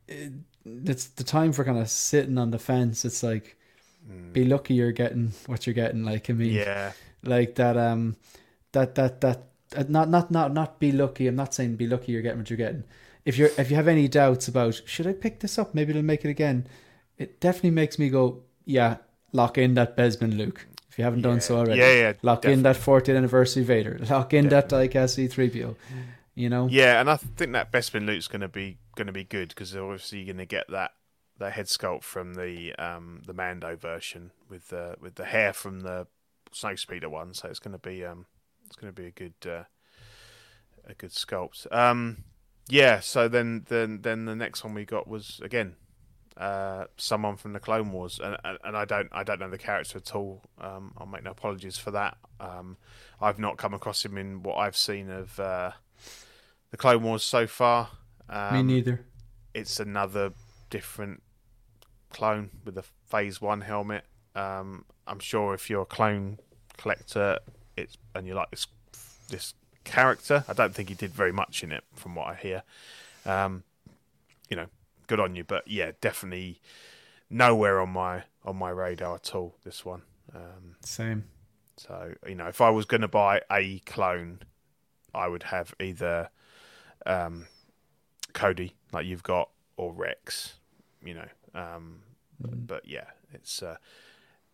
it, 0.09 0.33
it's 0.65 1.07
the 1.07 1.25
time 1.25 1.53
for 1.53 1.65
kind 1.65 1.79
of 1.79 1.89
sitting 1.91 2.39
on 2.39 2.51
the 2.53 2.59
fence. 2.59 3.05
It's 3.05 3.23
like 3.23 3.57
be 4.33 4.45
lucky 4.45 4.75
you're 4.75 4.93
getting 4.93 5.33
what 5.47 5.67
you're 5.67 5.75
getting. 5.75 6.05
Like 6.05 6.29
I 6.31 6.33
mean, 6.33 6.53
Mm. 6.53 6.57
yeah, 6.57 6.93
like 7.23 7.55
that. 7.57 7.77
Um, 7.77 8.17
that 8.73 8.95
that 8.95 9.21
that 9.21 9.43
uh, 9.77 9.85
not 9.89 10.09
not 10.09 10.31
not 10.31 10.53
not 10.53 10.79
be 10.79 10.93
lucky. 10.93 11.27
I'm 11.29 11.37
not 11.37 11.55
saying 11.55 11.77
be 11.77 11.87
lucky 11.87 12.13
you're 12.13 12.23
getting 12.23 12.39
what 12.39 12.51
you're 12.51 12.57
getting. 12.57 12.85
If 13.25 13.39
you're 13.39 13.51
if 13.59 13.71
you 13.71 13.77
have 13.77 13.89
any 13.89 14.09
doubts 14.09 14.49
about 14.49 14.81
should 14.87 15.07
I 15.07 15.13
pick 15.13 15.41
this 15.41 15.59
up, 15.59 15.75
maybe 15.75 15.91
it'll 15.91 16.03
make 16.03 16.25
it 16.25 16.31
again. 16.31 16.67
It 17.19 17.41
definitely 17.41 17.71
makes 17.71 17.99
me 17.99 18.09
go, 18.09 18.43
yeah, 18.65 18.97
lock 19.33 19.59
in 19.59 19.75
that 19.75 19.97
Bespin 19.97 20.37
Luke. 20.37 20.67
If 20.91 20.99
you 20.99 21.05
haven't 21.05 21.23
done 21.23 21.41
so 21.41 21.57
already, 21.59 21.79
Yeah, 21.81 21.93
yeah, 21.95 22.13
lock 22.23 22.45
in 22.45 22.63
that 22.65 22.77
40th 22.77 23.17
anniversary 23.17 23.63
Vader. 23.63 23.99
Lock 24.11 24.35
in 24.35 24.49
that 24.51 24.69
diecast 24.69 25.17
C3PO. 25.29 25.75
You 26.35 26.49
know, 26.51 26.67
Yeah, 26.69 27.01
and 27.01 27.09
I 27.09 27.17
think 27.17 27.53
that 27.53 27.71
Bespin 27.73 28.07
Luke's 28.07 28.27
going 28.29 28.41
to 28.41 28.49
be 28.49 28.79
going 28.97 29.07
to 29.07 29.13
be 29.13 29.25
good 29.25 29.49
because 29.51 29.75
obviously 29.77 30.19
you're 30.19 30.27
going 30.35 30.39
to 30.39 30.47
get 30.47 30.67
that 30.71 30.91
that 31.43 31.53
head 31.53 31.67
sculpt 31.67 32.05
from 32.05 32.35
the 32.35 32.73
um 32.77 33.23
the 33.27 33.35
Mando 33.35 33.77
version 33.77 34.31
with 34.49 34.69
the 34.69 34.97
with 35.01 35.17
the 35.17 35.25
hair 35.25 35.53
from 35.53 35.81
the 35.81 36.07
Snowspeeder 36.53 37.09
one. 37.09 37.35
So 37.35 37.49
it's 37.49 37.59
going 37.59 37.73
to 37.73 37.79
be 37.79 38.05
um 38.05 38.27
it's 38.67 38.77
going 38.77 38.93
to 38.93 39.01
be 39.01 39.09
a 39.09 39.11
good 39.11 39.35
uh, 39.47 39.65
a 40.87 40.95
good 40.95 41.11
sculpt. 41.11 41.73
Um, 41.75 42.25
yeah. 42.69 43.01
So 43.01 43.29
then 43.29 43.67
then 43.69 44.03
then 44.03 44.25
the 44.25 44.37
next 44.37 44.65
one 44.65 44.75
we 44.75 44.85
got 44.85 45.07
was 45.07 45.41
again 45.43 45.77
uh, 46.37 46.85
someone 46.97 47.37
from 47.37 47.53
the 47.53 47.61
Clone 47.61 47.93
Wars, 47.93 48.21
and, 48.23 48.37
and 48.45 48.59
and 48.65 48.77
I 48.77 48.85
don't 48.85 49.09
I 49.13 49.23
don't 49.25 49.41
know 49.41 49.51
the 49.51 49.59
character 49.59 49.99
at 49.99 50.15
all. 50.15 50.43
Um, 50.61 50.95
I'll 50.97 51.07
make 51.07 51.25
no 51.25 51.33
apologies 51.33 51.77
for 51.77 51.91
that. 51.91 52.17
Um, 52.41 52.77
I've 53.21 53.39
not 53.39 53.59
come 53.59 53.75
across 53.75 54.05
him 54.05 54.17
in 54.17 54.43
what 54.43 54.57
I've 54.57 54.77
seen 54.77 55.11
of 55.11 55.39
uh, 55.39 55.73
the 56.71 56.77
Clone 56.77 57.03
Wars 57.03 57.23
so 57.23 57.47
far. 57.47 57.91
Um, 58.29 58.55
me 58.55 58.75
neither. 58.75 59.05
It's 59.55 59.79
another 59.81 60.33
different 60.71 61.23
clone 62.13 62.51
with 62.65 62.75
the 62.75 62.85
Phase 63.09 63.41
One 63.41 63.63
helmet. 63.63 64.05
Um, 64.35 64.85
I'm 65.07 65.19
sure 65.19 65.55
if 65.55 65.69
you're 65.69 65.83
a 65.83 65.87
clone 65.87 66.39
collector, 66.77 67.39
it's 67.77 67.97
and 68.15 68.27
you 68.27 68.35
like 68.35 68.51
this 68.51 68.67
this 69.29 69.55
character. 69.85 70.45
I 70.49 70.53
don't 70.53 70.75
think 70.75 70.89
he 70.89 70.95
did 70.95 71.13
very 71.13 71.33
much 71.33 71.63
in 71.63 71.73
it, 71.73 71.85
from 71.95 72.15
what 72.15 72.29
I 72.29 72.35
hear. 72.35 72.63
Um, 73.27 73.65
you 74.49 74.57
know, 74.57 74.67
good 75.07 75.21
on 75.21 75.35
you, 75.35 75.45
but 75.45 75.67
yeah, 75.67 75.93
definitely 76.01 76.61
nowhere 77.31 77.81
on 77.81 77.91
my 77.91 78.25
on 78.45 78.57
my 78.57 78.71
radar 78.71 79.17
at 79.17 79.35
all. 79.35 79.57
This 79.65 79.85
one. 79.85 80.03
Um, 80.35 80.77
Same. 80.85 81.25
so 81.77 82.15
you 82.27 82.35
know, 82.35 82.47
if 82.47 82.61
I 82.61 82.71
was 82.71 82.85
going 82.85 83.03
to 83.03 83.09
buy 83.09 83.43
a 83.51 83.81
clone, 83.81 84.41
I 85.15 85.29
would 85.29 85.45
have 85.45 85.75
either 85.81 86.31
um, 87.07 87.47
Cody, 88.33 88.75
like 88.93 89.07
you've 89.07 89.23
got, 89.23 89.51
or 89.77 89.93
Rex. 89.93 90.55
You 91.05 91.15
know, 91.15 91.29
um, 91.55 92.01
but, 92.41 92.67
but 92.67 92.89
yeah, 92.89 93.07
it's 93.33 93.63
uh, 93.63 93.77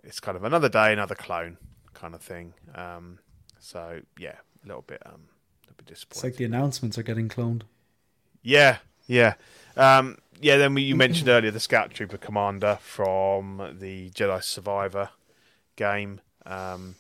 it's 0.02 0.20
kind 0.20 0.36
of 0.36 0.44
another 0.44 0.68
day, 0.68 0.92
another 0.92 1.14
clone 1.14 1.58
kind 1.94 2.14
of 2.14 2.20
thing. 2.20 2.54
Um, 2.74 3.18
so 3.58 4.00
yeah, 4.18 4.36
a 4.64 4.66
little 4.66 4.82
bit 4.82 5.02
um, 5.04 5.12
a 5.12 5.68
little 5.68 5.84
bit 5.84 5.90
It's 5.90 6.24
like 6.24 6.36
the 6.36 6.44
announcements 6.44 6.98
are 6.98 7.02
getting 7.02 7.28
cloned. 7.28 7.62
Yeah, 8.42 8.78
yeah, 9.06 9.34
um, 9.76 10.18
yeah. 10.40 10.56
Then 10.56 10.74
we, 10.74 10.82
you 10.82 10.96
mentioned 10.96 11.28
earlier 11.28 11.50
the 11.50 11.60
Scout 11.60 11.90
Trooper 11.90 12.18
Commander 12.18 12.78
from 12.80 13.76
the 13.78 14.10
Jedi 14.10 14.42
Survivor 14.42 15.10
game. 15.76 16.20
Um, 16.46 16.96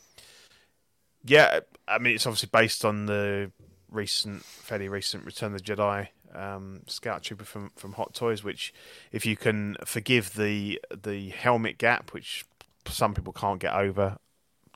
yeah, 1.24 1.60
I 1.86 1.98
mean 1.98 2.14
it's 2.14 2.26
obviously 2.26 2.50
based 2.52 2.84
on 2.84 3.06
the 3.06 3.50
recent, 3.90 4.44
fairly 4.44 4.88
recent 4.88 5.24
Return 5.24 5.54
of 5.54 5.64
the 5.64 5.74
Jedi 5.74 6.08
um, 6.34 6.82
Scout 6.86 7.22
Trooper 7.22 7.44
from 7.44 7.70
from 7.76 7.92
Hot 7.94 8.14
Toys. 8.14 8.44
Which, 8.44 8.72
if 9.12 9.26
you 9.26 9.36
can 9.36 9.76
forgive 9.84 10.34
the 10.34 10.80
the 10.94 11.30
helmet 11.30 11.78
gap, 11.78 12.12
which 12.12 12.44
some 12.86 13.14
people 13.14 13.32
can't 13.32 13.60
get 13.60 13.74
over, 13.74 14.18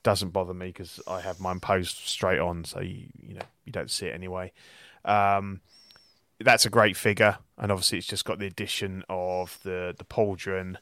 doesn't 0.02 0.30
bother 0.30 0.54
me 0.54 0.66
because 0.66 1.00
I 1.06 1.20
have 1.20 1.40
mine 1.40 1.60
posed 1.60 1.96
straight 1.96 2.40
on, 2.40 2.64
so 2.64 2.80
you 2.80 3.06
you 3.20 3.34
know 3.34 3.46
you 3.64 3.72
don't 3.72 3.90
see 3.90 4.06
it 4.06 4.14
anyway. 4.14 4.52
Um, 5.04 5.60
that's 6.40 6.66
a 6.66 6.70
great 6.70 6.96
figure, 6.96 7.38
and 7.58 7.70
obviously 7.70 7.98
it's 7.98 8.06
just 8.06 8.24
got 8.24 8.38
the 8.38 8.46
addition 8.46 9.04
of 9.08 9.58
the 9.62 9.94
the 9.96 10.04
pauldron, 10.04 10.76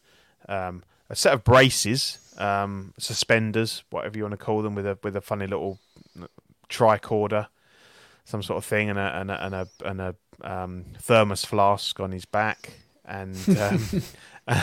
um, 0.48 0.82
a 1.08 1.16
set 1.16 1.34
of 1.34 1.44
braces, 1.44 2.34
um, 2.38 2.94
suspenders, 2.98 3.84
whatever 3.90 4.16
you 4.16 4.24
want 4.24 4.32
to 4.32 4.44
call 4.44 4.62
them, 4.62 4.74
with 4.74 4.86
a 4.86 4.98
with 5.02 5.16
a 5.16 5.20
funny 5.20 5.46
little 5.46 5.78
tricorder, 6.68 7.48
some 8.24 8.42
sort 8.42 8.58
of 8.58 8.64
thing, 8.64 8.88
and 8.88 8.98
a 8.98 9.20
and 9.20 9.30
a 9.30 9.44
and 9.44 9.54
a, 9.54 9.68
and 9.84 10.00
a 10.00 10.14
um, 10.42 10.84
thermos 11.00 11.44
flask 11.44 11.98
on 12.00 12.12
his 12.12 12.24
back, 12.24 12.72
and 13.04 13.36
um, 13.58 14.02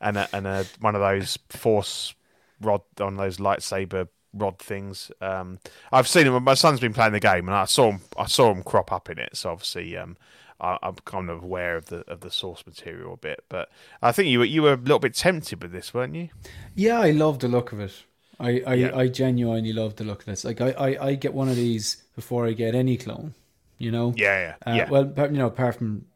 and 0.00 0.18
a, 0.18 0.28
and 0.32 0.46
a 0.46 0.66
one 0.80 0.94
of 0.94 1.00
those 1.00 1.38
force 1.48 2.14
rod 2.60 2.82
on 3.00 3.16
those 3.16 3.38
lightsaber 3.38 4.08
rod 4.32 4.58
things. 4.58 5.10
Um, 5.20 5.58
I've 5.92 6.08
seen 6.08 6.26
him. 6.26 6.42
My 6.44 6.54
son's 6.54 6.80
been 6.80 6.94
playing 6.94 7.12
the 7.12 7.20
game, 7.20 7.48
and 7.48 7.56
I 7.56 7.64
saw 7.64 7.92
him. 7.92 8.00
I 8.16 8.26
saw 8.26 8.50
him 8.52 8.62
crop 8.62 8.92
up 8.92 9.10
in 9.10 9.18
it. 9.18 9.36
So 9.36 9.50
obviously, 9.50 9.96
um, 9.96 10.16
I, 10.60 10.78
I'm 10.82 10.96
kind 11.04 11.30
of 11.30 11.42
aware 11.42 11.76
of 11.76 11.86
the 11.86 11.98
of 12.10 12.20
the 12.20 12.30
source 12.30 12.64
material 12.66 13.14
a 13.14 13.16
bit. 13.16 13.44
But 13.48 13.70
I 14.02 14.12
think 14.12 14.28
you 14.28 14.40
were 14.40 14.44
you 14.44 14.62
were 14.62 14.74
a 14.74 14.76
little 14.76 14.98
bit 14.98 15.14
tempted 15.14 15.62
with 15.62 15.72
this, 15.72 15.92
weren't 15.94 16.14
you? 16.14 16.28
Yeah, 16.74 17.00
I 17.00 17.10
love 17.12 17.38
the 17.40 17.48
look 17.48 17.72
of 17.72 17.80
it. 17.80 18.04
I, 18.38 18.62
I, 18.66 18.74
Yeah. 18.74 18.96
I 18.96 19.08
genuinely 19.08 19.72
love 19.72 19.96
the 19.96 20.04
look 20.04 20.20
of 20.20 20.26
this. 20.26 20.44
Like 20.44 20.60
I, 20.60 20.70
I, 20.72 21.06
I 21.08 21.14
get 21.14 21.34
one 21.34 21.48
of 21.48 21.56
these 21.56 22.04
before 22.14 22.46
I 22.46 22.52
get 22.52 22.74
any 22.74 22.96
clone. 22.96 23.34
You 23.80 23.92
know. 23.92 24.08
Yeah, 24.16 24.38
yeah, 24.40 24.56
Uh, 24.66 24.76
yeah. 24.76 24.90
Well, 24.90 25.12
you 25.32 25.38
know, 25.40 25.48
apart 25.48 25.76
from 25.76 26.06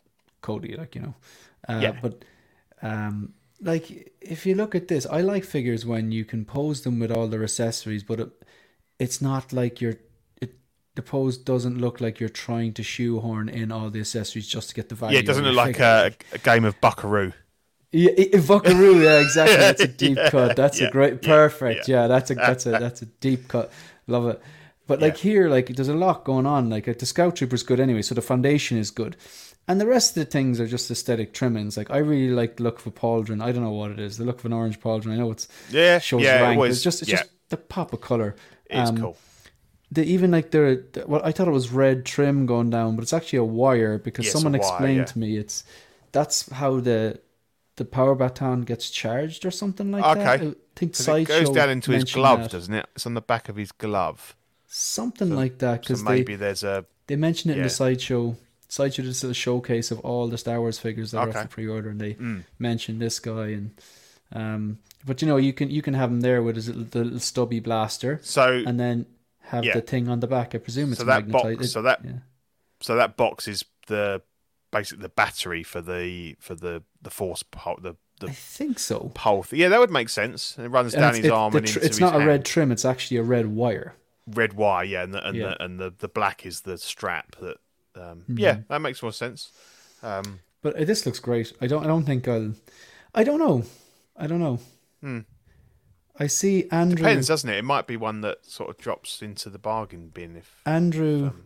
Cody, 0.43 0.77
like 0.77 0.95
you 0.97 1.03
know, 1.03 1.15
uh, 1.69 1.83
Yeah. 1.83 2.01
but 2.03 2.25
um, 2.83 3.35
like 3.63 4.13
if 4.23 4.47
you 4.47 4.55
look 4.55 4.75
at 4.77 4.89
this, 4.89 5.07
I 5.07 5.23
like 5.23 5.45
figures 5.45 5.87
when 5.87 6.13
you 6.13 6.27
can 6.27 6.45
pose 6.47 6.83
them 6.83 7.01
with 7.01 7.13
all 7.13 7.29
their 7.29 7.45
accessories, 7.45 8.05
but 8.05 8.21
it, 8.21 8.31
it's 9.01 9.23
not 9.23 9.53
like 9.53 9.81
you're. 9.83 9.97
It 10.43 10.57
the 10.97 11.03
pose 11.03 11.39
doesn't 11.39 11.79
look 11.81 12.01
like 12.01 12.21
you're 12.21 12.31
trying 12.31 12.75
to 12.75 12.85
shoehorn 12.85 13.49
in 13.51 13.73
all 13.73 13.91
the 13.91 14.01
accessories 14.01 14.49
just 14.49 14.71
to 14.71 14.77
get 14.77 14.91
the 14.91 14.97
value. 14.97 15.15
yeah, 15.15 15.21
it 15.21 15.27
doesn't 15.27 15.45
look 15.45 15.55
like 15.57 15.79
a, 15.81 16.13
a 16.33 16.39
game 16.39 16.65
of 16.65 16.81
Buckaroo. 16.81 17.33
Yeah, 17.93 18.11
Buckaroo, 18.41 19.01
yeah, 19.03 19.21
exactly. 19.21 19.61
That's 19.61 19.85
a 19.85 19.89
deep 19.89 20.19
Yeah, 20.19 20.31
cut. 20.31 20.57
That's 20.57 20.81
yeah, 20.81 20.87
a 20.87 20.87
great, 20.87 21.23
perfect. 21.23 21.87
yeah. 21.87 21.89
Yeah, 21.89 22.09
that's 22.09 22.31
a 22.31 22.35
that's 22.35 22.67
a 22.67 22.77
that's 22.77 23.03
a 23.03 23.07
deep 23.07 23.47
cut. 23.49 23.71
Love 24.09 24.27
it. 24.27 24.43
But 24.87 25.01
like 25.01 25.17
here, 25.17 25.49
like 25.49 25.69
there's 25.69 25.89
a 25.89 25.95
lot 25.95 26.25
going 26.25 26.47
on. 26.47 26.69
Like 26.69 26.85
the 26.99 27.07
Scout 27.07 27.37
Trooper's 27.37 27.63
good 27.63 27.81
anyway, 27.81 28.03
so 28.03 28.15
the 28.15 28.21
foundation 28.23 28.77
is 28.77 28.91
good, 28.91 29.17
and 29.67 29.81
the 29.81 29.87
rest 29.87 30.11
of 30.17 30.25
the 30.25 30.31
things 30.31 30.61
are 30.61 30.67
just 30.67 30.91
aesthetic 30.91 31.33
trimmings. 31.33 31.77
Like 31.77 31.91
I 31.91 31.99
really 31.99 32.35
like 32.35 32.57
the 32.57 32.65
look 32.65 32.79
of 32.81 32.87
a 32.87 32.91
pauldron. 32.91 33.43
I 33.43 33.51
don't 33.53 33.63
know 33.63 33.71
what 33.71 33.91
it 33.93 33.99
is. 33.99 34.19
The 34.19 34.25
look 34.25 34.41
of 34.41 34.45
an 34.47 34.53
orange 34.53 34.81
pauldron. 34.81 35.13
I 35.13 35.17
know 35.17 35.31
it's 35.31 35.49
Yeah, 35.71 35.99
shows 36.01 36.23
yeah, 36.23 36.41
rank. 36.41 36.57
it 36.57 36.61
was. 36.61 36.77
it's 36.77 36.83
just 36.85 37.03
it's 37.03 37.11
yeah, 37.11 37.19
just 37.19 37.31
the 37.49 37.57
pop 37.57 37.93
of 37.93 38.01
color. 38.03 38.37
it's 38.69 38.91
um, 38.91 38.99
cool. 38.99 39.17
The 39.91 40.05
even 40.05 40.31
like 40.33 40.51
the, 40.51 40.85
the 40.93 41.07
well, 41.07 41.23
I 41.25 41.33
thought 41.33 41.49
it 41.49 41.53
was 41.53 41.71
red 41.71 42.05
trim 42.05 42.47
going 42.47 42.71
down, 42.71 42.97
but 42.97 43.03
it's 43.03 43.13
actually 43.13 43.39
a 43.39 43.45
wire 43.45 43.97
because 43.99 44.27
Yeah, 44.27 44.33
someone 44.33 44.53
wire, 44.53 44.61
explained 44.61 44.97
yeah. 44.99 45.05
to 45.05 45.19
me 45.19 45.37
it's 45.39 45.65
that's 46.13 46.51
how 46.51 46.81
the 46.81 47.21
the 47.77 47.85
power 47.85 48.15
baton 48.15 48.63
gets 48.63 48.91
charged 48.91 49.45
or 49.47 49.51
something 49.51 49.91
like 49.91 50.03
that. 50.03 50.19
Okay. 50.19 50.47
I 50.49 50.55
think 50.77 50.99
it 51.01 51.25
goes 51.29 51.51
down 51.51 51.71
into 51.71 51.93
his 51.93 52.05
glove, 52.05 52.41
that. 52.43 52.51
doesn't 52.51 52.75
it? 52.75 52.87
It's 52.95 53.07
on 53.07 53.15
the 53.15 53.21
back 53.21 53.49
of 53.49 53.57
his 53.57 53.73
glove. 53.73 54.37
Something 54.75 55.31
like 55.35 55.59
that 55.59 55.85
So 55.85 55.89
because 55.95 56.03
maybe 56.03 56.35
they 56.35 56.47
there's 56.47 56.65
a 56.65 56.85
they 57.07 57.17
mentioned 57.17 57.51
it 57.53 57.55
in 57.55 57.59
yeah. 57.59 57.65
the 57.65 57.71
sideshow. 57.71 58.37
Sideshow 58.69 59.03
did 59.03 59.11
this 59.11 59.23
little 59.23 59.35
showcase 59.35 59.91
of 59.93 60.01
all 60.01 60.27
the 60.27 60.39
Star 60.39 60.59
Wars 60.59 60.79
figures 60.81 61.13
that 61.13 61.19
are 61.19 61.29
Okay. 61.29 61.39
up 61.39 61.45
for 61.49 61.55
pre-order, 61.55 61.91
and 61.91 62.01
they 62.01 62.15
Mm. 62.15 62.45
mentioned 62.59 63.01
this 63.01 63.21
guy 63.21 63.49
and. 63.49 63.71
Um, 64.33 64.79
but 65.07 65.23
you 65.23 65.29
know 65.29 65.37
you 65.37 65.53
can 65.53 65.71
you 65.71 65.81
can 65.83 65.95
have 65.95 66.11
him 66.11 66.23
there 66.23 66.43
with 66.43 66.57
his 66.57 66.67
little, 66.69 66.85
the 66.85 67.05
little 67.05 67.21
stubby 67.21 67.61
blaster, 67.61 68.19
so 68.23 68.63
and 68.67 68.81
then 68.81 69.07
have 69.43 69.65
Yeah. 69.65 69.75
the 69.75 69.81
thing 69.83 70.09
on 70.09 70.21
the 70.21 70.27
back. 70.27 70.55
I 70.55 70.59
presume 70.59 70.91
it's 70.91 70.99
So 70.99 71.05
that 71.05 71.27
magnetite. 71.29 71.59
box- 71.59 71.71
so 71.73 71.83
that- 71.83 72.01
yeah. 72.05 72.13
so 72.81 72.97
that 72.97 73.17
box 73.17 73.47
is 73.47 73.65
the 73.87 74.23
basically 74.73 75.03
the 75.03 75.09
battery 75.11 75.63
for 75.63 75.81
the 75.83 76.35
for 76.41 76.55
the 76.57 76.83
the 77.01 77.11
force 77.11 77.45
part 77.45 77.83
the 77.83 77.95
I 78.27 78.33
think 78.33 78.79
so. 78.79 79.11
pulse. 79.15 79.53
Yeah, 79.53 79.69
that 79.69 79.79
would 79.79 79.91
make 79.91 80.09
sense. 80.09 80.57
It 80.59 80.69
runs 80.69 80.95
And 80.95 81.03
down 81.03 81.15
his 81.15 81.27
it- 81.27 81.31
arm 81.31 81.53
the 81.53 81.59
and 81.59 81.67
tr- 81.67 81.79
it's 81.81 81.89
his 81.89 82.01
not 82.01 82.15
a 82.15 82.19
hand. 82.19 82.27
red 82.29 82.45
trim; 82.45 82.73
it's 82.73 82.85
actually 82.87 83.19
a 83.19 83.23
red 83.23 83.47
wire. 83.49 83.95
Red 84.27 84.53
wire, 84.55 84.85
yeah, 84.85 85.03
and 85.03 85.15
the 85.15 85.27
and 85.27 85.37
Yeah. 85.37 85.49
the 85.51 85.63
and 85.65 85.79
the, 85.81 85.95
the 85.99 86.09
black 86.09 86.45
is 86.47 86.63
the 86.63 86.79
strap 86.79 87.37
that. 87.41 87.59
Um, 87.97 88.25
Mhm. 88.29 88.39
Yeah, 88.41 88.59
that 88.69 88.81
makes 88.81 89.03
more 89.03 89.13
sense. 89.13 89.53
Um, 90.03 90.41
But 90.63 90.75
uh, 90.77 90.85
this 90.85 91.07
looks 91.07 91.21
great. 91.21 91.53
I 91.61 91.67
don't. 91.69 91.85
I 91.85 91.87
don't 91.87 92.05
think 92.05 92.27
I'll. 92.27 92.55
I 93.15 93.23
don't 93.23 93.39
know. 93.39 93.65
I 94.17 94.27
don't 94.27 94.41
know. 94.41 94.59
Hmm. 95.01 95.21
I 96.19 96.27
see 96.27 96.69
Andrew. 96.71 96.97
depends, 96.97 97.29
doesn't 97.29 97.49
it? 97.51 97.59
It 97.59 97.65
might 97.65 97.87
be 97.87 97.97
one 97.97 98.21
that 98.23 98.45
sort 98.47 98.71
of 98.71 98.79
drops 98.79 99.23
into 99.23 99.49
the 99.51 99.59
bargain 99.59 100.09
bin 100.09 100.37
if. 100.37 100.61
Andrew 100.67 101.27
um, 101.27 101.45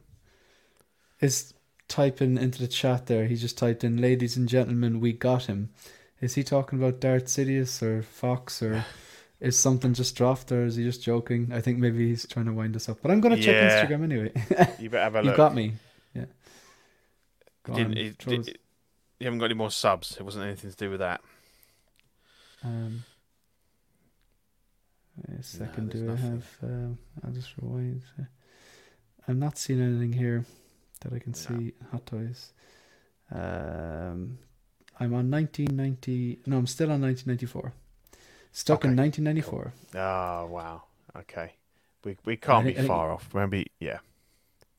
is 1.20 1.52
typing 1.88 2.36
into 2.38 2.60
the 2.60 2.68
chat 2.68 3.06
there. 3.06 3.26
He 3.26 3.36
just 3.36 3.58
typed 3.58 3.84
in, 3.84 3.96
"Ladies 4.00 4.36
and 4.36 4.48
gentlemen, 4.48 5.00
we 5.00 5.12
got 5.12 5.46
him." 5.46 5.70
Is 6.20 6.34
he 6.34 6.42
talking 6.42 6.78
about 6.78 7.00
Darth 7.00 7.26
Sidious 7.26 7.82
or 7.82 8.02
Fox 8.02 8.62
or? 8.62 8.84
Is 9.40 9.56
something 9.56 9.94
just 9.94 10.16
dropped, 10.16 10.50
or 10.50 10.64
is 10.64 10.74
he 10.76 10.82
just 10.84 11.02
joking? 11.02 11.52
I 11.52 11.60
think 11.60 11.78
maybe 11.78 12.08
he's 12.08 12.26
trying 12.26 12.46
to 12.46 12.52
wind 12.52 12.74
us 12.74 12.88
up. 12.88 12.98
But 13.02 13.12
I'm 13.12 13.20
gonna 13.20 13.36
check 13.36 13.46
Yeah. 13.54 13.84
Instagram 13.86 14.02
anyway. 14.04 14.32
You 14.80 14.90
better 14.90 15.04
have 15.04 15.14
a 15.14 15.22
look. 15.22 15.32
you 15.32 15.36
got 15.36 15.54
me. 15.54 15.74
Yeah. 16.14 16.24
Go 17.62 17.74
Didn't- 17.74 17.92
on, 17.92 17.98
it- 17.98 18.18
throw 18.18 18.34
us- 18.38 18.48
it- 18.48 18.60
you 19.20 19.24
haven't 19.26 19.38
got 19.38 19.46
any 19.46 19.54
more 19.54 19.70
subs. 19.70 20.16
It 20.18 20.22
wasn't 20.24 20.44
anything 20.44 20.70
to 20.70 20.76
do 20.76 20.90
with 20.90 20.98
that. 21.00 21.20
Um, 22.64 23.04
a 25.38 25.42
second, 25.42 25.90
there's 25.92 26.04
do 26.04 26.12
I 26.12 26.16
have? 26.16 26.46
Um, 26.62 26.98
I'll 27.24 27.32
just 27.32 27.52
rewind. 27.60 28.02
I'm 29.26 29.38
not 29.38 29.58
seeing 29.58 29.80
anything 29.80 30.12
here 30.12 30.44
that 31.00 31.12
I 31.12 31.18
can 31.18 31.34
see 31.34 31.74
Hot 31.90 32.06
Toys. 32.06 32.52
Um, 33.30 34.38
I'm 35.00 35.14
on 35.14 35.30
1990. 35.30 36.40
No, 36.46 36.58
I'm 36.58 36.66
still 36.66 36.90
on 36.92 37.00
1994. 37.02 37.72
Stuck 38.52 38.84
in 38.84 38.92
Okay, 38.92 39.02
1994. 39.02 39.72
Oh 39.94 40.46
wow. 40.46 40.82
Okay. 41.16 41.52
We 42.04 42.16
we 42.24 42.36
can't 42.36 42.66
be 42.66 42.74
think- 42.74 42.86
far 42.88 43.10
off. 43.12 43.28
Maybe 43.34 43.70
yeah. 43.80 43.98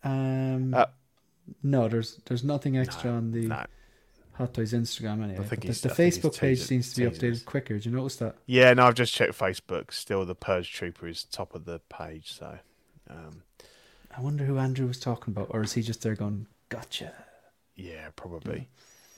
Um, 0.03 0.73
Uh, 0.73 0.85
no, 1.63 1.87
there's 1.87 2.19
there's 2.25 2.43
nothing 2.43 2.77
extra 2.77 3.11
No, 3.11 3.17
on 3.17 3.31
the 3.31 3.47
No. 3.47 3.65
Hot 4.33 4.53
Toys 4.53 4.71
Instagram 4.73 5.21
anyway. 5.23 5.43
think 5.45 5.63
the, 5.63 5.67
the 5.67 5.89
think 5.89 6.13
Facebook 6.13 6.39
page 6.39 6.59
seems 6.61 6.93
to 6.93 7.01
be 7.01 7.07
updated 7.17 7.43
quicker. 7.45 7.73
Did 7.73 7.85
you 7.87 7.91
notice 7.91 8.15
that? 8.17 8.35
Yeah, 8.45 8.73
no, 8.73 8.85
I've 8.85 8.93
just 8.95 9.13
checked 9.13 9.37
Facebook. 9.37 9.91
Still, 9.91 10.25
the 10.25 10.35
Purge 10.35 10.71
Trooper 10.71 11.07
is 11.07 11.25
top 11.25 11.53
of 11.53 11.65
the 11.65 11.79
page. 11.89 12.31
So, 12.33 12.57
um, 13.09 13.43
I 14.15 14.21
wonder 14.21 14.45
who 14.45 14.57
Andrew 14.57 14.87
was 14.87 14.97
talking 14.99 15.33
about, 15.33 15.47
or 15.49 15.61
is 15.61 15.73
he 15.73 15.81
just 15.81 16.01
there 16.03 16.15
going, 16.15 16.47
"Gotcha"? 16.69 17.11
yeah, 17.75 18.09
probably. 18.15 18.69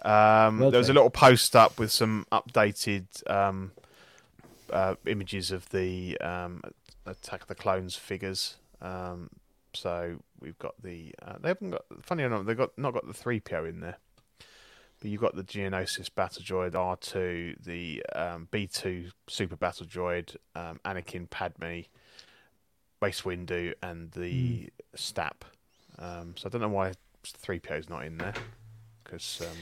Um, 0.03 0.57
Well 0.60 0.72
there 0.72 0.80
was 0.80 0.90
a 0.90 0.94
little 0.94 1.11
post 1.11 1.56
up 1.56 1.78
with 1.78 1.91
some 1.91 2.26
updated 2.32 3.06
um, 3.30 3.73
uh, 4.72 4.95
images 5.06 5.52
of 5.52 5.69
the 5.69 6.19
um, 6.22 6.61
Attack 7.06 7.43
of 7.43 7.48
the 7.48 7.56
Clones 7.56 7.95
figures. 7.95 8.57
Um, 8.81 9.30
so 9.73 10.18
we've 10.39 10.57
got 10.60 10.76
the 10.81 11.14
uh, 11.22 11.35
they 11.39 11.49
haven't 11.49 11.72
got 11.72 11.85
funny 12.02 12.23
enough 12.23 12.45
they've 12.45 12.57
got 12.57 12.77
not 12.77 12.93
got 12.93 13.07
the 13.07 13.14
three 13.14 13.39
PO 13.39 13.65
in 13.65 13.80
there, 13.80 13.98
but 14.99 15.10
you've 15.10 15.22
got 15.22 15.35
the 15.35 15.43
Geonosis 15.43 16.14
Battle 16.14 16.43
Droid 16.43 16.76
R 16.76 16.98
two, 16.98 17.56
the 17.64 18.03
um, 18.14 18.48
B 18.52 18.68
two 18.68 19.10
Super 19.27 19.56
Battle 19.56 19.85
Droid, 19.85 20.35
um, 20.56 20.80
Anakin 20.85 21.30
Padme, 21.30 21.81
Mace 23.02 23.22
Windu, 23.22 23.73
and 23.81 24.11
the 24.11 24.69
Stap. 24.95 25.45
Um, 25.99 26.34
so 26.35 26.48
I 26.48 26.49
don't 26.49 26.61
know 26.61 26.69
why 26.69 26.93
three 27.23 27.60
PO 27.60 27.76
is 27.76 27.89
not 27.89 28.06
in 28.06 28.18
there 28.18 28.34
because. 29.03 29.41
Um, 29.41 29.57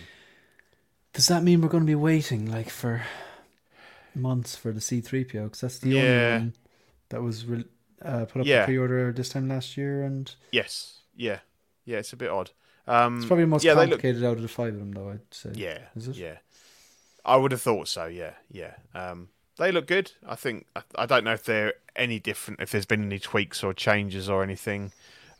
Does 1.13 1.27
that 1.27 1.43
mean 1.43 1.61
we're 1.61 1.69
going 1.69 1.83
to 1.83 1.87
be 1.87 1.95
waiting 1.95 2.49
like 2.51 2.69
for 2.69 3.03
months 4.15 4.55
for 4.55 4.71
the 4.71 4.79
C3PO? 4.79 5.43
Because 5.45 5.61
that's 5.61 5.79
the 5.79 5.89
Yeah. 5.89 6.01
only 6.01 6.39
one 6.39 6.53
that 7.09 7.21
was 7.21 7.45
re- 7.45 7.65
uh, 8.01 8.25
put 8.25 8.41
up 8.41 8.47
Yeah. 8.47 8.61
for 8.61 8.65
pre-order 8.67 9.11
this 9.11 9.29
time 9.29 9.47
last 9.49 9.75
year, 9.77 10.03
and 10.03 10.33
Yes. 10.51 10.99
Yeah. 11.15 11.39
Yeah. 11.85 11.97
It's 11.99 12.13
a 12.13 12.17
bit 12.17 12.29
odd. 12.29 12.51
Um, 12.87 13.17
it's 13.17 13.25
probably 13.25 13.43
the 13.43 13.49
most 13.49 13.63
yeah, 13.63 13.73
they 13.75 13.81
look. 13.81 13.91
complicated 14.01 14.23
out 14.23 14.37
of 14.37 14.41
the 14.41 14.47
five 14.47 14.73
of 14.73 14.79
them, 14.79 14.91
though. 14.93 15.09
I'd 15.11 15.33
say. 15.33 15.51
Yeah. 15.53 15.79
Is 15.95 16.07
it? 16.07 16.15
Yeah. 16.15 16.37
I 17.25 17.35
would 17.35 17.51
have 17.51 17.61
thought 17.61 17.87
so. 17.87 18.05
Yeah. 18.05 18.33
Yeah. 18.51 18.75
Um, 18.95 19.29
they 19.57 19.71
look 19.71 19.85
good. 19.87 20.11
I 20.25 20.35
think. 20.35 20.65
I, 20.75 20.81
I 20.95 21.05
don't 21.05 21.23
know 21.23 21.33
if 21.33 21.43
they're 21.43 21.73
any 21.95 22.19
different. 22.19 22.61
If 22.61 22.71
there's 22.71 22.85
been 22.85 23.03
any 23.03 23.19
tweaks 23.19 23.63
or 23.63 23.73
changes 23.73 24.29
or 24.29 24.41
anything, 24.41 24.91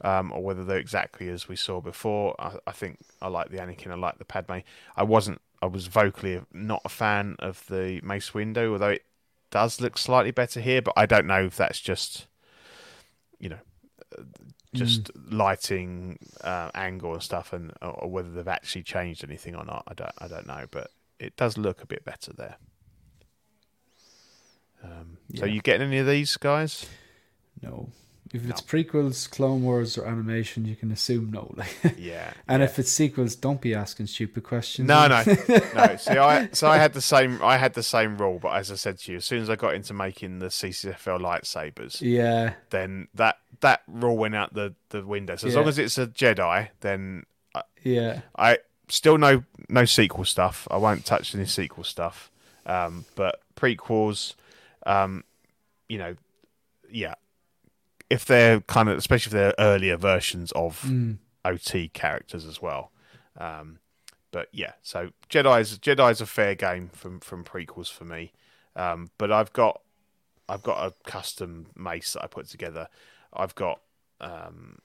um, 0.01 0.31
or 0.31 0.43
whether 0.43 0.63
they're 0.65 0.77
exactly 0.77 1.29
as 1.29 1.47
we 1.47 1.55
saw 1.55 1.79
before. 1.81 2.35
I, 2.39 2.57
I 2.67 2.71
think 2.73 2.99
I 3.21 3.29
like 3.29 3.49
the 3.49 3.57
Anakin. 3.57 3.91
I 3.91 3.95
like 3.95 4.17
the 4.19 4.25
Padme. 4.25 4.59
I 4.95 5.03
wasn't. 5.03 5.41
I 5.61 5.65
was 5.65 5.87
vocally 5.87 6.41
not 6.53 6.81
a 6.85 6.89
fan 6.89 7.35
of 7.39 7.65
the 7.67 7.99
Mace 8.03 8.31
Windu, 8.31 8.73
although 8.73 8.89
it 8.89 9.05
does 9.51 9.81
look 9.81 9.97
slightly 9.97 10.31
better 10.31 10.61
here. 10.61 10.81
But 10.81 10.93
I 10.95 11.05
don't 11.05 11.27
know 11.27 11.45
if 11.45 11.57
that's 11.57 11.79
just, 11.79 12.27
you 13.39 13.49
know, 13.49 13.59
just 14.73 15.11
lighting 15.15 16.19
uh, 16.41 16.69
angle 16.73 17.13
and 17.13 17.23
stuff, 17.23 17.53
and 17.53 17.73
or, 17.81 18.09
whether 18.09 18.29
they've 18.29 18.47
actually 18.47 18.83
changed 18.83 19.23
anything 19.23 19.55
or 19.55 19.65
not. 19.65 19.83
I 19.87 19.93
don't. 19.93 20.13
I 20.19 20.27
don't 20.27 20.47
know, 20.47 20.65
but 20.71 20.91
it 21.19 21.35
does 21.35 21.57
look 21.57 21.81
a 21.81 21.87
bit 21.87 22.05
better 22.05 22.31
there. 22.33 22.57
Um, 24.83 25.17
So 25.35 25.45
Yeah. 25.45 25.53
you 25.53 25.61
getting 25.61 25.87
any 25.87 25.97
of 25.97 26.07
these 26.07 26.37
guys? 26.37 26.85
No. 27.61 27.91
If 28.31 28.43
No. 28.43 28.49
it's 28.51 28.61
prequels, 28.61 29.27
Clone 29.29 29.63
Wars, 29.63 29.97
or 29.97 30.05
animation, 30.05 30.65
you 30.65 30.75
can 30.75 30.91
assume 30.91 31.31
no. 31.31 31.55
Yeah. 31.97 32.31
and 32.47 32.61
yeah. 32.61 32.65
if 32.65 32.77
it's 32.77 32.91
sequels, 32.91 33.35
don't 33.35 33.59
be 33.59 33.73
asking 33.73 34.05
stupid 34.07 34.43
questions. 34.43 34.87
No, 34.87 35.07
no, 35.07 35.23
no. 35.75 35.95
See, 35.97 36.11
I 36.11 36.49
so 36.51 36.67
I 36.69 36.77
had 36.77 36.93
the 36.93 37.01
same. 37.01 37.41
I 37.43 37.57
had 37.57 37.73
the 37.73 37.81
same 37.83 38.17
rule, 38.17 38.37
but 38.39 38.49
as 38.55 38.71
I 38.71 38.75
said 38.75 38.99
to 38.99 39.11
you, 39.11 39.17
as 39.17 39.25
soon 39.25 39.41
as 39.41 39.49
I 39.49 39.55
got 39.55 39.73
into 39.73 39.93
making 39.93 40.39
the 40.39 40.47
CCFL 40.47 41.19
lightsabers, 41.19 42.01
Yeah, 42.01 42.53
then 42.69 43.07
that 43.15 43.37
that 43.61 43.81
rule 43.87 44.15
went 44.17 44.35
out 44.35 44.53
the 44.53 44.75
the 44.89 45.03
window. 45.05 45.35
So 45.35 45.47
as 45.47 45.53
Yeah. 45.53 45.59
long 45.61 45.69
as 45.69 45.79
it's 45.79 45.97
a 45.97 46.05
Jedi, 46.07 46.69
then 46.81 47.23
yeah. 47.83 48.21
I 48.37 48.59
still 48.89 49.17
no 49.17 49.43
no 49.69 49.85
sequel 49.85 50.25
stuff. 50.25 50.67
I 50.69 50.77
won't 50.77 51.03
touch 51.03 51.33
any 51.33 51.45
sequel 51.45 51.83
stuff. 51.83 52.29
Um, 52.65 53.05
but 53.15 53.41
prequels, 53.55 54.35
um, 54.85 55.23
you 55.87 55.97
know, 55.97 56.15
yeah. 56.91 57.15
If 58.09 58.25
they're 58.25 58.61
kind 58.61 58.89
of, 58.89 58.97
especially 58.97 59.29
if 59.29 59.33
they're 59.33 59.55
earlier 59.59 59.97
versions 59.97 60.51
of 60.53 60.81
Mm. 60.81 61.17
OT 61.45 61.89
characters 61.89 62.45
as 62.45 62.61
well. 62.61 62.91
Um, 63.37 63.79
but 64.31 64.47
yeah, 64.51 64.73
so 64.81 65.09
Jedi's 65.29 65.77
Jedi's 65.79 66.21
a 66.21 66.25
fair 66.25 66.55
game 66.55 66.89
from 66.89 67.19
from 67.19 67.43
prequels 67.43 67.91
for 67.91 68.05
me. 68.05 68.31
Um, 68.75 69.09
but 69.17 69.31
I've 69.31 69.53
got 69.53 69.81
I've 70.47 70.63
got 70.63 70.85
a 70.85 71.09
custom 71.09 71.67
mace 71.75 72.13
that 72.13 72.23
I 72.23 72.27
put 72.27 72.47
together. 72.47 72.87
I've 73.33 73.55
got 73.55 73.81
um, 74.19 74.79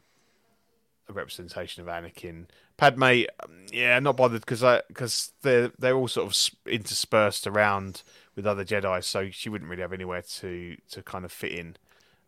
a 1.09 1.13
representation 1.13 1.83
of 1.83 1.89
Anakin, 1.89 2.47
Padme. 2.77 3.25
Yeah, 3.73 3.99
not 4.01 4.17
bothered 4.17 4.41
because 4.43 4.63
I 4.63 4.83
because 4.89 5.33
they're 5.43 5.71
they're 5.79 5.97
all 5.97 6.09
sort 6.09 6.27
of 6.31 6.71
interspersed 6.71 7.47
around 7.47 8.03
with 8.37 8.47
other 8.47 8.65
Jedi, 8.65 9.03
so 9.03 9.31
she 9.31 9.49
wouldn't 9.49 9.71
really 9.71 9.83
have 9.83 9.93
anywhere 9.93 10.23
to 10.41 10.77
to 10.91 11.03
kind 11.03 11.25
of 11.25 11.33
fit 11.33 11.53
in. 11.53 11.77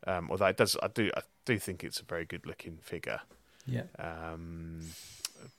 Um, 0.07 0.29
although 0.31 0.47
it 0.47 0.57
does, 0.57 0.77
I 0.83 0.89
do 0.89 1.11
I 1.17 1.23
do 1.45 1.59
think 1.59 1.83
it's 1.83 2.01
a 2.01 2.05
very 2.05 2.25
good 2.25 2.47
looking 2.47 2.79
figure. 2.83 3.21
Yeah. 3.67 3.83
Um, 3.99 4.83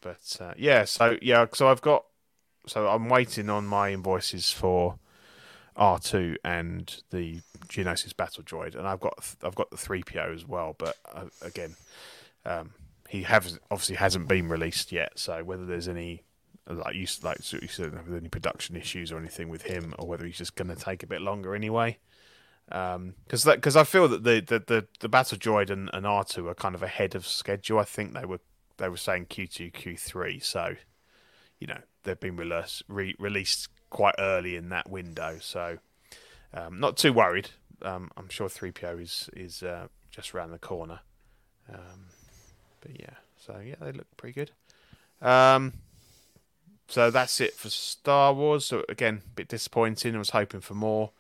but 0.02 0.38
uh, 0.40 0.54
yeah, 0.58 0.86
so 0.86 1.18
yeah, 1.22 1.46
so 1.54 1.68
I've 1.68 1.82
got, 1.82 2.06
so 2.66 2.88
I'm 2.88 3.10
waiting 3.10 3.50
on 3.50 3.66
my 3.66 3.92
invoices 3.92 4.52
for 4.52 4.98
R2 5.78 6.38
and 6.44 7.02
the 7.12 7.42
Geonosis 7.68 8.16
Battle 8.16 8.44
Droid, 8.44 8.76
and 8.76 8.88
I've 8.88 9.00
got 9.00 9.36
I've 9.44 9.56
got 9.56 9.70
the 9.70 9.78
3PO 9.78 10.34
as 10.34 10.48
well. 10.48 10.76
But 10.78 10.96
uh, 11.14 11.26
again, 11.42 11.76
um, 12.46 12.72
he 13.10 13.24
has 13.24 13.60
obviously 13.70 13.96
hasn't 13.98 14.28
been 14.28 14.50
released 14.50 14.92
yet, 14.92 15.20
so 15.20 15.44
whether 15.44 15.66
there's 15.66 15.88
any 15.88 16.24
like 16.70 16.96
you 16.96 17.08
like 17.24 17.38
you 17.54 17.68
said, 17.68 17.94
there's 17.94 18.20
any 18.22 18.30
production 18.30 18.76
issues 18.76 19.12
or 19.12 19.18
anything 19.18 19.50
with 19.50 19.64
him, 19.64 19.94
or 20.00 20.08
whether 20.08 20.26
he's 20.26 20.38
just 20.38 20.56
going 20.56 20.70
to 20.70 20.76
take 20.76 21.04
a 21.04 21.08
bit 21.08 21.22
longer 21.22 21.56
anyway. 21.56 21.98
Because 22.68 23.44
that 23.46 23.56
because 23.56 23.76
I 23.76 23.84
feel 23.84 24.08
that 24.10 24.24
the, 24.24 24.42
the, 24.42 24.60
the, 24.60 24.88
the 25.00 25.10
Battle 25.10 25.38
Droid 25.38 25.70
and, 25.70 25.90
and 25.94 26.06
R2 26.06 26.50
are 26.50 26.56
kind 26.56 26.76
of 26.76 26.84
ahead 26.84 27.16
of 27.16 27.26
schedule. 27.26 27.80
I 27.80 27.84
think 27.84 28.14
they 28.14 28.26
were 28.26 28.40
they 28.78 28.90
were 28.90 28.98
saying 28.98 29.28
Q2 29.28 29.72
Q3, 29.72 30.44
so 30.44 30.76
you 31.60 31.68
know 31.68 31.80
they've 32.04 32.20
been 32.20 32.36
released 32.36 32.84
re- 32.88 33.16
released 33.20 33.70
quite 33.90 34.16
early 34.20 34.56
in 34.56 34.70
that 34.70 34.90
window. 34.90 35.38
So 35.40 35.78
um, 36.54 36.80
not 36.80 36.98
too 36.98 37.14
worried. 37.14 37.50
Um, 37.82 38.12
I'm 38.18 38.30
sure 38.30 38.50
3PO 38.50 39.02
is 39.02 39.30
is 39.34 39.64
uh, 39.64 39.88
just 40.12 40.34
around 40.34 40.52
the 40.52 40.60
corner. 40.60 41.00
Um, 41.74 42.08
but 42.82 43.00
yeah, 43.00 43.16
so 43.38 43.60
yeah, 43.64 43.76
they 43.80 43.92
look 43.92 44.08
pretty 44.18 44.34
good. 44.34 44.52
Um, 45.26 45.74
so 46.88 47.12
that's 47.12 47.42
it 47.42 47.54
for 47.56 47.70
Star 47.70 48.34
Wars. 48.34 48.66
So 48.66 48.84
again, 48.88 49.22
a 49.26 49.30
bit 49.36 49.48
disappointing. 49.48 50.16
I 50.16 50.20
was 50.20 50.30
hoping 50.30 50.62
for 50.62 50.74
more, 50.74 51.12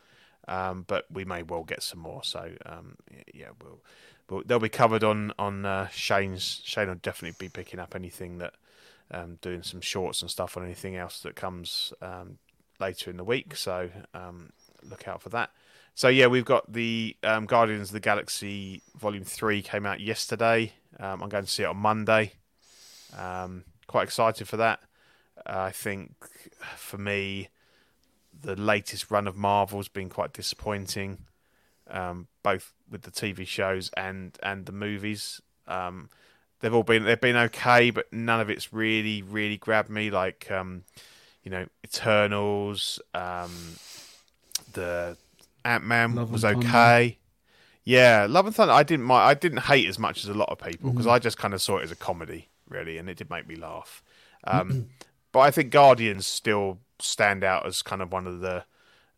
um, 0.47 0.85
but 0.87 1.05
we 1.11 1.25
may 1.25 1.43
well 1.43 1.63
get 1.63 1.83
some 1.83 1.99
more. 1.99 2.23
So 2.23 2.51
um, 2.65 2.95
yeah, 3.33 3.49
we'll, 3.61 3.79
we'll 4.29 4.43
they'll 4.45 4.59
be 4.59 4.69
covered 4.69 5.03
on 5.03 5.33
on 5.37 5.65
uh, 5.65 5.87
Shane's. 5.89 6.61
Shane 6.63 6.87
will 6.87 6.95
definitely 6.95 7.35
be 7.39 7.49
picking 7.49 7.79
up 7.79 7.95
anything 7.95 8.37
that 8.39 8.53
um, 9.11 9.37
doing 9.41 9.63
some 9.63 9.81
shorts 9.81 10.21
and 10.21 10.31
stuff 10.31 10.57
on 10.57 10.63
anything 10.63 10.95
else 10.95 11.21
that 11.21 11.35
comes 11.35 11.93
um, 12.01 12.37
later 12.79 13.09
in 13.09 13.17
the 13.17 13.23
week. 13.23 13.55
So 13.55 13.89
um, 14.13 14.51
look 14.83 15.07
out 15.07 15.21
for 15.21 15.29
that. 15.29 15.51
So 15.95 16.07
yeah, 16.09 16.27
we've 16.27 16.45
got 16.45 16.71
the 16.71 17.15
um, 17.23 17.45
Guardians 17.45 17.89
of 17.89 17.93
the 17.93 17.99
Galaxy 17.99 18.81
Volume 18.97 19.23
Three 19.23 19.61
came 19.61 19.85
out 19.85 19.99
yesterday. 19.99 20.73
I'm 20.99 21.19
going 21.19 21.45
to 21.45 21.49
see 21.49 21.63
it 21.63 21.67
on 21.67 21.77
Monday. 21.77 22.33
Quite 23.87 24.03
excited 24.03 24.47
for 24.47 24.57
that. 24.57 24.81
I 25.45 25.71
think 25.71 26.15
for 26.75 26.97
me, 26.97 27.49
the 28.41 28.55
latest 28.55 29.09
run 29.11 29.27
of 29.27 29.35
Marvel's 29.35 29.87
been 29.87 30.09
quite 30.09 30.33
disappointing, 30.33 31.19
um, 31.89 32.27
both 32.43 32.73
with 32.89 33.01
the 33.03 33.11
TV 33.11 33.45
shows 33.47 33.89
and 33.97 34.37
and 34.43 34.65
the 34.65 34.71
movies. 34.71 35.41
Um, 35.67 36.09
they've 36.59 36.73
all 36.73 36.83
been 36.83 37.03
they've 37.03 37.19
been 37.19 37.35
okay, 37.35 37.89
but 37.91 38.11
none 38.13 38.39
of 38.39 38.49
it's 38.49 38.71
really 38.73 39.21
really 39.21 39.57
grabbed 39.57 39.89
me. 39.89 40.09
Like 40.09 40.49
um, 40.51 40.83
you 41.43 41.51
know, 41.51 41.65
Eternals, 41.85 42.99
um, 43.13 43.51
the 44.73 45.17
Ant 45.65 45.83
Man 45.85 46.15
was 46.31 46.41
Thunder. 46.41 46.65
okay. 46.67 47.17
Yeah, 47.83 48.27
Love 48.29 48.45
and 48.47 48.55
Thunder. 48.55 48.73
I 48.73 48.83
didn't 48.83 49.05
mind. 49.05 49.29
I 49.29 49.33
didn't 49.33 49.59
hate 49.61 49.87
as 49.87 49.97
much 49.97 50.23
as 50.23 50.29
a 50.29 50.33
lot 50.33 50.49
of 50.49 50.57
people 50.59 50.89
Mm-hmm. 50.89 50.97
because 50.97 51.07
I 51.07 51.19
just 51.19 51.37
kind 51.37 51.53
of 51.53 51.61
saw 51.61 51.77
it 51.77 51.83
as 51.83 51.91
a 51.91 51.95
comedy, 51.95 52.49
really, 52.67 52.97
and 52.97 53.09
it 53.09 53.17
did 53.17 53.29
make 53.29 53.47
me 53.47 53.55
laugh. 53.55 54.03
Um, 54.43 54.89
but 55.33 55.39
I 55.39 55.51
think 55.51 55.71
Guardians 55.71 56.25
still 56.25 56.77
stand 56.99 57.43
out 57.43 57.65
as 57.65 57.81
kind 57.81 58.01
of 58.01 58.11
one 58.11 58.27
of 58.27 58.39
the, 58.39 58.63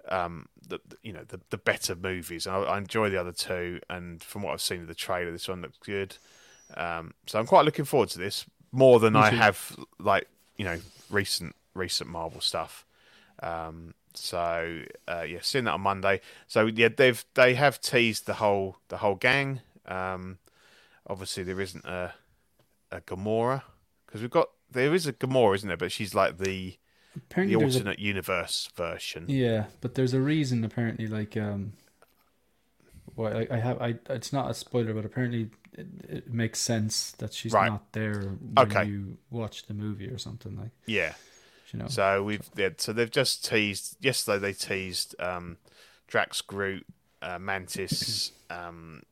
um, 0.08 0.48
the 0.68 0.80
you 1.04 1.14
know 1.14 1.24
the 1.28 1.40
the 1.50 1.58
better 1.58 1.96
movies. 1.96 2.48
I, 2.48 2.58
I 2.58 2.78
enjoy 2.78 3.10
the 3.10 3.20
other 3.20 3.32
two, 3.32 3.80
and 3.90 4.22
from 4.22 4.44
what 4.44 4.54
I've 4.54 4.62
seen 4.62 4.82
of 4.82 4.88
the 4.88 4.96
trailer, 4.96 5.32
this 5.32 5.48
one 5.48 5.62
looks 5.62 5.78
good. 5.78 6.18
Um, 6.76 7.14
so 7.26 7.40
I'm 7.40 7.48
quite 7.48 7.66
looking 7.66 7.86
forward 7.86 8.10
to 8.10 8.20
this 8.20 8.46
more 8.72 9.00
than 9.00 9.16
I 9.16 9.32
have 9.32 9.76
like 10.00 10.28
you 10.58 10.66
know 10.66 10.80
recent 11.10 11.56
recent 11.74 12.10
Marvel 12.10 12.42
stuff. 12.42 12.86
Um, 13.42 13.94
so 14.14 14.82
uh, 15.08 15.22
yeah, 15.22 15.40
seeing 15.42 15.66
that 15.66 15.74
on 15.74 15.82
Monday. 15.82 16.22
So 16.48 16.68
yeah, 16.68 16.90
they've 16.96 17.24
they 17.36 17.56
have 17.56 17.82
teased 17.82 18.26
the 18.26 18.36
whole 18.36 18.78
the 18.90 18.98
whole 18.98 19.16
gang. 19.16 19.62
Um, 19.86 20.40
obviously, 21.08 21.44
there 21.44 21.62
isn't 21.62 21.86
a 21.86 22.14
a 22.92 23.02
Gamora 23.02 23.64
because 24.06 24.22
we've 24.22 24.32
got 24.32 24.50
there 24.72 24.94
is 24.94 25.08
a 25.08 25.14
Gamora, 25.14 25.56
isn't 25.56 25.68
there? 25.68 25.78
But 25.78 25.92
she's 25.92 26.14
like 26.14 26.38
the 26.38 26.78
Apparently, 27.30 27.56
the 27.56 27.60
there's 27.60 27.76
a, 27.76 27.80
alternate 27.80 28.00
universe 28.00 28.70
version. 28.76 29.26
yeah, 29.28 29.66
but 29.82 29.96
there's 29.96 30.14
a 30.14 30.20
reason. 30.22 30.64
Apparently, 30.64 31.08
like 31.08 31.36
um, 31.38 31.74
why 33.16 33.32
I, 33.44 33.48
I 33.52 33.58
have 33.58 33.82
I. 33.82 33.96
It's 34.10 34.32
not 34.34 34.50
a 34.50 34.54
spoiler, 34.54 34.94
but 34.94 35.06
apparently 35.06 35.50
it, 35.74 35.88
it 36.08 36.34
makes 36.34 36.60
sense 36.60 37.12
that 37.14 37.34
she's 37.34 37.54
Right. 37.54 37.70
not 37.70 37.92
there 37.94 38.22
when 38.22 38.54
Okay. 38.58 38.86
you 38.86 39.18
watch 39.30 39.68
the 39.68 39.74
movie 39.74 40.08
or 40.08 40.18
something 40.18 40.58
like. 40.58 40.72
Yeah. 40.86 41.14
You 41.72 41.80
know. 41.80 41.88
So 41.88 42.24
we've 42.24 42.50
yeah, 42.56 42.70
so 42.78 42.94
they've 42.94 43.12
just 43.12 43.46
teased 43.46 43.98
yesterday. 44.04 44.40
They 44.40 44.54
teased 44.54 45.16
um, 45.20 45.58
Drax, 46.08 46.42
Groot, 46.42 46.86
uh, 47.22 47.38
Mantis, 47.38 48.32
um, 48.50 49.04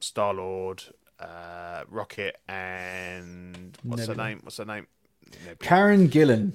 Star 0.00 0.34
Lord, 0.34 0.82
uh, 1.20 1.84
Rocket, 1.88 2.38
and 2.48 3.78
what's 3.84 4.06
her 4.06 4.16
name? 4.16 4.40
What's 4.42 4.56
her 4.56 4.64
name? 4.64 4.88
Nebula. 5.44 5.56
Karen 5.60 6.08
Gillan. 6.08 6.52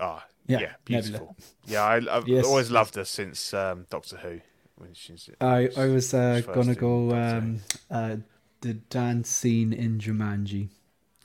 Ah, 0.00 0.24
Yeah, 0.46 0.58
yeah, 0.60 0.72
Nebula. 0.88 1.20
beautiful. 1.20 1.36
Yeah, 1.66 1.82
I, 1.84 1.96
I've 2.16 2.28
Yes. 2.28 2.44
always 2.46 2.70
loved 2.70 2.94
her 2.96 3.04
since 3.04 3.52
um, 3.54 3.86
Doctor 3.90 4.16
Who. 4.18 4.40
When 4.76 4.92
she's 4.92 5.30
I 5.40 5.70
I 5.76 5.86
was 5.86 6.12
uh, 6.12 6.42
gonna 6.52 6.74
go 6.74 7.12
um 7.14 7.60
uh 7.90 8.16
the 8.60 8.74
dance 8.74 9.30
scene 9.30 9.72
in 9.72 9.98
Jumanji. 9.98 10.68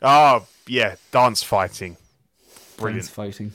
oh 0.01 0.47
yeah, 0.67 0.95
dance 1.11 1.43
fighting, 1.43 1.97
brilliant. 2.77 3.03
Dance 3.03 3.09
fighting. 3.09 3.51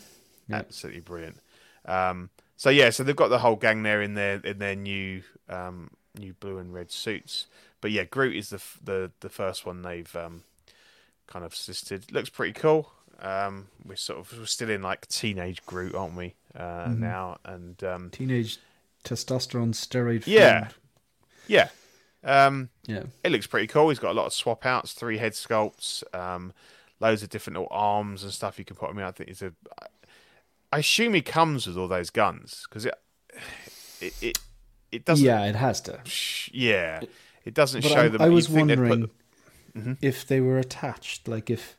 Yeah. 0.48 0.59
absolutely 0.59 1.01
brilliant. 1.01 1.38
Um, 1.84 2.30
so 2.56 2.70
yeah, 2.70 2.90
so 2.90 3.02
they've 3.02 3.16
got 3.16 3.28
the 3.28 3.38
whole 3.38 3.56
gang 3.56 3.82
there 3.82 4.02
in 4.02 4.14
their 4.14 4.36
in 4.40 4.59
their 4.59 4.76
new 4.76 5.22
um, 5.48 5.90
new 6.18 6.34
blue 6.34 6.59
and 6.59 6.72
red 6.74 6.90
suits. 6.90 7.47
But 7.80 7.90
yeah, 7.90 8.05
Groot 8.05 8.36
is 8.36 8.51
the 8.51 8.56
f- 8.56 8.78
the 8.82 9.12
the 9.20 9.28
first 9.28 9.66
one 9.66 9.82
they've 9.82 10.14
um, 10.16 10.43
kind 11.26 11.44
of 11.44 11.52
assisted. 11.52 12.12
Looks 12.12 12.30
pretty 12.30 12.52
cool. 12.52 12.93
Um, 13.20 13.68
we're 13.84 13.97
sort 13.97 14.18
of 14.18 14.38
we're 14.38 14.44
still 14.47 14.70
in 14.70 14.82
like 14.82 15.06
teenage 15.09 15.64
Groot, 15.66 15.94
aren't 15.94 16.16
we? 16.16 16.34
Uh, 16.55 16.86
Mm-hmm. 16.88 17.01
Now 17.01 17.38
and 17.44 17.82
um, 17.84 18.10
Teenage 18.10 18.59
testosterone 19.05 19.72
steroid. 19.74 20.24
Yeah. 20.26 20.68
yeah, 21.47 21.68
um, 22.24 22.68
Yeah. 22.86 23.05
it 23.24 23.30
looks 23.32 23.47
pretty 23.47 23.66
cool. 23.68 23.88
He's 23.88 23.98
got 23.98 24.10
a 24.10 24.14
lot 24.18 24.26
of 24.26 24.32
swap 24.32 24.66
outs, 24.66 24.93
three 24.93 25.18
head 25.18 25.32
sculpts, 25.32 26.02
um, 26.14 26.52
loads 27.01 27.22
of 27.22 27.28
different 27.30 27.56
little 27.59 27.68
arms 27.70 28.22
and 28.22 28.32
stuff 28.32 28.59
you 28.59 28.64
can 28.64 28.76
put 28.76 28.90
him 28.90 28.98
in. 28.98 29.05
I 29.05 29.12
think 29.12 29.30
it's 29.30 29.43
a. 29.43 29.52
I 30.72 30.78
assume 30.78 31.14
he 31.14 31.22
comes 31.22 31.66
with 31.66 31.76
all 31.76 31.88
those 31.88 32.10
guns 32.10 32.66
because 32.68 32.86
it, 32.86 32.94
it 34.01 34.14
it 34.22 34.38
it 34.93 35.05
doesn't. 35.05 35.24
Yeah, 35.24 35.44
it 35.44 35.55
has 35.56 35.80
to. 35.82 36.01
yeah, 36.52 37.01
it 37.44 37.55
doesn't 37.55 37.82
But 37.82 37.90
show 37.93 38.01
I, 38.02 38.09
them. 38.09 38.20
I 38.22 38.28
was 38.28 38.48
they'd 38.48 38.52
put 38.55 38.59
wondering 38.59 39.10
the- 39.74 39.97
if 40.02 40.26
they 40.26 40.40
were 40.40 40.59
attached, 40.59 41.28
like 41.28 41.48
if 41.51 41.76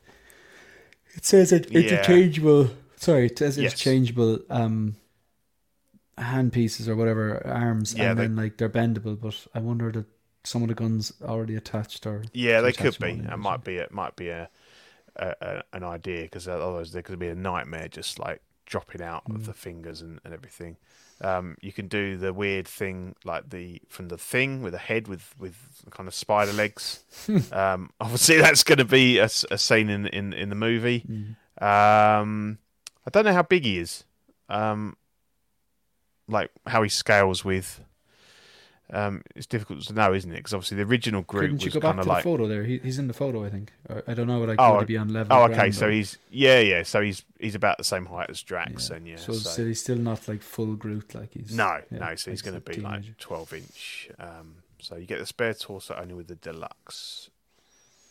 it 1.18 1.24
says 1.26 1.52
it 1.52 1.70
Yeah. 1.70 1.80
interchangeable. 1.80 2.70
Sorry, 2.96 3.26
it 3.26 3.38
says 3.38 3.58
Yes. 3.58 3.72
interchangeable 3.72 4.38
um, 4.50 4.96
hand 6.16 6.52
pieces 6.52 6.88
or 6.88 6.96
whatever 6.96 7.46
arms, 7.46 7.94
Yeah, 7.94 8.10
and 8.10 8.18
they- 8.18 8.22
then 8.24 8.36
like 8.36 8.56
they're 8.56 8.68
bendable. 8.70 9.20
But 9.20 9.46
I 9.54 9.60
wonder 9.60 9.92
that 9.92 10.06
some 10.44 10.62
of 10.62 10.68
the 10.68 10.74
guns 10.74 11.12
already 11.22 11.56
attached 11.56 12.06
or 12.06 12.24
Yeah, 12.32 12.60
they 12.60 12.72
could 12.72 12.98
be. 12.98 13.10
It 13.10 13.36
might 13.38 13.64
be. 13.64 13.76
It 13.76 13.92
might 13.92 14.16
be 14.16 14.28
a, 14.28 14.48
a, 15.16 15.34
a 15.40 15.62
an 15.74 15.84
idea 15.84 16.22
because 16.22 16.48
otherwise 16.48 16.92
there 16.92 17.02
could 17.02 17.18
be 17.18 17.28
a 17.28 17.34
nightmare 17.34 17.88
just 17.88 18.18
like 18.18 18.40
dropping 18.66 19.02
out 19.02 19.24
Mm. 19.28 19.34
of 19.36 19.46
the 19.46 19.54
fingers 19.54 20.00
and, 20.02 20.20
and 20.24 20.32
everything. 20.34 20.76
Um, 21.20 21.56
you 21.60 21.72
can 21.72 21.88
do 21.88 22.16
the 22.16 22.32
weird 22.32 22.68
thing 22.68 23.16
like 23.24 23.50
the 23.50 23.82
from 23.88 24.08
the 24.08 24.18
thing 24.18 24.62
with 24.62 24.74
a 24.74 24.78
head 24.78 25.08
with 25.08 25.34
with 25.38 25.56
kind 25.90 26.06
of 26.06 26.14
spider 26.14 26.52
legs. 26.52 27.04
um, 27.52 27.90
obviously, 28.00 28.38
that's 28.38 28.62
going 28.62 28.78
to 28.78 28.84
be 28.84 29.18
a 29.18 29.28
scene 29.28 29.90
in, 29.90 30.06
in 30.06 30.32
in 30.32 30.48
the 30.48 30.54
movie. 30.54 31.04
Mm. 31.08 31.36
Um, 31.60 32.58
I 33.06 33.10
don't 33.10 33.24
know 33.24 33.32
how 33.32 33.42
big 33.42 33.64
he 33.64 33.78
is. 33.78 34.04
Um, 34.48 34.96
like 36.28 36.50
how 36.66 36.82
he 36.82 36.88
scales 36.88 37.44
with. 37.44 37.80
Um, 38.90 39.22
it's 39.36 39.46
difficult 39.46 39.82
to 39.82 39.92
know, 39.92 40.14
isn't 40.14 40.30
it? 40.32 40.36
Because 40.36 40.54
obviously 40.54 40.78
the 40.78 40.84
original 40.84 41.20
Groot 41.22 41.42
Couldn't 41.42 41.62
you 41.62 41.66
was 41.66 41.74
go 41.74 41.80
back 41.80 41.94
kind 41.96 42.04
to 42.04 42.10
of 42.10 42.16
the 42.16 42.22
photo 42.22 42.48
there? 42.48 42.64
He, 42.64 42.78
he's 42.78 42.98
in 42.98 43.06
the 43.06 43.12
photo, 43.12 43.44
I 43.44 43.50
think. 43.50 43.72
I 44.06 44.14
don't 44.14 44.26
know. 44.26 44.40
Like, 44.40 44.56
Oh, 44.58 44.76
would 44.76 44.80
he 44.80 44.86
be 44.86 44.96
on 44.96 45.12
level? 45.12 45.36
Oh, 45.36 45.42
okay. 45.44 45.70
So 45.70 45.88
or- 45.88 45.90
he's 45.90 46.16
yeah, 46.30 46.60
yeah. 46.60 46.82
So 46.84 47.02
he's 47.02 47.22
he's 47.38 47.54
about 47.54 47.76
the 47.76 47.84
same 47.84 48.06
height 48.06 48.30
as 48.30 48.42
Drax, 48.42 48.88
yeah. 48.88 48.96
and 48.96 49.06
yeah. 49.06 49.16
So, 49.16 49.34
So, 49.34 49.50
so 49.50 49.66
he's 49.66 49.80
still 49.82 49.98
not 49.98 50.26
like 50.26 50.42
full 50.42 50.74
Groot, 50.74 51.14
like 51.14 51.34
he's 51.34 51.54
no, 51.54 51.80
yeah, 51.92 51.98
no. 51.98 52.14
So 52.14 52.30
he's 52.30 52.40
going 52.40 52.58
to 52.58 52.60
be 52.60 52.80
like 52.80 53.18
twelve 53.18 53.52
inch. 53.52 54.08
Um, 54.18 54.54
so 54.80 54.96
you 54.96 55.06
get 55.06 55.18
the 55.18 55.26
spare 55.26 55.54
torso 55.54 55.94
only 56.00 56.14
with 56.14 56.28
the 56.28 56.36
deluxe. 56.36 57.28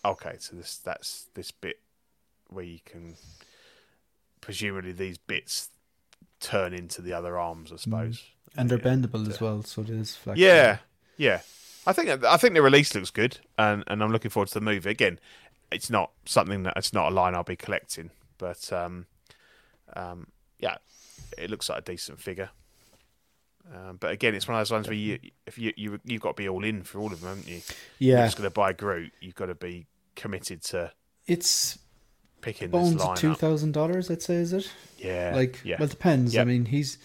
Okay, 0.06 0.36
so 0.40 0.56
this 0.56 0.78
that's 0.78 1.28
this 1.34 1.50
bit 1.50 1.80
where 2.50 2.64
you 2.66 2.80
can 2.86 3.16
presumably 4.42 4.92
these 4.92 5.18
bits 5.18 5.70
turn 6.40 6.74
into 6.74 7.02
the 7.02 7.14
other 7.14 7.38
arms, 7.38 7.72
I 7.72 7.78
suppose. 7.78 8.24
and 8.56 8.70
they're 8.70 8.78
Yeah. 8.80 8.84
bendable 8.86 9.28
as 9.30 9.40
well, 9.42 9.62
so 9.64 9.82
it 9.84 9.90
is 9.90 10.16
flexible. 10.16 10.42
Yeah, 10.48 10.78
yeah. 11.18 11.42
I 11.86 11.94
think 11.94 12.24
I 12.24 12.38
think 12.38 12.54
the 12.54 12.62
release 12.62 12.94
looks 12.96 13.12
good, 13.12 13.38
and, 13.58 13.84
and 13.88 14.04
I'm 14.04 14.12
looking 14.12 14.32
forward 14.32 14.48
to 14.50 14.54
the 14.56 14.62
movie. 14.62 14.90
Again, 14.90 15.20
it's 15.72 15.90
not 15.90 16.12
something 16.26 16.64
that 16.64 16.74
it's 16.76 16.92
not 16.94 17.12
a 17.12 17.16
line 17.16 17.34
I'll 17.36 17.44
be 17.44 17.56
collecting, 17.56 18.10
but 18.38 18.72
um, 18.74 19.06
um, 19.96 20.28
yeah, 20.60 20.78
it 21.38 21.50
looks 21.50 21.70
like 21.70 21.80
a 21.80 21.82
decent 21.82 22.20
figure. 22.20 22.50
Um, 23.74 23.98
but 24.00 24.12
again, 24.12 24.34
it's 24.34 24.48
one 24.48 24.56
of 24.56 24.62
those 24.62 24.72
ones 24.72 24.88
where 24.88 24.96
you 24.96 25.20
if 25.46 25.58
you 25.58 25.74
you 25.76 26.00
you've 26.06 26.22
got 26.22 26.36
to 26.38 26.42
be 26.42 26.48
all 26.50 26.64
in 26.64 26.84
for 26.84 27.00
all 27.00 27.12
of 27.12 27.20
them, 27.22 27.30
haven't 27.30 27.48
you? 27.48 27.62
Yeah, 28.00 28.18
You're 28.18 28.26
just 28.28 28.38
going 28.38 28.50
to 28.50 28.54
buy 28.54 28.74
Groot. 28.74 29.12
You've 29.22 29.36
got 29.36 29.48
to 29.48 29.56
be 29.56 29.88
committed 30.16 30.64
to 30.64 30.92
It's 31.26 31.78
picking 32.42 32.72
this 32.72 32.92
bones 32.92 32.96
line 32.96 33.12
at 33.12 33.18
two 33.18 33.34
thousand 33.36 33.74
dollars. 33.74 34.10
I'd 34.10 34.22
say 34.22 34.36
is 34.36 34.54
it? 34.54 34.72
Yeah, 34.98 35.34
like 35.36 35.60
yeah, 35.64 35.78
well, 35.80 35.86
it 35.88 35.92
depends. 35.92 36.38
I 36.38 36.44
mean, 36.44 36.66
he's 36.66 36.98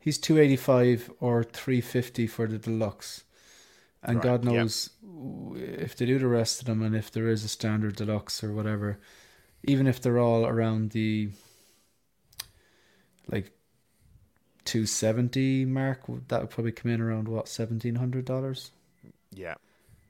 he's 0.00 0.18
two 0.18 0.38
eighty 0.38 0.56
five 0.56 1.10
or 1.20 1.42
three 1.44 1.80
fifty 1.80 2.26
for 2.26 2.46
the 2.46 2.58
deluxe, 2.58 3.24
and 4.02 4.16
Right, 4.16 4.24
God 4.24 4.44
knows 4.44 4.90
w 5.02 5.56
if 5.56 5.96
they 5.96 6.06
do 6.06 6.18
the 6.18 6.28
rest 6.28 6.60
of 6.60 6.66
them, 6.66 6.82
and 6.82 6.94
if 6.94 7.10
there 7.10 7.28
is 7.28 7.44
a 7.44 7.48
standard 7.48 7.96
deluxe 7.96 8.42
or 8.44 8.52
whatever, 8.52 8.98
even 9.64 9.86
if 9.86 10.00
they're 10.00 10.18
all 10.18 10.46
around 10.46 10.90
the 10.92 11.30
like 13.30 13.52
two 14.64 14.86
seventy 14.86 15.64
mark, 15.64 16.02
that 16.28 16.40
would 16.40 16.50
probably 16.50 16.72
come 16.72 16.90
in 16.90 17.00
around 17.00 17.28
what 17.28 17.48
seventeen 17.48 17.96
hundred 17.96 18.24
dollars. 18.24 18.70
yeah, 19.32 19.54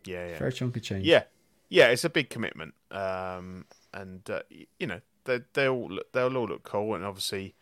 yeah, 0.04 0.28
yeah. 0.28 0.38
Fair 0.38 0.50
chunk 0.50 0.76
of 0.76 0.82
change. 0.82 1.04
Yeah, 1.06 1.24
yeah, 1.68 1.88
it's 1.88 2.04
a 2.04 2.10
big 2.10 2.30
commitment, 2.30 2.74
um, 2.90 3.66
and 4.00 4.28
uh, 4.30 4.40
you 4.78 4.86
know 4.86 5.00
they 5.24 5.40
they 5.54 5.68
all 5.68 5.88
look, 5.88 6.12
they'll 6.12 6.36
all 6.36 6.46
look 6.48 6.62
cool, 6.62 6.94
and 6.94 7.04
obviously, 7.04 7.54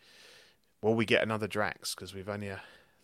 will 0.81 0.95
we 0.95 1.05
get 1.05 1.23
another 1.23 1.47
Drax 1.47 1.95
because 1.95 2.13
we've 2.13 2.29
only 2.29 2.51
uh, 2.51 2.57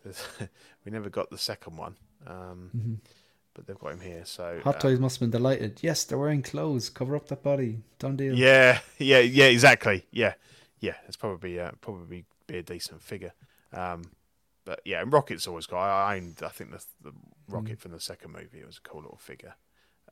we 0.86 0.92
never 0.92 1.10
got 1.10 1.30
the 1.30 1.38
second 1.38 1.78
one, 1.78 1.96
um, 2.28 2.70
Mhm. 2.76 2.98
but 3.54 3.68
they've 3.68 3.80
got 3.80 3.94
him 3.94 4.02
here, 4.02 4.26
so 4.26 4.60
Hot 4.64 4.76
uh, 4.76 4.80
Toys 4.80 5.00
must 5.00 5.16
have 5.16 5.22
been 5.32 5.38
delighted. 5.40 5.80
Yes, 5.82 6.04
they're 6.04 6.18
wearing 6.18 6.42
clothes. 6.44 6.90
Cover 6.90 7.16
up 7.16 7.28
that 7.28 7.44
body. 7.44 7.80
Done 8.00 8.16
deal. 8.18 8.36
yeah, 8.36 8.80
yeah, 8.98 9.20
yeah, 9.20 9.46
exactly, 9.46 10.06
yeah, 10.12 10.34
yeah, 10.80 10.96
it's 11.08 11.18
probably 11.18 11.60
uh, 11.60 11.72
probably 11.82 12.26
be 12.48 12.58
a 12.58 12.64
decent 12.64 13.02
figure, 13.02 13.34
um, 13.74 14.04
but 14.66 14.82
yeah, 14.86 15.02
and 15.02 15.12
Rocket's 15.12 15.48
always 15.48 15.66
got. 15.66 15.80
I 15.80 16.14
I, 16.14 16.18
owned, 16.18 16.42
I 16.44 16.50
think 16.50 16.72
the, 16.72 16.84
the 17.02 17.12
Mm. 17.50 17.56
Rocket 17.56 17.78
from 17.82 17.92
the 17.92 18.00
second 18.00 18.32
movie 18.32 18.60
it 18.62 18.66
was 18.66 18.78
a 18.78 18.88
cool 18.90 19.02
little 19.02 19.18
figure. 19.18 19.56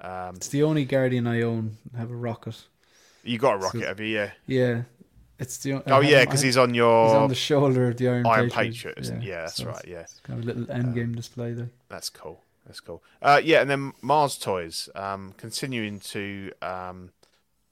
Um, 0.02 0.36
It's 0.36 0.50
the 0.50 0.64
only 0.64 0.84
Guardian 0.84 1.28
I 1.28 1.42
own. 1.44 1.78
I 1.96 2.00
Have 2.00 2.12
a 2.12 2.16
rocket. 2.16 2.66
You 3.24 3.38
got 3.38 3.58
a 3.58 3.62
So- 3.62 3.66
Rocket, 3.68 3.88
have 3.88 4.00
you? 4.00 4.08
Yeah. 4.08 4.32
Yeah, 4.48 4.82
it's 5.40 5.58
the. 5.60 5.76
I 5.76 5.82
Oh 5.88 6.00
yeah, 6.02 6.24
because 6.26 6.42
he's 6.42 6.58
on 6.58 6.74
your 6.74 7.08
he's 7.08 7.16
on 7.16 7.30
the 7.30 7.36
shoulder 7.36 7.88
of 7.90 7.98
the 7.98 8.08
Iron, 8.10 8.26
Iron 8.26 8.50
Patriot. 8.50 8.74
Patriot, 8.96 8.98
isn't 9.00 9.22
yeah, 9.24 9.42
that's 9.42 9.56
so 9.56 9.66
right. 9.66 9.76
it's 9.78 9.88
Yeah, 9.88 10.06
Kind 10.24 10.40
of 10.40 10.46
a 10.46 10.48
little 10.54 10.72
end 10.72 10.94
game 10.96 11.14
display 11.16 11.54
there. 11.54 11.70
that's 11.90 12.10
cool. 12.10 12.44
That's 12.66 12.80
cool. 12.80 13.04
Uh, 13.22 13.42
yeah, 13.44 13.62
and 13.62 13.70
then 13.70 13.94
Mars 14.02 14.38
Toys 14.38 14.88
um, 14.96 15.34
continuing 15.38 16.00
to 16.02 16.52
um, 16.62 17.12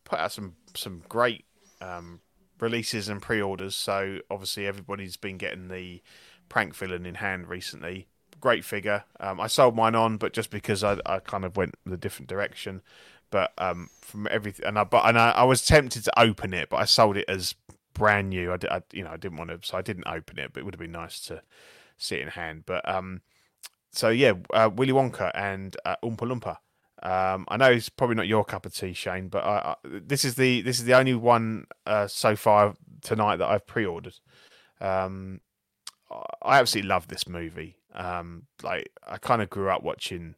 put 0.04 0.20
out 0.20 0.32
some 0.32 0.56
some 0.76 1.04
great 1.08 1.46
um, 1.80 2.22
releases 2.60 3.08
and 3.08 3.22
pre-orders. 3.22 3.76
So 3.76 4.20
obviously 4.32 4.66
everybody's 4.68 5.16
been 5.16 5.38
getting 5.38 5.68
the 5.68 6.02
prank 6.50 6.76
villain 6.76 7.06
in 7.06 7.16
hand 7.16 7.48
recently. 7.48 8.08
Great 8.42 8.66
figure. 8.66 9.04
Um, 9.20 9.40
I 9.40 9.48
sold 9.48 9.76
mine 9.76 9.96
on, 9.96 10.18
but 10.18 10.34
just 10.34 10.50
because 10.50 10.84
I, 10.84 10.98
I 11.06 11.20
kind 11.20 11.46
of 11.46 11.56
went 11.56 11.76
the 11.86 11.98
different 11.98 12.28
direction. 12.28 12.82
But 13.32 13.54
um, 13.58 13.90
from 14.02 14.28
everything, 14.32 14.66
and 14.66 14.80
I 14.80 14.84
but 14.84 15.06
and 15.06 15.18
I, 15.18 15.32
I 15.32 15.44
was 15.44 15.66
tempted 15.66 16.04
to 16.06 16.20
open 16.20 16.54
it, 16.54 16.70
but 16.70 16.78
I 16.78 16.86
sold 16.86 17.18
it 17.18 17.26
as 17.28 17.56
brand 17.94 18.30
new. 18.30 18.54
I, 18.54 18.58
di- 18.58 18.70
I 18.72 18.82
you 18.94 19.04
know 19.04 19.12
I 19.12 19.18
didn't 19.18 19.38
want 19.38 19.50
to, 19.52 19.60
so 19.68 19.78
I 19.78 19.82
didn't 19.82 20.08
open 20.08 20.40
it. 20.40 20.54
But 20.54 20.62
it 20.62 20.66
would 20.66 20.74
have 20.74 20.80
been 20.80 20.92
nice 20.92 21.20
to 21.28 21.42
see 21.98 22.16
it 22.16 22.22
in 22.24 22.28
hand. 22.30 22.64
But 22.66 22.88
um, 22.90 23.22
so 23.92 24.10
yeah, 24.10 24.34
uh, 24.54 24.70
Willy 24.74 24.94
Wonka 24.94 25.32
and 25.34 25.76
uh, 25.86 25.96
Oompa 26.04 26.20
Loompa 26.20 26.58
Um, 27.02 27.46
I 27.48 27.58
know 27.58 27.72
it's 27.72 27.90
probably 27.90 28.16
not 28.16 28.28
your 28.28 28.44
cup 28.44 28.66
of 28.66 28.74
tea, 28.74 28.94
Shane, 28.94 29.30
but 29.30 29.44
I, 29.44 29.76
I, 29.76 29.76
this 29.84 30.26
is 30.26 30.36
the 30.36 30.62
this 30.62 30.80
is 30.80 30.86
the 30.86 30.96
only 30.96 31.14
one 31.14 31.66
uh, 31.86 32.08
so 32.08 32.36
far 32.36 32.76
tonight 33.02 33.38
that 33.38 33.48
I've 33.50 33.66
pre-ordered. 33.66 34.16
Um, 34.82 35.42
I 36.42 36.60
absolutely 36.60 36.90
love 36.90 37.08
this 37.08 37.28
movie. 37.28 37.78
Um, 37.94 38.48
like 38.64 38.92
I 39.08 39.18
kind 39.18 39.42
of 39.42 39.50
grew 39.50 39.70
up 39.70 39.84
watching 39.84 40.36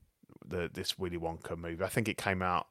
the 0.52 0.70
this 0.72 1.00
Willy 1.00 1.18
Wonka 1.18 1.58
movie. 1.58 1.84
I 1.84 1.88
think 1.88 2.08
it 2.08 2.18
came 2.18 2.42
out 2.42 2.68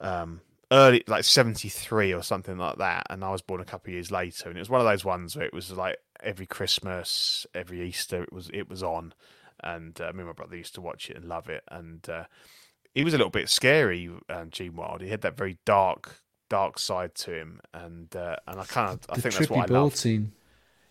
um, 0.00 0.40
early, 0.72 1.04
like 1.06 1.24
seventy 1.24 1.68
three 1.68 2.12
or 2.12 2.22
something 2.22 2.58
like 2.58 2.78
that, 2.78 3.06
and 3.10 3.24
I 3.24 3.30
was 3.30 3.42
born 3.42 3.60
a 3.60 3.64
couple 3.64 3.90
of 3.90 3.94
years 3.94 4.10
later. 4.10 4.48
And 4.48 4.56
it 4.56 4.60
was 4.60 4.70
one 4.70 4.80
of 4.80 4.86
those 4.86 5.04
ones 5.04 5.36
where 5.36 5.46
it 5.46 5.54
was 5.54 5.70
like 5.70 5.98
every 6.22 6.46
Christmas, 6.46 7.46
every 7.54 7.86
Easter, 7.86 8.22
it 8.22 8.32
was 8.32 8.50
it 8.52 8.68
was 8.68 8.82
on, 8.82 9.14
and 9.60 10.00
uh, 10.00 10.12
me 10.12 10.20
and 10.20 10.26
my 10.26 10.32
brother 10.32 10.56
used 10.56 10.74
to 10.74 10.80
watch 10.80 11.10
it 11.10 11.16
and 11.16 11.26
love 11.26 11.48
it. 11.48 11.62
And 11.68 12.08
uh, 12.08 12.24
he 12.94 13.04
was 13.04 13.14
a 13.14 13.18
little 13.18 13.30
bit 13.30 13.48
scary, 13.48 14.10
um, 14.28 14.50
Gene 14.50 14.76
Wilder. 14.76 15.04
He 15.04 15.10
had 15.10 15.22
that 15.22 15.36
very 15.36 15.58
dark, 15.64 16.20
dark 16.48 16.78
side 16.78 17.14
to 17.16 17.32
him, 17.32 17.60
and 17.72 18.14
uh, 18.14 18.36
and 18.46 18.60
I 18.60 18.64
kind 18.64 18.90
of 18.90 19.00
I 19.08 19.14
think 19.14 19.34
that's 19.34 19.50
what 19.50 19.60
I 19.60 19.62
trippy 19.64 19.68
boat 19.68 19.74
love. 19.74 19.96
scene. 19.96 20.32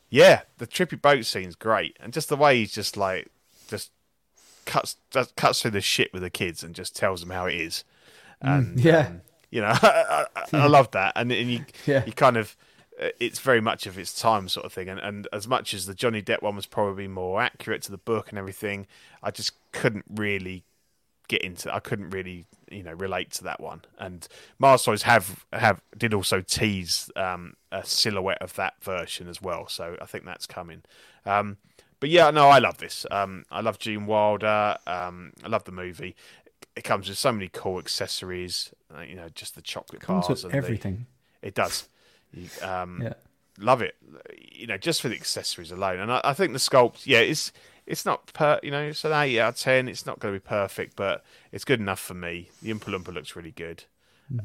Yeah, 0.09 0.41
the 0.57 0.67
trippy 0.67 1.01
boat 1.01 1.25
scene's 1.25 1.55
great, 1.55 1.97
and 1.99 2.13
just 2.13 2.29
the 2.29 2.37
way 2.37 2.59
he's 2.59 2.71
just 2.71 2.95
like 2.95 3.27
just 3.67 3.91
cuts 4.67 4.97
cuts 5.35 5.61
through 5.61 5.71
the 5.71 5.81
shit 5.81 6.13
with 6.13 6.21
the 6.21 6.29
kids 6.29 6.63
and 6.63 6.75
just 6.75 6.95
tells 6.95 7.21
them 7.21 7.31
how 7.31 7.47
it 7.47 7.55
is. 7.55 7.83
And 8.41 8.79
yeah. 8.79 9.07
um, 9.07 9.21
you 9.49 9.61
know, 9.61 9.67
I, 9.81 10.25
I, 10.35 10.43
I 10.53 10.67
love 10.67 10.91
that, 10.91 11.13
and 11.15 11.31
and 11.31 11.49
you 11.49 11.65
Yeah. 11.85 12.03
you 12.05 12.13
kind 12.13 12.37
of 12.37 12.55
uh, 13.01 13.09
it's 13.19 13.39
very 13.39 13.61
much 13.61 13.87
of 13.87 13.97
its 13.97 14.19
time 14.19 14.49
sort 14.49 14.65
of 14.65 14.73
thing, 14.73 14.89
and 14.89 14.99
and 14.99 15.27
as 15.33 15.47
much 15.47 15.73
as 15.73 15.85
the 15.85 15.95
Johnny 15.95 16.21
Depp 16.21 16.41
one 16.41 16.55
was 16.55 16.65
probably 16.67 17.07
more 17.07 17.41
accurate 17.41 17.81
to 17.83 17.91
the 17.91 17.97
book 17.97 18.29
and 18.29 18.37
everything, 18.37 18.87
I 19.23 19.31
just 19.31 19.53
couldn't 19.71 20.05
really 20.09 20.63
get 21.27 21.41
into. 21.41 21.73
I 21.73 21.79
couldn't 21.79 22.11
really 22.11 22.45
you 22.69 22.83
know 22.83 22.93
relate 22.93 23.31
to 23.31 23.43
that 23.45 23.59
one. 23.59 23.81
And 23.97 24.27
Mars 24.59 24.83
Toys 24.83 25.03
have 25.03 25.45
have 25.53 25.81
did 25.97 26.13
also 26.13 26.41
tease 26.41 27.09
um, 27.15 27.53
a 27.71 27.85
silhouette 27.85 28.41
of 28.41 28.53
that 28.55 28.75
version 28.83 29.27
as 29.27 29.41
well, 29.41 29.67
so 29.67 29.97
I 30.01 30.05
think 30.05 30.25
that's 30.25 30.45
coming. 30.47 30.83
Um, 31.25 31.57
but 31.99 32.09
yeah, 32.09 32.29
no, 32.31 32.49
I 32.49 32.59
love 32.59 32.77
this. 32.77 33.05
Um, 33.11 33.45
I 33.51 33.61
love 33.61 33.79
Gene 33.79 34.05
Wilder. 34.05 34.77
Um, 34.87 35.33
I 35.43 35.47
love 35.47 35.63
the 35.65 35.71
movie. 35.71 36.15
It 36.75 36.83
comes 36.83 37.09
with 37.09 37.17
so 37.17 37.31
many 37.31 37.49
cool 37.51 37.79
accessories. 37.79 38.73
Uh, 38.95 39.01
you 39.01 39.15
know, 39.15 39.29
just 39.29 39.55
the 39.55 39.61
chocolate 39.61 40.01
Comes 40.01 40.27
bars 40.27 40.43
and 40.43 40.53
the- 40.53 40.57
everything. 40.57 41.07
it 41.41 41.53
does. 41.55 41.89
You, 42.31 42.47
um, 42.61 43.01
Yeah. 43.03 43.13
love 43.59 43.81
it. 43.81 43.95
You 44.51 44.67
know, 44.67 44.77
just 44.77 45.01
for 45.01 45.09
the 45.09 45.15
accessories 45.15 45.71
alone, 45.71 45.99
and 45.99 46.11
I, 46.11 46.21
I 46.23 46.33
think 46.33 46.53
the 46.53 46.59
sculpt, 46.59 47.05
yeah, 47.05 47.19
it's 47.19 47.51
it's 47.85 48.05
not 48.05 48.31
per, 48.33 48.59
you 48.63 48.69
know, 48.69 48.81
it's 48.83 49.05
an 49.05 49.13
eight 49.13 49.39
out 49.39 49.53
of 49.53 49.59
ten. 49.59 49.87
It's 49.87 50.05
not 50.05 50.19
going 50.19 50.33
to 50.33 50.39
be 50.39 50.43
perfect, 50.45 50.95
but 50.97 51.23
it's 51.53 51.63
good 51.63 51.79
enough 51.79 51.99
for 52.01 52.13
me. 52.15 52.49
The 52.61 52.73
Oompa 52.73 52.85
Loompa 52.93 53.13
looks 53.13 53.35
really 53.35 53.51
good. 53.51 53.85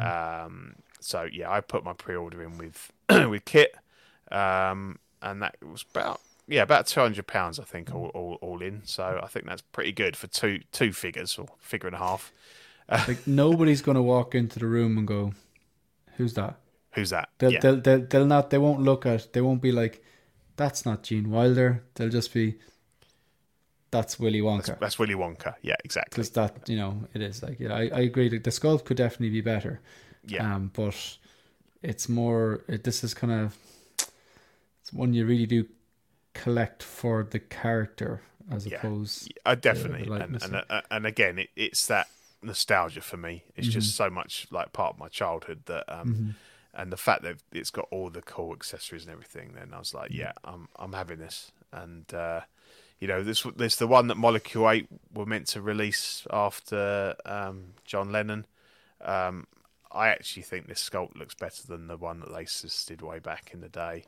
Um, 0.00 0.76
so 1.00 1.28
yeah, 1.30 1.50
I 1.50 1.60
put 1.60 1.84
my 1.84 1.92
pre-order 1.92 2.42
in 2.42 2.56
with 2.58 2.92
with 3.10 3.44
Kit, 3.44 3.74
um, 4.30 4.98
and 5.20 5.42
that 5.42 5.56
was 5.64 5.84
about 5.90 6.20
yeah 6.52 6.62
about 6.62 6.86
two 6.86 7.00
hundred 7.00 7.26
pounds, 7.26 7.58
I 7.58 7.64
think, 7.64 7.94
all, 7.94 8.10
all 8.14 8.38
all 8.40 8.62
in. 8.62 8.82
So 8.84 9.20
I 9.22 9.26
think 9.26 9.46
that's 9.46 9.62
pretty 9.62 9.92
good 9.92 10.16
for 10.16 10.26
two 10.26 10.60
two 10.70 10.92
figures 10.92 11.38
or 11.38 11.46
figure 11.58 11.88
and 11.88 11.96
a 11.96 11.98
half. 11.98 12.32
Like 13.08 13.26
nobody's 13.26 13.80
gonna 13.80 14.02
walk 14.02 14.34
into 14.34 14.58
the 14.58 14.66
room 14.66 14.98
and 14.98 15.06
go, 15.06 15.32
"Who's 16.16 16.34
that?" 16.34 16.58
Who's 16.92 17.10
that? 17.10 17.30
They'll 17.38 17.52
yeah. 17.52 17.60
they'll, 17.60 17.80
they'll 17.80 18.06
they'll 18.06 18.26
not 18.26 18.50
they 18.50 18.58
won't 18.58 18.82
look 18.82 19.06
at 19.06 19.32
they 19.32 19.40
won't 19.40 19.62
be 19.62 19.72
like, 19.72 20.04
"That's 20.56 20.84
not 20.84 21.02
Gene 21.02 21.30
Wilder." 21.30 21.84
They'll 21.94 22.10
just 22.10 22.34
be, 22.34 22.56
"That's 23.90 24.18
Willy 24.18 24.42
Wonka." 24.42 24.78
That's 24.78 24.98
Willy 24.98 25.14
Wonka. 25.14 25.54
Yeah, 25.62 25.76
exactly. 25.84 26.16
Because 26.16 26.30
that 26.30 26.68
you 26.68 26.76
know 26.76 27.08
it 27.14 27.22
is 27.22 27.42
like 27.42 27.58
yeah, 27.60 27.72
I, 27.72 27.82
I 27.94 28.00
agree. 28.00 28.28
Like, 28.28 28.44
the 28.44 28.50
sculpt 28.50 28.84
could 28.84 28.98
definitely 28.98 29.30
be 29.30 29.40
better. 29.40 29.80
Yeah. 30.26 30.54
Um, 30.54 30.70
but 30.74 31.16
it's 31.80 32.10
more. 32.10 32.62
It, 32.68 32.84
this 32.84 33.02
is 33.02 33.14
kind 33.14 33.32
of 33.32 33.56
it's 34.82 34.92
one 34.92 35.14
you 35.14 35.24
really 35.24 35.46
do 35.46 35.64
collect 36.34 36.82
for 36.82 37.22
the 37.24 37.38
character 37.38 38.22
as 38.50 38.66
Yeah. 38.66 38.78
opposed. 38.78 39.32
Uh, 39.44 39.54
definitely, 39.54 40.08
the 40.08 40.24
and 40.24 40.42
and, 40.42 40.64
uh, 40.68 40.82
and 40.90 41.06
again, 41.06 41.38
it, 41.38 41.50
it's 41.56 41.86
that 41.86 42.08
nostalgia 42.42 43.00
for 43.00 43.16
me. 43.16 43.44
It's 43.56 43.68
Mm-hmm. 43.68 43.72
just 43.72 43.94
so 43.94 44.10
much 44.10 44.46
like 44.50 44.72
part 44.72 44.94
of 44.94 44.98
my 44.98 45.08
childhood 45.08 45.62
that, 45.66 45.84
um, 45.92 46.34
and 46.74 46.92
the 46.92 46.96
fact 46.96 47.22
that 47.22 47.36
it's 47.52 47.70
got 47.70 47.86
all 47.90 48.10
the 48.10 48.22
cool 48.22 48.52
accessories 48.52 49.02
and 49.04 49.12
everything. 49.12 49.52
Then 49.54 49.72
I 49.74 49.78
was 49.78 49.94
like, 49.94 50.10
yeah, 50.12 50.32
I'm 50.44 50.68
I'm 50.76 50.92
having 50.92 51.18
this, 51.18 51.52
and 51.72 52.12
uh, 52.12 52.40
you 52.98 53.08
know, 53.08 53.22
this 53.22 53.42
this 53.56 53.76
the 53.76 53.86
one 53.86 54.06
that 54.08 54.16
Molecule 54.16 54.68
Eight 54.70 54.88
were 55.12 55.26
meant 55.26 55.46
to 55.48 55.60
release 55.62 56.26
after 56.30 57.14
um, 57.24 57.74
John 57.84 58.10
Lennon. 58.12 58.46
Um, 59.00 59.46
I 59.90 60.08
actually 60.08 60.42
think 60.44 60.66
this 60.68 60.88
sculpt 60.88 61.16
looks 61.16 61.34
better 61.34 61.66
than 61.66 61.86
the 61.86 61.96
one 61.98 62.20
that 62.20 62.30
Laces 62.32 62.84
did 62.86 63.02
way 63.02 63.18
back 63.18 63.50
in 63.52 63.60
the 63.60 63.68
day 63.68 64.04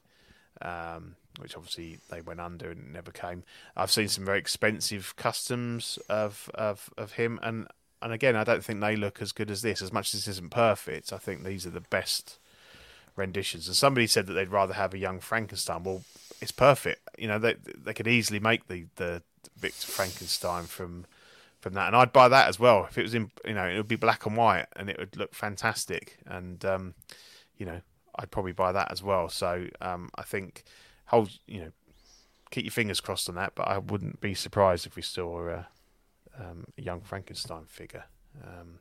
um, 0.63 1.17
which 1.39 1.57
obviously 1.57 1.99
they 2.11 2.21
went 2.21 2.41
under 2.41 2.71
and 2.71 2.93
never 2.93 3.11
came. 3.11 3.45
I've 3.77 3.91
seen 3.91 4.09
some 4.09 4.25
very 4.25 4.39
expensive 4.39 5.17
customs 5.17 5.99
of 6.09 6.51
of, 6.55 6.91
of 6.97 7.13
him, 7.13 7.39
and 7.43 7.67
and 8.03 8.13
again, 8.13 8.37
I 8.37 8.45
don't 8.45 8.63
think 8.63 8.81
they 8.81 8.97
look 8.97 9.23
as 9.23 9.33
good 9.33 9.51
as 9.51 9.63
this. 9.63 9.81
As 9.81 9.93
much 9.93 10.15
as 10.15 10.21
this 10.21 10.37
isn't 10.37 10.51
perfect, 10.51 11.13
I 11.13 11.19
think 11.19 11.43
these 11.43 11.67
are 11.67 11.71
the 11.71 11.81
best 11.81 12.39
renditions. 13.17 13.67
And 13.67 13.77
somebody 13.77 14.07
said 14.07 14.27
that 14.27 14.35
they'd 14.35 14.49
rather 14.49 14.75
have 14.75 14.95
a 14.95 14.99
young 14.99 15.21
Frankenstein. 15.21 15.83
Well, 15.85 16.03
it's 16.41 16.53
perfect. 16.53 17.01
You 17.19 17.29
know, 17.29 17.39
they 17.39 17.55
they 17.77 17.95
could 17.95 18.07
easily 18.07 18.41
make 18.41 18.69
the 18.69 18.87
the 18.97 19.23
Victor 19.57 19.87
Frankenstein 19.87 20.65
from 20.65 21.07
from 21.61 21.73
that, 21.75 21.87
and 21.87 21.97
I'd 21.97 22.13
buy 22.13 22.29
that 22.29 22.49
as 22.49 22.61
well 22.61 22.87
if 22.89 22.99
it 22.99 23.03
was 23.03 23.15
in. 23.15 23.31
You 23.45 23.55
know, 23.55 23.67
it 23.67 23.77
would 23.77 23.89
be 23.89 23.97
black 23.97 24.27
and 24.27 24.37
white, 24.37 24.67
and 24.77 24.91
it 24.91 24.99
would 24.99 25.17
look 25.17 25.35
fantastic. 25.35 26.19
And 26.27 26.65
um, 26.65 26.95
you 27.57 27.67
know, 27.67 27.81
I'd 28.17 28.31
probably 28.31 28.53
buy 28.53 28.73
that 28.73 28.93
as 28.93 29.03
well. 29.03 29.29
So 29.29 29.69
um, 29.81 30.11
I 30.17 30.23
think 30.23 30.65
hold 31.07 31.31
you 31.47 31.61
know 31.61 31.73
keep 32.55 32.65
your 32.65 32.71
fingers 32.71 33.01
crossed 33.01 33.29
on 33.29 33.35
that, 33.35 33.55
but 33.57 33.67
I 33.67 33.79
wouldn't 33.79 34.21
be 34.21 34.33
surprised 34.33 34.87
if 34.87 34.95
we 34.95 35.03
saw 35.03 35.49
a, 35.49 35.67
um, 36.39 36.67
a 36.79 36.83
young 36.83 37.01
Frankenstein 37.01 37.65
figure. 37.67 38.05
Um, 38.43 38.79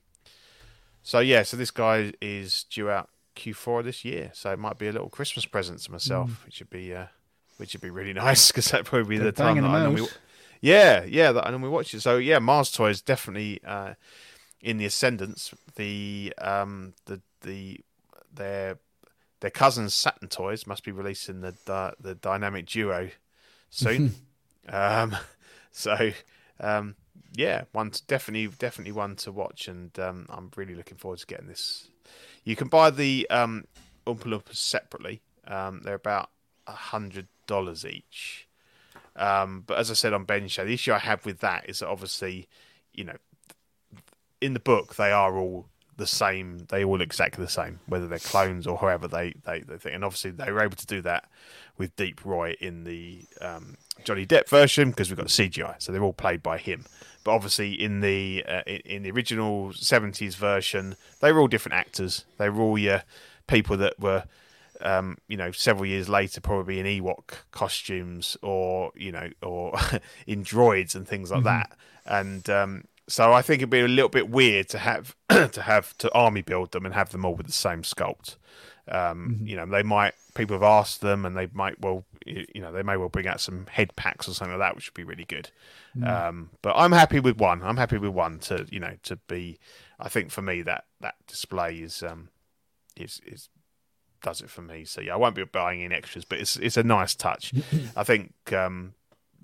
so 1.01 1.19
yeah, 1.19 1.41
so 1.41 1.57
this 1.57 1.71
guy 1.71 2.13
is 2.21 2.65
due 2.69 2.89
out 2.91 3.09
Q4 3.35 3.83
this 3.83 4.05
year, 4.05 4.29
so 4.33 4.51
it 4.51 4.59
might 4.59 4.77
be 4.77 4.87
a 4.87 4.91
little 4.91 5.09
Christmas 5.09 5.45
present 5.45 5.79
to 5.79 5.91
myself, 5.91 6.45
which 6.45 6.59
would 6.59 6.69
be 6.69 6.93
uh, 6.93 7.07
which 7.57 7.73
would 7.73 7.81
be 7.81 7.89
really 7.89 8.13
nice 8.27 8.51
because 8.51 8.69
that 8.71 8.85
probably 8.85 9.17
be 9.17 9.23
the 9.23 9.31
time 9.31 9.59
that 9.61 9.67
I 9.69 9.83
normally, 9.83 10.07
yeah, 10.61 11.03
yeah, 11.03 11.31
that 11.31 11.47
I 11.47 11.49
normally 11.49 11.71
watch 11.71 11.93
it. 11.93 12.01
So 12.01 12.17
yeah, 12.17 12.39
Mars 12.39 12.71
Toys 12.71 13.01
definitely 13.01 13.59
uh, 13.65 13.95
in 14.61 14.77
the 14.77 14.85
ascendance. 14.85 15.53
The 15.75 16.33
um, 16.37 16.93
the 17.05 17.21
the 17.41 17.79
their 18.31 18.77
their 19.43 19.51
cousins 19.51 19.93
Saturn 19.93 20.29
Toys 20.29 20.65
must 20.65 20.85
be 20.85 20.93
releasing 20.93 21.41
the 21.41 21.53
the, 21.65 21.93
the 21.99 22.15
Dynamic 22.15 22.65
Duo 22.65 23.09
soon. 23.69 24.15
um, 24.69 25.17
so 25.71 26.11
um, 26.61 26.95
yeah, 27.35 27.63
one 27.73 27.91
to, 27.91 28.01
definitely 28.07 28.47
definitely 28.57 28.93
one 28.93 29.17
to 29.17 29.33
watch, 29.33 29.67
and 29.67 29.99
um, 29.99 30.27
I'm 30.29 30.49
really 30.55 30.75
looking 30.75 30.97
forward 30.97 31.19
to 31.19 31.25
getting 31.25 31.47
this. 31.47 31.89
You 32.45 32.55
can 32.55 32.69
buy 32.69 32.89
the 32.89 33.27
um, 33.29 33.65
Oompa 34.07 34.23
Loompas 34.23 34.55
separately. 34.55 35.21
Um, 35.45 35.81
they're 35.83 35.95
about 35.95 36.29
a 36.65 36.71
hundred 36.71 37.27
dollars 37.45 37.85
each. 37.85 38.47
Um, 39.17 39.65
but 39.67 39.77
as 39.77 39.91
I 39.91 39.93
said 39.93 40.13
on 40.13 40.23
Ben 40.23 40.47
Show, 40.47 40.63
the 40.63 40.73
issue 40.73 40.93
I 40.93 40.99
have 40.99 41.25
with 41.25 41.39
that 41.39 41.69
is 41.69 41.79
that 41.79 41.89
obviously, 41.89 42.47
you 42.93 43.03
know, 43.03 43.17
in 44.39 44.53
the 44.53 44.61
book 44.61 44.95
they 44.95 45.11
are 45.11 45.37
all 45.37 45.67
the 45.97 46.07
same. 46.07 46.65
They 46.69 46.83
all 46.83 46.97
look 46.97 47.05
exactly 47.05 47.43
the 47.43 47.51
same, 47.51 47.79
whether 47.87 48.07
they're 48.07 48.19
clones 48.19 48.67
or 48.67 48.77
however 48.77 49.07
they 49.07 49.33
they, 49.45 49.59
they 49.61 49.77
think. 49.77 49.95
And 49.95 50.03
obviously 50.03 50.31
they 50.31 50.51
were 50.51 50.61
able 50.61 50.75
to 50.77 50.85
do 50.85 51.01
that 51.01 51.29
with 51.77 51.95
Deep 51.95 52.23
Roy 52.25 52.55
in 52.59 52.83
the 52.83 53.25
um, 53.41 53.77
Johnny 54.03 54.25
Depp 54.25 54.49
version 54.49 54.89
because 54.89 55.09
we've 55.09 55.17
got 55.17 55.27
CGI, 55.27 55.81
so 55.81 55.91
they're 55.91 56.03
all 56.03 56.13
played 56.13 56.43
by 56.43 56.57
him. 56.57 56.85
But 57.23 57.31
obviously 57.31 57.73
in 57.73 58.01
the 58.01 58.43
uh, 58.47 58.61
in, 58.65 59.03
the 59.03 59.11
original 59.11 59.69
'70s 59.69 60.35
version, 60.35 60.95
they 61.21 61.31
were 61.31 61.39
all 61.39 61.47
different 61.47 61.75
actors. 61.75 62.25
They 62.37 62.49
were 62.49 62.61
all 62.61 62.77
your 62.77 63.03
people 63.47 63.77
that 63.77 63.99
were 63.99 64.25
um, 64.81 65.17
you 65.27 65.37
know, 65.37 65.51
several 65.51 65.85
years 65.85 66.09
later, 66.09 66.41
probably 66.41 66.79
in 66.79 66.85
Ewok 66.85 67.35
costumes 67.51 68.35
or 68.41 68.91
you 68.95 69.11
know, 69.11 69.29
or 69.41 69.73
in 70.27 70.43
droids 70.43 70.95
and 70.95 71.07
things 71.07 71.31
like 71.31 71.43
that. 71.43 71.71
And 72.05 72.49
um, 72.49 72.83
so 73.07 73.33
I 73.33 73.41
think 73.41 73.59
it'd 73.59 73.69
be 73.69 73.81
a 73.81 73.87
little 73.87 74.09
bit 74.09 74.29
weird 74.29 74.69
to 74.69 74.77
have 74.77 75.15
to 75.29 75.61
have 75.61 75.97
to 75.99 76.11
army 76.13 76.41
build 76.41 76.71
them 76.71 76.85
and 76.85 76.93
have 76.93 77.09
them 77.09 77.25
all 77.25 77.35
with 77.35 77.47
the 77.47 77.51
same 77.51 77.81
sculpt. 77.83 78.37
Um, 78.87 79.39
You 79.43 79.55
know, 79.55 79.65
they 79.65 79.83
might 79.83 80.13
people 80.35 80.55
have 80.55 80.63
asked 80.63 81.01
them, 81.01 81.25
and 81.25 81.37
they 81.37 81.47
might 81.53 81.79
well, 81.79 82.05
you 82.25 82.61
know, 82.61 82.71
they 82.71 82.83
may 82.83 82.97
well 82.97 83.09
bring 83.09 83.27
out 83.27 83.39
some 83.39 83.65
head 83.67 83.95
packs 83.95 84.27
or 84.27 84.33
something 84.33 84.57
like 84.57 84.67
that, 84.67 84.75
which 84.75 84.89
would 84.89 84.95
be 84.95 85.03
really 85.03 85.25
good. 85.25 85.49
Um, 86.03 86.49
but 86.61 86.73
I'm 86.75 86.91
happy 86.91 87.19
with 87.19 87.37
one. 87.37 87.61
I'm 87.61 87.77
happy 87.77 87.97
with 87.97 88.11
one 88.11 88.39
to 88.39 88.65
you 88.69 88.79
know 88.79 88.95
to 89.03 89.15
be. 89.15 89.59
I 89.99 90.09
think 90.09 90.31
for 90.31 90.41
me 90.41 90.61
that 90.63 90.85
that 91.01 91.15
display 91.27 91.75
is 91.75 92.03
um 92.03 92.29
is 92.95 93.21
is 93.25 93.49
does 94.21 94.41
it 94.41 94.49
for 94.49 94.61
me. 94.61 94.85
So 94.85 95.01
yeah, 95.01 95.13
I 95.13 95.17
won't 95.17 95.35
be 95.35 95.43
buying 95.43 95.81
in 95.81 95.91
extras, 95.91 96.25
but 96.25 96.39
it's 96.39 96.55
it's 96.57 96.77
a 96.77 96.83
nice 96.83 97.13
touch. 97.13 97.53
I 97.95 98.03
think 98.03 98.33
um, 98.53 98.95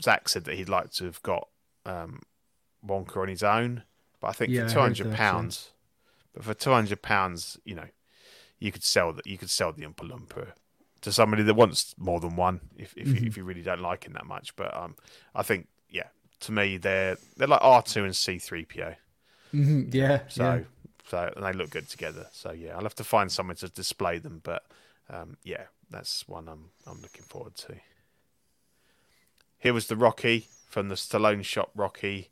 Zach 0.02 0.28
said 0.30 0.46
that 0.46 0.56
he'd 0.56 0.70
like 0.70 0.92
to 0.94 1.06
have 1.06 1.22
got 1.22 1.48
um, 1.86 2.22
Wonka 2.86 3.18
on 3.22 3.28
his 3.28 3.44
own, 3.44 3.84
But 4.20 4.30
I 4.30 4.34
think 4.34 4.54
Yeah, 4.54 4.62
for 4.64 4.64
two 4.64 4.80
hundred 4.80 5.12
pounds, 5.12 5.72
but 6.34 6.44
for 6.46 6.54
two 6.56 6.72
hundred 6.72 7.02
pounds, 7.02 7.60
you 7.66 7.76
know, 7.76 7.88
you 8.60 8.72
could 8.72 8.84
sell 8.84 9.14
that. 9.14 9.28
You 9.28 9.38
could 9.38 9.50
sell 9.50 9.72
the 9.74 9.84
Oompa 9.84 10.10
Loompa 10.10 10.54
to 11.02 11.12
somebody 11.12 11.44
that 11.44 11.56
wants 11.56 11.96
more 11.98 12.20
than 12.20 12.36
one, 12.36 12.62
if 12.78 12.94
if, 12.98 13.10
Mm-hmm. 13.10 13.16
you, 13.16 13.28
if 13.28 13.38
you 13.38 13.44
really 13.44 13.62
don't 13.64 13.82
like 13.82 14.06
him 14.06 14.14
that 14.14 14.26
much. 14.28 14.56
But 14.56 14.76
um, 14.76 14.96
I 15.36 15.44
think 15.44 15.68
yeah, 15.90 16.08
to 16.42 16.52
me 16.52 16.78
they're 16.78 17.18
they're 17.38 17.48
like 17.48 17.64
R 17.64 17.84
two 17.84 18.06
and 18.06 18.16
C 18.16 18.40
three 18.40 18.66
PO. 18.66 18.96
hmm 19.52 19.90
Yeah. 19.92 20.22
So 20.28 20.62
yeah. 20.62 20.64
so 21.06 21.32
and 21.36 21.46
they 21.46 21.54
look 21.54 21.72
good 21.72 21.90
together. 21.90 22.28
So 22.32 22.52
yeah, 22.52 22.76
I'll 22.76 22.84
have 22.84 22.96
to 22.96 23.04
find 23.04 23.32
somewhere 23.32 23.56
to 23.56 23.70
display 23.70 24.18
them. 24.20 24.42
But 24.44 24.64
um, 25.10 25.38
yeah, 25.44 25.66
that's 25.90 26.28
one 26.28 26.48
I'm 26.48 26.72
I'm 26.88 27.02
looking 27.02 27.26
forward 27.26 27.56
to. 27.58 27.76
Here 29.60 29.74
was 29.74 29.88
the 29.88 29.96
Rocky 29.96 30.48
from 30.68 30.90
the 30.90 30.96
Stallone 30.96 31.44
shop 31.46 31.72
Rocky. 31.76 32.30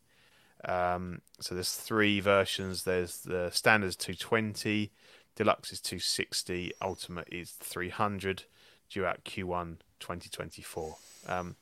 Um, 0.68 1.22
so 1.39 1.56
there's 1.56 1.73
three 1.73 2.19
versions. 2.19 2.84
There's 2.84 3.22
the 3.22 3.49
standard 3.52 3.88
is 3.88 3.95
220, 3.95 4.91
deluxe 5.35 5.72
is 5.72 5.81
260, 5.81 6.73
ultimate 6.81 7.27
is 7.31 7.52
300. 7.52 8.44
Due 8.89 9.06
out 9.06 9.23
Q1 9.26 9.77
2024. 9.99 10.95
Um, 11.27 11.56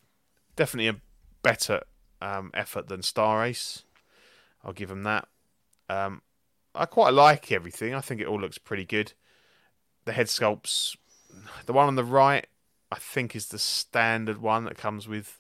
definitely 0.55 0.89
a 0.89 1.01
better 1.41 1.81
um, 2.21 2.51
effort 2.53 2.87
than 2.87 3.01
Star 3.01 3.43
Ace. 3.43 3.83
I'll 4.63 4.73
give 4.73 4.89
them 4.89 5.03
that. 5.03 5.27
Um, 5.89 6.21
I 6.73 6.85
quite 6.85 7.13
like 7.13 7.51
everything. 7.51 7.95
I 7.95 8.01
think 8.01 8.21
it 8.21 8.27
all 8.27 8.39
looks 8.39 8.57
pretty 8.57 8.85
good. 8.85 9.13
The 10.05 10.11
head 10.11 10.27
sculpts, 10.27 10.95
the 11.65 11.73
one 11.73 11.87
on 11.87 11.95
the 11.95 12.03
right, 12.03 12.45
I 12.91 12.97
think 12.97 13.35
is 13.35 13.47
the 13.47 13.59
standard 13.59 14.37
one 14.37 14.65
that 14.65 14.77
comes 14.77 15.07
with 15.07 15.39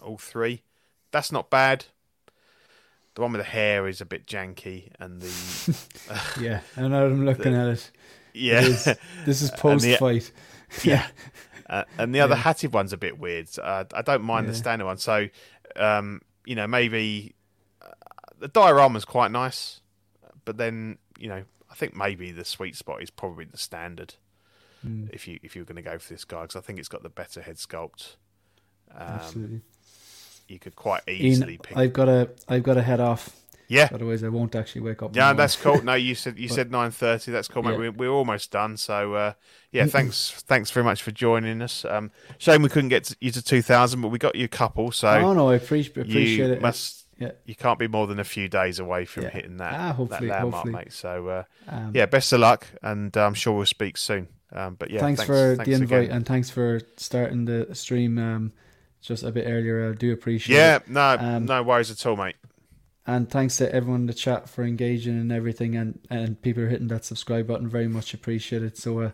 all 0.00 0.16
three. 0.16 0.62
That's 1.10 1.32
not 1.32 1.50
bad. 1.50 1.86
The 3.16 3.22
one 3.22 3.32
with 3.32 3.40
the 3.40 3.44
hair 3.50 3.88
is 3.88 4.00
a 4.00 4.04
bit 4.06 4.26
janky, 4.26 4.90
and 5.00 5.20
the 5.20 5.76
yeah. 6.40 6.60
I 6.76 6.86
know 6.86 7.06
I'm 7.06 7.24
looking 7.24 7.54
at 7.54 7.66
it. 7.68 7.90
yeah, 8.34 8.60
It 8.60 8.64
is. 8.68 8.84
This 9.24 9.42
is 9.42 9.50
post 9.56 9.84
the- 9.84 9.96
fight. 9.96 10.30
yeah. 10.84 11.06
Uh, 11.68 11.82
and 11.98 12.14
the 12.14 12.20
other 12.20 12.34
Yeah. 12.36 12.42
hatted 12.42 12.72
one's 12.72 12.92
a 12.92 12.96
bit 12.96 13.18
weird. 13.18 13.48
Uh, 13.60 13.84
I 13.92 14.02
don't 14.02 14.22
mind 14.22 14.48
the 14.48 14.54
standard 14.54 14.84
one. 14.84 14.98
So, 14.98 15.28
um, 15.76 16.20
you 16.44 16.54
know, 16.54 16.66
maybe 16.68 17.34
uh, 17.82 17.88
the 18.38 18.48
diorama's 18.48 19.04
quite 19.04 19.32
nice, 19.32 19.80
but 20.44 20.58
then 20.58 20.98
you 21.18 21.28
know, 21.28 21.42
I 21.70 21.74
think 21.74 21.96
maybe 21.96 22.30
the 22.30 22.44
sweet 22.44 22.76
spot 22.76 23.02
is 23.02 23.10
probably 23.10 23.46
the 23.46 23.56
standard. 23.58 24.14
Mm, 24.86 25.08
If 25.12 25.26
you 25.26 25.40
if 25.42 25.56
you're 25.56 25.64
going 25.64 25.76
to 25.76 25.82
go 25.82 25.98
for 25.98 26.12
this 26.12 26.24
guy, 26.24 26.42
because 26.42 26.56
I 26.56 26.60
think 26.60 26.78
it's 26.78 26.88
got 26.88 27.02
the 27.02 27.08
better 27.08 27.40
head 27.40 27.56
sculpt. 27.56 28.16
Um, 28.94 29.00
absolutely. 29.08 29.60
You 30.48 30.58
could 30.58 30.76
quite 30.76 31.02
easily 31.08 31.52
Ian, 31.54 31.62
pick. 31.62 31.76
I've 31.76 31.92
got 31.92 32.04
to. 32.06 32.30
I've 32.48 32.62
got 32.62 32.74
to 32.74 32.82
head 32.82 33.00
off. 33.00 33.30
yeah, 33.68 33.88
Otherwise, 33.92 34.22
I 34.22 34.28
won't 34.28 34.54
actually 34.54 34.82
wake 34.82 35.02
up. 35.02 35.16
Yeah, 35.16 35.32
that's 35.32 35.56
cool. 35.56 35.82
No, 35.82 35.94
you 35.94 36.14
said 36.14 36.38
you 36.38 36.48
But- 36.48 36.54
said 36.54 36.70
nine 36.70 36.90
thirty. 36.92 37.32
That's 37.32 37.48
cool, 37.48 37.62
mate. 37.64 37.72
Yeah. 37.72 37.78
We're, 37.78 37.92
we're 37.92 38.10
almost 38.10 38.50
done. 38.52 38.76
So 38.76 39.14
uh, 39.14 39.32
yeah, 39.72 39.86
thanks 39.86 40.30
thanks 40.46 40.70
very 40.70 40.84
much 40.84 41.02
for 41.02 41.10
joining 41.10 41.60
us. 41.62 41.84
Um, 41.84 42.10
shame 42.38 42.62
we 42.62 42.68
couldn't 42.68 42.90
get 42.90 43.04
to, 43.04 43.16
you 43.20 43.30
to 43.32 43.42
two 43.42 43.62
thousand, 43.62 44.02
but 44.02 44.08
we 44.08 44.18
got 44.18 44.34
you 44.36 44.44
a 44.44 44.48
couple. 44.48 44.92
So 44.92 45.08
Oh 45.08 45.32
no, 45.32 45.48
I 45.50 45.56
appreciate 45.56 45.96
appreciate 45.96 46.46
you 46.48 46.52
it. 46.54 46.62
must 46.62 47.06
Yeah. 47.18 47.32
you 47.44 47.54
can't 47.56 47.78
be 47.78 47.88
more 47.88 48.06
than 48.06 48.20
a 48.20 48.24
few 48.24 48.48
days 48.48 48.78
away 48.78 49.04
from 49.04 49.24
Yeah. 49.24 49.30
hitting 49.30 49.56
that 49.56 49.72
Ah, 49.72 49.76
that 49.88 49.94
hopefully- 49.96 50.28
landmark, 50.28 50.54
hopefully. 50.54 50.72
mate. 50.84 50.92
So 50.92 51.28
uh, 51.28 51.42
Um, 51.66 51.90
yeah, 51.94 52.06
best 52.06 52.32
of 52.32 52.40
luck, 52.40 52.66
and 52.82 53.16
uh, 53.16 53.26
I'm 53.26 53.34
sure 53.34 53.54
we'll 53.56 53.66
speak 53.66 53.96
soon. 53.96 54.28
Um, 54.52 54.76
but 54.78 54.90
yeah, 54.92 55.00
thanks, 55.00 55.24
for 55.24 55.56
thanks 55.56 55.64
the 55.66 55.72
invite 55.74 56.02
again. 56.04 56.16
and 56.18 56.24
thanks 56.26 56.50
for 56.50 56.80
starting 56.96 57.46
the 57.46 57.74
stream 57.74 58.16
um, 58.16 58.52
just 59.06 59.22
a 59.22 59.30
bit 59.32 59.46
earlier. 59.46 59.90
I 59.90 59.94
do 59.94 60.12
appreciate 60.12 60.56
Yeah, 60.56 60.76
it. 60.76 60.88
no, 60.88 61.16
Um, 61.18 61.44
no 61.46 61.62
worries 61.62 61.90
at 61.90 62.04
all, 62.06 62.16
mate. 62.16 62.36
And 63.06 63.30
thanks 63.30 63.56
to 63.58 63.72
everyone 63.72 64.00
in 64.02 64.06
the 64.06 64.14
chat 64.14 64.48
for 64.48 64.64
engaging 64.64 65.16
and 65.18 65.30
everything 65.30 65.76
and, 65.76 66.00
and 66.10 66.40
people 66.42 66.64
are 66.64 66.68
hitting 66.68 66.88
that 66.88 67.04
subscribe 67.04 67.46
button. 67.46 67.68
Very 67.68 67.86
much 67.86 68.12
appreciated. 68.14 68.76
So, 68.76 68.98
uh, 69.00 69.10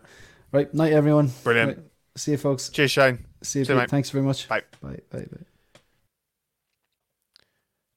right, 0.51 0.73
night, 0.73 0.93
everyone. 0.93 1.31
Brilliant. 1.43 1.77
Right, 1.77 1.85
see 2.15 2.31
you, 2.31 2.37
folks. 2.37 2.69
Cheers, 2.69 2.91
Shane. 2.91 3.25
See 3.43 3.59
you. 3.59 3.65
See 3.65 3.73
you, 3.73 3.77
mate. 3.79 3.89
Thanks 3.89 4.09
very 4.09 4.23
much. 4.25 4.47
Bye. 4.47 4.63
Bye. 4.81 4.99
Bye. 5.11 5.25
Bye. 5.31 5.45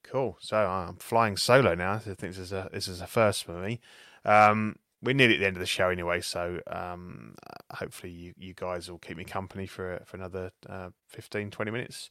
Cool. 0.05 0.37
So 0.41 0.57
I'm 0.57 0.97
flying 0.97 1.37
solo 1.37 1.75
now. 1.75 1.95
I 1.95 1.99
think 1.99 2.19
this 2.19 2.39
is 2.39 2.53
a 2.53 2.69
this 2.73 2.89
is 2.89 3.01
a 3.01 3.07
first 3.07 3.45
for 3.45 3.53
me. 3.61 3.81
Um, 4.25 4.77
we're 5.07 5.15
nearly 5.15 5.35
at 5.35 5.41
the 5.41 5.47
end 5.47 5.57
of 5.57 5.61
the 5.61 5.67
show 5.67 5.89
anyway, 5.89 6.21
so 6.21 6.61
um, 6.67 7.37
hopefully 7.73 8.13
you, 8.13 8.35
you 8.37 8.53
guys 8.55 8.91
will 8.91 8.99
keep 8.99 9.17
me 9.17 9.25
company 9.25 9.67
for 9.67 10.03
for 10.05 10.17
another 10.17 10.51
uh, 10.69 10.91
15, 11.09 11.51
20 11.51 11.71
minutes. 11.71 12.11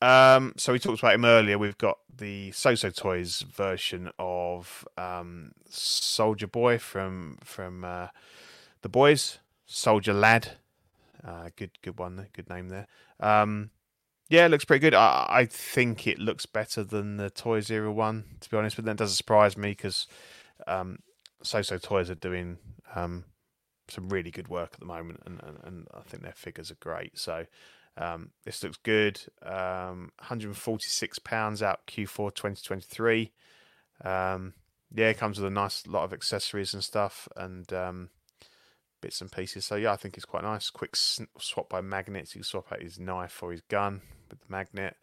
Um, 0.00 0.54
so 0.56 0.72
we 0.72 0.78
talked 0.78 1.00
about 1.00 1.14
him 1.14 1.24
earlier. 1.24 1.58
We've 1.58 1.76
got 1.76 1.98
the 2.16 2.52
Soso 2.52 2.94
Toys 2.94 3.42
version 3.42 4.10
of 4.18 4.86
um, 4.96 5.50
Soldier 5.68 6.46
Boy 6.46 6.78
from 6.78 7.38
from 7.42 7.84
uh, 7.84 8.08
the 8.82 8.88
boys, 8.88 9.38
Soldier 9.66 10.14
Lad. 10.14 10.52
Uh, 11.26 11.50
good 11.56 11.72
good 11.82 11.98
one, 11.98 12.16
there. 12.16 12.28
good 12.32 12.48
name 12.48 12.68
there. 12.68 12.86
Um, 13.18 13.70
yeah, 14.28 14.46
it 14.46 14.50
looks 14.50 14.64
pretty 14.64 14.80
good. 14.80 14.94
I, 14.94 15.26
I 15.28 15.44
think 15.46 16.06
it 16.06 16.20
looks 16.20 16.46
better 16.46 16.84
than 16.84 17.16
the 17.16 17.30
Toys 17.30 17.68
Era 17.70 17.92
one, 17.92 18.24
to 18.40 18.48
be 18.48 18.56
honest. 18.56 18.76
But 18.76 18.84
that 18.84 18.96
doesn't 18.96 19.16
surprise 19.16 19.56
me 19.56 19.70
because 19.70 20.06
um, 20.68 21.00
So 21.42 21.62
So 21.62 21.78
Toys 21.78 22.10
are 22.10 22.14
doing 22.14 22.58
um, 22.94 23.24
some 23.88 24.08
really 24.08 24.30
good 24.30 24.48
work 24.48 24.70
at 24.74 24.80
the 24.80 24.86
moment, 24.86 25.22
and, 25.24 25.40
and, 25.42 25.58
and 25.64 25.88
I 25.94 26.00
think 26.00 26.22
their 26.22 26.32
figures 26.32 26.70
are 26.70 26.76
great. 26.76 27.18
So 27.18 27.46
um, 27.96 28.30
this 28.44 28.62
looks 28.62 28.78
good. 28.78 29.20
Um, 29.42 30.12
146 30.18 31.18
pounds 31.20 31.62
out 31.62 31.86
Q4 31.86 32.34
2023. 32.34 33.32
Um, 34.04 34.54
yeah, 34.94 35.08
it 35.08 35.18
comes 35.18 35.38
with 35.38 35.46
a 35.46 35.54
nice 35.54 35.86
lot 35.86 36.04
of 36.04 36.12
accessories 36.12 36.74
and 36.74 36.82
stuff, 36.82 37.28
and 37.36 37.70
um, 37.72 38.10
bits 39.00 39.20
and 39.20 39.30
pieces. 39.30 39.64
So 39.64 39.76
yeah, 39.76 39.92
I 39.92 39.96
think 39.96 40.16
it's 40.16 40.26
quite 40.26 40.44
nice. 40.44 40.70
Quick 40.70 40.96
swap 40.96 41.68
by 41.68 41.80
magnets. 41.80 42.34
You 42.34 42.40
can 42.40 42.44
swap 42.44 42.72
out 42.72 42.82
his 42.82 42.98
knife 42.98 43.42
or 43.42 43.52
his 43.52 43.62
gun 43.62 44.02
with 44.30 44.40
the 44.40 44.46
magnet. 44.48 44.96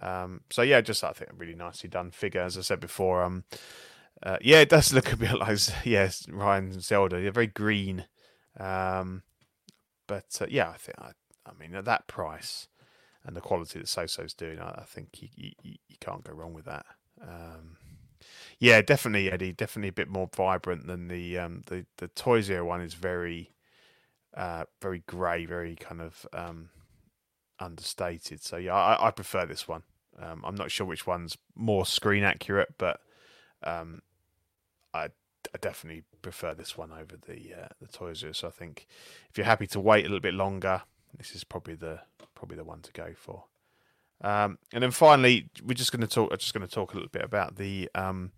Um, 0.00 0.40
so 0.50 0.62
yeah, 0.62 0.80
just 0.80 1.04
I 1.04 1.12
think 1.12 1.30
a 1.30 1.34
really 1.34 1.54
nicely 1.54 1.88
done 1.88 2.10
figure. 2.10 2.40
As 2.40 2.58
I 2.58 2.62
said 2.62 2.80
before, 2.80 3.22
um, 3.22 3.44
uh, 4.22 4.38
yeah, 4.40 4.60
it 4.60 4.68
does 4.68 4.92
look 4.94 5.12
a 5.12 5.16
bit 5.16 5.34
like 5.34 5.58
yes, 5.84 6.26
Ryan 6.28 6.80
Zelda. 6.80 7.20
They're 7.20 7.32
very 7.32 7.46
green, 7.46 8.06
um, 8.58 9.22
but 10.06 10.38
uh, 10.40 10.46
yeah, 10.48 10.70
I 10.70 10.76
think 10.76 10.98
I, 10.98 11.12
I 11.46 11.52
mean 11.58 11.74
at 11.74 11.84
that 11.86 12.06
price 12.06 12.68
and 13.24 13.36
the 13.36 13.40
quality 13.40 13.78
that 13.78 13.88
Soso's 13.88 14.34
doing, 14.34 14.58
I, 14.58 14.70
I 14.82 14.84
think 14.86 15.22
you, 15.22 15.28
you 15.36 15.52
you 15.62 15.96
can't 16.00 16.24
go 16.24 16.32
wrong 16.32 16.54
with 16.54 16.64
that. 16.66 16.86
Um, 17.20 17.76
yeah, 18.58 18.80
definitely, 18.82 19.30
Eddie. 19.30 19.52
Definitely 19.52 19.88
a 19.88 19.92
bit 19.92 20.08
more 20.08 20.28
vibrant 20.34 20.86
than 20.86 21.08
the 21.08 21.38
um, 21.38 21.62
the 21.66 21.86
the 21.98 22.10
Era 22.50 22.64
one. 22.64 22.80
Is 22.80 22.94
very, 22.94 23.54
uh, 24.36 24.64
very 24.80 25.00
grey, 25.06 25.46
very 25.46 25.74
kind 25.76 26.00
of 26.00 26.26
um, 26.32 26.70
understated. 27.58 28.42
So 28.42 28.56
yeah, 28.56 28.74
I, 28.74 29.08
I 29.08 29.10
prefer 29.10 29.46
this 29.46 29.66
one. 29.66 29.82
Um, 30.20 30.44
I'm 30.46 30.54
not 30.54 30.70
sure 30.70 30.86
which 30.86 31.06
one's 31.06 31.36
more 31.56 31.86
screen 31.86 32.22
accurate, 32.22 32.74
but 32.78 33.00
um, 33.64 34.02
I, 34.94 35.04
I 35.54 35.58
definitely 35.60 36.04
prefer 36.20 36.54
this 36.54 36.76
one 36.76 36.92
over 36.92 37.16
the 37.16 37.54
uh, 37.64 37.68
the 37.80 37.88
Toys 37.88 38.22
Era. 38.22 38.34
So 38.34 38.48
I 38.48 38.50
think 38.50 38.86
if 39.30 39.38
you're 39.38 39.46
happy 39.46 39.66
to 39.68 39.80
wait 39.80 40.04
a 40.04 40.08
little 40.08 40.20
bit 40.20 40.34
longer, 40.34 40.82
this 41.16 41.34
is 41.34 41.44
probably 41.44 41.74
the 41.74 42.00
probably 42.34 42.56
the 42.56 42.64
one 42.64 42.80
to 42.82 42.92
go 42.92 43.12
for. 43.16 43.44
Um, 44.22 44.58
and 44.72 44.82
then 44.82 44.92
finally, 44.92 45.48
we're 45.64 45.74
just 45.74 45.92
going 45.92 46.00
to 46.00 46.06
talk. 46.06 46.30
I'm 46.32 46.38
just 46.38 46.54
going 46.54 46.66
to 46.66 46.72
talk 46.72 46.92
a 46.92 46.96
little 46.96 47.10
bit 47.10 47.24
about 47.24 47.56
the 47.56 47.90
um, 47.94 48.32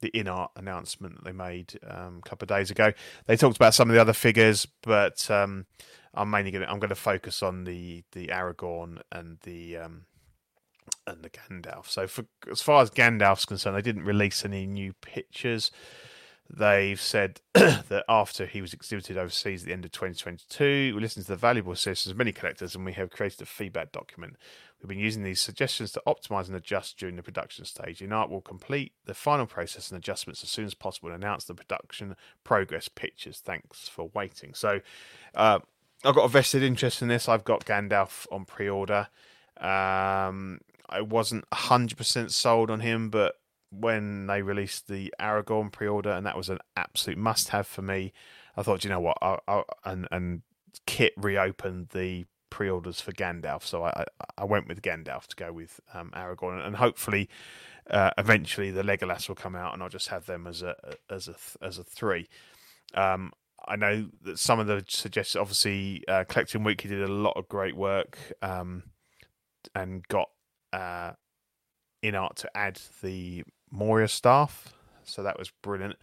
the 0.00 0.10
InArt 0.12 0.50
announcement 0.56 1.16
that 1.16 1.24
they 1.24 1.32
made 1.32 1.78
um, 1.86 2.20
a 2.24 2.28
couple 2.28 2.44
of 2.44 2.48
days 2.48 2.70
ago. 2.70 2.92
They 3.26 3.36
talked 3.36 3.56
about 3.56 3.74
some 3.74 3.90
of 3.90 3.94
the 3.94 4.00
other 4.00 4.12
figures, 4.12 4.66
but 4.82 5.28
um, 5.30 5.66
I'm 6.14 6.30
mainly 6.30 6.50
going 6.50 6.64
to 6.64 6.70
I'm 6.70 6.78
going 6.78 6.90
to 6.90 6.94
focus 6.94 7.42
on 7.42 7.64
the 7.64 8.04
the 8.12 8.28
Aragorn 8.28 9.00
and 9.10 9.38
the 9.42 9.78
um, 9.78 10.04
and 11.06 11.22
the 11.22 11.30
Gandalf. 11.30 11.88
So 11.88 12.06
for 12.06 12.26
as 12.50 12.62
far 12.62 12.82
as 12.82 12.90
Gandalf's 12.90 13.44
concerned, 13.44 13.76
they 13.76 13.82
didn't 13.82 14.04
release 14.04 14.44
any 14.44 14.66
new 14.66 14.92
pictures. 14.94 15.70
They've 16.48 17.00
said 17.00 17.40
that 17.54 18.04
after 18.08 18.46
he 18.46 18.60
was 18.60 18.72
exhibited 18.72 19.18
overseas 19.18 19.62
at 19.62 19.66
the 19.66 19.72
end 19.72 19.84
of 19.84 19.90
2022, 19.90 20.94
we 20.94 21.00
listened 21.00 21.26
to 21.26 21.32
the 21.32 21.36
valuable 21.36 21.74
suggestions 21.74 22.12
of 22.12 22.18
many 22.18 22.32
collectors 22.32 22.74
and 22.74 22.84
we 22.84 22.92
have 22.92 23.10
created 23.10 23.42
a 23.42 23.46
feedback 23.46 23.90
document. 23.90 24.36
We've 24.80 24.88
been 24.88 24.98
using 24.98 25.24
these 25.24 25.40
suggestions 25.40 25.90
to 25.92 26.02
optimize 26.06 26.46
and 26.46 26.54
adjust 26.54 26.98
during 26.98 27.16
the 27.16 27.22
production 27.22 27.64
stage. 27.64 27.98
InArt, 28.00 28.30
will 28.30 28.42
complete 28.42 28.92
the 29.06 29.14
final 29.14 29.46
process 29.46 29.90
and 29.90 29.98
adjustments 29.98 30.44
as 30.44 30.50
soon 30.50 30.66
as 30.66 30.74
possible 30.74 31.10
and 31.10 31.22
announce 31.22 31.44
the 31.44 31.54
production 31.54 32.14
progress 32.44 32.86
pictures. 32.88 33.40
Thanks 33.44 33.88
for 33.88 34.10
waiting. 34.14 34.54
So, 34.54 34.80
uh, 35.34 35.60
I've 36.04 36.14
got 36.14 36.24
a 36.24 36.28
vested 36.28 36.62
interest 36.62 37.02
in 37.02 37.08
this. 37.08 37.28
I've 37.28 37.44
got 37.44 37.64
Gandalf 37.64 38.26
on 38.30 38.44
pre 38.44 38.68
order. 38.68 39.08
Um, 39.56 40.60
I 40.88 41.00
wasn't 41.00 41.48
100% 41.50 42.30
sold 42.30 42.70
on 42.70 42.80
him, 42.80 43.10
but 43.10 43.34
when 43.70 44.26
they 44.26 44.42
released 44.42 44.88
the 44.88 45.12
Aragorn 45.20 45.72
pre-order, 45.72 46.10
and 46.10 46.26
that 46.26 46.36
was 46.36 46.48
an 46.48 46.58
absolute 46.76 47.18
must-have 47.18 47.66
for 47.66 47.82
me. 47.82 48.12
I 48.56 48.62
thought, 48.62 48.84
you 48.84 48.90
know 48.90 49.00
what, 49.00 49.18
I, 49.20 49.38
I, 49.48 49.62
and 49.84 50.08
and 50.10 50.42
Kit 50.86 51.12
reopened 51.16 51.88
the 51.90 52.26
pre-orders 52.50 53.00
for 53.00 53.12
Gandalf, 53.12 53.62
so 53.64 53.84
I, 53.84 54.04
I 54.38 54.44
went 54.44 54.68
with 54.68 54.82
Gandalf 54.82 55.26
to 55.28 55.36
go 55.36 55.52
with 55.52 55.80
um, 55.92 56.10
Aragorn, 56.14 56.64
and 56.64 56.76
hopefully, 56.76 57.28
uh, 57.90 58.10
eventually 58.16 58.70
the 58.70 58.82
Legolas 58.82 59.28
will 59.28 59.36
come 59.36 59.56
out, 59.56 59.74
and 59.74 59.82
I'll 59.82 59.88
just 59.88 60.08
have 60.08 60.26
them 60.26 60.46
as 60.46 60.62
a 60.62 60.74
as 61.10 61.28
a 61.28 61.34
as 61.62 61.78
a 61.78 61.84
three. 61.84 62.28
Um, 62.94 63.32
I 63.66 63.76
know 63.76 64.08
that 64.22 64.38
some 64.38 64.60
of 64.60 64.66
the 64.66 64.84
suggestions, 64.88 65.40
obviously, 65.40 66.04
uh, 66.08 66.24
Collecting 66.28 66.62
Weekly 66.62 66.90
did 66.90 67.02
a 67.02 67.12
lot 67.12 67.36
of 67.36 67.48
great 67.48 67.76
work 67.76 68.16
um, 68.40 68.84
and 69.74 70.06
got 70.08 70.28
uh, 70.76 71.12
InArt 72.02 72.34
to 72.36 72.56
add 72.56 72.80
the 73.02 73.44
Moria 73.70 74.08
staff, 74.08 74.74
so 75.04 75.22
that 75.22 75.38
was 75.38 75.50
brilliant. 75.62 75.96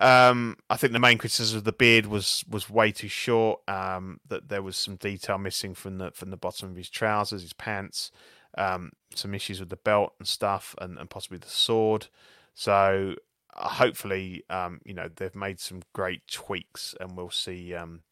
Um, 0.00 0.56
I 0.68 0.76
think 0.76 0.92
the 0.92 0.98
main 0.98 1.18
criticism 1.18 1.58
of 1.58 1.64
the 1.64 1.72
beard 1.72 2.06
was 2.06 2.44
was 2.48 2.70
way 2.70 2.92
too 2.92 3.08
short. 3.08 3.60
Um, 3.68 4.20
that 4.28 4.48
there 4.48 4.62
was 4.62 4.76
some 4.76 4.96
detail 4.96 5.38
missing 5.38 5.74
from 5.74 5.98
the 5.98 6.10
from 6.12 6.30
the 6.30 6.36
bottom 6.36 6.70
of 6.70 6.76
his 6.76 6.90
trousers, 6.90 7.42
his 7.42 7.52
pants. 7.52 8.10
Um, 8.58 8.90
some 9.14 9.34
issues 9.34 9.60
with 9.60 9.68
the 9.68 9.76
belt 9.76 10.14
and 10.18 10.26
stuff, 10.26 10.74
and, 10.80 10.98
and 10.98 11.08
possibly 11.08 11.38
the 11.38 11.48
sword. 11.48 12.08
So 12.54 13.14
uh, 13.56 13.68
hopefully, 13.68 14.42
um, 14.50 14.80
you 14.84 14.94
know, 14.94 15.08
they've 15.14 15.34
made 15.34 15.60
some 15.60 15.82
great 15.92 16.26
tweaks, 16.26 16.94
and 17.00 17.16
we'll 17.16 17.30
see 17.30 17.74
um, 17.74 18.02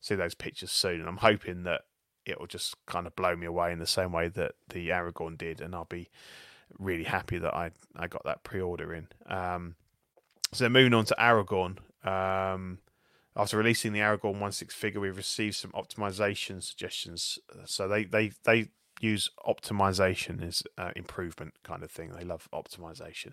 see 0.00 0.14
those 0.14 0.34
pictures 0.34 0.70
soon. 0.70 1.00
And 1.00 1.08
I'm 1.08 1.18
hoping 1.18 1.64
that 1.64 1.82
it 2.28 2.38
will 2.38 2.46
just 2.46 2.76
kind 2.86 3.06
of 3.06 3.16
blow 3.16 3.34
me 3.36 3.46
away 3.46 3.72
in 3.72 3.78
the 3.78 3.86
same 3.86 4.12
way 4.12 4.28
that 4.28 4.52
the 4.68 4.88
Aragorn 4.90 5.36
did, 5.38 5.60
and 5.60 5.74
I'll 5.74 5.84
be 5.84 6.08
really 6.78 7.04
happy 7.04 7.38
that 7.38 7.54
I 7.54 7.70
I 7.96 8.06
got 8.06 8.24
that 8.24 8.44
pre-order 8.44 8.94
in. 8.94 9.08
Um, 9.26 9.76
so 10.52 10.68
moving 10.68 10.94
on 10.94 11.04
to 11.06 11.16
Aragorn. 11.18 11.78
Um, 12.06 12.78
after 13.36 13.56
releasing 13.56 13.92
the 13.92 14.00
Aragorn 14.00 14.40
1/6 14.40 14.72
figure, 14.72 15.00
we've 15.00 15.16
received 15.16 15.56
some 15.56 15.72
optimization 15.72 16.62
suggestions. 16.62 17.38
So 17.64 17.88
they 17.88 18.04
they 18.04 18.32
they 18.44 18.68
use 19.00 19.30
optimization 19.46 20.42
as 20.42 20.62
uh, 20.76 20.90
improvement 20.96 21.54
kind 21.62 21.82
of 21.82 21.90
thing. 21.90 22.12
They 22.16 22.24
love 22.24 22.48
optimization. 22.52 23.32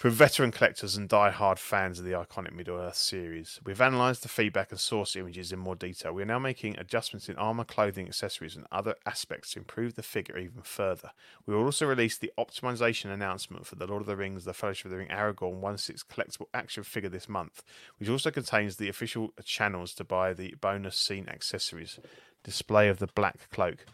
For 0.00 0.08
veteran 0.08 0.50
collectors 0.50 0.96
and 0.96 1.06
die-hard 1.06 1.58
fans 1.58 1.98
of 1.98 2.06
the 2.06 2.12
iconic 2.12 2.54
Middle 2.54 2.78
Earth 2.78 2.96
series, 2.96 3.60
we've 3.66 3.82
analysed 3.82 4.22
the 4.22 4.30
feedback 4.30 4.70
and 4.70 4.80
source 4.80 5.14
images 5.14 5.52
in 5.52 5.58
more 5.58 5.76
detail. 5.76 6.14
We 6.14 6.22
are 6.22 6.24
now 6.24 6.38
making 6.38 6.78
adjustments 6.78 7.28
in 7.28 7.36
armour, 7.36 7.64
clothing, 7.64 8.06
accessories, 8.06 8.56
and 8.56 8.66
other 8.72 8.94
aspects 9.04 9.52
to 9.52 9.58
improve 9.58 9.96
the 9.96 10.02
figure 10.02 10.38
even 10.38 10.62
further. 10.62 11.10
We 11.44 11.54
will 11.54 11.64
also 11.64 11.84
release 11.84 12.16
the 12.16 12.32
optimization 12.38 13.12
announcement 13.12 13.66
for 13.66 13.74
the 13.74 13.86
Lord 13.86 14.00
of 14.00 14.06
the 14.06 14.16
Rings, 14.16 14.46
The 14.46 14.54
Fellowship 14.54 14.86
of 14.86 14.92
the 14.92 14.96
Ring 14.96 15.08
Aragorn 15.08 15.60
1/6 15.60 16.02
collectible 16.02 16.46
action 16.54 16.82
figure 16.82 17.10
this 17.10 17.28
month, 17.28 17.62
which 17.98 18.08
also 18.08 18.30
contains 18.30 18.76
the 18.76 18.88
official 18.88 19.34
channels 19.44 19.92
to 19.96 20.02
buy 20.02 20.32
the 20.32 20.54
bonus 20.62 20.96
scene 20.96 21.28
accessories, 21.28 22.00
display 22.42 22.88
of 22.88 23.00
the 23.00 23.06
black 23.08 23.50
cloak. 23.50 23.84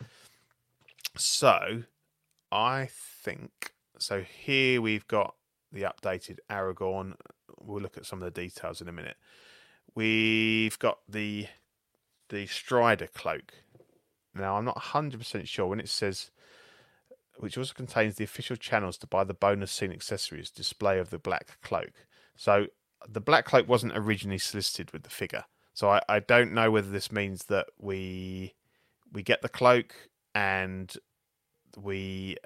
So, 1.16 1.82
I 2.52 2.90
think 2.92 3.72
so. 3.98 4.22
Here 4.22 4.80
we've 4.80 5.08
got 5.08 5.34
the 5.76 5.82
updated 5.82 6.38
Aragorn. 6.50 7.14
We'll 7.60 7.82
look 7.82 7.96
at 7.96 8.06
some 8.06 8.22
of 8.22 8.24
the 8.24 8.40
details 8.40 8.80
in 8.80 8.88
a 8.88 8.92
minute. 8.92 9.16
We've 9.94 10.78
got 10.78 10.98
the 11.08 11.46
the 12.28 12.46
Strider 12.46 13.06
cloak. 13.06 13.52
Now 14.34 14.56
I'm 14.56 14.64
not 14.64 14.76
100% 14.76 15.46
sure 15.46 15.66
when 15.66 15.80
it 15.80 15.88
says 15.88 16.30
which 17.38 17.58
also 17.58 17.74
contains 17.74 18.16
the 18.16 18.24
official 18.24 18.56
channels 18.56 18.96
to 18.96 19.06
buy 19.06 19.22
the 19.22 19.34
bonus 19.34 19.70
scene 19.70 19.92
accessories 19.92 20.50
display 20.50 20.98
of 20.98 21.10
the 21.10 21.18
black 21.18 21.58
cloak. 21.62 22.06
So 22.34 22.66
the 23.06 23.20
black 23.20 23.44
cloak 23.44 23.68
wasn't 23.68 23.92
originally 23.94 24.38
solicited 24.38 24.90
with 24.92 25.02
the 25.02 25.10
figure. 25.10 25.44
So 25.74 25.90
I, 25.90 26.00
I 26.08 26.20
don't 26.20 26.52
know 26.52 26.70
whether 26.70 26.90
this 26.90 27.12
means 27.12 27.44
that 27.44 27.66
we 27.78 28.54
we 29.12 29.22
get 29.22 29.42
the 29.42 29.48
cloak 29.48 29.94
and 30.34 30.94
we 31.76 32.36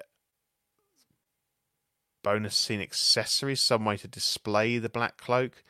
bonus 2.23 2.55
scene 2.55 2.81
accessories, 2.81 3.61
some 3.61 3.85
way 3.85 3.97
to 3.97 4.07
display 4.07 4.77
the 4.77 4.89
black 4.89 5.17
cloak. 5.17 5.63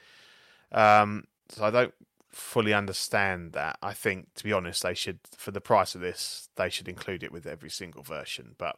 Um, 0.72 1.26
so 1.50 1.66
I 1.66 1.70
don't 1.70 1.94
fully 2.30 2.74
understand 2.74 3.54
that. 3.54 3.78
I 3.82 3.94
think, 3.94 4.34
to 4.36 4.44
be 4.44 4.54
honest, 4.54 4.84
they 4.84 4.94
should, 4.94 5.20
for 5.36 5.52
the 5.52 5.62
price 5.62 5.96
of 5.96 6.02
this, 6.02 6.50
they 6.56 6.70
should 6.70 6.88
include 6.88 7.24
it 7.24 7.32
with 7.32 7.46
every 7.46 7.70
single 7.70 8.04
version. 8.04 8.56
But 8.58 8.78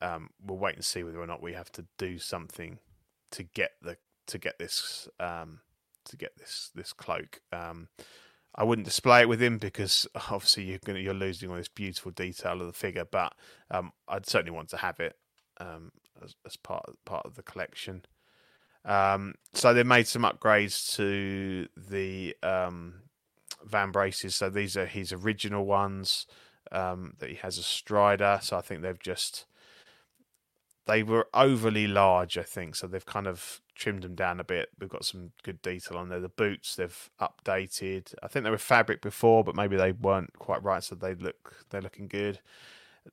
um, 0.00 0.30
we'll 0.44 0.58
wait 0.58 0.76
and 0.76 0.84
see 0.84 1.02
whether 1.02 1.20
or 1.20 1.26
not 1.26 1.42
we 1.42 1.54
have 1.54 1.72
to 1.72 1.86
do 1.98 2.18
something 2.18 2.78
to 3.32 3.42
get 3.42 3.72
the 3.82 3.96
to 4.26 4.38
get 4.38 4.58
this 4.58 5.08
um, 5.20 5.60
to 6.04 6.16
get 6.16 6.36
this 6.36 6.70
this 6.74 6.92
cloak. 6.92 7.40
Um, 7.52 7.88
I 8.54 8.64
wouldn't 8.64 8.86
display 8.86 9.20
it 9.20 9.28
with 9.28 9.42
him 9.42 9.58
because 9.58 10.06
obviously 10.14 10.64
you're 10.64 10.78
gonna, 10.84 11.00
you're 11.00 11.14
losing 11.14 11.50
all 11.50 11.56
this 11.56 11.68
beautiful 11.68 12.12
detail 12.12 12.60
of 12.60 12.66
the 12.66 12.72
figure. 12.72 13.04
But 13.04 13.34
um, 13.70 13.92
I'd 14.08 14.26
certainly 14.26 14.56
want 14.56 14.70
to 14.70 14.78
have 14.78 15.00
it 15.00 15.16
um, 15.58 15.92
as, 16.24 16.34
as 16.44 16.56
part 16.56 16.84
of, 16.88 17.02
part 17.04 17.26
of 17.26 17.34
the 17.34 17.42
collection. 17.42 18.04
Um, 18.84 19.34
so 19.52 19.74
they 19.74 19.82
made 19.82 20.06
some 20.06 20.22
upgrades 20.22 20.94
to 20.96 21.68
the 21.76 22.36
um, 22.42 23.02
vambraces. 23.68 24.32
So 24.32 24.48
these 24.48 24.76
are 24.76 24.86
his 24.86 25.12
original 25.12 25.66
ones 25.66 26.26
um, 26.72 27.14
that 27.18 27.30
he 27.30 27.36
has 27.36 27.58
a 27.58 27.62
Strider. 27.62 28.38
So 28.42 28.56
I 28.56 28.60
think 28.60 28.82
they've 28.82 28.98
just 28.98 29.46
they 30.86 31.02
were 31.02 31.26
overly 31.34 31.86
large. 31.88 32.38
I 32.38 32.42
think 32.44 32.76
so. 32.76 32.86
They've 32.86 33.04
kind 33.04 33.26
of 33.26 33.60
trimmed 33.74 34.02
them 34.02 34.14
down 34.14 34.40
a 34.40 34.44
bit. 34.44 34.70
We've 34.78 34.88
got 34.88 35.04
some 35.04 35.32
good 35.42 35.60
detail 35.60 35.98
on 35.98 36.08
there. 36.08 36.20
The 36.20 36.28
boots 36.28 36.76
they've 36.76 37.10
updated. 37.20 38.14
I 38.22 38.28
think 38.28 38.44
they 38.44 38.50
were 38.50 38.58
fabric 38.58 39.02
before, 39.02 39.44
but 39.44 39.56
maybe 39.56 39.76
they 39.76 39.92
weren't 39.92 40.38
quite 40.38 40.62
right. 40.62 40.82
So 40.82 40.94
they 40.94 41.14
look 41.14 41.66
they're 41.70 41.82
looking 41.82 42.06
good. 42.06 42.40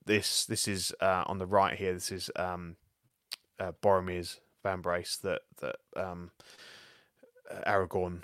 This 0.06 0.46
this 0.46 0.68
is 0.68 0.94
uh, 1.02 1.24
on 1.26 1.40
the 1.40 1.48
right 1.48 1.78
here. 1.78 1.94
This 1.94 2.12
is 2.12 2.30
um, 2.36 2.76
uh, 3.60 3.72
Boromir's 3.82 4.40
vambrace 4.64 5.20
that 5.22 5.42
that 5.62 5.76
um, 5.96 6.32
Aragorn 7.68 8.24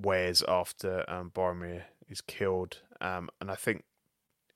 wears 0.00 0.42
after 0.46 1.04
um, 1.08 1.30
Boromir 1.34 1.82
is 2.08 2.20
killed, 2.20 2.82
um, 3.00 3.28
and 3.40 3.50
I 3.50 3.54
think 3.54 3.84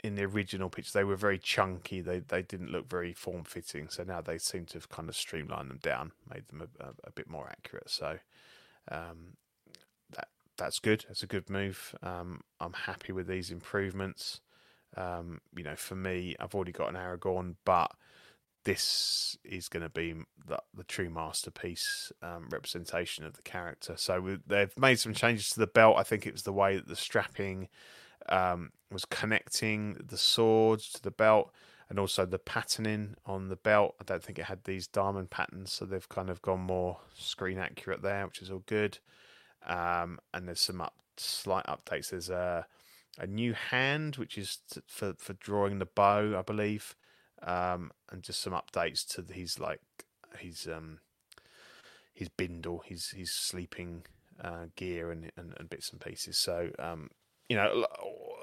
in 0.02 0.16
the 0.16 0.24
original 0.24 0.68
picture 0.68 0.92
they 0.92 1.04
were 1.04 1.16
very 1.16 1.38
chunky. 1.38 2.00
They 2.00 2.20
they 2.20 2.42
didn't 2.42 2.72
look 2.72 2.88
very 2.88 3.12
form 3.12 3.44
fitting. 3.44 3.88
So 3.88 4.02
now 4.02 4.20
they 4.20 4.38
seem 4.38 4.66
to 4.66 4.74
have 4.74 4.88
kind 4.88 5.08
of 5.08 5.16
streamlined 5.16 5.70
them 5.70 5.80
down, 5.82 6.12
made 6.32 6.48
them 6.48 6.62
a, 6.62 6.84
a, 6.84 6.88
a 7.04 7.10
bit 7.12 7.28
more 7.28 7.48
accurate. 7.48 7.90
So 7.90 8.18
um, 8.90 9.36
that 10.14 10.28
that's 10.56 10.78
good. 10.80 11.04
That's 11.06 11.22
a 11.22 11.28
good 11.28 11.48
move. 11.48 11.94
Um, 12.02 12.40
I'm 12.60 12.72
happy 12.72 13.12
with 13.12 13.26
these 13.26 13.50
improvements. 13.50 14.40
Um, 14.96 15.40
you 15.56 15.64
know, 15.64 15.76
for 15.76 15.94
me, 15.94 16.36
I've 16.38 16.54
already 16.54 16.72
got 16.72 16.88
an 16.90 16.96
Aragorn, 16.96 17.56
but 17.64 17.92
this 18.64 19.36
is 19.44 19.68
going 19.68 19.82
to 19.82 19.88
be 19.88 20.14
the, 20.46 20.58
the 20.74 20.84
true 20.84 21.10
masterpiece 21.10 22.12
um, 22.22 22.48
representation 22.50 23.24
of 23.24 23.34
the 23.34 23.42
character. 23.42 23.94
So 23.96 24.38
they've 24.46 24.76
made 24.78 24.98
some 24.98 25.14
changes 25.14 25.50
to 25.50 25.60
the 25.60 25.66
belt. 25.66 25.96
I 25.98 26.02
think 26.02 26.26
it 26.26 26.32
was 26.32 26.44
the 26.44 26.52
way 26.52 26.76
that 26.76 26.86
the 26.86 26.96
strapping 26.96 27.68
um, 28.28 28.70
was 28.90 29.04
connecting 29.04 29.96
the 30.06 30.18
swords 30.18 30.90
to 30.92 31.02
the 31.02 31.10
belt 31.10 31.52
and 31.88 31.98
also 31.98 32.24
the 32.24 32.38
patterning 32.38 33.16
on 33.26 33.48
the 33.48 33.56
belt. 33.56 33.96
I 34.00 34.04
don't 34.04 34.22
think 34.22 34.38
it 34.38 34.46
had 34.46 34.64
these 34.64 34.86
diamond 34.86 35.30
patterns, 35.30 35.72
so 35.72 35.84
they've 35.84 36.08
kind 36.08 36.30
of 36.30 36.40
gone 36.40 36.60
more 36.60 36.98
screen 37.14 37.58
accurate 37.58 38.02
there, 38.02 38.26
which 38.26 38.40
is 38.40 38.50
all 38.50 38.62
good. 38.66 38.98
Um, 39.66 40.18
and 40.32 40.48
there's 40.48 40.60
some 40.60 40.80
up, 40.80 40.94
slight 41.16 41.66
updates. 41.66 42.10
There's 42.10 42.30
a 42.30 42.66
a 43.18 43.26
new 43.26 43.52
hand, 43.52 44.16
which 44.16 44.38
is 44.38 44.60
to, 44.70 44.82
for 44.86 45.14
for 45.18 45.34
drawing 45.34 45.78
the 45.78 45.86
bow, 45.86 46.38
I 46.38 46.42
believe, 46.42 46.96
um, 47.42 47.90
and 48.10 48.22
just 48.22 48.40
some 48.40 48.52
updates 48.52 49.06
to 49.14 49.32
his 49.32 49.58
like 49.58 49.80
his 50.38 50.66
um 50.72 51.00
his 52.14 52.28
bindle, 52.28 52.82
his 52.84 53.10
his 53.10 53.32
sleeping 53.32 54.04
uh, 54.42 54.66
gear 54.76 55.10
and, 55.10 55.30
and, 55.36 55.54
and 55.58 55.70
bits 55.70 55.90
and 55.90 56.00
pieces. 56.00 56.38
So 56.38 56.70
um, 56.78 57.10
you 57.48 57.56
know, 57.56 57.86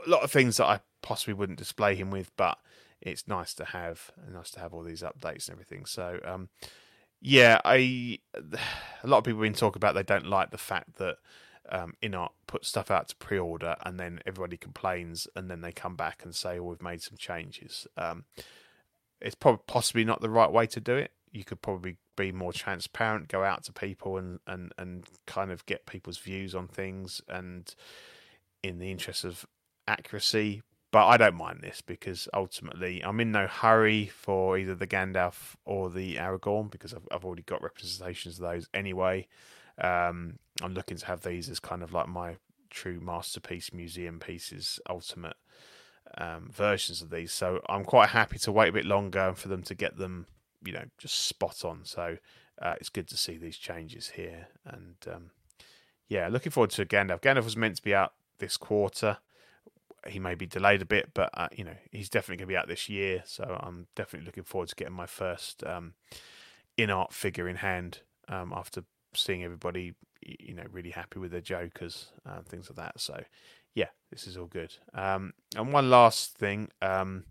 a 0.06 0.10
lot 0.10 0.24
of 0.24 0.32
things 0.32 0.58
that 0.58 0.66
I 0.66 0.82
possibly 1.02 1.34
wouldn't 1.34 1.58
display 1.58 1.96
him 1.96 2.12
with, 2.12 2.32
but 2.36 2.58
it's 3.02 3.28
nice 3.28 3.54
to 3.56 3.66
have, 3.66 4.12
nice 4.32 4.52
to 4.52 4.60
have 4.60 4.74
all 4.74 4.84
these 4.84 5.02
updates 5.02 5.48
and 5.48 5.54
everything. 5.54 5.86
So 5.86 6.20
um, 6.26 6.50
yeah, 7.22 7.60
I 7.66 8.20
a 9.04 9.08
lot 9.08 9.20
of 9.20 9.24
people 9.24 9.40
have 9.40 9.52
been 9.52 9.54
talking 9.54 9.80
about 9.80 9.96
they 9.96 10.04
don't 10.04 10.28
like 10.28 10.52
the 10.52 10.58
fact 10.58 10.98
that 10.98 11.18
um, 11.70 11.94
InArt 12.02 12.32
put 12.48 12.66
stuff 12.66 12.90
out 12.90 13.10
to 13.10 13.16
pre-order 13.18 13.76
and 13.86 14.00
then 14.00 14.20
everybody 14.26 14.58
complains 14.58 15.28
and 15.36 15.50
then 15.50 15.62
they 15.62 15.72
come 15.72 15.96
back 15.96 16.24
and 16.24 16.34
say, 16.34 16.60
"Oh, 16.60 16.64
we've 16.64 16.82
made 16.82 17.02
some 17.02 17.18
changes." 17.18 17.88
Um, 17.98 18.26
it's 19.22 19.36
probably 19.36 19.62
possibly 19.68 20.06
not 20.06 20.22
the 20.22 20.30
right 20.30 20.52
way 20.52 20.66
to 20.68 20.80
do 20.80 20.96
it. 20.96 21.12
You 21.32 21.44
could 21.44 21.62
probably 21.62 21.98
be 22.16 22.32
more 22.32 22.54
transparent, 22.54 23.28
go 23.28 23.44
out 23.44 23.64
to 23.66 23.74
people 23.74 24.18
and 24.18 24.40
and 24.48 24.74
and 24.78 25.06
kind 25.26 25.52
of 25.52 25.66
get 25.66 25.86
people's 25.86 26.18
views 26.18 26.56
on 26.56 26.68
things, 26.68 27.22
and 27.28 27.74
in 28.64 28.80
the 28.80 28.92
interest 28.92 29.24
of 29.24 29.46
accuracy. 29.88 30.62
But 30.92 31.06
I 31.06 31.18
don't 31.18 31.36
mind 31.36 31.60
this 31.62 31.82
because 31.82 32.28
ultimately 32.34 33.04
I'm 33.04 33.20
in 33.20 33.32
no 33.32 33.46
hurry 33.46 34.08
for 34.08 34.58
either 34.58 34.74
the 34.74 34.88
Gandalf 34.88 35.56
or 35.64 35.92
the 35.92 36.16
Aragorn 36.16 36.72
because 36.72 36.96
I've, 36.96 37.08
I've 37.12 37.24
already 37.24 37.44
got 37.44 37.62
representations 37.62 38.40
of 38.40 38.50
those 38.50 38.68
anyway. 38.74 39.28
Um, 39.80 40.40
I'm 40.64 40.74
looking 40.74 40.98
to 40.98 41.06
have 41.06 41.22
these 41.22 41.48
as 41.48 41.60
kind 41.60 41.84
of 41.84 41.94
like 41.94 42.08
my 42.08 42.38
true 42.72 43.00
masterpiece 43.00 43.72
museum 43.72 44.20
pieces, 44.20 44.80
ultimate 44.90 45.38
um, 46.18 46.50
versions 46.52 47.02
of 47.02 47.10
these. 47.10 47.32
So 47.32 47.62
I'm 47.70 47.84
quite 47.84 48.10
happy 48.10 48.40
to 48.40 48.52
wait 48.52 48.70
a 48.70 48.74
bit 48.74 48.86
longer 48.86 49.34
for 49.36 49.48
them 49.48 49.64
to 49.64 49.76
get 49.76 49.98
them, 49.98 50.26
you 50.66 50.74
know, 50.74 50.86
just 50.98 51.28
spot 51.28 51.64
on. 51.64 51.82
So 51.84 52.18
uh, 52.62 52.76
it's 52.80 52.90
good 52.90 53.08
to 53.10 53.18
see 53.18 53.38
these 53.38 53.58
changes 53.58 54.10
here. 54.10 54.48
And 54.66 54.96
um, 55.12 55.32
yeah, 56.08 56.28
looking 56.28 56.52
forward 56.52 56.72
to 56.72 56.86
Gandalf. 56.86 57.22
Gandalf 57.22 57.46
was 57.46 57.58
meant 57.58 57.78
to 57.78 57.84
be 57.84 57.96
out 57.96 58.14
this 58.40 58.58
quarter. 58.58 59.18
He 60.08 60.20
may 60.20 60.36
be 60.36 60.46
delayed 60.46 60.82
a 60.82 60.86
bit, 60.86 61.14
but 61.14 61.30
uh, 61.34 61.50
you 61.52 61.64
know 61.64 61.76
he's 61.92 62.10
definitely 62.10 62.38
going 62.38 62.48
to 62.48 62.54
be 62.54 62.58
out 62.58 62.68
this 62.68 62.88
year. 62.88 63.24
So 63.26 63.60
I'm 63.62 63.88
definitely 63.96 64.26
looking 64.26 64.44
forward 64.44 64.70
to 64.70 64.76
getting 64.76 64.96
my 64.96 65.06
first 65.06 65.64
um, 65.66 65.94
InArt 66.78 67.12
figure 67.12 67.48
in 67.48 67.58
hand 67.58 68.00
um, 68.30 68.54
after 68.56 68.84
seeing 69.14 69.44
everybody, 69.44 69.94
you 70.22 70.54
know, 70.54 70.64
really 70.72 70.92
happy 70.92 71.20
with 71.20 71.32
their 71.32 71.42
Jokers 71.42 72.12
and 72.26 72.46
things 72.46 72.70
like 72.70 72.78
that. 72.78 73.00
So 73.00 73.24
yeah, 73.76 73.90
this 74.12 74.28
is 74.28 74.38
all 74.38 74.48
good. 74.48 74.76
Um, 74.94 75.34
and 75.56 75.74
one 75.74 75.90
last 75.90 76.38
thing. 76.38 76.70
Um, 76.82 77.26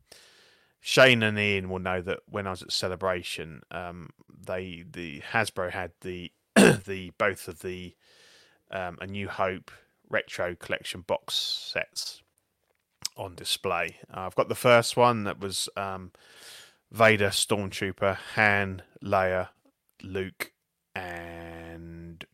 Shane 0.80 1.22
and 1.22 1.38
Ian 1.38 1.68
will 1.68 1.80
know 1.80 2.00
that 2.00 2.20
when 2.28 2.46
I 2.46 2.50
was 2.50 2.62
at 2.62 2.72
Celebration, 2.72 3.62
um, 3.70 4.10
they 4.46 4.84
the 4.90 5.22
Hasbro 5.32 5.70
had 5.70 5.92
the 6.02 6.32
the 6.54 7.12
both 7.18 7.48
of 7.48 7.60
the 7.60 7.94
um, 8.70 8.98
A 9.00 9.06
New 9.06 9.28
Hope 9.28 9.70
retro 10.08 10.54
collection 10.54 11.02
box 11.02 11.34
sets 11.34 12.22
on 13.16 13.34
display. 13.34 13.96
Uh, 14.12 14.20
I've 14.20 14.34
got 14.34 14.48
the 14.48 14.54
first 14.54 14.96
one 14.96 15.24
that 15.24 15.40
was 15.40 15.68
um, 15.76 16.12
Vader, 16.90 17.28
Stormtrooper, 17.28 18.16
Han, 18.34 18.82
Leia, 19.02 19.48
Luke, 20.02 20.52
and 20.94 22.24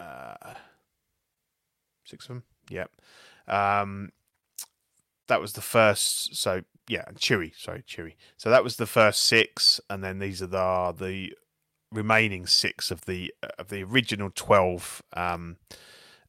uh, 0.00 0.54
six 2.06 2.24
of 2.24 2.28
them. 2.28 2.42
Yep. 2.70 2.90
Um, 3.48 4.10
that 5.28 5.40
was 5.40 5.52
the 5.52 5.60
first. 5.60 6.36
So 6.36 6.62
yeah, 6.88 7.04
Chewie. 7.16 7.52
Sorry, 7.56 7.82
Chewie. 7.82 8.14
So 8.36 8.50
that 8.50 8.64
was 8.64 8.76
the 8.76 8.86
first 8.86 9.24
six, 9.24 9.80
and 9.90 10.02
then 10.02 10.18
these 10.18 10.40
are 10.42 10.46
the 10.46 10.94
the 10.96 11.34
remaining 11.92 12.46
six 12.46 12.90
of 12.90 13.04
the 13.06 13.34
of 13.58 13.68
the 13.68 13.82
original 13.82 14.30
twelve 14.34 15.02
um, 15.12 15.56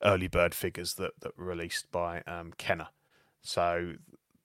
early 0.03 0.27
bird 0.27 0.53
figures 0.53 0.95
that 0.95 1.11
that 1.21 1.37
were 1.37 1.45
released 1.45 1.91
by 1.91 2.21
um, 2.21 2.53
Kenner. 2.57 2.89
So 3.41 3.93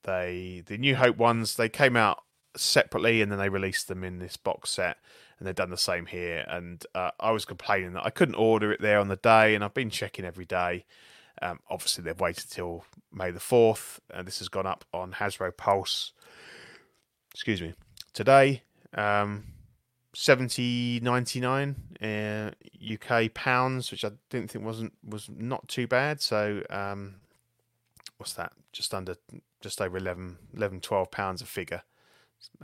they 0.04 0.62
the 0.66 0.78
New 0.78 0.96
Hope 0.96 1.16
ones 1.16 1.56
they 1.56 1.68
came 1.68 1.96
out 1.96 2.22
separately, 2.56 3.22
and 3.22 3.32
then 3.32 3.38
they 3.38 3.48
released 3.48 3.88
them 3.88 4.04
in 4.04 4.18
this 4.18 4.36
box 4.36 4.70
set. 4.70 4.98
And 5.38 5.48
they've 5.48 5.56
done 5.56 5.70
the 5.70 5.76
same 5.76 6.06
here. 6.06 6.44
And 6.46 6.86
uh, 6.94 7.10
I 7.18 7.32
was 7.32 7.44
complaining 7.44 7.94
that 7.94 8.06
I 8.06 8.10
couldn't 8.10 8.36
order 8.36 8.70
it 8.70 8.80
there 8.80 9.00
on 9.00 9.08
the 9.08 9.16
day, 9.16 9.56
and 9.56 9.64
I've 9.64 9.74
been 9.74 9.90
checking 9.90 10.24
every 10.24 10.44
day. 10.44 10.84
Um, 11.42 11.58
obviously, 11.68 12.04
they've 12.04 12.18
waited 12.18 12.50
till 12.50 12.84
May 13.12 13.30
the 13.32 13.40
4th, 13.40 13.98
and 14.14 14.26
this 14.26 14.38
has 14.38 14.48
gone 14.48 14.66
up 14.66 14.84
on 14.94 15.12
Hasbro 15.12 15.56
Pulse. 15.56 16.12
Excuse 17.34 17.60
me. 17.60 17.74
Today, 18.12 18.62
um, 18.94 19.44
70.99 20.14 21.74
uh, 22.02 22.50
UK 22.94 23.34
pounds, 23.34 23.90
which 23.90 24.04
I 24.04 24.12
didn't 24.30 24.50
think 24.50 24.64
wasn't 24.64 24.92
was 25.04 25.28
not 25.28 25.66
too 25.66 25.86
bad. 25.86 26.20
So, 26.20 26.62
um, 26.70 27.16
what's 28.18 28.34
that? 28.34 28.52
Just 28.72 28.94
under, 28.94 29.16
just 29.60 29.80
over 29.80 29.96
11, 29.96 30.38
11 30.54 30.80
12 30.80 31.10
pounds 31.10 31.42
a 31.42 31.46
figure, 31.46 31.82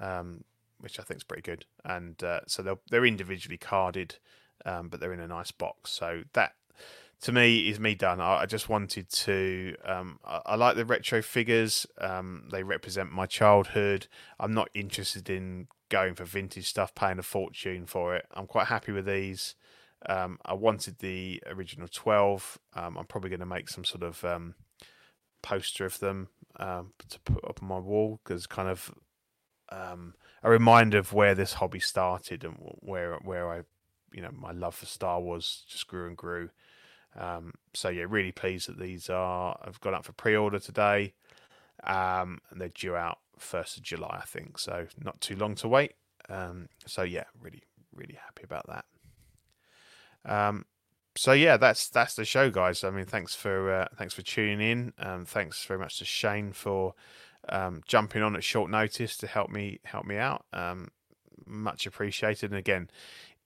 um, 0.00 0.44
which 0.78 1.00
I 1.00 1.02
think 1.02 1.18
is 1.18 1.24
pretty 1.24 1.42
good. 1.42 1.64
And 1.84 2.22
uh, 2.22 2.40
so 2.46 2.62
they're 2.62 2.78
they're 2.90 3.06
individually 3.06 3.58
carded, 3.58 4.16
um, 4.64 4.88
but 4.88 5.00
they're 5.00 5.14
in 5.14 5.20
a 5.20 5.28
nice 5.28 5.50
box. 5.50 5.90
So 5.90 6.22
that 6.34 6.52
to 7.22 7.32
me 7.32 7.68
is 7.68 7.80
me 7.80 7.94
done. 7.94 8.20
I, 8.20 8.42
I 8.42 8.46
just 8.46 8.68
wanted 8.68 9.08
to. 9.10 9.74
Um, 9.84 10.18
I, 10.24 10.40
I, 10.46 10.54
like 10.56 10.76
the 10.76 10.84
retro 10.84 11.22
figures. 11.22 11.86
Um, 12.00 12.48
they 12.50 12.62
represent 12.62 13.12
my 13.12 13.26
childhood. 13.26 14.06
I'm 14.38 14.54
not 14.54 14.70
interested 14.74 15.28
in 15.28 15.68
going 15.88 16.14
for 16.14 16.24
vintage 16.24 16.68
stuff, 16.68 16.94
paying 16.94 17.18
a 17.18 17.22
fortune 17.22 17.86
for 17.86 18.14
it. 18.16 18.26
I'm 18.34 18.46
quite 18.46 18.68
happy 18.68 18.92
with 18.92 19.06
these. 19.06 19.54
Um, 20.08 20.38
I 20.44 20.54
wanted 20.54 20.98
the 20.98 21.42
original 21.46 21.88
12. 21.88 22.58
Um, 22.74 22.96
I'm 22.96 23.06
probably 23.06 23.30
going 23.30 23.40
to 23.40 23.46
make 23.46 23.68
some 23.68 23.84
sort 23.84 24.04
of 24.04 24.24
um, 24.24 24.54
poster 25.42 25.84
of 25.84 25.98
them 25.98 26.28
um, 26.56 26.92
to 27.08 27.18
put 27.20 27.44
up 27.44 27.60
on 27.62 27.68
my 27.68 27.78
wall 27.78 28.20
because 28.22 28.46
kind 28.46 28.68
of 28.68 28.94
a 30.42 30.50
reminder 30.50 30.98
of 30.98 31.12
where 31.12 31.34
this 31.34 31.54
hobby 31.54 31.80
started 31.80 32.44
and 32.44 32.56
where 32.80 33.14
where 33.16 33.50
I, 33.50 33.62
you 34.12 34.22
know, 34.22 34.30
my 34.32 34.52
love 34.52 34.74
for 34.74 34.86
Star 34.86 35.20
Wars 35.20 35.64
just 35.68 35.86
grew 35.88 36.06
and 36.06 36.16
grew. 36.16 36.50
Um, 37.16 37.52
so 37.74 37.88
yeah, 37.88 38.04
really 38.08 38.32
pleased 38.32 38.68
that 38.68 38.78
these 38.78 39.10
are 39.10 39.58
have 39.64 39.80
gone 39.80 39.94
up 39.94 40.04
for 40.04 40.12
pre-order 40.12 40.58
today, 40.58 41.14
um, 41.84 42.40
and 42.50 42.60
they're 42.60 42.68
due 42.68 42.96
out 42.96 43.18
first 43.38 43.76
of 43.76 43.82
July, 43.82 44.20
I 44.22 44.26
think. 44.26 44.58
So 44.58 44.86
not 45.02 45.20
too 45.20 45.36
long 45.36 45.54
to 45.56 45.68
wait. 45.68 45.94
Um, 46.28 46.68
so 46.86 47.02
yeah, 47.02 47.24
really 47.40 47.62
really 47.94 48.18
happy 48.24 48.42
about 48.44 48.66
that. 48.68 48.84
Um, 50.24 50.64
so 51.16 51.32
yeah, 51.32 51.56
that's 51.56 51.88
that's 51.88 52.14
the 52.14 52.24
show, 52.24 52.50
guys. 52.50 52.84
I 52.84 52.90
mean, 52.90 53.06
thanks 53.06 53.34
for 53.34 53.72
uh, 53.72 53.88
thanks 53.96 54.14
for 54.14 54.22
tuning 54.22 54.60
in. 54.60 54.92
Um, 54.98 55.24
thanks 55.24 55.64
very 55.64 55.80
much 55.80 55.98
to 55.98 56.04
Shane 56.04 56.52
for 56.52 56.94
um, 57.48 57.82
jumping 57.86 58.22
on 58.22 58.36
at 58.36 58.44
short 58.44 58.70
notice 58.70 59.16
to 59.18 59.26
help 59.26 59.50
me 59.50 59.80
help 59.84 60.04
me 60.04 60.16
out. 60.16 60.44
Um, 60.52 60.88
much 61.46 61.86
appreciated. 61.86 62.50
And 62.50 62.58
again, 62.58 62.90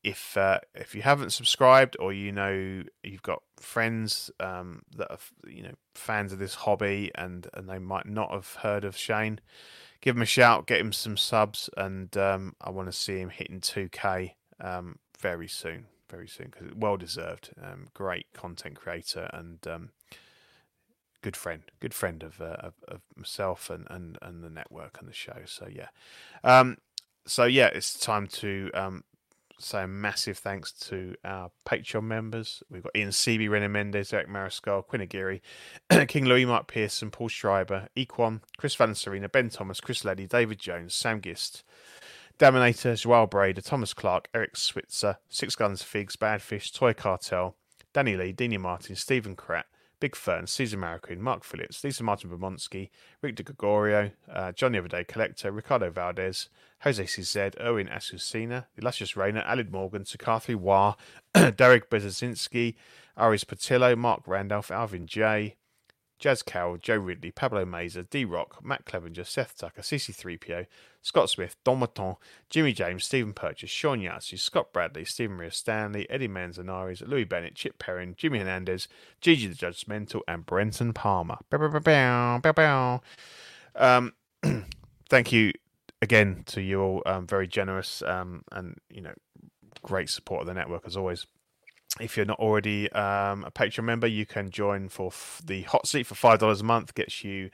if 0.05 0.37
uh, 0.37 0.59
if 0.75 0.95
you 0.95 1.03
haven't 1.03 1.31
subscribed 1.31 1.97
or 2.01 2.13
you 2.13 2.33
know 2.33 2.83
you've 3.03 3.23
got 3.23 3.43
friends 3.59 4.31
um, 4.41 4.83
that 4.97 5.11
are 5.11 5.19
you 5.47 5.63
know 5.63 5.75
fans 5.95 6.33
of 6.33 6.39
this 6.39 6.55
hobby 6.55 7.11
and 7.15 7.47
and 7.55 7.69
they 7.69 7.79
might 7.79 8.07
not 8.07 8.31
have 8.31 8.55
heard 8.55 8.85
of 8.85 8.97
Shane, 8.97 9.41
give 10.01 10.17
him 10.17 10.23
a 10.23 10.27
shout, 10.27 10.67
get 10.67 10.81
him 10.81 10.93
some 10.93 11.17
subs, 11.17 11.71
and 11.77 12.17
um, 12.17 12.55
I 12.61 12.71
want 12.71 12.89
to 12.89 12.93
see 12.93 13.19
him 13.19 13.31
hitting 13.31 13.61
2K 13.61 14.33
um, 14.61 14.99
very 15.21 15.49
soon, 15.49 15.87
very 16.11 16.29
soon 16.29 16.51
because 16.51 16.75
well 16.75 16.97
deserved. 16.97 17.51
Um, 17.63 17.87
great 17.95 18.27
content 18.33 18.75
creator 18.75 19.31
and 19.33 19.65
um, 19.69 19.91
good 21.23 21.37
friend, 21.37 21.63
good 21.79 21.95
friend 21.95 22.25
of, 22.25 22.41
uh, 22.41 22.57
of, 22.59 22.75
of 22.89 23.03
myself 23.17 23.71
and, 23.71 23.87
and 23.89 24.19
and 24.21 24.43
the 24.43 24.51
network 24.51 24.99
and 24.99 25.09
the 25.09 25.15
show. 25.15 25.43
So 25.47 25.69
yeah, 25.71 25.89
um, 26.43 26.79
so 27.25 27.45
yeah, 27.45 27.69
it's 27.69 27.97
time 27.97 28.27
to 28.27 28.69
say 29.63 29.83
a 29.83 29.87
massive 29.87 30.39
thanks 30.39 30.73
to 30.73 31.15
our 31.25 31.51
Patreon 31.67 32.05
members. 32.05 32.63
We've 32.71 32.83
got 32.83 32.97
Ian 32.97 33.11
CB, 33.11 33.49
Rene 33.49 33.69
Mendez, 33.69 34.13
Eric 34.13 34.29
Mariscal, 34.29 34.87
Quinn 34.87 35.03
Aguirre, 35.03 35.41
King 36.09 36.25
Louis, 36.25 36.45
Mark 36.45 36.67
Pearson, 36.67 37.11
Paul 37.11 37.29
Schreiber, 37.29 37.89
Equan, 37.97 38.41
Chris 38.57 38.75
Van 38.75 38.95
Serena, 38.95 39.29
Ben 39.29 39.51
Thomas, 39.51 39.81
Chris 39.81 40.05
Leddy, 40.05 40.27
David 40.27 40.59
Jones, 40.59 40.95
Sam 40.95 41.21
Gist, 41.21 41.65
Daminator, 42.39 43.01
Joel 43.01 43.29
Brader, 43.29 43.65
Thomas 43.65 43.95
Clark, 43.95 44.29
Eric 44.35 44.57
Switzer, 44.57 45.19
Six 45.29 45.55
Guns 45.55 45.83
Figs, 45.83 46.17
Badfish, 46.17 46.73
Toy 46.73 46.93
Cartel, 46.93 47.57
Danny 47.93 48.17
Lee, 48.17 48.33
Dini 48.33 48.59
Martin, 48.59 48.97
Stephen 48.97 49.37
Kratt, 49.37 49.65
Big 50.03 50.17
Fern, 50.17 50.49
Caesar 50.49 50.77
Marroquin, 50.77 51.19
Mark 51.19 51.45
Phillips, 51.45 51.85
Lisa 51.85 52.03
Martin 52.03 52.29
Bermondsky, 52.29 52.91
Rick 53.21 53.37
De 53.37 53.45
Gregorio, 53.45 54.11
uh, 54.29 54.51
Johnny 54.51 54.77
Everyday 54.77 55.05
Collector, 55.05 55.53
Ricardo 55.53 55.91
Valdez, 55.91 56.49
Jose 56.81 57.05
CZ, 57.05 57.55
Owen 57.61 57.87
Asusina, 57.87 58.65
Illustrious 58.77 59.17
Rainer, 59.17 59.45
Alid 59.47 59.71
Morgan, 59.71 60.03
Sakathi 60.03 60.57
Wah, 60.57 60.97
Derek 61.55 61.89
Bezazinski, 61.89 62.75
Aris 63.17 63.45
Patillo, 63.45 63.97
Mark 63.97 64.23
Randolph, 64.27 64.73
Alvin 64.73 65.07
J, 65.07 65.55
Jazz 66.19 66.43
Cowell, 66.43 66.79
Joe 66.79 66.97
Ridley, 66.97 67.31
Pablo 67.31 67.65
Mazer, 67.65 68.03
D 68.03 68.25
Rock, 68.25 68.59
Matt 68.65 68.85
Clevenger, 68.85 69.23
Seth 69.23 69.57
Tucker, 69.57 69.83
CC3PO, 69.83 70.67
Scott 71.03 71.29
Smith, 71.29 71.57
Don 71.65 71.81
Maton, 71.81 72.17
Jimmy 72.49 72.73
James, 72.73 73.05
Stephen 73.05 73.33
Purchase, 73.33 73.71
Sean 73.71 74.01
Yatsu, 74.01 74.39
Scott 74.39 74.73
Bradley, 74.73 75.05
Stephen 75.05 75.37
Maria 75.37 75.51
Stanley, 75.51 76.09
Eddie 76.09 76.29
Manzanares, 76.29 77.03
Louis 77.03 77.25
Bennett, 77.25 77.57
Chip 77.57 77.79
Perrin, 77.79 78.15
Jimmy 78.17 78.39
Hernandez, 78.39 78.87
Gigi 79.21 79.49
the 79.49 79.55
Judgmental, 79.55 80.21
and 80.29 80.47
Brenton 80.47 80.93
Palmer. 80.93 81.39
Um, 83.75 84.13
thank 85.11 85.33
you 85.33 85.53
again 86.01 86.45
to 86.47 86.63
you 86.63 86.81
all. 86.81 87.03
Um, 87.05 87.27
very 87.27 87.49
generous 87.49 88.03
um, 88.03 88.45
and 88.53 88.77
you 88.89 89.01
know 89.03 89.15
great 89.83 90.09
support 90.09 90.43
of 90.43 90.47
the 90.47 90.55
network 90.55 90.83
as 90.87 90.97
always 90.97 91.27
if 92.01 92.17
you're 92.17 92.27
not 92.27 92.39
already 92.39 92.91
um, 92.93 93.45
a 93.45 93.51
Patreon 93.51 93.85
member, 93.85 94.07
you 94.07 94.25
can 94.25 94.51
join 94.51 94.89
for 94.89 95.09
f- 95.09 95.43
the 95.45 95.63
hot 95.63 95.87
seat 95.87 96.07
for 96.07 96.15
five 96.15 96.39
dollars 96.39 96.61
a 96.63 96.65
month. 96.65 96.95
Gets 96.95 97.23
you 97.23 97.51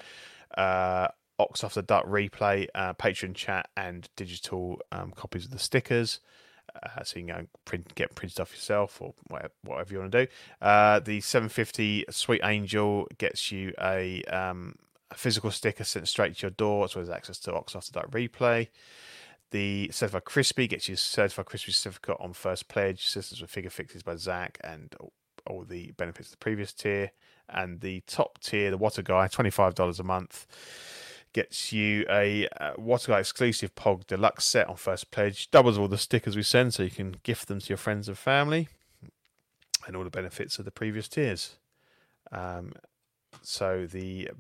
uh, 0.57 1.09
Ox 1.39 1.61
the 1.61 1.83
Duck 1.83 2.07
replay, 2.07 2.67
uh, 2.75 2.95
Patreon 2.95 3.35
chat, 3.35 3.69
and 3.77 4.09
digital 4.17 4.81
um, 4.91 5.13
copies 5.13 5.45
of 5.45 5.51
the 5.53 5.59
stickers. 5.59 6.21
Uh, 6.83 7.03
so 7.03 7.19
you 7.19 7.27
can 7.27 7.35
go 7.35 7.39
and 7.39 7.49
print, 7.65 7.95
get 7.95 8.15
printed 8.15 8.41
off 8.41 8.53
yourself 8.53 9.01
or 9.01 9.15
whatever, 9.29 9.93
you 9.93 9.99
want 9.99 10.13
to 10.13 10.27
do. 10.27 10.31
Uh, 10.61 11.01
the 11.01 11.21
750 11.21 12.05
Sweet 12.11 12.41
Angel 12.45 13.07
gets 13.19 13.51
you 13.51 13.73
a, 13.81 14.23
um, 14.25 14.77
a, 15.11 15.15
physical 15.15 15.51
sticker 15.51 15.85
sent 15.85 16.09
straight 16.09 16.37
to 16.37 16.43
your 16.43 16.51
door, 16.51 16.85
as 16.85 16.95
well 16.95 17.03
as 17.03 17.11
access 17.11 17.39
to 17.41 17.55
Ox 17.55 17.73
the 17.73 17.93
Duck 17.93 18.11
replay. 18.11 18.69
The 19.51 19.91
Certified 19.93 20.25
Crispy 20.25 20.67
gets 20.67 20.89
you 20.89 20.97
Certified 20.97 21.47
Crispy 21.47 21.73
certificate 21.73 22.17
on 22.21 22.35
first 22.35 22.69
pledge, 22.69 23.07
systems 23.07 23.41
with 23.41 23.51
figure 23.51 23.71
fixes 23.71 24.03
by 24.03 24.17
Zach, 24.17 24.59
and 24.63 24.95
all, 25.47 25.65
the 25.65 25.93
benefits 25.93 26.29
of 26.29 26.33
the 26.33 26.39
previous 26.39 26.75
tier. 26.75 27.13
and 27.49 27.81
the 27.81 28.03
top 28.07 28.39
tier, 28.41 28.71
the 28.71 28.77
Water 28.77 29.01
Guy, 29.01 29.27
twenty 29.29 29.49
five 29.49 29.75
dollars 29.75 29.99
a 29.99 30.05
month, 30.05 30.47
gets 31.33 31.73
you 31.73 32.05
a 32.09 32.49
uh, 32.61 32.73
Water 32.77 33.13
Guy 33.13 33.21
exclusive 33.21 33.75
Pog 33.75 34.07
Deluxe 34.07 34.45
set 34.45 34.69
on 34.69 34.77
first 34.77 35.11
pledge, 35.11 35.51
doubles 35.51 35.79
all 35.79 35.89
the 35.89 35.99
stickers 35.99 36.37
we 36.37 36.43
send, 36.43 36.75
so 36.75 36.83
you 36.83 36.91
can 36.91 37.17
gift 37.23 37.49
them 37.49 37.61
to 37.61 37.69
your 37.69 37.79
friends 37.79 38.09
and 38.09 38.19
family, 38.19 38.69
and 39.87 39.97
all 39.97 40.05
the 40.05 40.11
benefits 40.11 40.59
of 40.59 40.65
the 40.65 40.71
previous 40.71 41.09
tiers. 41.09 41.57
Um, 42.33 42.73
so 43.43 43.87
the 43.87 44.31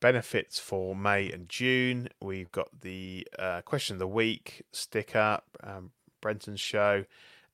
benefits 0.00 0.58
for 0.58 0.94
May 0.94 1.30
and 1.30 1.48
June, 1.48 2.08
we've 2.20 2.52
got 2.52 2.68
the 2.82 3.26
uh, 3.38 3.62
question 3.62 3.94
of 3.94 4.00
the 4.00 4.06
week 4.06 4.62
sticker, 4.72 5.40
um, 5.62 5.92
Brenton's 6.20 6.60
show, 6.60 7.04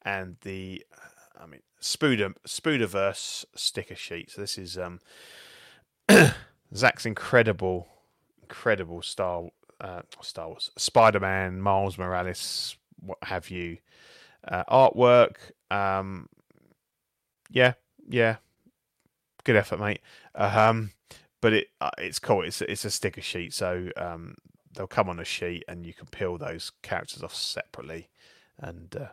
and 0.02 0.36
the 0.40 0.84
uh, 0.92 1.42
I 1.42 1.46
mean 1.46 1.60
Spooder 1.80 2.34
Spooderverse 2.46 3.44
sticker 3.54 3.94
sheet. 3.94 4.32
So 4.32 4.40
this 4.40 4.58
is 4.58 4.76
um, 4.76 5.00
Zach's 6.74 7.06
incredible, 7.06 7.88
incredible 8.50 9.00
Star 9.00 9.48
uh, 9.80 10.02
Star 10.20 10.48
Wars, 10.48 10.70
Spider 10.76 11.20
Man, 11.20 11.60
Miles 11.60 11.96
Morales, 11.96 12.76
what 13.00 13.18
have 13.22 13.48
you, 13.48 13.78
uh, 14.46 14.64
artwork. 14.64 15.36
Um, 15.70 16.28
yeah, 17.50 17.74
yeah, 18.08 18.36
good 19.44 19.56
effort, 19.56 19.80
mate. 19.80 20.00
Um, 20.34 20.90
but 21.40 21.52
it 21.52 21.68
uh, 21.80 21.90
it's 21.98 22.18
cool. 22.18 22.42
It's 22.42 22.60
it's 22.60 22.84
a 22.84 22.90
sticker 22.90 23.22
sheet, 23.22 23.54
so 23.54 23.88
um, 23.96 24.34
they'll 24.74 24.86
come 24.86 25.08
on 25.08 25.20
a 25.20 25.24
sheet, 25.24 25.64
and 25.68 25.86
you 25.86 25.94
can 25.94 26.08
peel 26.08 26.36
those 26.36 26.72
characters 26.82 27.22
off 27.22 27.34
separately, 27.34 28.10
and 28.58 28.94
uh, 28.96 29.08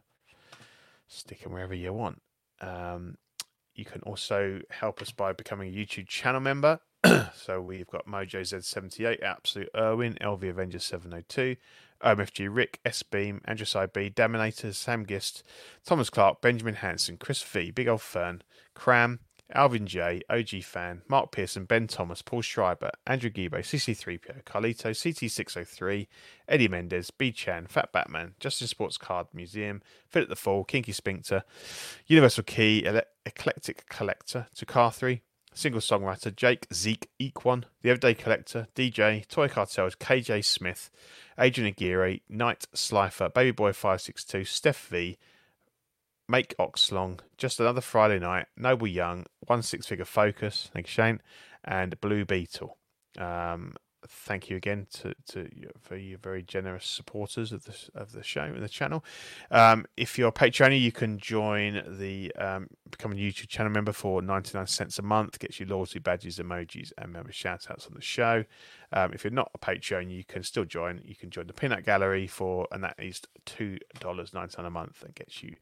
stick 1.08 1.44
them 1.44 1.54
wherever 1.54 1.76
you 1.76 1.94
want. 1.94 2.22
Um, 2.60 3.18
you 3.76 3.86
can 3.86 4.02
also 4.02 4.62
help 4.72 5.02
us 5.02 5.12
by 5.12 5.32
becoming 5.32 5.72
a 5.72 5.78
YouTube 5.78 6.08
channel 6.08 6.42
member. 6.42 6.80
so 7.36 7.62
we've 7.62 7.88
got 7.88 8.08
Mojo 8.08 8.42
Z78, 8.42 9.22
Absolute 9.22 9.70
Irwin, 9.76 10.18
LV 10.22 10.50
Avenger 10.50 10.80
702, 10.80 11.56
OMFG 12.04 12.48
Rick, 12.52 12.80
S 12.86 13.04
Beam, 13.04 13.42
Andrew 13.46 13.66
B, 13.66 14.10
Daminator, 14.10 14.74
Sam 14.74 15.06
Gist, 15.06 15.44
Thomas 15.86 16.10
Clark, 16.10 16.42
Benjamin 16.42 16.76
Hanson, 16.76 17.18
Chris 17.18 17.42
V, 17.42 17.72
Big 17.72 17.88
Old 17.88 18.02
Fern, 18.02 18.42
Cram, 18.74 19.20
Alvin 19.54 19.88
J, 19.88 20.22
OG 20.30 20.64
Fan, 20.64 21.02
Mark 21.08 21.32
Pearson, 21.32 21.66
Ben 21.66 21.88
Thomas, 21.88 22.22
Paul 22.22 22.42
Schreiber, 22.42 22.92
Andrew 23.06 23.30
Gibo, 23.30 23.60
CC3PO, 23.60 24.44
Carlito, 24.44 24.92
CT603, 24.92 26.08
Eddie 26.50 26.68
Mendez, 26.68 27.12
B 27.12 27.32
Chan, 27.32 27.68
Fat 27.68 27.92
Batman, 27.94 28.34
Justin 28.40 28.68
Sports 28.68 28.98
Card 28.98 29.28
Museum, 29.34 29.82
Philip 30.10 30.30
the 30.30 30.36
Fall, 30.36 30.66
Kinky 30.66 30.92
Spinkter, 30.92 31.44
Universal 32.08 32.44
Key, 32.44 32.86
Ele- 32.86 33.02
Eclectic 33.26 33.88
Collector, 33.88 34.48
Tukar3, 34.56 35.22
Single 35.58 35.82
Songwriter, 35.82 36.36
Jake, 36.36 36.68
Zeke, 36.72 37.10
Equan, 37.20 37.64
The 37.82 37.90
Everyday 37.90 38.14
Collector, 38.14 38.68
DJ, 38.76 39.28
Toy 39.28 39.48
Cartels, 39.48 39.96
KJ 39.98 40.46
Smith, 40.46 40.92
Adrian 41.40 41.70
Aguirre, 41.70 42.20
Knight 42.30 42.68
Slifer, 42.76 43.30
Baby 43.30 43.50
Boy 43.50 43.74
562, 43.74 44.44
Steph 44.44 44.88
V, 44.90 45.18
Make 46.30 46.56
Oxlong, 46.60 47.22
Just 47.38 47.60
Another 47.60 47.82
Friday 47.82 48.20
Night, 48.20 48.46
Noble 48.56 48.86
Young, 48.86 49.26
One 49.48 49.64
Six 49.64 49.88
Figure 49.88 50.06
Focus, 50.06 50.70
thank 50.74 50.86
you, 50.86 50.92
Shane, 50.92 51.22
and 51.64 52.00
Blue 52.02 52.24
Beetle. 52.24 52.78
Um, 53.18 53.74
thank 54.10 54.50
you 54.50 54.58
again 54.58 54.88
to, 54.94 55.14
to 55.28 55.50
for 55.82 55.96
your 55.96 56.18
very 56.18 56.42
generous 56.42 56.86
supporters 56.86 57.52
of 57.52 57.66
the 57.66 57.76
of 57.96 58.12
the 58.12 58.24
show 58.24 58.44
and 58.44 58.64
the 58.64 58.70
channel. 58.70 59.04
Um, 59.52 59.86
if 59.96 60.18
you're 60.18 60.30
a 60.30 60.34
Patreon, 60.34 60.80
you 60.80 60.92
can 60.92 61.18
join 61.18 61.84
the 61.88 62.34
um, 62.36 62.68
become 62.90 63.12
a 63.12 63.16
YouTube 63.16 63.48
channel 63.48 63.72
member 63.72 63.92
for 63.92 64.22
99 64.22 64.68
cents 64.68 65.00
a 65.00 65.02
month. 65.02 65.40
Gets 65.40 65.60
you 65.60 65.66
loyalty 65.66 66.00
badges, 66.00 66.40
emojis, 66.40 66.92
and 66.98 67.12
member 67.12 67.32
shout 67.32 67.68
outs 67.70 67.88
on 67.88 67.94
the 67.94 68.02
show. 68.02 68.44
Um, 68.94 69.12
if 69.14 69.24
you're 69.24 69.32
not 69.32 69.52
a 69.54 69.58
Patreon, 69.58 70.10
you 70.10 70.24
can 70.24 70.44
still 70.44 70.66
join. 70.66 71.02
You 71.04 71.16
can 71.16 71.30
join 71.30 71.48
the 71.48 71.54
Peanut 71.54 71.86
Gallery 71.86 72.28
for, 72.28 72.68
and 72.72 72.84
that 72.84 72.96
is 72.98 73.22
two 73.46 73.78
dollars 74.00 74.34
ninety 74.34 74.56
nine 74.58 74.68
a 74.68 74.72
month, 74.72 75.04
and 75.04 75.14
gets 75.14 75.44
you 75.44 75.56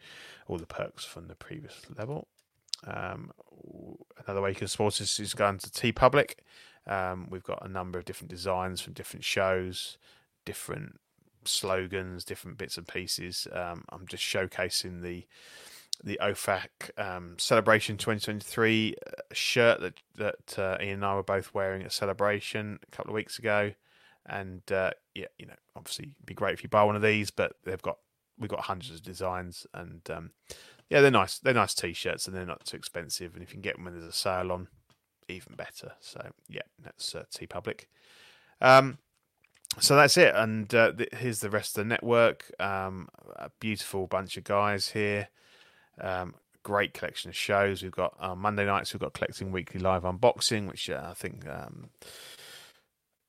all 0.48 0.58
the 0.58 0.66
perks 0.66 1.06
from 1.06 1.28
the 1.28 1.36
previous 1.36 1.82
level. 1.98 2.28
Um, 2.86 3.32
another 4.26 4.42
way 4.42 4.50
you 4.50 4.56
can 4.56 4.68
support 4.68 5.00
us 5.02 5.20
is 5.20 5.34
going 5.34 5.60
to 5.60 5.70
TeePublic. 5.70 6.36
Um, 6.88 7.28
we've 7.30 7.44
got 7.44 7.66
a 7.66 7.70
number 7.70 7.98
of 7.98 8.06
different 8.06 8.30
designs 8.30 8.82
from 8.82 8.94
different 8.94 9.24
shows, 9.24 9.98
different 10.46 11.00
slogans, 11.46 12.24
different 12.24 12.58
bits 12.58 12.78
and 12.78 12.88
pieces. 12.88 13.48
Um, 13.52 13.86
I'm 13.90 14.08
just 14.08 14.24
showcasing 14.24 15.02
the 15.02 15.26
the 16.04 16.20
OFAC 16.22 16.68
um, 16.98 17.36
Celebration 17.38 17.96
2023 17.96 18.96
uh, 18.96 19.12
shirt 19.32 19.80
that 19.80 19.94
that 20.16 20.60
uh, 20.60 20.78
Ian 20.82 20.96
and 20.96 21.06
I 21.06 21.16
were 21.16 21.24
both 21.24 21.54
wearing 21.54 21.84
at 21.84 21.94
Celebration 21.94 22.80
a 22.86 22.96
couple 22.96 23.12
of 23.12 23.16
weeks 23.16 23.40
ago, 23.40 23.72
and 24.26 24.62
uh, 24.72 24.92
yeah, 25.14 25.28
you 25.38 25.46
know, 25.46 25.56
obviously, 25.76 26.06
it'd 26.06 26.26
be 26.26 26.34
great 26.34 26.54
if 26.54 26.64
you 26.64 26.70
buy 26.70 26.84
one 26.84 26.96
of 26.96 27.02
these, 27.02 27.32
but 27.32 27.54
they've 27.64 27.82
got 27.82 27.98
we've 28.38 28.50
got 28.50 28.62
hundreds 28.62 28.96
of 28.96 29.04
designs, 29.04 29.66
and 29.74 30.02
um, 30.10 30.32
yeah, 30.90 31.02
they're 31.02 31.12
nice. 31.12 31.40
They're 31.40 31.54
nice 31.54 31.74
t-shirts, 31.74 32.28
and 32.28 32.36
they're 32.36 32.46
not 32.46 32.66
too 32.66 32.78
expensive, 32.78 33.34
and 33.34 33.44
if 33.44 33.50
you 33.50 33.54
can 33.54 33.62
get 33.62 33.76
them 33.76 33.86
when 33.86 33.94
there's 33.94 34.06
a 34.06 34.12
sale 34.12 34.52
on, 34.52 34.68
even 35.28 35.56
better. 35.56 35.94
So 36.00 36.32
yeah, 36.50 36.62
that's 36.84 37.16
uh, 37.16 37.24
TeePublic. 37.34 37.86
Um, 38.62 39.00
so 39.80 39.96
that's 39.96 40.18
it, 40.18 40.34
and 40.36 40.74
uh, 40.74 40.94
th- 40.94 41.10
here's 41.18 41.40
the 41.40 41.50
rest 41.50 41.78
of 41.78 41.84
the 41.84 41.90
network. 41.90 42.52
Um, 42.60 43.10
a 43.36 43.50
beautiful 43.60 44.08
bunch 44.08 44.38
of 44.38 44.44
guys 44.46 44.90
here. 44.90 45.28
Um, 46.00 46.36
great 46.64 46.94
collection 46.94 47.30
of 47.30 47.36
shows. 47.36 47.84
We've 47.84 47.92
got 47.92 48.16
uh, 48.20 48.36
Monday 48.36 48.66
nights. 48.66 48.94
We've 48.94 49.02
got 49.02 49.14
collecting 49.14 49.52
weekly 49.52 49.80
live 49.80 50.04
unboxing, 50.04 50.68
which 50.68 50.90
uh, 50.90 51.08
I 51.10 51.14
think 51.14 51.48
um, 51.48 51.90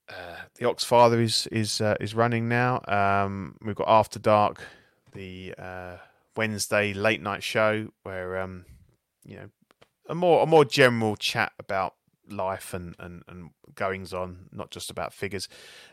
uh, 0.09 0.37
the 0.55 0.67
Oxfather 0.67 1.21
is 1.21 1.49
is 1.49 1.81
uh, 1.81 1.97
is 2.01 2.15
running 2.15 2.49
now. 2.49 2.81
Um, 2.87 3.57
we've 3.61 3.75
got 3.75 3.89
After 3.89 4.19
Dark, 4.19 4.63
the 5.13 5.55
uh, 5.59 5.97
Wednesday 6.37 6.93
late 6.93 7.23
night 7.23 7.43
show 7.43 7.89
where 8.05 8.39
um, 8.39 8.65
you 9.25 9.37
know 9.37 9.49
a 10.09 10.15
more 10.15 10.43
a 10.43 10.47
more 10.47 10.65
general 10.65 11.17
chat 11.17 11.53
about 11.59 11.95
life 12.29 12.75
and, 12.75 12.95
and, 12.99 13.23
and 13.29 13.51
goings 13.75 14.13
on, 14.13 14.49
not 14.53 14.71
just 14.71 14.91
about 14.91 15.13
figures. 15.13 15.49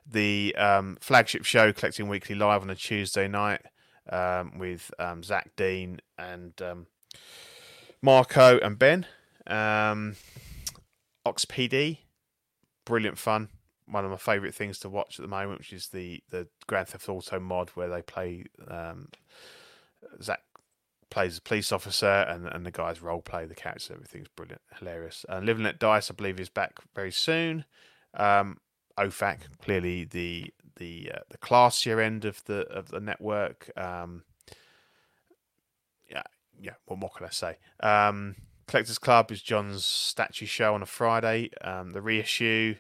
The 0.09 0.55
um, 0.57 0.97
flagship 0.99 1.45
show, 1.45 1.71
Collecting 1.73 2.07
Weekly 2.07 2.35
Live 2.35 2.61
on 2.61 2.69
a 2.69 2.75
Tuesday 2.75 3.27
night 3.27 3.61
um, 4.09 4.57
with 4.57 4.91
um, 4.99 5.23
Zach 5.23 5.51
Dean 5.55 5.99
and 6.17 6.59
um, 6.61 6.87
Marco 8.01 8.59
and 8.59 8.77
Ben. 8.77 9.05
Um, 9.47 10.15
Ox 11.25 11.45
PD, 11.45 11.99
brilliant 12.85 13.17
fun. 13.17 13.49
One 13.85 14.05
of 14.05 14.11
my 14.11 14.17
favourite 14.17 14.55
things 14.55 14.79
to 14.79 14.89
watch 14.89 15.19
at 15.19 15.23
the 15.23 15.29
moment, 15.29 15.59
which 15.59 15.73
is 15.73 15.89
the, 15.89 16.21
the 16.29 16.47
Grand 16.67 16.87
Theft 16.87 17.09
Auto 17.09 17.39
mod 17.39 17.69
where 17.71 17.89
they 17.89 18.01
play 18.01 18.45
um, 18.67 19.09
Zach 20.21 20.41
plays 21.13 21.37
a 21.37 21.41
police 21.41 21.71
officer, 21.71 22.25
and, 22.27 22.47
and 22.47 22.65
the 22.65 22.71
guys 22.71 22.99
role 22.99 23.21
play 23.21 23.45
the 23.45 23.53
characters. 23.53 23.91
Everything's 23.93 24.29
brilliant, 24.29 24.63
hilarious. 24.79 25.27
And 25.29 25.45
Living 25.45 25.63
Let 25.63 25.77
Dice, 25.77 26.09
I 26.09 26.15
believe, 26.15 26.39
is 26.39 26.49
back 26.49 26.79
very 26.95 27.11
soon. 27.11 27.65
Um, 28.15 28.57
OFAC, 28.97 29.41
clearly 29.61 30.05
the 30.05 30.51
the 30.77 31.11
uh, 31.13 31.19
the 31.29 31.37
classier 31.37 32.03
end 32.03 32.25
of 32.25 32.43
the 32.45 32.61
of 32.67 32.87
the 32.89 32.99
network. 32.99 33.69
Um, 33.77 34.23
yeah, 36.09 36.23
yeah. 36.59 36.73
What 36.85 36.99
more 36.99 37.11
can 37.15 37.27
I 37.27 37.29
say? 37.29 37.57
Um, 37.79 38.35
Collectors 38.67 38.97
Club 38.97 39.31
is 39.31 39.43
John's 39.43 39.85
statue 39.85 40.47
show 40.47 40.73
on 40.73 40.81
a 40.81 40.87
Friday. 40.87 41.51
Um, 41.61 41.91
the 41.91 42.01
reissue. 42.01 42.75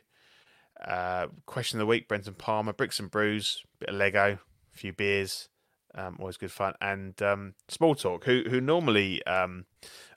Uh, 0.83 1.27
question 1.45 1.77
of 1.77 1.81
the 1.81 1.89
week: 1.89 2.07
Brenton 2.07 2.33
Palmer, 2.33 2.73
Bricks 2.73 2.99
and 2.99 3.11
Brews, 3.11 3.63
bit 3.79 3.89
of 3.89 3.95
Lego, 3.95 4.39
a 4.73 4.77
few 4.77 4.91
beers. 4.91 5.49
Um, 5.95 6.17
always 6.19 6.37
good 6.37 6.51
fun. 6.51 6.73
And 6.81 7.19
um, 7.21 7.53
Small 7.67 7.95
Talk, 7.95 8.25
who 8.25 8.43
who 8.49 8.61
normally 8.61 9.23
um, 9.25 9.65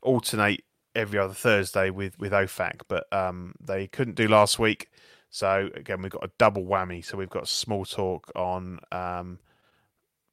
alternate 0.02 0.64
every 0.94 1.18
other 1.18 1.34
Thursday 1.34 1.90
with 1.90 2.18
with 2.18 2.32
OFAC, 2.32 2.82
but 2.88 3.12
um, 3.12 3.54
they 3.60 3.86
couldn't 3.86 4.16
do 4.16 4.28
last 4.28 4.58
week. 4.58 4.90
So 5.30 5.70
again, 5.74 6.02
we've 6.02 6.12
got 6.12 6.24
a 6.24 6.30
double 6.38 6.64
whammy. 6.64 7.04
So 7.04 7.18
we've 7.18 7.30
got 7.30 7.48
Small 7.48 7.84
Talk 7.84 8.30
on 8.34 8.78
um, 8.90 9.38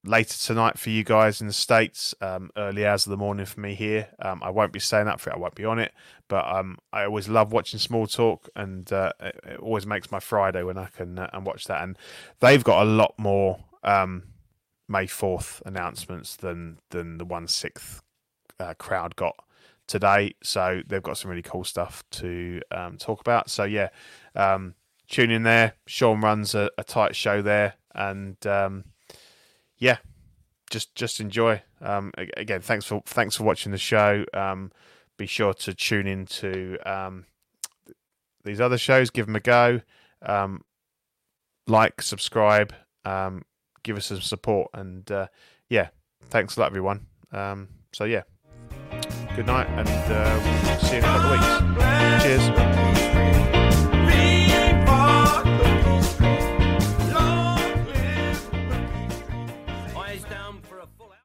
later 0.05 0.37
tonight 0.37 0.77
for 0.77 0.89
you 0.89 1.03
guys 1.03 1.41
in 1.41 1.47
the 1.47 1.53
states. 1.53 2.13
Um, 2.21 2.51
early 2.55 2.85
hours 2.85 3.05
of 3.05 3.11
the 3.11 3.17
morning 3.17 3.45
for 3.45 3.59
me 3.59 3.75
here. 3.75 4.09
I 4.19 4.49
won't 4.49 4.71
be 4.71 4.79
staying 4.79 5.07
up 5.07 5.19
for 5.19 5.31
it. 5.31 5.35
I 5.35 5.39
won't 5.39 5.55
be 5.55 5.65
on 5.65 5.79
it. 5.79 5.93
But 6.27 6.45
um, 6.47 6.77
I 6.91 7.03
always 7.03 7.27
love 7.27 7.51
watching 7.51 7.79
Small 7.79 8.07
Talk, 8.07 8.49
and 8.55 8.91
uh, 8.93 9.13
it, 9.19 9.39
it, 9.45 9.59
always 9.59 9.85
makes 9.85 10.11
my 10.11 10.19
Friday 10.19 10.63
when 10.63 10.77
I 10.77 10.85
can 10.85 11.19
uh, 11.19 11.29
and 11.33 11.45
watch 11.45 11.65
that. 11.65 11.83
And 11.83 11.97
they've 12.39 12.63
got 12.63 12.83
a 12.83 12.89
lot 12.89 13.13
more. 13.17 13.59
Um, 13.83 14.23
May 14.87 15.07
fourth 15.07 15.61
announcements 15.65 16.35
than 16.35 16.79
than 16.89 17.17
the 17.17 17.25
one 17.25 17.47
sixth 17.47 18.01
uh, 18.59 18.73
crowd 18.75 19.15
got 19.15 19.35
today. 19.87 20.35
So 20.43 20.81
they've 20.85 21.03
got 21.03 21.17
some 21.17 21.29
really 21.29 21.41
cool 21.41 21.63
stuff 21.63 22.03
to 22.11 22.61
um, 22.71 22.97
talk 22.97 23.21
about. 23.21 23.49
So 23.49 23.63
yeah, 23.63 23.89
um, 24.35 24.75
tune 25.09 25.31
in 25.31 25.43
there. 25.43 25.73
Sean 25.87 26.21
runs 26.21 26.55
a, 26.55 26.69
a 26.77 26.83
tight 26.83 27.15
show 27.15 27.41
there, 27.41 27.75
and 27.95 28.45
um, 28.45 28.85
yeah, 29.77 29.97
just 30.69 30.95
just 30.95 31.19
enjoy. 31.19 31.61
Um, 31.81 32.11
again, 32.15 32.61
thanks 32.61 32.85
for 32.85 33.01
thanks 33.05 33.35
for 33.35 33.43
watching 33.43 33.71
the 33.71 33.77
show. 33.77 34.25
Um, 34.33 34.71
be 35.17 35.25
sure 35.27 35.53
to 35.53 35.73
tune 35.73 36.07
in 36.07 36.25
to 36.25 36.77
um, 36.85 37.25
these 38.43 38.59
other 38.59 38.77
shows, 38.77 39.09
give 39.09 39.27
them 39.27 39.35
a 39.35 39.39
go. 39.39 39.81
Like, 41.65 42.01
subscribe, 42.01 42.73
um, 43.05 43.43
give 43.83 43.97
us 43.97 44.05
some 44.05 44.21
support, 44.21 44.69
and 44.73 45.09
uh, 45.11 45.27
yeah, 45.69 45.89
thanks 46.29 46.57
a 46.57 46.61
lot, 46.61 46.67
everyone. 46.67 47.05
Um, 47.31 47.69
so 47.93 48.05
yeah, 48.05 48.23
good 49.35 49.45
night, 49.45 49.67
and 49.69 49.87
uh, 49.89 50.39
we'll 50.43 50.79
see 50.79 50.97
you 50.97 50.97
in 50.97 51.03
a 51.03 51.07
couple 51.07 51.31
of 51.31 51.77
weeks. 51.77 52.23
Cheers. 52.23 53.12